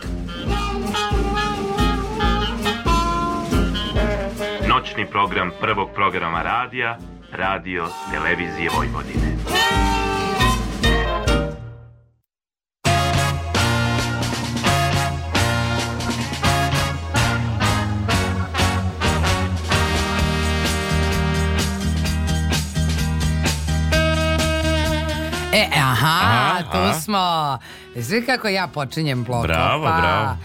Noćni 5.01 5.11
program 5.11 5.51
prvog 5.61 5.89
programa 5.95 6.41
radija, 6.41 6.97
radio, 7.31 7.87
televizije 8.11 8.69
Vojvodine. 8.75 9.31
E, 25.53 25.67
aha, 25.75 26.19
Aha, 26.21 26.61
tu 26.71 26.77
aha. 26.77 26.93
smo. 26.93 27.57
Svi 28.01 28.25
kako 28.25 28.47
ja 28.47 28.67
počinjem 28.67 29.23
bloko. 29.23 29.47
Bravo, 29.47 29.85
pa, 29.85 29.97
bravo. 30.01 30.37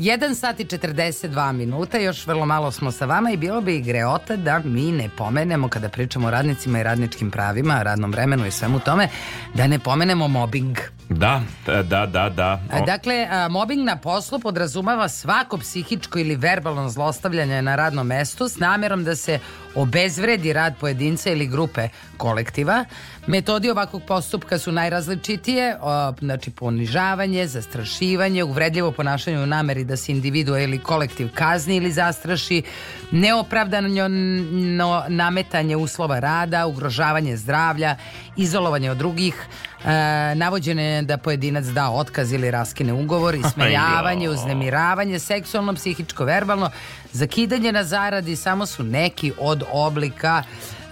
1 0.00 0.34
sat 0.34 0.60
i 0.60 0.64
42 0.64 1.52
minuta, 1.52 1.98
još 1.98 2.26
vrlo 2.26 2.46
malo 2.46 2.70
smo 2.72 2.92
sa 2.92 3.04
vama 3.04 3.30
i 3.30 3.36
bilo 3.36 3.60
bi 3.60 3.80
greota 3.80 4.36
da 4.36 4.58
mi 4.64 4.92
ne 4.92 5.08
pomenemo 5.16 5.68
kada 5.68 5.88
pričamo 5.88 6.26
o 6.26 6.30
radnicima 6.30 6.80
i 6.80 6.82
radničkim 6.82 7.30
pravima, 7.30 7.82
radnom 7.82 8.12
vremenu 8.12 8.46
i 8.46 8.50
svemu 8.50 8.80
tome, 8.80 9.08
da 9.54 9.66
ne 9.66 9.78
pomenemo 9.78 10.28
mobbing. 10.28 10.76
Da, 11.10 11.40
da, 11.66 11.82
da, 11.82 12.06
da. 12.06 12.28
da. 12.28 12.60
A, 12.70 12.80
Dakle, 12.80 13.28
mobbing 13.50 13.84
na 13.84 13.96
poslu 13.96 14.38
podrazumava 14.38 15.08
svako 15.08 15.58
psihičko 15.58 16.18
ili 16.18 16.36
verbalno 16.36 16.88
zlostavljanje 16.88 17.62
na 17.62 17.76
radnom 17.76 18.06
mestu 18.06 18.48
s 18.48 18.58
namjerom 18.58 19.04
da 19.04 19.16
se 19.16 19.38
obezvredi 19.74 20.52
rad 20.52 20.76
pojedinca 20.80 21.30
ili 21.30 21.46
grupe 21.46 21.88
kolektiva. 22.16 22.84
Metodi 23.26 23.70
ovakvog 23.70 24.02
postupka 24.02 24.58
su 24.58 24.72
najrazličitije, 24.72 25.76
o, 25.80 26.12
znači 26.20 26.50
ponižavanje, 26.50 27.46
zastrašivanje, 27.46 28.44
uvredljivo 28.44 28.92
ponašanje 28.92 29.38
u 29.38 29.46
nameri 29.46 29.84
da 29.84 29.96
se 29.96 30.12
individua 30.12 30.60
ili 30.60 30.78
kolektiv 30.78 31.28
kazni 31.34 31.76
ili 31.76 31.92
zastraši, 31.92 32.62
neopravdano 33.10 34.08
no, 34.52 35.04
nametanje 35.08 35.76
uslova 35.76 36.18
rada, 36.18 36.66
ugrožavanje 36.66 37.36
zdravlja, 37.36 37.96
izolovanje 38.36 38.90
od 38.90 38.96
drugih, 38.96 39.46
e, 39.84 40.34
navođenje 40.34 41.02
da 41.02 41.16
pojedinac 41.16 41.64
da 41.64 41.90
otkaz 41.90 42.32
ili 42.32 42.50
raskine 42.50 42.92
ugovor, 42.92 43.34
ismejavanje, 43.46 44.28
uznemiravanje, 44.28 45.18
seksualno, 45.18 45.74
psihičko, 45.74 46.24
verbalno, 46.24 46.70
zakidanje 47.12 47.72
na 47.72 47.84
zaradi 47.84 48.36
samo 48.36 48.66
su 48.66 48.84
neki 48.84 49.32
od 49.38 49.62
oblika 49.72 50.42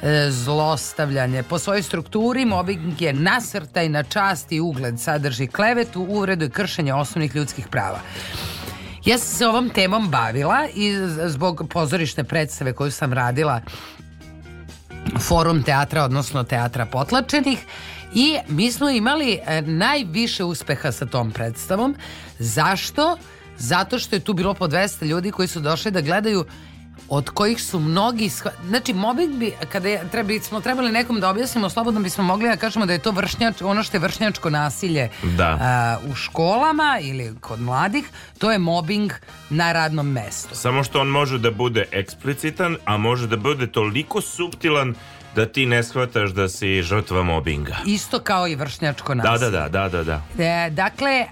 e, 0.02 0.30
zlostavljanje. 0.30 1.42
Po 1.42 1.58
svojoj 1.58 1.82
strukturi 1.82 2.44
mobbing 2.44 3.02
je 3.02 3.12
nasrtaj 3.12 3.88
na 3.88 4.02
čast 4.02 4.52
i 4.52 4.60
ugled, 4.60 5.00
sadrži 5.00 5.46
klevetu, 5.46 6.06
uvredu 6.08 6.44
i 6.44 6.50
kršenje 6.50 6.94
osnovnih 6.94 7.36
ljudskih 7.36 7.68
prava. 7.68 8.00
Ja 9.04 9.18
sam 9.18 9.36
se 9.36 9.46
ovom 9.46 9.70
temom 9.70 10.08
bavila 10.08 10.66
i 10.74 10.94
zbog 11.26 11.68
pozorišne 11.70 12.24
predstave 12.24 12.72
koju 12.72 12.90
sam 12.90 13.12
radila 13.12 13.60
forum 15.20 15.62
teatra, 15.62 16.04
odnosno 16.04 16.44
teatra 16.44 16.86
potlačenih 16.86 17.58
i 18.14 18.36
mi 18.48 18.72
smo 18.72 18.88
imali 18.90 19.38
e, 19.46 19.62
najviše 19.62 20.44
uspeha 20.44 20.92
sa 20.92 21.06
tom 21.06 21.30
predstavom. 21.30 21.94
Zašto? 22.38 23.16
Zato 23.58 23.98
što 23.98 24.16
je 24.16 24.20
tu 24.20 24.32
bilo 24.32 24.54
po 24.54 24.66
200 24.66 25.04
ljudi 25.04 25.30
koji 25.30 25.48
su 25.48 25.60
došli 25.60 25.90
da 25.90 26.00
gledaju 26.00 26.44
od 27.08 27.30
kojih 27.30 27.62
su 27.62 27.78
mnogi 27.80 28.24
shva- 28.26 28.50
znači 28.66 28.94
mobbing 28.94 29.34
bi 29.34 29.52
kada 29.68 29.88
je, 29.88 30.08
treba, 30.10 30.40
smo 30.40 30.60
trebali 30.60 30.92
nekom 30.92 31.20
da 31.20 31.30
objasnimo 31.30 31.70
slobodno 31.70 32.00
bismo 32.00 32.24
mogli 32.24 32.48
da 32.48 32.56
kažemo 32.56 32.86
da 32.86 32.92
je 32.92 32.98
to 32.98 33.10
vršnjač, 33.10 33.62
ono 33.62 33.82
što 33.82 33.96
je 33.96 34.00
vršnjačko 34.00 34.50
nasilje 34.50 35.08
Da. 35.24 35.58
a, 35.60 35.98
u 36.04 36.14
školama 36.14 36.98
ili 37.02 37.34
kod 37.40 37.60
mladih 37.60 38.04
to 38.38 38.52
je 38.52 38.58
mobbing 38.58 39.12
na 39.50 39.72
radnom 39.72 40.08
mestu 40.08 40.54
Samo 40.54 40.84
što 40.84 41.00
on 41.00 41.08
može 41.08 41.38
da 41.38 41.50
bude 41.50 41.84
eksplicitan, 41.92 42.76
a 42.84 42.96
može 42.96 43.26
da 43.26 43.36
bude 43.36 43.66
toliko 43.66 44.20
suptilan 44.20 44.94
da 45.38 45.46
ti 45.46 45.66
ne 45.66 45.82
shvataš 45.82 46.30
da 46.30 46.48
si 46.48 46.82
žrtva 46.82 47.22
mobinga. 47.24 47.76
isto 47.86 48.18
kao 48.20 48.48
i 48.48 48.54
vršnjačko 48.56 49.14
Da, 49.14 49.22
nasilje 49.22 49.50
da, 49.50 49.68
da, 49.68 49.88
da, 49.88 49.88
da, 49.88 50.22
da. 50.36 50.44
E, 50.44 50.70
dakle, 50.70 51.26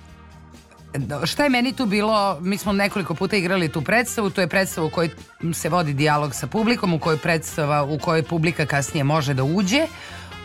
šta 1.24 1.44
je 1.44 1.50
meni 1.50 1.72
tu 1.72 1.86
bilo, 1.86 2.18
mi 2.40 2.58
smo 2.58 2.72
nekoliko 2.74 3.14
puta 3.14 3.36
igrali 3.36 3.68
tu 3.68 3.82
predstavu, 3.82 4.30
to 4.30 4.40
je 4.40 4.48
predstava 4.48 4.86
u 4.86 4.90
kojoj 4.90 5.10
se 5.52 5.68
vodi 5.68 5.92
dijalog 5.94 6.34
sa 6.34 6.46
publikom, 6.46 6.94
u 6.94 6.98
kojoj 6.98 7.18
predstava, 7.18 7.82
u 7.84 7.98
kojoj 7.98 8.22
publika 8.24 8.66
kasnije 8.66 9.04
može 9.04 9.34
da 9.34 9.44
uđe 9.44 9.86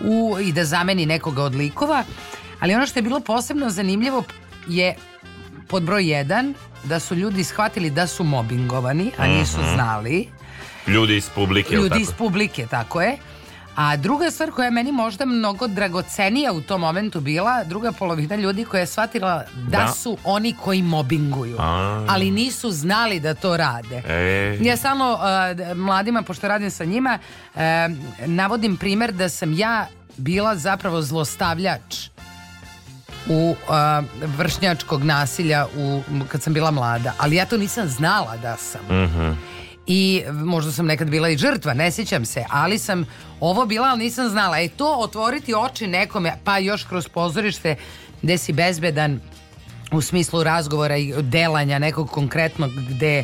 u, 0.02 0.38
i 0.42 0.52
da 0.52 0.66
zameni 0.66 1.06
nekoga 1.06 1.44
od 1.44 1.56
likova, 1.56 2.04
ali 2.60 2.76
ono 2.76 2.86
što 2.86 3.00
je 3.00 3.04
bilo 3.04 3.20
posebno 3.22 3.70
zanimljivo 3.70 4.24
je 4.68 4.96
pod 5.68 5.84
broj 5.84 6.06
jedan, 6.08 6.54
da 6.84 7.00
su 7.00 7.16
ljudi 7.16 7.44
shvatili 7.44 7.90
da 7.92 8.08
su 8.08 8.24
mobingovani, 8.26 9.12
a 9.18 9.28
nisu 9.28 9.60
Mhm. 9.60 9.74
znali. 9.74 10.28
Ljudi 10.88 11.16
iz 11.16 11.30
publike, 11.30 11.76
Ljudi 11.76 11.90
tako? 11.90 12.02
iz 12.02 12.12
publike, 12.12 12.68
tako 12.68 13.02
je. 13.02 13.18
A 13.76 13.98
druga 13.98 14.32
stvar 14.32 14.52
koja 14.52 14.66
je 14.66 14.72
meni 14.72 14.92
možda 14.92 15.26
mnogo 15.26 15.68
dragocenija 15.68 16.52
u 16.52 16.62
tom 16.62 16.82
momentu 16.82 17.20
bila, 17.20 17.64
druga 17.64 17.92
polovina 17.92 18.36
ljudi 18.36 18.66
koja 18.66 18.80
je 18.82 18.88
shvatila 18.88 19.44
da, 19.56 19.78
Da. 19.78 19.88
su 19.88 20.18
oni 20.24 20.56
koji 20.64 20.82
mobinguju, 20.82 21.56
A. 21.60 22.06
ali 22.10 22.32
nisu 22.32 22.72
znali 22.72 23.20
da 23.20 23.34
to 23.34 23.58
rade. 23.58 24.04
E. 24.08 24.58
Ja 24.62 24.78
stalno 24.78 25.14
uh, 25.14 25.78
mladima, 25.78 26.22
pošto 26.22 26.48
radim 26.48 26.72
sa 26.72 26.86
njima, 26.86 27.20
uh, 27.56 27.60
navodim 28.26 28.78
primer 28.78 29.12
da 29.12 29.30
sam 29.30 29.54
ja 29.54 29.88
bila 30.18 30.56
zapravo 30.56 31.02
zlostavljač 31.02 32.08
u 33.30 33.56
uh, 33.68 33.76
vršnjačkog 34.38 35.04
nasilja 35.04 35.66
u, 35.78 36.02
kad 36.28 36.42
sam 36.42 36.54
bila 36.54 36.72
mlada, 36.72 37.14
ali 37.18 37.36
ja 37.36 37.46
to 37.46 37.58
nisam 37.58 37.88
znala 37.88 38.38
da 38.38 38.58
sam. 38.58 38.82
Mhm. 39.04 39.32
I 39.88 40.24
možda 40.32 40.72
sam 40.72 40.86
nekad 40.86 41.10
bila 41.10 41.30
i 41.30 41.38
žrtva, 41.38 41.74
ne 41.74 41.92
sjećam 41.92 42.26
se, 42.26 42.46
ali 42.50 42.80
sam 42.80 43.06
ovo 43.40 43.66
bila, 43.66 43.88
ali 43.88 44.04
nisam 44.04 44.30
znala. 44.30 44.60
E 44.60 44.70
to 44.70 44.96
otvoriti 44.98 45.54
oči 45.54 45.88
nekome, 45.88 46.34
pa 46.44 46.58
još 46.58 46.84
kroz 46.84 47.08
pozorište 47.08 47.76
gde 48.22 48.38
si 48.38 48.54
bezbedan 48.54 49.20
u 49.92 50.02
smislu 50.02 50.44
razgovora 50.44 50.98
i 50.98 51.14
delanja 51.22 51.80
nekog 51.80 52.10
konkretnog 52.10 52.72
gde 52.90 53.24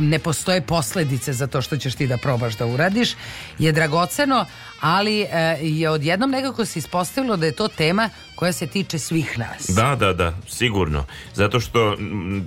ne 0.00 0.18
postoje 0.18 0.60
posledice 0.60 1.32
za 1.32 1.46
to 1.46 1.62
što 1.62 1.76
ćeš 1.76 1.94
ti 1.94 2.06
da 2.06 2.16
probaš 2.16 2.56
da 2.56 2.66
uradiš 2.66 3.14
je 3.58 3.72
dragoceno, 3.72 4.46
ali 4.80 5.20
e, 5.20 5.58
je 5.60 5.90
odjednom 5.90 6.30
nekako 6.30 6.64
se 6.64 6.78
ispostavilo 6.78 7.36
da 7.36 7.46
je 7.46 7.52
to 7.52 7.68
tema 7.68 8.10
koja 8.34 8.52
se 8.52 8.66
tiče 8.66 8.98
svih 8.98 9.38
nas. 9.38 9.66
Da, 9.68 9.96
da, 9.96 10.12
da, 10.12 10.34
sigurno. 10.48 11.04
Zato 11.34 11.60
što 11.60 11.96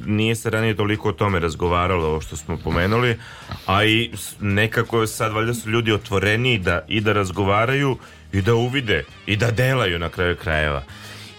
nije 0.06 0.36
se 0.36 0.49
ranije 0.49 0.76
toliko 0.76 1.10
o 1.10 1.11
tome 1.11 1.40
razgovaralo, 1.40 2.07
ovo 2.07 2.22
što 2.22 2.36
smo 2.38 2.57
pomenuli, 2.57 3.19
a 3.65 3.86
i 3.86 4.11
nekako 4.40 5.07
sad 5.07 5.34
valjda 5.34 5.53
su 5.53 5.69
ljudi 5.69 5.91
otvoreni 5.91 6.57
da, 6.57 6.81
i 6.88 7.02
da 7.02 7.14
razgovaraju 7.14 7.98
i 8.31 8.41
da 8.41 8.56
uvide 8.56 9.03
i 9.26 9.36
da 9.36 9.52
delaju 9.52 9.99
na 9.99 10.10
kraju 10.10 10.36
krajeva. 10.36 10.84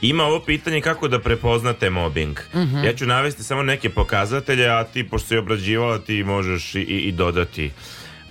Ima 0.03 0.25
ovo 0.25 0.41
pitanje 0.41 0.81
kako 0.81 1.09
da 1.09 1.19
prepoznate 1.19 1.91
mobbing. 1.91 2.39
Mhm. 2.55 2.77
Ja 2.77 2.93
ću 2.93 3.07
navesti 3.07 3.43
samo 3.43 3.63
neke 3.63 3.91
pokazatelje, 3.91 4.69
a 4.69 4.85
ti, 4.85 5.05
pošto 5.05 5.29
si 5.29 5.37
obrađivala, 5.37 5.99
ti 5.99 6.25
možeš 6.25 6.75
i, 6.75 6.81
i, 6.81 6.99
i 6.99 7.13
dodati. 7.13 7.71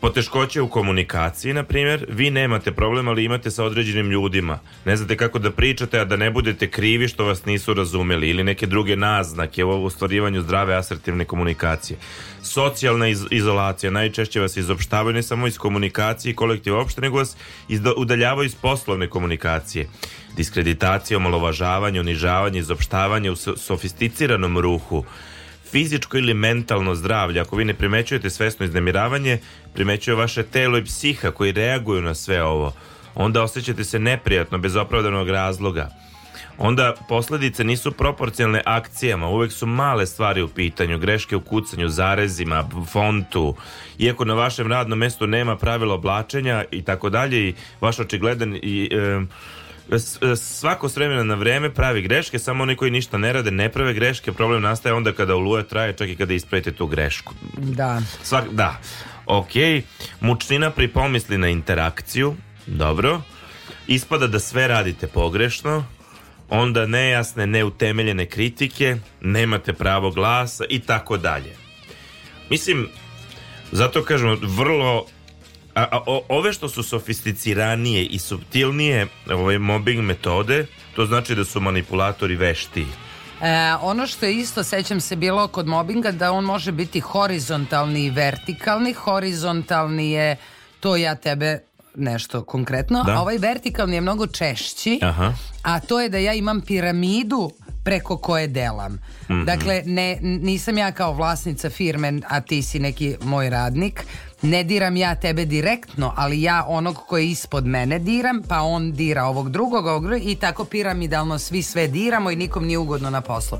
Poteškoće 0.02 0.62
u 0.62 0.70
komunikaciji, 0.70 1.54
na 1.54 1.64
primjer, 1.64 2.06
vi 2.10 2.32
nemate 2.32 2.72
problem, 2.72 3.08
ali 3.08 3.24
imate 3.24 3.52
sa 3.52 3.64
određenim 3.64 4.12
ljudima. 4.12 4.60
Ne 4.86 4.96
znate 4.96 5.18
kako 5.18 5.40
da 5.40 5.52
pričate, 5.52 6.00
a 6.00 6.06
da 6.06 6.16
ne 6.16 6.32
budete 6.32 6.70
krivi 6.70 7.08
što 7.08 7.26
vas 7.26 7.46
nisu 7.46 7.74
razumeli 7.74 8.30
ili 8.30 8.44
neke 8.44 8.66
druge 8.68 8.96
naznake 8.96 9.64
u 9.64 9.86
ostvarivanju 9.86 10.41
zdrave 10.41 10.76
asertivne 10.76 11.26
komunikacije. 11.26 11.98
Socijalna 12.44 13.08
iz- 13.08 13.26
izolacija, 13.32 13.91
najčešće 13.91 14.40
vas 14.40 14.58
izopštavaju 14.58 15.14
ne 15.14 15.24
samo 15.24 15.48
iz 15.48 15.58
komunikacije 15.58 16.32
i 16.32 16.36
kolektiva 16.36 16.78
uopšte, 16.78 17.02
nego 17.02 17.18
vas 17.18 17.36
udaljavaju 17.98 18.46
iz 18.46 18.56
poslovne 18.56 19.08
komunikacije. 19.08 19.88
Diskreditacija, 20.40 21.18
omalovažavanje, 21.18 21.99
unižavanje, 21.99 22.60
izopštavanje 22.60 23.32
u 23.32 23.36
so- 23.36 23.57
sofisticiranom 23.57 24.57
ruhu, 24.57 25.03
fizičko 25.72 26.18
ili 26.18 26.34
mentalno 26.34 26.95
zdravlje, 26.95 27.41
ako 27.41 27.56
vi 27.56 27.66
ne 27.66 27.74
primećujete 27.74 28.30
svesno 28.30 28.66
iznemiravanje, 28.66 29.40
primećuje 29.74 30.16
vaše 30.16 30.44
telo 30.44 30.78
i 30.78 30.86
psiha 30.86 31.32
koji 31.32 31.52
reaguju 31.52 32.02
na 32.02 32.14
sve 32.16 32.44
ovo. 32.44 32.74
Onda 33.16 33.44
osjećate 33.44 33.84
se 33.84 33.99
neprijatno, 33.99 34.57
bez 34.57 34.76
opravdanog 34.76 35.30
razloga. 35.30 35.90
Onda 36.57 36.94
posledice 37.10 37.64
nisu 37.64 37.91
proporcionalne 37.91 38.61
akcijama, 38.66 39.28
uvek 39.28 39.52
su 39.52 39.66
male 39.66 40.06
stvari 40.06 40.41
u 40.41 40.48
pitanju, 40.48 40.99
greške 40.99 41.36
u 41.36 41.41
kucanju, 41.41 41.90
zarezima, 41.90 42.70
fontu. 42.91 43.56
Iako 43.98 44.26
na 44.26 44.34
vašem 44.34 44.68
radnom 44.68 44.99
mestu 44.99 45.28
nema 45.28 45.57
pravila 45.57 45.94
oblačenja 45.95 46.64
i 46.72 46.82
tako 46.82 47.10
dalje 47.10 47.49
i 47.49 47.53
vaš 47.82 47.99
očigledan 47.99 48.56
i 48.56 48.90
S- 48.91 49.28
svako 50.36 50.90
s 50.90 50.95
vremena 50.95 51.24
na 51.24 51.36
vreme 51.36 51.74
pravi 51.74 52.02
greške, 52.02 52.40
samo 52.40 52.64
oni 52.64 52.76
koji 52.76 52.91
ništa 52.91 53.18
ne 53.18 53.34
rade 53.34 53.52
ne 53.52 53.70
prave 53.70 53.94
greške, 53.94 54.32
problem 54.32 54.61
nastaje 54.61 54.94
onda 54.94 55.14
kada 55.14 55.36
oluja 55.36 55.64
traje, 55.64 55.94
čak 55.94 56.10
i 56.10 56.16
kada 56.16 56.34
ispravite 56.34 56.72
tu 56.72 56.88
grešku. 56.88 57.34
Da. 57.57 58.02
Svak, 58.24 58.49
da, 58.52 58.80
ok, 59.26 59.52
mučnina 60.22 60.72
pri 60.72 60.88
pomisli 60.88 61.38
na 61.38 61.48
interakciju, 61.49 62.36
dobro, 62.66 63.22
ispada 63.88 64.28
da 64.28 64.40
sve 64.40 64.68
radite 64.68 65.07
pogrešno, 65.07 65.86
onda 66.49 66.86
nejasne, 66.86 67.48
neutemeljene 67.48 68.26
kritike, 68.26 68.98
nemate 69.22 69.74
pravo 69.74 70.11
glasa 70.11 70.64
i 70.70 70.80
tako 70.80 71.18
dalje. 71.18 71.56
Mislim, 72.49 72.88
zato 73.72 74.03
kažemo, 74.03 74.38
vrlo 74.41 75.06
a, 75.82 75.88
a, 75.92 76.04
o- 76.06 76.24
ove 76.30 76.54
što 76.54 76.70
su 76.70 76.84
sofisticiranije 76.84 78.06
i 78.06 78.20
subtilnije 78.20 79.08
ove 79.30 79.60
mobbing 79.60 80.00
metode, 80.02 80.66
to 80.96 81.06
znači 81.06 81.36
da 81.36 81.46
su 81.46 81.62
manipulatori 81.62 82.36
vešti. 82.36 82.86
E, 83.42 83.48
ono 83.82 84.08
što 84.08 84.26
je 84.26 84.34
isto, 84.36 84.64
sećam 84.64 85.00
se, 85.02 85.16
bilo 85.16 85.48
kod 85.48 85.68
mobinga, 85.68 86.12
da 86.12 86.32
on 86.32 86.44
može 86.44 86.72
biti 86.72 87.00
horizontalni 87.00 88.06
i 88.06 88.10
vertikalni. 88.10 88.94
Horizontalni 88.94 90.12
je 90.12 90.36
to 90.80 90.96
ja 90.96 91.16
tebe 91.16 91.60
nešto 91.96 92.44
konkretno, 92.44 93.04
Da. 93.04 93.12
a 93.12 93.22
ovaj 93.22 93.38
vertikalni 93.38 93.96
je 93.96 94.02
mnogo 94.02 94.28
češći, 94.28 95.00
Aha. 95.02 95.34
a 95.64 95.80
to 95.80 96.02
je 96.02 96.10
da 96.10 96.18
ja 96.18 96.34
imam 96.34 96.62
piramidu 96.62 97.52
preko 97.84 98.18
koje 98.18 98.48
delam. 98.48 99.00
Mhm. 99.24 99.44
Dakle, 99.44 99.82
ne, 99.86 100.18
nisam 100.22 100.78
ja 100.78 100.92
kao 100.92 101.14
vlasnica 101.14 101.70
firme, 101.70 102.14
a 102.30 102.42
ti 102.42 102.62
si 102.64 102.80
neki 102.80 103.16
moj 103.22 103.50
radnik, 103.50 104.06
ne 104.41 104.64
diram 104.64 104.95
ja 104.98 105.16
tebe 105.16 105.45
direktno, 105.45 106.14
ali 106.18 106.41
ja 106.41 106.66
onog 106.68 106.95
koji 107.07 107.26
je 107.26 107.32
ispod 107.32 107.66
mene 107.66 107.99
diram, 107.99 108.41
pa 108.48 108.61
on 108.61 108.91
dira 108.91 109.26
ovog 109.26 109.49
drugog, 109.49 109.86
ovog 109.86 110.03
drugog 110.03 110.22
i 110.24 110.36
tako 110.36 110.66
piramidalno 110.66 111.40
svi 111.40 111.64
sve 111.64 111.88
diramo 111.88 112.32
i 112.32 112.36
nikom 112.36 112.66
nije 112.66 112.78
ugodno 112.78 113.10
na 113.10 113.22
poslu. 113.22 113.57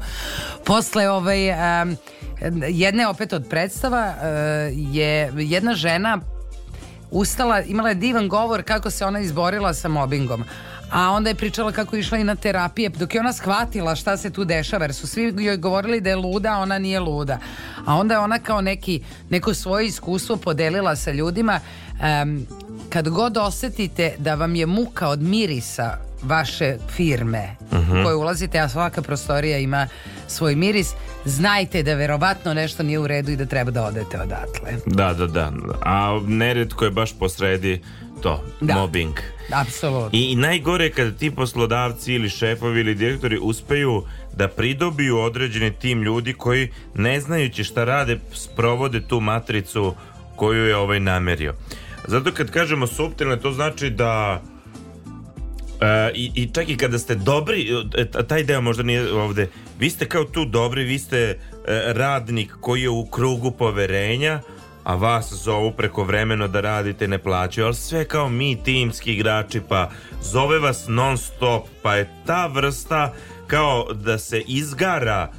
Posle 0.66 1.10
ovaj, 1.10 1.50
em, 1.50 1.98
jedne 2.70 3.08
opet 3.08 3.34
od 3.34 3.46
predstava 3.50 4.06
e, 4.08 4.28
je 4.76 5.32
jedna 5.36 5.74
žena 5.74 6.20
ustala, 7.12 7.62
imala 7.62 7.90
je 7.90 7.96
divan 7.96 8.30
govor 8.30 8.64
kako 8.64 8.90
se 8.90 9.06
ona 9.06 9.20
izborila 9.20 9.74
sa 9.74 9.88
mobingom. 9.88 10.44
A 10.92 11.10
onda 11.10 11.30
je 11.30 11.36
pričala 11.36 11.72
kako 11.72 11.96
je 11.96 12.00
išla 12.00 12.18
i 12.18 12.24
na 12.24 12.36
terapije, 12.36 12.90
dok 12.90 13.14
je 13.16 13.20
ona 13.20 13.34
shvatila 13.34 13.96
šta 13.96 14.18
se 14.18 14.30
tu 14.30 14.46
dešava, 14.46 14.84
jer 14.84 14.94
su 14.94 15.08
svi 15.08 15.34
joj 15.38 15.58
govorili 15.58 16.02
da 16.02 16.10
je 16.10 16.16
luda, 16.16 16.50
a 16.50 16.58
ona 16.58 16.80
nije 16.80 17.00
luda. 17.00 17.38
A 17.86 17.96
onda 17.96 18.14
je 18.14 18.20
ona 18.20 18.40
kao 18.40 18.62
neki, 18.62 19.00
neko 19.30 19.54
svoje 19.54 19.88
iskustvo 19.88 20.38
podelila 20.38 20.96
sa 20.96 21.12
ljudima. 21.12 21.60
Em, 22.02 22.46
kad 22.90 23.10
god 23.10 23.38
osetite 23.38 24.16
da 24.18 24.36
vam 24.36 24.56
je 24.56 24.66
muka 24.66 25.08
od 25.08 25.22
mirisa 25.22 25.98
vaše 26.22 26.78
firme 26.90 27.56
Mhm. 27.72 27.92
u 27.92 28.04
koju 28.04 28.20
ulazite, 28.20 28.60
a 28.60 28.70
svaka 28.70 29.02
prostorija 29.02 29.58
ima 29.58 29.88
svoj 30.28 30.56
miris, 30.56 30.92
znajte 31.26 31.84
da 31.84 31.94
verovatno 31.94 32.54
nešto 32.54 32.84
nije 32.84 33.00
u 33.00 33.08
redu 33.08 33.32
i 33.32 33.36
da 33.36 33.46
treba 33.46 33.72
da 33.72 33.84
odete 33.84 34.22
odatle. 34.22 34.72
Da, 34.86 35.14
da, 35.14 35.28
da. 35.28 35.52
A 35.82 36.20
neretko 36.24 36.86
je 36.86 36.92
baš 36.92 37.14
posredi 37.14 37.82
to, 38.22 38.44
Da. 38.62 38.74
mobbing. 38.74 39.14
Apsolutno. 39.54 40.10
I, 40.14 40.32
I 40.32 40.36
najgore 40.36 40.84
je 40.84 40.92
kada 40.92 41.12
ti 41.12 41.32
poslodavci 41.32 42.14
ili 42.14 42.30
šefovi 42.30 42.80
ili 42.80 42.96
direktori 42.96 43.40
uspeju 43.42 44.04
da 44.36 44.48
pridobiju 44.48 45.18
određeni 45.18 45.72
tim 45.72 46.04
ljudi 46.04 46.34
koji 46.34 46.70
ne 46.96 47.20
znajući 47.20 47.64
šta 47.64 47.84
rade 47.84 48.20
sprovode 48.34 49.02
tu 49.02 49.20
matricu 49.20 49.96
koju 50.36 50.66
je 50.66 50.76
ovaj 50.76 51.00
namerio. 51.00 51.54
Zato 52.08 52.32
kad 52.32 52.52
kažemo 52.52 52.88
suptilne 52.88 53.40
to 53.40 53.52
znači 53.52 53.90
da 53.90 54.42
E, 55.82 56.12
i, 56.14 56.32
I 56.36 56.50
čak 56.54 56.70
i 56.70 56.78
kada 56.78 57.00
ste 57.00 57.16
dobri, 57.16 57.68
e, 57.98 58.06
taj 58.28 58.44
deo 58.44 58.62
možda 58.62 58.84
nije 58.84 59.14
ovde, 59.14 59.48
vi 59.80 59.90
ste 59.90 60.06
kao 60.06 60.24
tu 60.24 60.46
dobri, 60.46 60.84
vi 60.84 61.00
ste 61.00 61.18
e, 61.18 61.38
radnik 61.94 62.54
koji 62.62 62.82
je 62.82 62.90
u 62.90 63.06
krugu 63.06 63.52
poverenja, 63.52 64.42
a 64.84 64.96
vas 64.96 65.34
zovu 65.34 65.72
preko 65.72 66.04
vremeno 66.04 66.48
da 66.48 66.62
radite 66.62 67.08
ne 67.08 67.18
plaćaju, 67.18 67.66
ali 67.66 67.76
sve 67.76 68.06
kao 68.06 68.30
mi 68.30 68.64
timski 68.64 69.14
igrači, 69.14 69.62
pa 69.70 69.90
zove 70.22 70.60
vas 70.60 70.86
non 70.88 71.18
stop, 71.18 71.68
pa 71.82 71.96
je 71.96 72.10
ta 72.26 72.48
vrsta 72.48 73.14
kao 73.48 73.94
da 73.94 74.18
se 74.18 74.42
izgara 74.48 75.32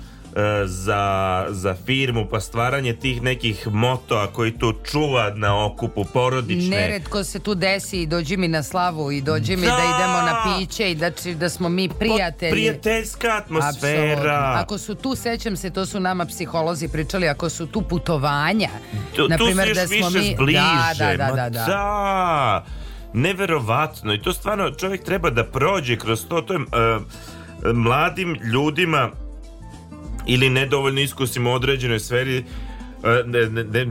za, 0.66 1.46
za 1.48 1.74
firmu, 1.86 2.26
pa 2.30 2.40
stvaranje 2.40 2.96
tih 2.96 3.22
nekih 3.22 3.68
motoa 3.72 4.26
koji 4.26 4.58
tu 4.58 4.74
čuva 4.84 5.32
na 5.34 5.66
okupu 5.66 6.04
porodične. 6.04 6.76
Neretko 6.76 7.24
se 7.24 7.38
tu 7.38 7.54
desi 7.54 8.02
i 8.02 8.06
dođi 8.06 8.36
mi 8.36 8.48
na 8.48 8.62
slavu 8.62 9.12
i 9.12 9.20
dođi 9.20 9.56
mi 9.56 9.66
da, 9.66 9.70
Da! 9.76 9.82
idemo 9.96 10.22
na 10.22 10.58
piće 10.58 10.90
i 10.90 10.94
da, 10.94 11.10
da 11.34 11.48
smo 11.48 11.68
mi 11.68 11.88
prijatelji. 11.88 12.50
Prijateljska 12.52 13.28
atmosfera. 13.28 14.12
Apsolutno. 14.12 14.60
Ako 14.62 14.78
su 14.78 14.94
tu, 14.94 15.14
sećam 15.16 15.56
se, 15.56 15.70
to 15.70 15.86
su 15.86 16.00
nama 16.00 16.24
psiholozi 16.26 16.88
pričali, 16.88 17.28
ako 17.28 17.48
su 17.48 17.66
tu 17.66 17.82
putovanja, 17.82 18.68
Tu, 19.16 19.28
tu 19.38 19.46
se 19.46 19.54
da 19.54 19.64
još 19.64 19.78
smo 19.78 20.08
više 20.08 20.18
mi... 20.18 20.34
zbliže. 20.34 21.16
Da, 21.16 21.16
da, 21.16 21.16
da, 21.16 21.36
da, 21.36 21.48
da. 21.50 21.64
da. 21.66 22.64
Neverovatno. 23.12 24.14
I 24.14 24.22
to 24.22 24.32
stvarno 24.32 24.70
čovjek 24.70 25.04
treba 25.04 25.30
da 25.30 25.44
prođe 25.44 25.96
kroz 25.98 26.26
to. 26.28 26.40
To 26.40 26.52
je 26.54 26.60
e, 26.60 26.64
mladim 27.72 28.36
ljudima 28.52 29.10
ili 30.26 30.50
nedovoljno 30.50 31.00
iskusim 31.00 31.46
u 31.46 31.52
određenoj 31.52 32.00
sferi 32.00 32.36
e, 32.38 32.42
ne, 33.26 33.46
ne, 33.46 33.64
ne, 33.64 33.86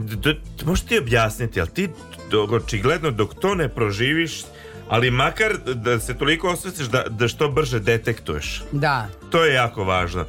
možeš 0.64 0.84
ti 0.84 0.98
objasniti, 0.98 1.60
ali 1.60 1.70
ti 1.70 1.88
očigledno 2.50 3.10
dok 3.10 3.34
to 3.34 3.54
ne 3.54 3.68
proživiš 3.68 4.42
ali 4.90 5.10
makar 5.10 5.52
da 5.74 6.00
se 6.00 6.18
toliko 6.18 6.48
osvestiš 6.48 6.86
da, 6.86 7.04
da 7.08 7.28
što 7.28 7.48
brže 7.48 7.80
detektuješ. 7.80 8.62
Da. 8.72 9.08
To 9.30 9.44
je 9.44 9.54
jako 9.54 9.84
važno. 9.84 10.24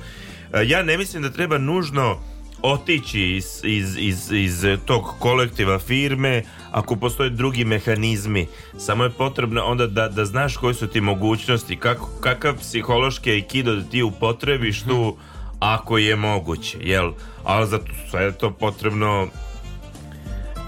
E, 0.54 0.64
Ja 0.66 0.84
ne 0.84 0.98
mislim 0.98 1.24
da 1.24 1.30
treba 1.30 1.58
nužno 1.58 2.20
otići 2.62 3.22
iz, 3.22 3.62
iz, 3.64 3.98
iz, 3.98 4.32
iz 4.32 4.66
tog 4.86 5.04
kolektiva 5.20 5.80
firme 5.80 6.44
ako 6.72 6.96
postoje 6.96 7.30
drugi 7.30 7.66
mehanizmi. 7.66 8.48
Samo 8.78 9.04
je 9.04 9.10
potrebno 9.10 9.62
onda 9.64 9.88
da, 9.88 10.08
da 10.08 10.26
znaš 10.26 10.58
koje 10.58 10.74
su 10.74 10.88
ti 10.88 11.02
mogućnosti, 11.02 11.76
kako, 11.76 12.10
kakav 12.20 12.58
psihološki 12.58 13.32
aikido 13.32 13.76
da 13.76 13.84
ti 13.84 14.04
upotrebiš 14.04 14.82
tu 14.82 15.18
ako 15.62 15.98
je 15.98 16.16
moguće, 16.16 16.78
jel? 16.82 17.12
Ali 17.44 17.68
za 17.68 17.78
to- 17.78 17.84
sve 18.10 18.24
je 18.24 18.32
to 18.32 18.52
potrebno 18.52 19.28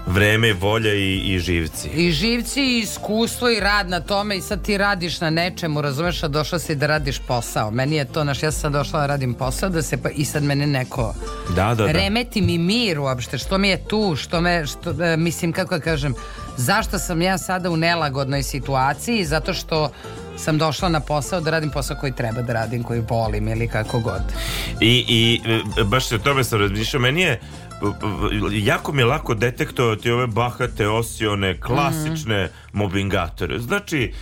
vreme, 0.06 0.52
volja 0.52 0.94
i, 0.94 1.22
i 1.24 1.38
živci. 1.38 1.88
I 1.88 2.12
živci, 2.12 2.60
i 2.62 2.78
iskustvo, 2.78 3.50
i 3.50 3.60
rad 3.60 3.88
na 3.88 4.00
tome 4.00 4.36
i 4.36 4.40
sad 4.40 4.62
ti 4.62 4.78
radiš 4.78 5.20
na 5.20 5.30
nečemu, 5.30 5.80
razumeš, 5.80 6.22
a 6.22 6.28
došla 6.28 6.58
si 6.58 6.74
da 6.74 6.86
radiš 6.86 7.18
posao. 7.18 7.70
Meni 7.70 7.96
je 7.96 8.04
to, 8.04 8.24
naš, 8.24 8.42
ja 8.42 8.50
sam 8.52 8.72
došla 8.72 9.00
da 9.00 9.06
radim 9.06 9.34
posao, 9.34 9.68
da 9.68 9.82
se 9.82 9.96
pa, 9.96 10.10
i 10.10 10.24
sad 10.24 10.42
mene 10.42 10.66
neko 10.66 11.14
Da, 11.48 11.64
da, 11.66 11.74
da. 11.76 11.92
remeti 11.92 12.42
mi 12.42 12.58
mir 12.58 12.98
uopšte, 12.98 13.38
što 13.38 13.58
mi 13.58 13.68
je 13.68 13.84
tu, 13.84 14.16
što 14.16 14.40
me, 14.40 14.66
što, 14.66 15.04
e, 15.04 15.16
mislim, 15.16 15.52
kako 15.52 15.78
da 15.78 15.84
kažem, 15.84 16.14
zašto 16.56 16.98
sam 16.98 17.22
ja 17.22 17.38
sada 17.38 17.70
u 17.70 17.76
nelagodnoj 17.76 18.42
situaciji, 18.42 19.24
zato 19.24 19.54
što 19.54 19.90
sam 20.36 20.58
došla 20.58 20.88
na 20.88 21.00
posao 21.00 21.40
da 21.40 21.50
radim 21.50 21.70
posao 21.70 21.96
koji 22.00 22.12
treba 22.12 22.42
da 22.42 22.52
radim, 22.52 22.82
koji 22.82 23.02
volim 23.08 23.48
ili 23.48 23.68
kako 23.68 24.00
god. 24.00 24.22
I, 24.80 25.04
i 25.08 25.40
e, 25.80 25.84
baš 25.84 26.08
se 26.08 26.14
o 26.14 26.18
tome 26.18 26.44
sam 26.44 26.60
razmišljao, 26.60 27.00
meni 27.00 27.20
je 27.20 27.40
jako 28.52 28.92
mi 28.92 29.02
je 29.02 29.06
lako 29.06 29.34
detektovati 29.34 30.10
ove 30.10 30.26
bahate, 30.26 30.88
osione, 30.88 31.60
klasične 31.60 32.48
mobingatore. 32.72 33.58
Znači, 33.58 34.12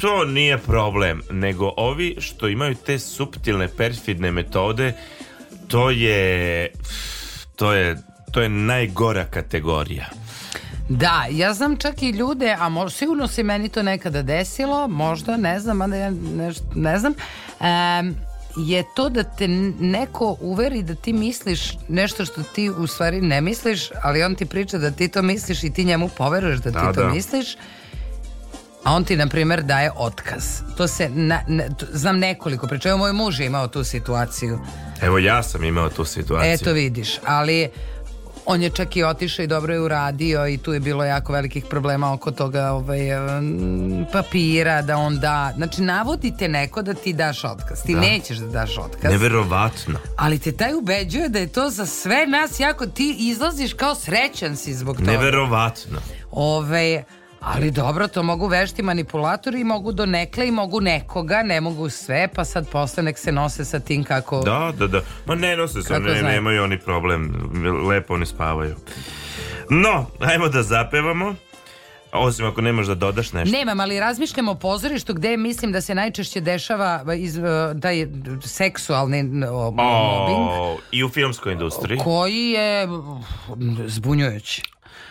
to 0.00 0.24
nije 0.24 0.58
problem, 0.58 1.22
nego 1.30 1.72
ovi 1.76 2.16
što 2.20 2.48
imaju 2.48 2.74
te 2.74 2.98
suptilne, 2.98 3.68
perfidne 3.68 4.32
metode, 4.32 4.92
to 5.68 5.90
je 5.90 6.70
to 7.56 7.72
je 7.72 7.96
to 8.32 8.40
je 8.40 8.48
najgora 8.48 9.24
kategorija. 9.24 10.06
Da, 10.92 11.26
ja 11.30 11.54
znam 11.54 11.76
čak 11.76 12.02
i 12.02 12.10
ljude, 12.10 12.56
a 12.58 12.68
mo, 12.68 12.90
sigurno 12.90 13.28
se 13.28 13.42
meni 13.42 13.68
to 13.68 13.82
nekada 13.82 14.22
desilo, 14.22 14.88
možda, 14.88 15.36
ne 15.36 15.60
znam, 15.60 15.76
mada 15.76 15.96
ja 15.96 16.10
neš, 16.10 16.56
ne 16.74 16.98
znam, 16.98 17.14
em, 17.60 18.16
je 18.58 18.84
to 18.96 19.08
da 19.08 19.22
te 19.24 19.48
neko 19.80 20.36
uveri 20.40 20.82
da 20.82 20.94
ti 20.94 21.12
misliš 21.12 21.60
nešto 21.88 22.24
što 22.24 22.42
ti 22.44 22.70
u 22.70 22.86
stvari 22.86 23.20
ne 23.20 23.40
misliš, 23.40 23.90
ali 24.02 24.22
on 24.22 24.34
ti 24.34 24.46
priča 24.46 24.78
da 24.78 24.90
ti 24.90 25.08
to 25.08 25.22
misliš 25.22 25.62
i 25.62 25.70
ti 25.70 25.84
njemu 25.84 26.08
poveruješ 26.08 26.58
da 26.58 26.70
ti 26.70 26.76
Da, 26.76 26.92
to 26.92 27.02
da. 27.02 27.08
misliš, 27.08 27.56
a 28.84 28.92
on 28.92 29.04
ti, 29.04 29.16
na 29.16 29.26
primjer, 29.26 29.62
daje 29.62 29.90
otkaz. 29.96 30.44
To 30.76 30.88
se, 30.88 31.08
na, 31.08 31.40
ne- 31.48 31.68
to- 31.70 31.86
znam 31.92 32.18
nekoliko 32.18 32.66
priča, 32.66 32.88
evo 32.88 32.98
moj 32.98 33.12
muž 33.12 33.40
je 33.40 33.46
imao 33.46 33.68
tu 33.68 33.84
situaciju. 33.84 34.58
Evo 35.02 35.18
ja 35.18 35.42
sam 35.42 35.64
imao 35.64 35.88
tu 35.88 36.04
situaciju. 36.04 36.52
Eto 36.52 36.72
vidiš, 36.72 37.18
ali 37.24 37.68
on 38.46 38.62
je 38.62 38.70
čak 38.70 38.96
i 38.96 39.04
otišao 39.04 39.42
i 39.42 39.46
dobro 39.46 39.72
je 39.74 39.80
uradio 39.80 40.48
i 40.48 40.58
tu 40.58 40.72
je 40.72 40.80
bilo 40.80 41.04
jako 41.04 41.32
velikih 41.32 41.64
problema 41.70 42.12
oko 42.12 42.30
toga 42.30 42.70
ovaj, 42.70 42.98
papira 44.12 44.82
da 44.82 44.96
on 44.96 45.18
da. 45.18 45.52
Znači 45.56 45.82
navodite 45.82 46.48
neko 46.48 46.82
da 46.82 46.94
ti 46.94 47.12
daš 47.12 47.44
otkaz. 47.44 47.82
Ti 47.82 47.94
Da. 47.94 48.00
nećeš 48.00 48.36
da 48.36 48.46
daš 48.46 48.78
otkaz. 48.78 49.12
Neverovatno. 49.12 49.98
Ali 50.16 50.38
te 50.38 50.52
taj 50.52 50.74
ubeđuje 50.74 51.28
da 51.28 51.38
je 51.38 51.46
to 51.46 51.70
za 51.70 51.86
sve 51.86 52.26
nas 52.26 52.60
jako, 52.60 52.86
ti 52.86 53.16
izlaziš 53.18 53.72
kao 53.74 53.94
srećan 53.94 54.56
si 54.56 54.74
zbog 54.74 54.96
toga. 54.96 55.10
Neverovatno. 55.10 55.98
Ove, 56.30 57.04
ali 57.44 57.70
dobro, 57.70 58.08
to 58.08 58.22
mogu 58.22 58.46
vešti 58.46 58.82
manipulatori 58.82 59.60
i 59.60 59.64
mogu 59.64 59.92
do 59.92 60.06
nekle 60.06 60.48
i 60.48 60.50
mogu 60.50 60.80
nekoga, 60.80 61.42
ne 61.42 61.60
mogu 61.60 61.90
sve, 61.90 62.28
pa 62.34 62.44
sad 62.44 62.68
posle 62.68 63.02
nek 63.02 63.18
se 63.18 63.32
nose 63.32 63.64
sa 63.64 63.80
tim 63.80 64.04
kako... 64.04 64.42
Da, 64.42 64.72
da, 64.78 64.86
da. 64.86 65.00
Ma 65.26 65.34
ne 65.34 65.56
nose 65.56 65.82
se, 65.82 65.98
ne, 66.00 66.22
nemaju 66.22 66.62
oni 66.62 66.78
problem. 66.78 67.50
Lepo 67.88 68.14
oni 68.14 68.26
spavaju. 68.26 68.74
No, 69.70 70.06
ajmo 70.20 70.48
da 70.48 70.62
zapevamo. 70.62 71.34
Osim 72.12 72.46
ako 72.46 72.60
nemaš 72.60 72.86
da 72.86 72.94
dodaš 72.94 73.32
nešto. 73.32 73.56
Nemam, 73.56 73.80
ali 73.80 74.00
razmišljam 74.00 74.48
o 74.48 74.54
pozorištu 74.54 75.14
gde 75.14 75.36
mislim 75.36 75.72
da 75.72 75.80
se 75.80 75.94
najčešće 75.94 76.40
dešava 76.40 77.14
iz, 77.14 77.36
uh, 77.36 77.44
taj 77.82 78.06
seksualni 78.44 79.22
mobbing 79.22 79.80
O, 79.80 80.78
I 80.92 81.04
u 81.04 81.08
filmskoj 81.08 81.52
industriji. 81.52 81.98
koji 81.98 82.50
je 82.50 82.88
zbunjujući. 83.86 84.62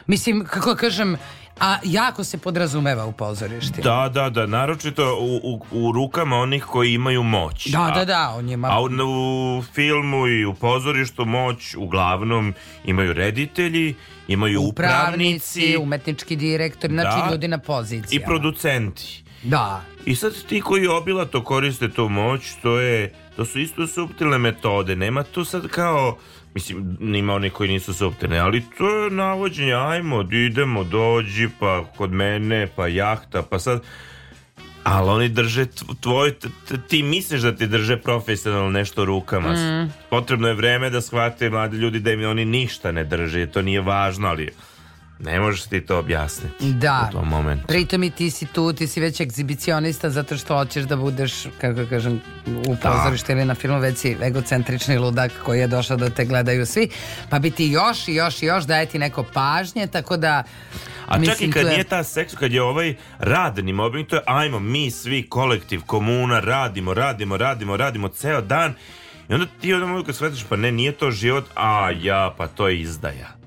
Mislim, 0.08 0.46
kako 0.46 0.76
kažem, 0.76 1.18
a 1.62 1.78
jako 1.84 2.24
se 2.24 2.38
podrazumeva 2.38 3.06
u 3.06 3.12
pozorištima. 3.12 3.84
Da, 3.84 4.10
da, 4.12 4.30
da, 4.32 4.46
naročito 4.46 5.16
u, 5.16 5.40
u, 5.46 5.60
u 5.72 5.92
rukama 5.92 6.36
onih 6.38 6.64
koji 6.64 6.94
imaju 6.94 7.24
moć. 7.24 7.68
Da, 7.68 7.82
A- 7.84 7.92
da, 7.92 8.06
da, 8.06 8.30
on 8.30 8.50
je 8.50 8.58
ma- 8.58 8.68
A 8.68 8.82
u, 8.82 8.86
u 8.86 9.64
filmu 9.66 10.28
i 10.28 10.46
u 10.46 10.54
pozorištu 10.54 11.26
moć 11.26 11.76
uglavnom 11.76 12.54
imaju 12.86 13.14
reditelji, 13.14 13.96
imaju 14.28 14.62
upravnici, 14.62 15.10
upravnici 15.60 15.78
umetnički 15.78 16.36
direktori, 16.36 16.94
znači 16.94 17.18
Da. 17.20 17.32
ljudi 17.32 17.48
na 17.48 17.58
i 17.58 17.60
pozicijama. 17.60 18.26
producenti. 18.26 19.24
Da. 19.44 19.82
I 20.06 20.16
sad 20.16 20.44
ti 20.44 20.62
koji 20.62 20.88
obilato 20.88 21.44
koriste 21.44 21.90
tu 21.90 22.10
moć, 22.10 22.42
to 22.62 22.80
je 22.80 23.14
to 23.36 23.46
su 23.46 23.60
isto 23.60 23.88
suptilne 23.88 24.38
metode. 24.38 24.96
Nema 24.96 25.24
tu 25.24 25.46
sad 25.46 25.68
kao 25.68 26.18
Mislim, 26.54 26.98
nima 27.00 27.34
oni 27.34 27.50
koji 27.50 27.70
nisu 27.70 27.94
suptilni, 27.94 28.40
ali 28.40 28.64
to 28.78 29.04
je 29.04 29.12
navođenje, 29.12 29.74
ajmo, 29.74 30.28
idemo, 30.32 30.84
dođi, 30.84 31.50
pa 31.60 31.84
kod 31.98 32.12
mene, 32.12 32.68
pa 32.76 32.88
jahta, 32.88 33.42
pa 33.42 33.60
sad... 33.60 33.82
Ali 34.84 35.10
oni 35.10 35.30
drže 35.30 35.66
tv- 35.66 35.94
tvoj, 36.02 36.34
ti 36.88 37.04
misliš 37.04 37.42
da 37.42 37.56
ti 37.56 37.68
drže 37.68 37.98
profesionalno 37.98 38.70
nešto 38.70 39.06
rukama. 39.06 39.54
Mm. 39.54 39.94
Potrebno 40.10 40.48
je 40.48 40.54
vreme 40.54 40.90
da 40.90 41.02
shvate 41.02 41.50
mladi 41.50 41.78
ljudi 41.78 42.00
da 42.00 42.12
im 42.12 42.30
oni 42.30 42.46
ništa 42.46 42.92
ne 42.92 43.04
drže, 43.04 43.48
to 43.48 43.62
nije 43.62 43.82
važno, 43.82 44.28
ali 44.28 44.50
ne 45.22 45.40
možeš 45.40 45.64
ti 45.64 45.82
to 45.82 46.00
objasniti 46.00 46.72
Da. 46.72 47.08
u 47.10 47.14
tom 47.14 47.28
momentu. 47.28 47.68
Pritom 47.68 48.04
i 48.04 48.12
ti 48.12 48.32
si 48.32 48.46
tu, 48.46 48.74
ti 48.74 48.88
si 48.88 49.02
već 49.02 49.20
egzibicionista 49.20 50.10
zato 50.10 50.38
što 50.38 50.56
hoćeš 50.56 50.84
da 50.84 50.96
budeš, 50.96 51.34
kako 51.62 51.86
kažem, 51.86 52.22
u 52.48 52.76
pozorištu 52.78 53.32
ili 53.32 53.46
na 53.46 53.56
filmu 53.56 53.80
već 53.80 53.98
si 53.98 54.18
egocentrični 54.22 54.98
ludak 54.98 55.32
koji 55.46 55.60
je 55.60 55.68
došao 55.68 55.98
da 55.98 56.10
te 56.10 56.26
gledaju 56.26 56.66
svi, 56.66 56.90
pa 57.30 57.40
bi 57.40 57.52
ti 57.52 57.66
još 57.66 58.08
i 58.08 58.14
još 58.14 58.42
i 58.42 58.46
još 58.46 58.64
daje 58.64 58.86
ti 58.86 59.00
neko 59.00 59.24
pažnje, 59.26 59.88
tako 59.88 60.18
da 60.18 60.44
A 61.08 61.14
čak 61.14 61.20
mislim, 61.20 61.50
i 61.50 61.54
kad 61.54 61.64
je- 61.64 61.70
nije 61.70 61.84
ta 61.84 62.04
seks, 62.04 62.36
kad 62.36 62.52
je 62.52 62.62
ovaj 62.62 62.96
radni 63.20 63.74
mobbing, 63.74 64.08
to 64.08 64.16
je 64.16 64.22
ajmo 64.26 64.60
mi 64.60 64.92
svi 64.92 65.24
kolektiv, 65.24 65.82
komuna, 65.82 66.40
radimo, 66.40 66.94
radimo, 66.94 67.38
radimo, 67.38 67.78
radimo 67.78 68.08
ceo 68.10 68.42
dan 68.42 68.74
i 69.30 69.34
onda 69.34 69.46
ti 69.62 69.74
onda 69.74 69.86
mogu 69.86 70.04
kad 70.04 70.16
shvatiš, 70.16 70.44
pa 70.44 70.56
ne, 70.56 70.72
nije 70.72 70.92
to 70.92 71.12
život, 71.12 71.46
a 71.56 71.92
ja, 71.94 72.34
pa 72.38 72.48
to 72.48 72.68
je 72.68 72.82
izdaja. 72.82 73.41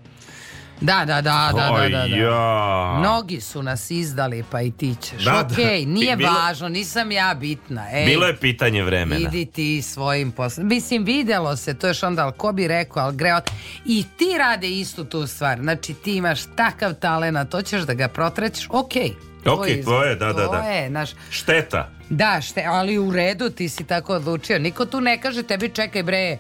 Da, 0.80 1.04
da, 1.04 1.14
da, 1.14 1.50
da, 1.52 1.70
da, 1.72 1.88
da, 1.88 1.98
da. 1.98 2.16
ja. 2.16 2.96
Mnogi 2.98 3.40
su 3.40 3.62
nas 3.62 3.90
izdali, 3.90 4.44
pa 4.50 4.60
i 4.60 4.70
ti 4.70 4.94
ćeš. 5.02 5.18
Da, 5.18 5.30
da. 5.32 5.48
Okej, 5.52 5.86
nije 5.86 6.16
Bilo- 6.16 6.32
važno, 6.34 6.68
nisam 6.68 7.10
ja 7.12 7.34
bitna. 7.34 7.86
Ej, 7.92 8.04
Bilo 8.06 8.26
je 8.26 8.36
pitanje 8.36 8.82
vremena. 8.82 9.20
Idi 9.22 9.46
ti 9.46 9.82
svojim 9.82 10.32
poslom. 10.32 10.68
Mislim, 10.68 11.04
vidjelo 11.04 11.56
se, 11.56 11.74
to 11.74 11.86
još 11.88 12.02
onda, 12.02 12.24
ali 12.24 12.32
ko 12.32 12.52
bi 12.52 12.68
rekao, 12.68 13.02
ali 13.02 13.16
greot. 13.16 13.50
I 13.86 14.04
ti 14.18 14.38
rade 14.38 14.68
istu 14.70 15.04
tu 15.04 15.26
stvar. 15.26 15.58
Znači, 15.58 15.94
ti 15.94 16.16
imaš 16.16 16.40
takav 16.56 16.94
talent, 16.94 17.50
to 17.50 17.62
ćeš 17.62 17.82
da 17.82 17.94
ga 17.94 18.08
protrećeš, 18.08 18.66
okej. 18.70 19.12
Ok, 19.46 19.66
to 19.84 20.04
je, 20.04 20.16
da, 20.16 20.26
da, 20.26 20.46
To 20.46 20.52
da. 20.52 20.58
je, 20.58 20.88
znaš, 20.88 21.10
Šteta. 21.30 21.90
da, 22.10 22.40
šte, 22.40 22.64
ali 22.64 22.98
u 22.98 23.12
redu, 23.12 23.50
ti 23.50 23.68
si 23.68 23.84
tako 23.84 24.14
odlučio. 24.14 24.58
Niko 24.58 24.86
tu 24.86 25.00
ne 25.00 25.20
kaže 25.20 25.42
tebi, 25.42 25.68
čekaj 25.68 26.02
bre, 26.02 26.38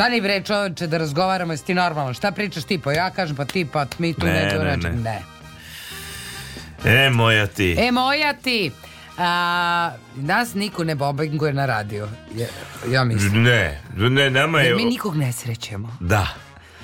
stani 0.00 0.20
bre 0.20 0.42
čoveče 0.42 0.86
da 0.86 0.98
razgovaramo, 0.98 1.52
jesi 1.52 1.64
ti 1.64 1.74
normalno, 1.74 2.14
šta 2.14 2.32
pričaš 2.32 2.64
ti, 2.64 2.78
pa 2.78 2.92
ja 2.92 3.10
kažem, 3.10 3.36
pa 3.36 3.44
ti, 3.44 3.66
pa 3.72 3.86
mi 3.98 4.14
tu 4.14 4.26
Ne, 4.26 4.32
ne, 4.32 4.58
ne, 4.58 4.76
ne, 4.76 4.90
ne. 4.90 5.20
ne. 6.84 7.06
E, 7.06 7.10
moja 7.10 7.46
ti. 7.46 7.76
E, 7.78 7.92
moja 7.92 8.32
ti. 8.32 8.70
A, 9.18 9.90
nas 10.16 10.54
niko 10.54 10.84
ne 10.84 10.94
bombinguje 10.94 11.52
na 11.52 11.66
radio. 11.66 12.08
Ja, 12.36 12.46
ja 12.90 13.04
mislim. 13.04 13.42
Ne, 13.42 13.80
ne, 13.96 14.30
nama 14.30 14.60
je... 14.60 14.66
Jer 14.66 14.76
mi 14.76 14.84
nikog 14.84 15.16
ne 15.16 15.32
srećemo. 15.32 15.96
Da. 16.00 16.26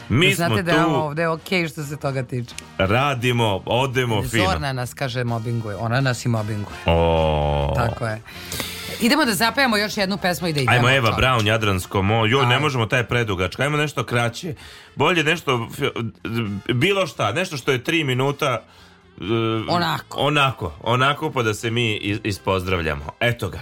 Mi 0.09 0.35
Znate 0.35 0.55
smo 0.55 0.63
da 0.63 0.73
je 0.73 0.85
tu, 0.85 0.91
ovde 0.91 1.29
okej 1.29 1.69
što 1.69 1.85
se 1.85 1.97
toga 1.97 2.23
tiče. 2.23 2.55
radimo, 2.79 3.63
odemo 3.67 4.23
fino. 4.23 4.45
Zorna 4.45 4.73
nas 4.73 4.95
kaže 4.95 5.25
mobinguje, 5.25 5.77
ona 5.77 6.01
nas 6.01 6.25
i 6.25 6.29
mobinguje. 6.29 6.77
O. 6.87 7.73
Tako 7.77 8.07
je. 8.07 8.21
Idemo 9.01 9.25
da 9.25 9.35
zapevamo 9.35 9.77
još 9.77 9.97
jednu 9.97 10.19
pesmu 10.19 10.49
i 10.49 10.53
da 10.53 10.61
idemo. 10.61 10.77
Ajmo 10.77 10.89
Eva 10.91 11.09
čovječe. 11.09 11.21
Brown, 11.23 11.47
Jadransko 11.47 12.03
mo. 12.03 12.27
Joj, 12.27 12.47
ne 12.47 12.59
možemo 12.59 12.87
taj 12.87 13.05
predugačka. 13.05 13.63
Ajmo 13.63 13.77
nešto 13.77 14.05
kraće. 14.05 14.55
Bolje 14.95 15.25
nešto, 15.25 15.69
bilo 16.69 17.07
šta, 17.07 17.33
nešto 17.33 17.57
što 17.57 17.73
je 17.73 17.85
tri 17.85 18.05
minuta. 18.05 18.63
e, 19.19 19.25
Onako. 19.69 20.19
Onako, 20.19 20.73
onako 20.83 21.31
pa 21.31 21.43
da 21.43 21.55
se 21.55 21.71
mi 21.71 21.95
is- 21.95 22.21
ispozdravljamo. 22.25 23.05
Eto 23.21 23.49
ga. 23.49 23.61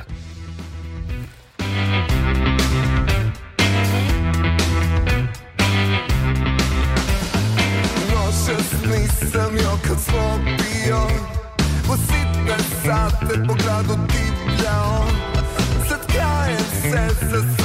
Noćas 8.10 8.72
nisam 8.84 9.56
jo 9.56 9.78
kad 9.88 10.00
smo 10.00 10.38
bio 10.38 10.98
U 11.84 11.96
sitne 11.98 12.56
sate 12.84 13.44
po 13.48 13.54
gradu 13.54 13.94
divljao 14.08 14.23
se 17.42 17.63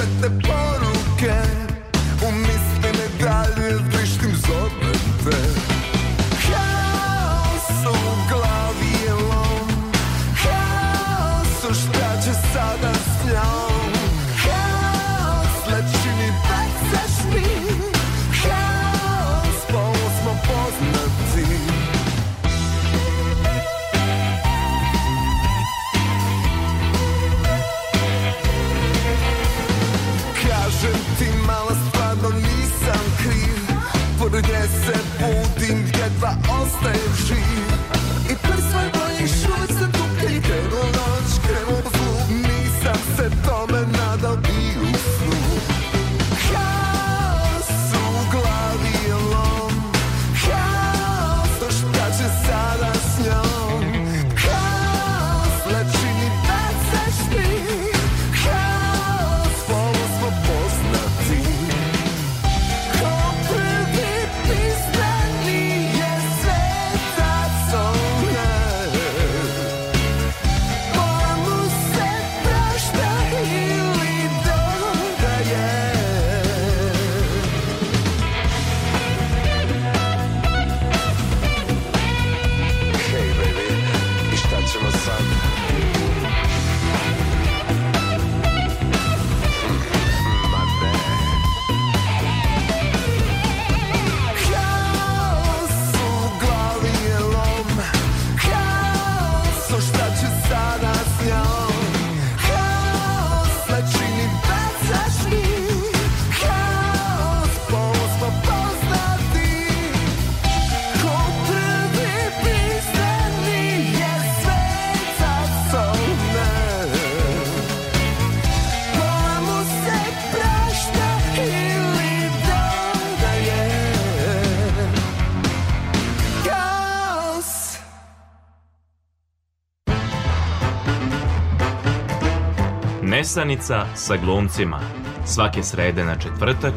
Nesanica 133.30 133.85
sa 133.95 134.15
glumcima. 134.18 134.80
Svake 135.26 135.64
srede 135.64 136.06
na 136.06 136.15
četvrtak. 136.19 136.73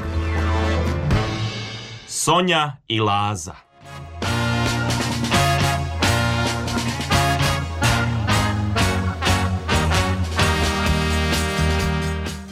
Sonja 2.06 2.72
i 2.88 3.00
Laza. 3.00 3.54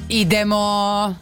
Idemo. 0.08 0.56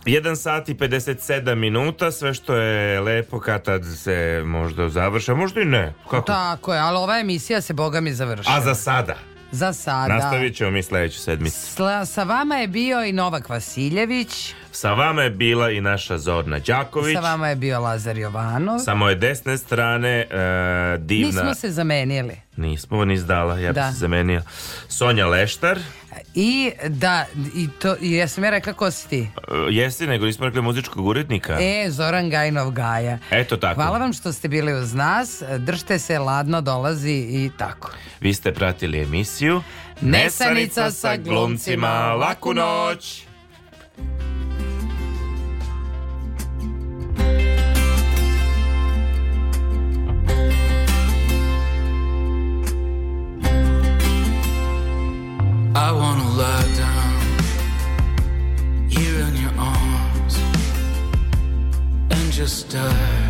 1 0.04 0.36
sat 0.36 0.68
i 0.68 0.74
57 0.74 1.54
minuta, 1.54 2.10
sve 2.10 2.34
što 2.34 2.54
je 2.54 3.00
lepo 3.00 3.40
kad 3.40 3.64
se 3.96 4.42
možda 4.46 4.88
završa, 4.88 5.34
možda 5.34 5.60
i 5.60 5.64
ne. 5.64 5.94
Kako? 6.10 6.26
Tako 6.26 6.74
je, 6.74 6.80
ali 6.80 6.96
ova 6.96 7.18
emisija 7.20 7.60
se 7.60 7.74
boga 7.74 8.00
mi 8.00 8.12
završila. 8.12 8.56
A 8.56 8.60
za 8.60 8.74
sada? 8.74 9.16
Za 9.50 9.72
sada. 9.72 10.14
Nastavit 10.14 10.56
ćemo 10.56 10.70
mi 10.70 10.82
sledeću 10.82 11.18
sedmicu. 11.18 11.56
Sla- 11.76 12.04
sa 12.04 12.22
vama 12.22 12.56
je 12.56 12.68
bio 12.68 13.04
i 13.04 13.12
Novak 13.12 13.48
Vasiljević, 13.48 14.54
Sa 14.72 14.92
vama 14.92 15.22
je 15.22 15.30
bila 15.30 15.70
i 15.70 15.80
naša 15.80 16.18
Zorna 16.18 16.58
Đaković. 16.58 17.14
sa 17.14 17.20
vama 17.20 17.48
je 17.48 17.56
bio 17.56 17.80
Lazar 17.80 18.18
Jovanov. 18.18 18.78
Sa 18.78 18.94
moje 18.94 19.14
desne 19.14 19.58
strane 19.58 20.08
e, 20.20 20.26
divna... 20.98 21.26
Nismo 21.26 21.54
se 21.54 21.70
zamenili. 21.70 22.36
Nismo 22.58 23.04
ni 23.04 23.14
izdala, 23.14 23.58
ja 23.58 23.68
bih 23.68 23.74
Da. 23.74 23.92
se 23.92 23.98
zamenio. 23.98 24.42
Sonja 24.88 25.26
Leštar. 25.26 25.78
I 26.34 26.70
da, 26.88 27.26
i 27.54 27.68
to, 27.78 27.96
i 28.00 28.12
jesam 28.12 28.44
ja 28.44 28.50
rekla 28.50 28.72
ko 28.72 28.90
si 28.90 29.08
ti? 29.08 29.20
E, 29.20 29.28
jesi, 29.70 30.06
nego 30.06 30.26
nismo 30.26 30.46
rekli 30.46 30.62
muzičkog 30.62 31.06
urednika. 31.06 31.56
E, 31.60 31.90
Zoran 31.90 32.30
Gajnov 32.30 32.70
Gaja. 32.70 33.18
Eto 33.30 33.56
tako. 33.56 33.74
Hvala 33.74 33.98
vam 33.98 34.12
što 34.12 34.32
ste 34.32 34.48
bili 34.48 34.72
uz 34.74 34.94
nas. 34.94 35.42
Držte 35.58 35.98
se, 35.98 36.18
ladno 36.18 36.60
dolazi 36.60 37.12
i 37.12 37.50
tako. 37.58 37.90
Vi 38.20 38.34
ste 38.34 38.54
pratili 38.54 39.02
emisiju 39.02 39.62
Nesanica 40.00 40.90
sa 40.90 41.16
glumcima. 41.16 41.88
Laku 42.14 42.54
noć! 42.54 43.24
I 55.80 55.92
wanna 55.92 56.28
lie 56.30 56.68
down 56.76 57.20
here 58.88 59.20
in 59.20 59.36
your 59.36 59.54
arms 59.56 60.36
and 62.10 62.32
just 62.32 62.68
die. 62.68 63.27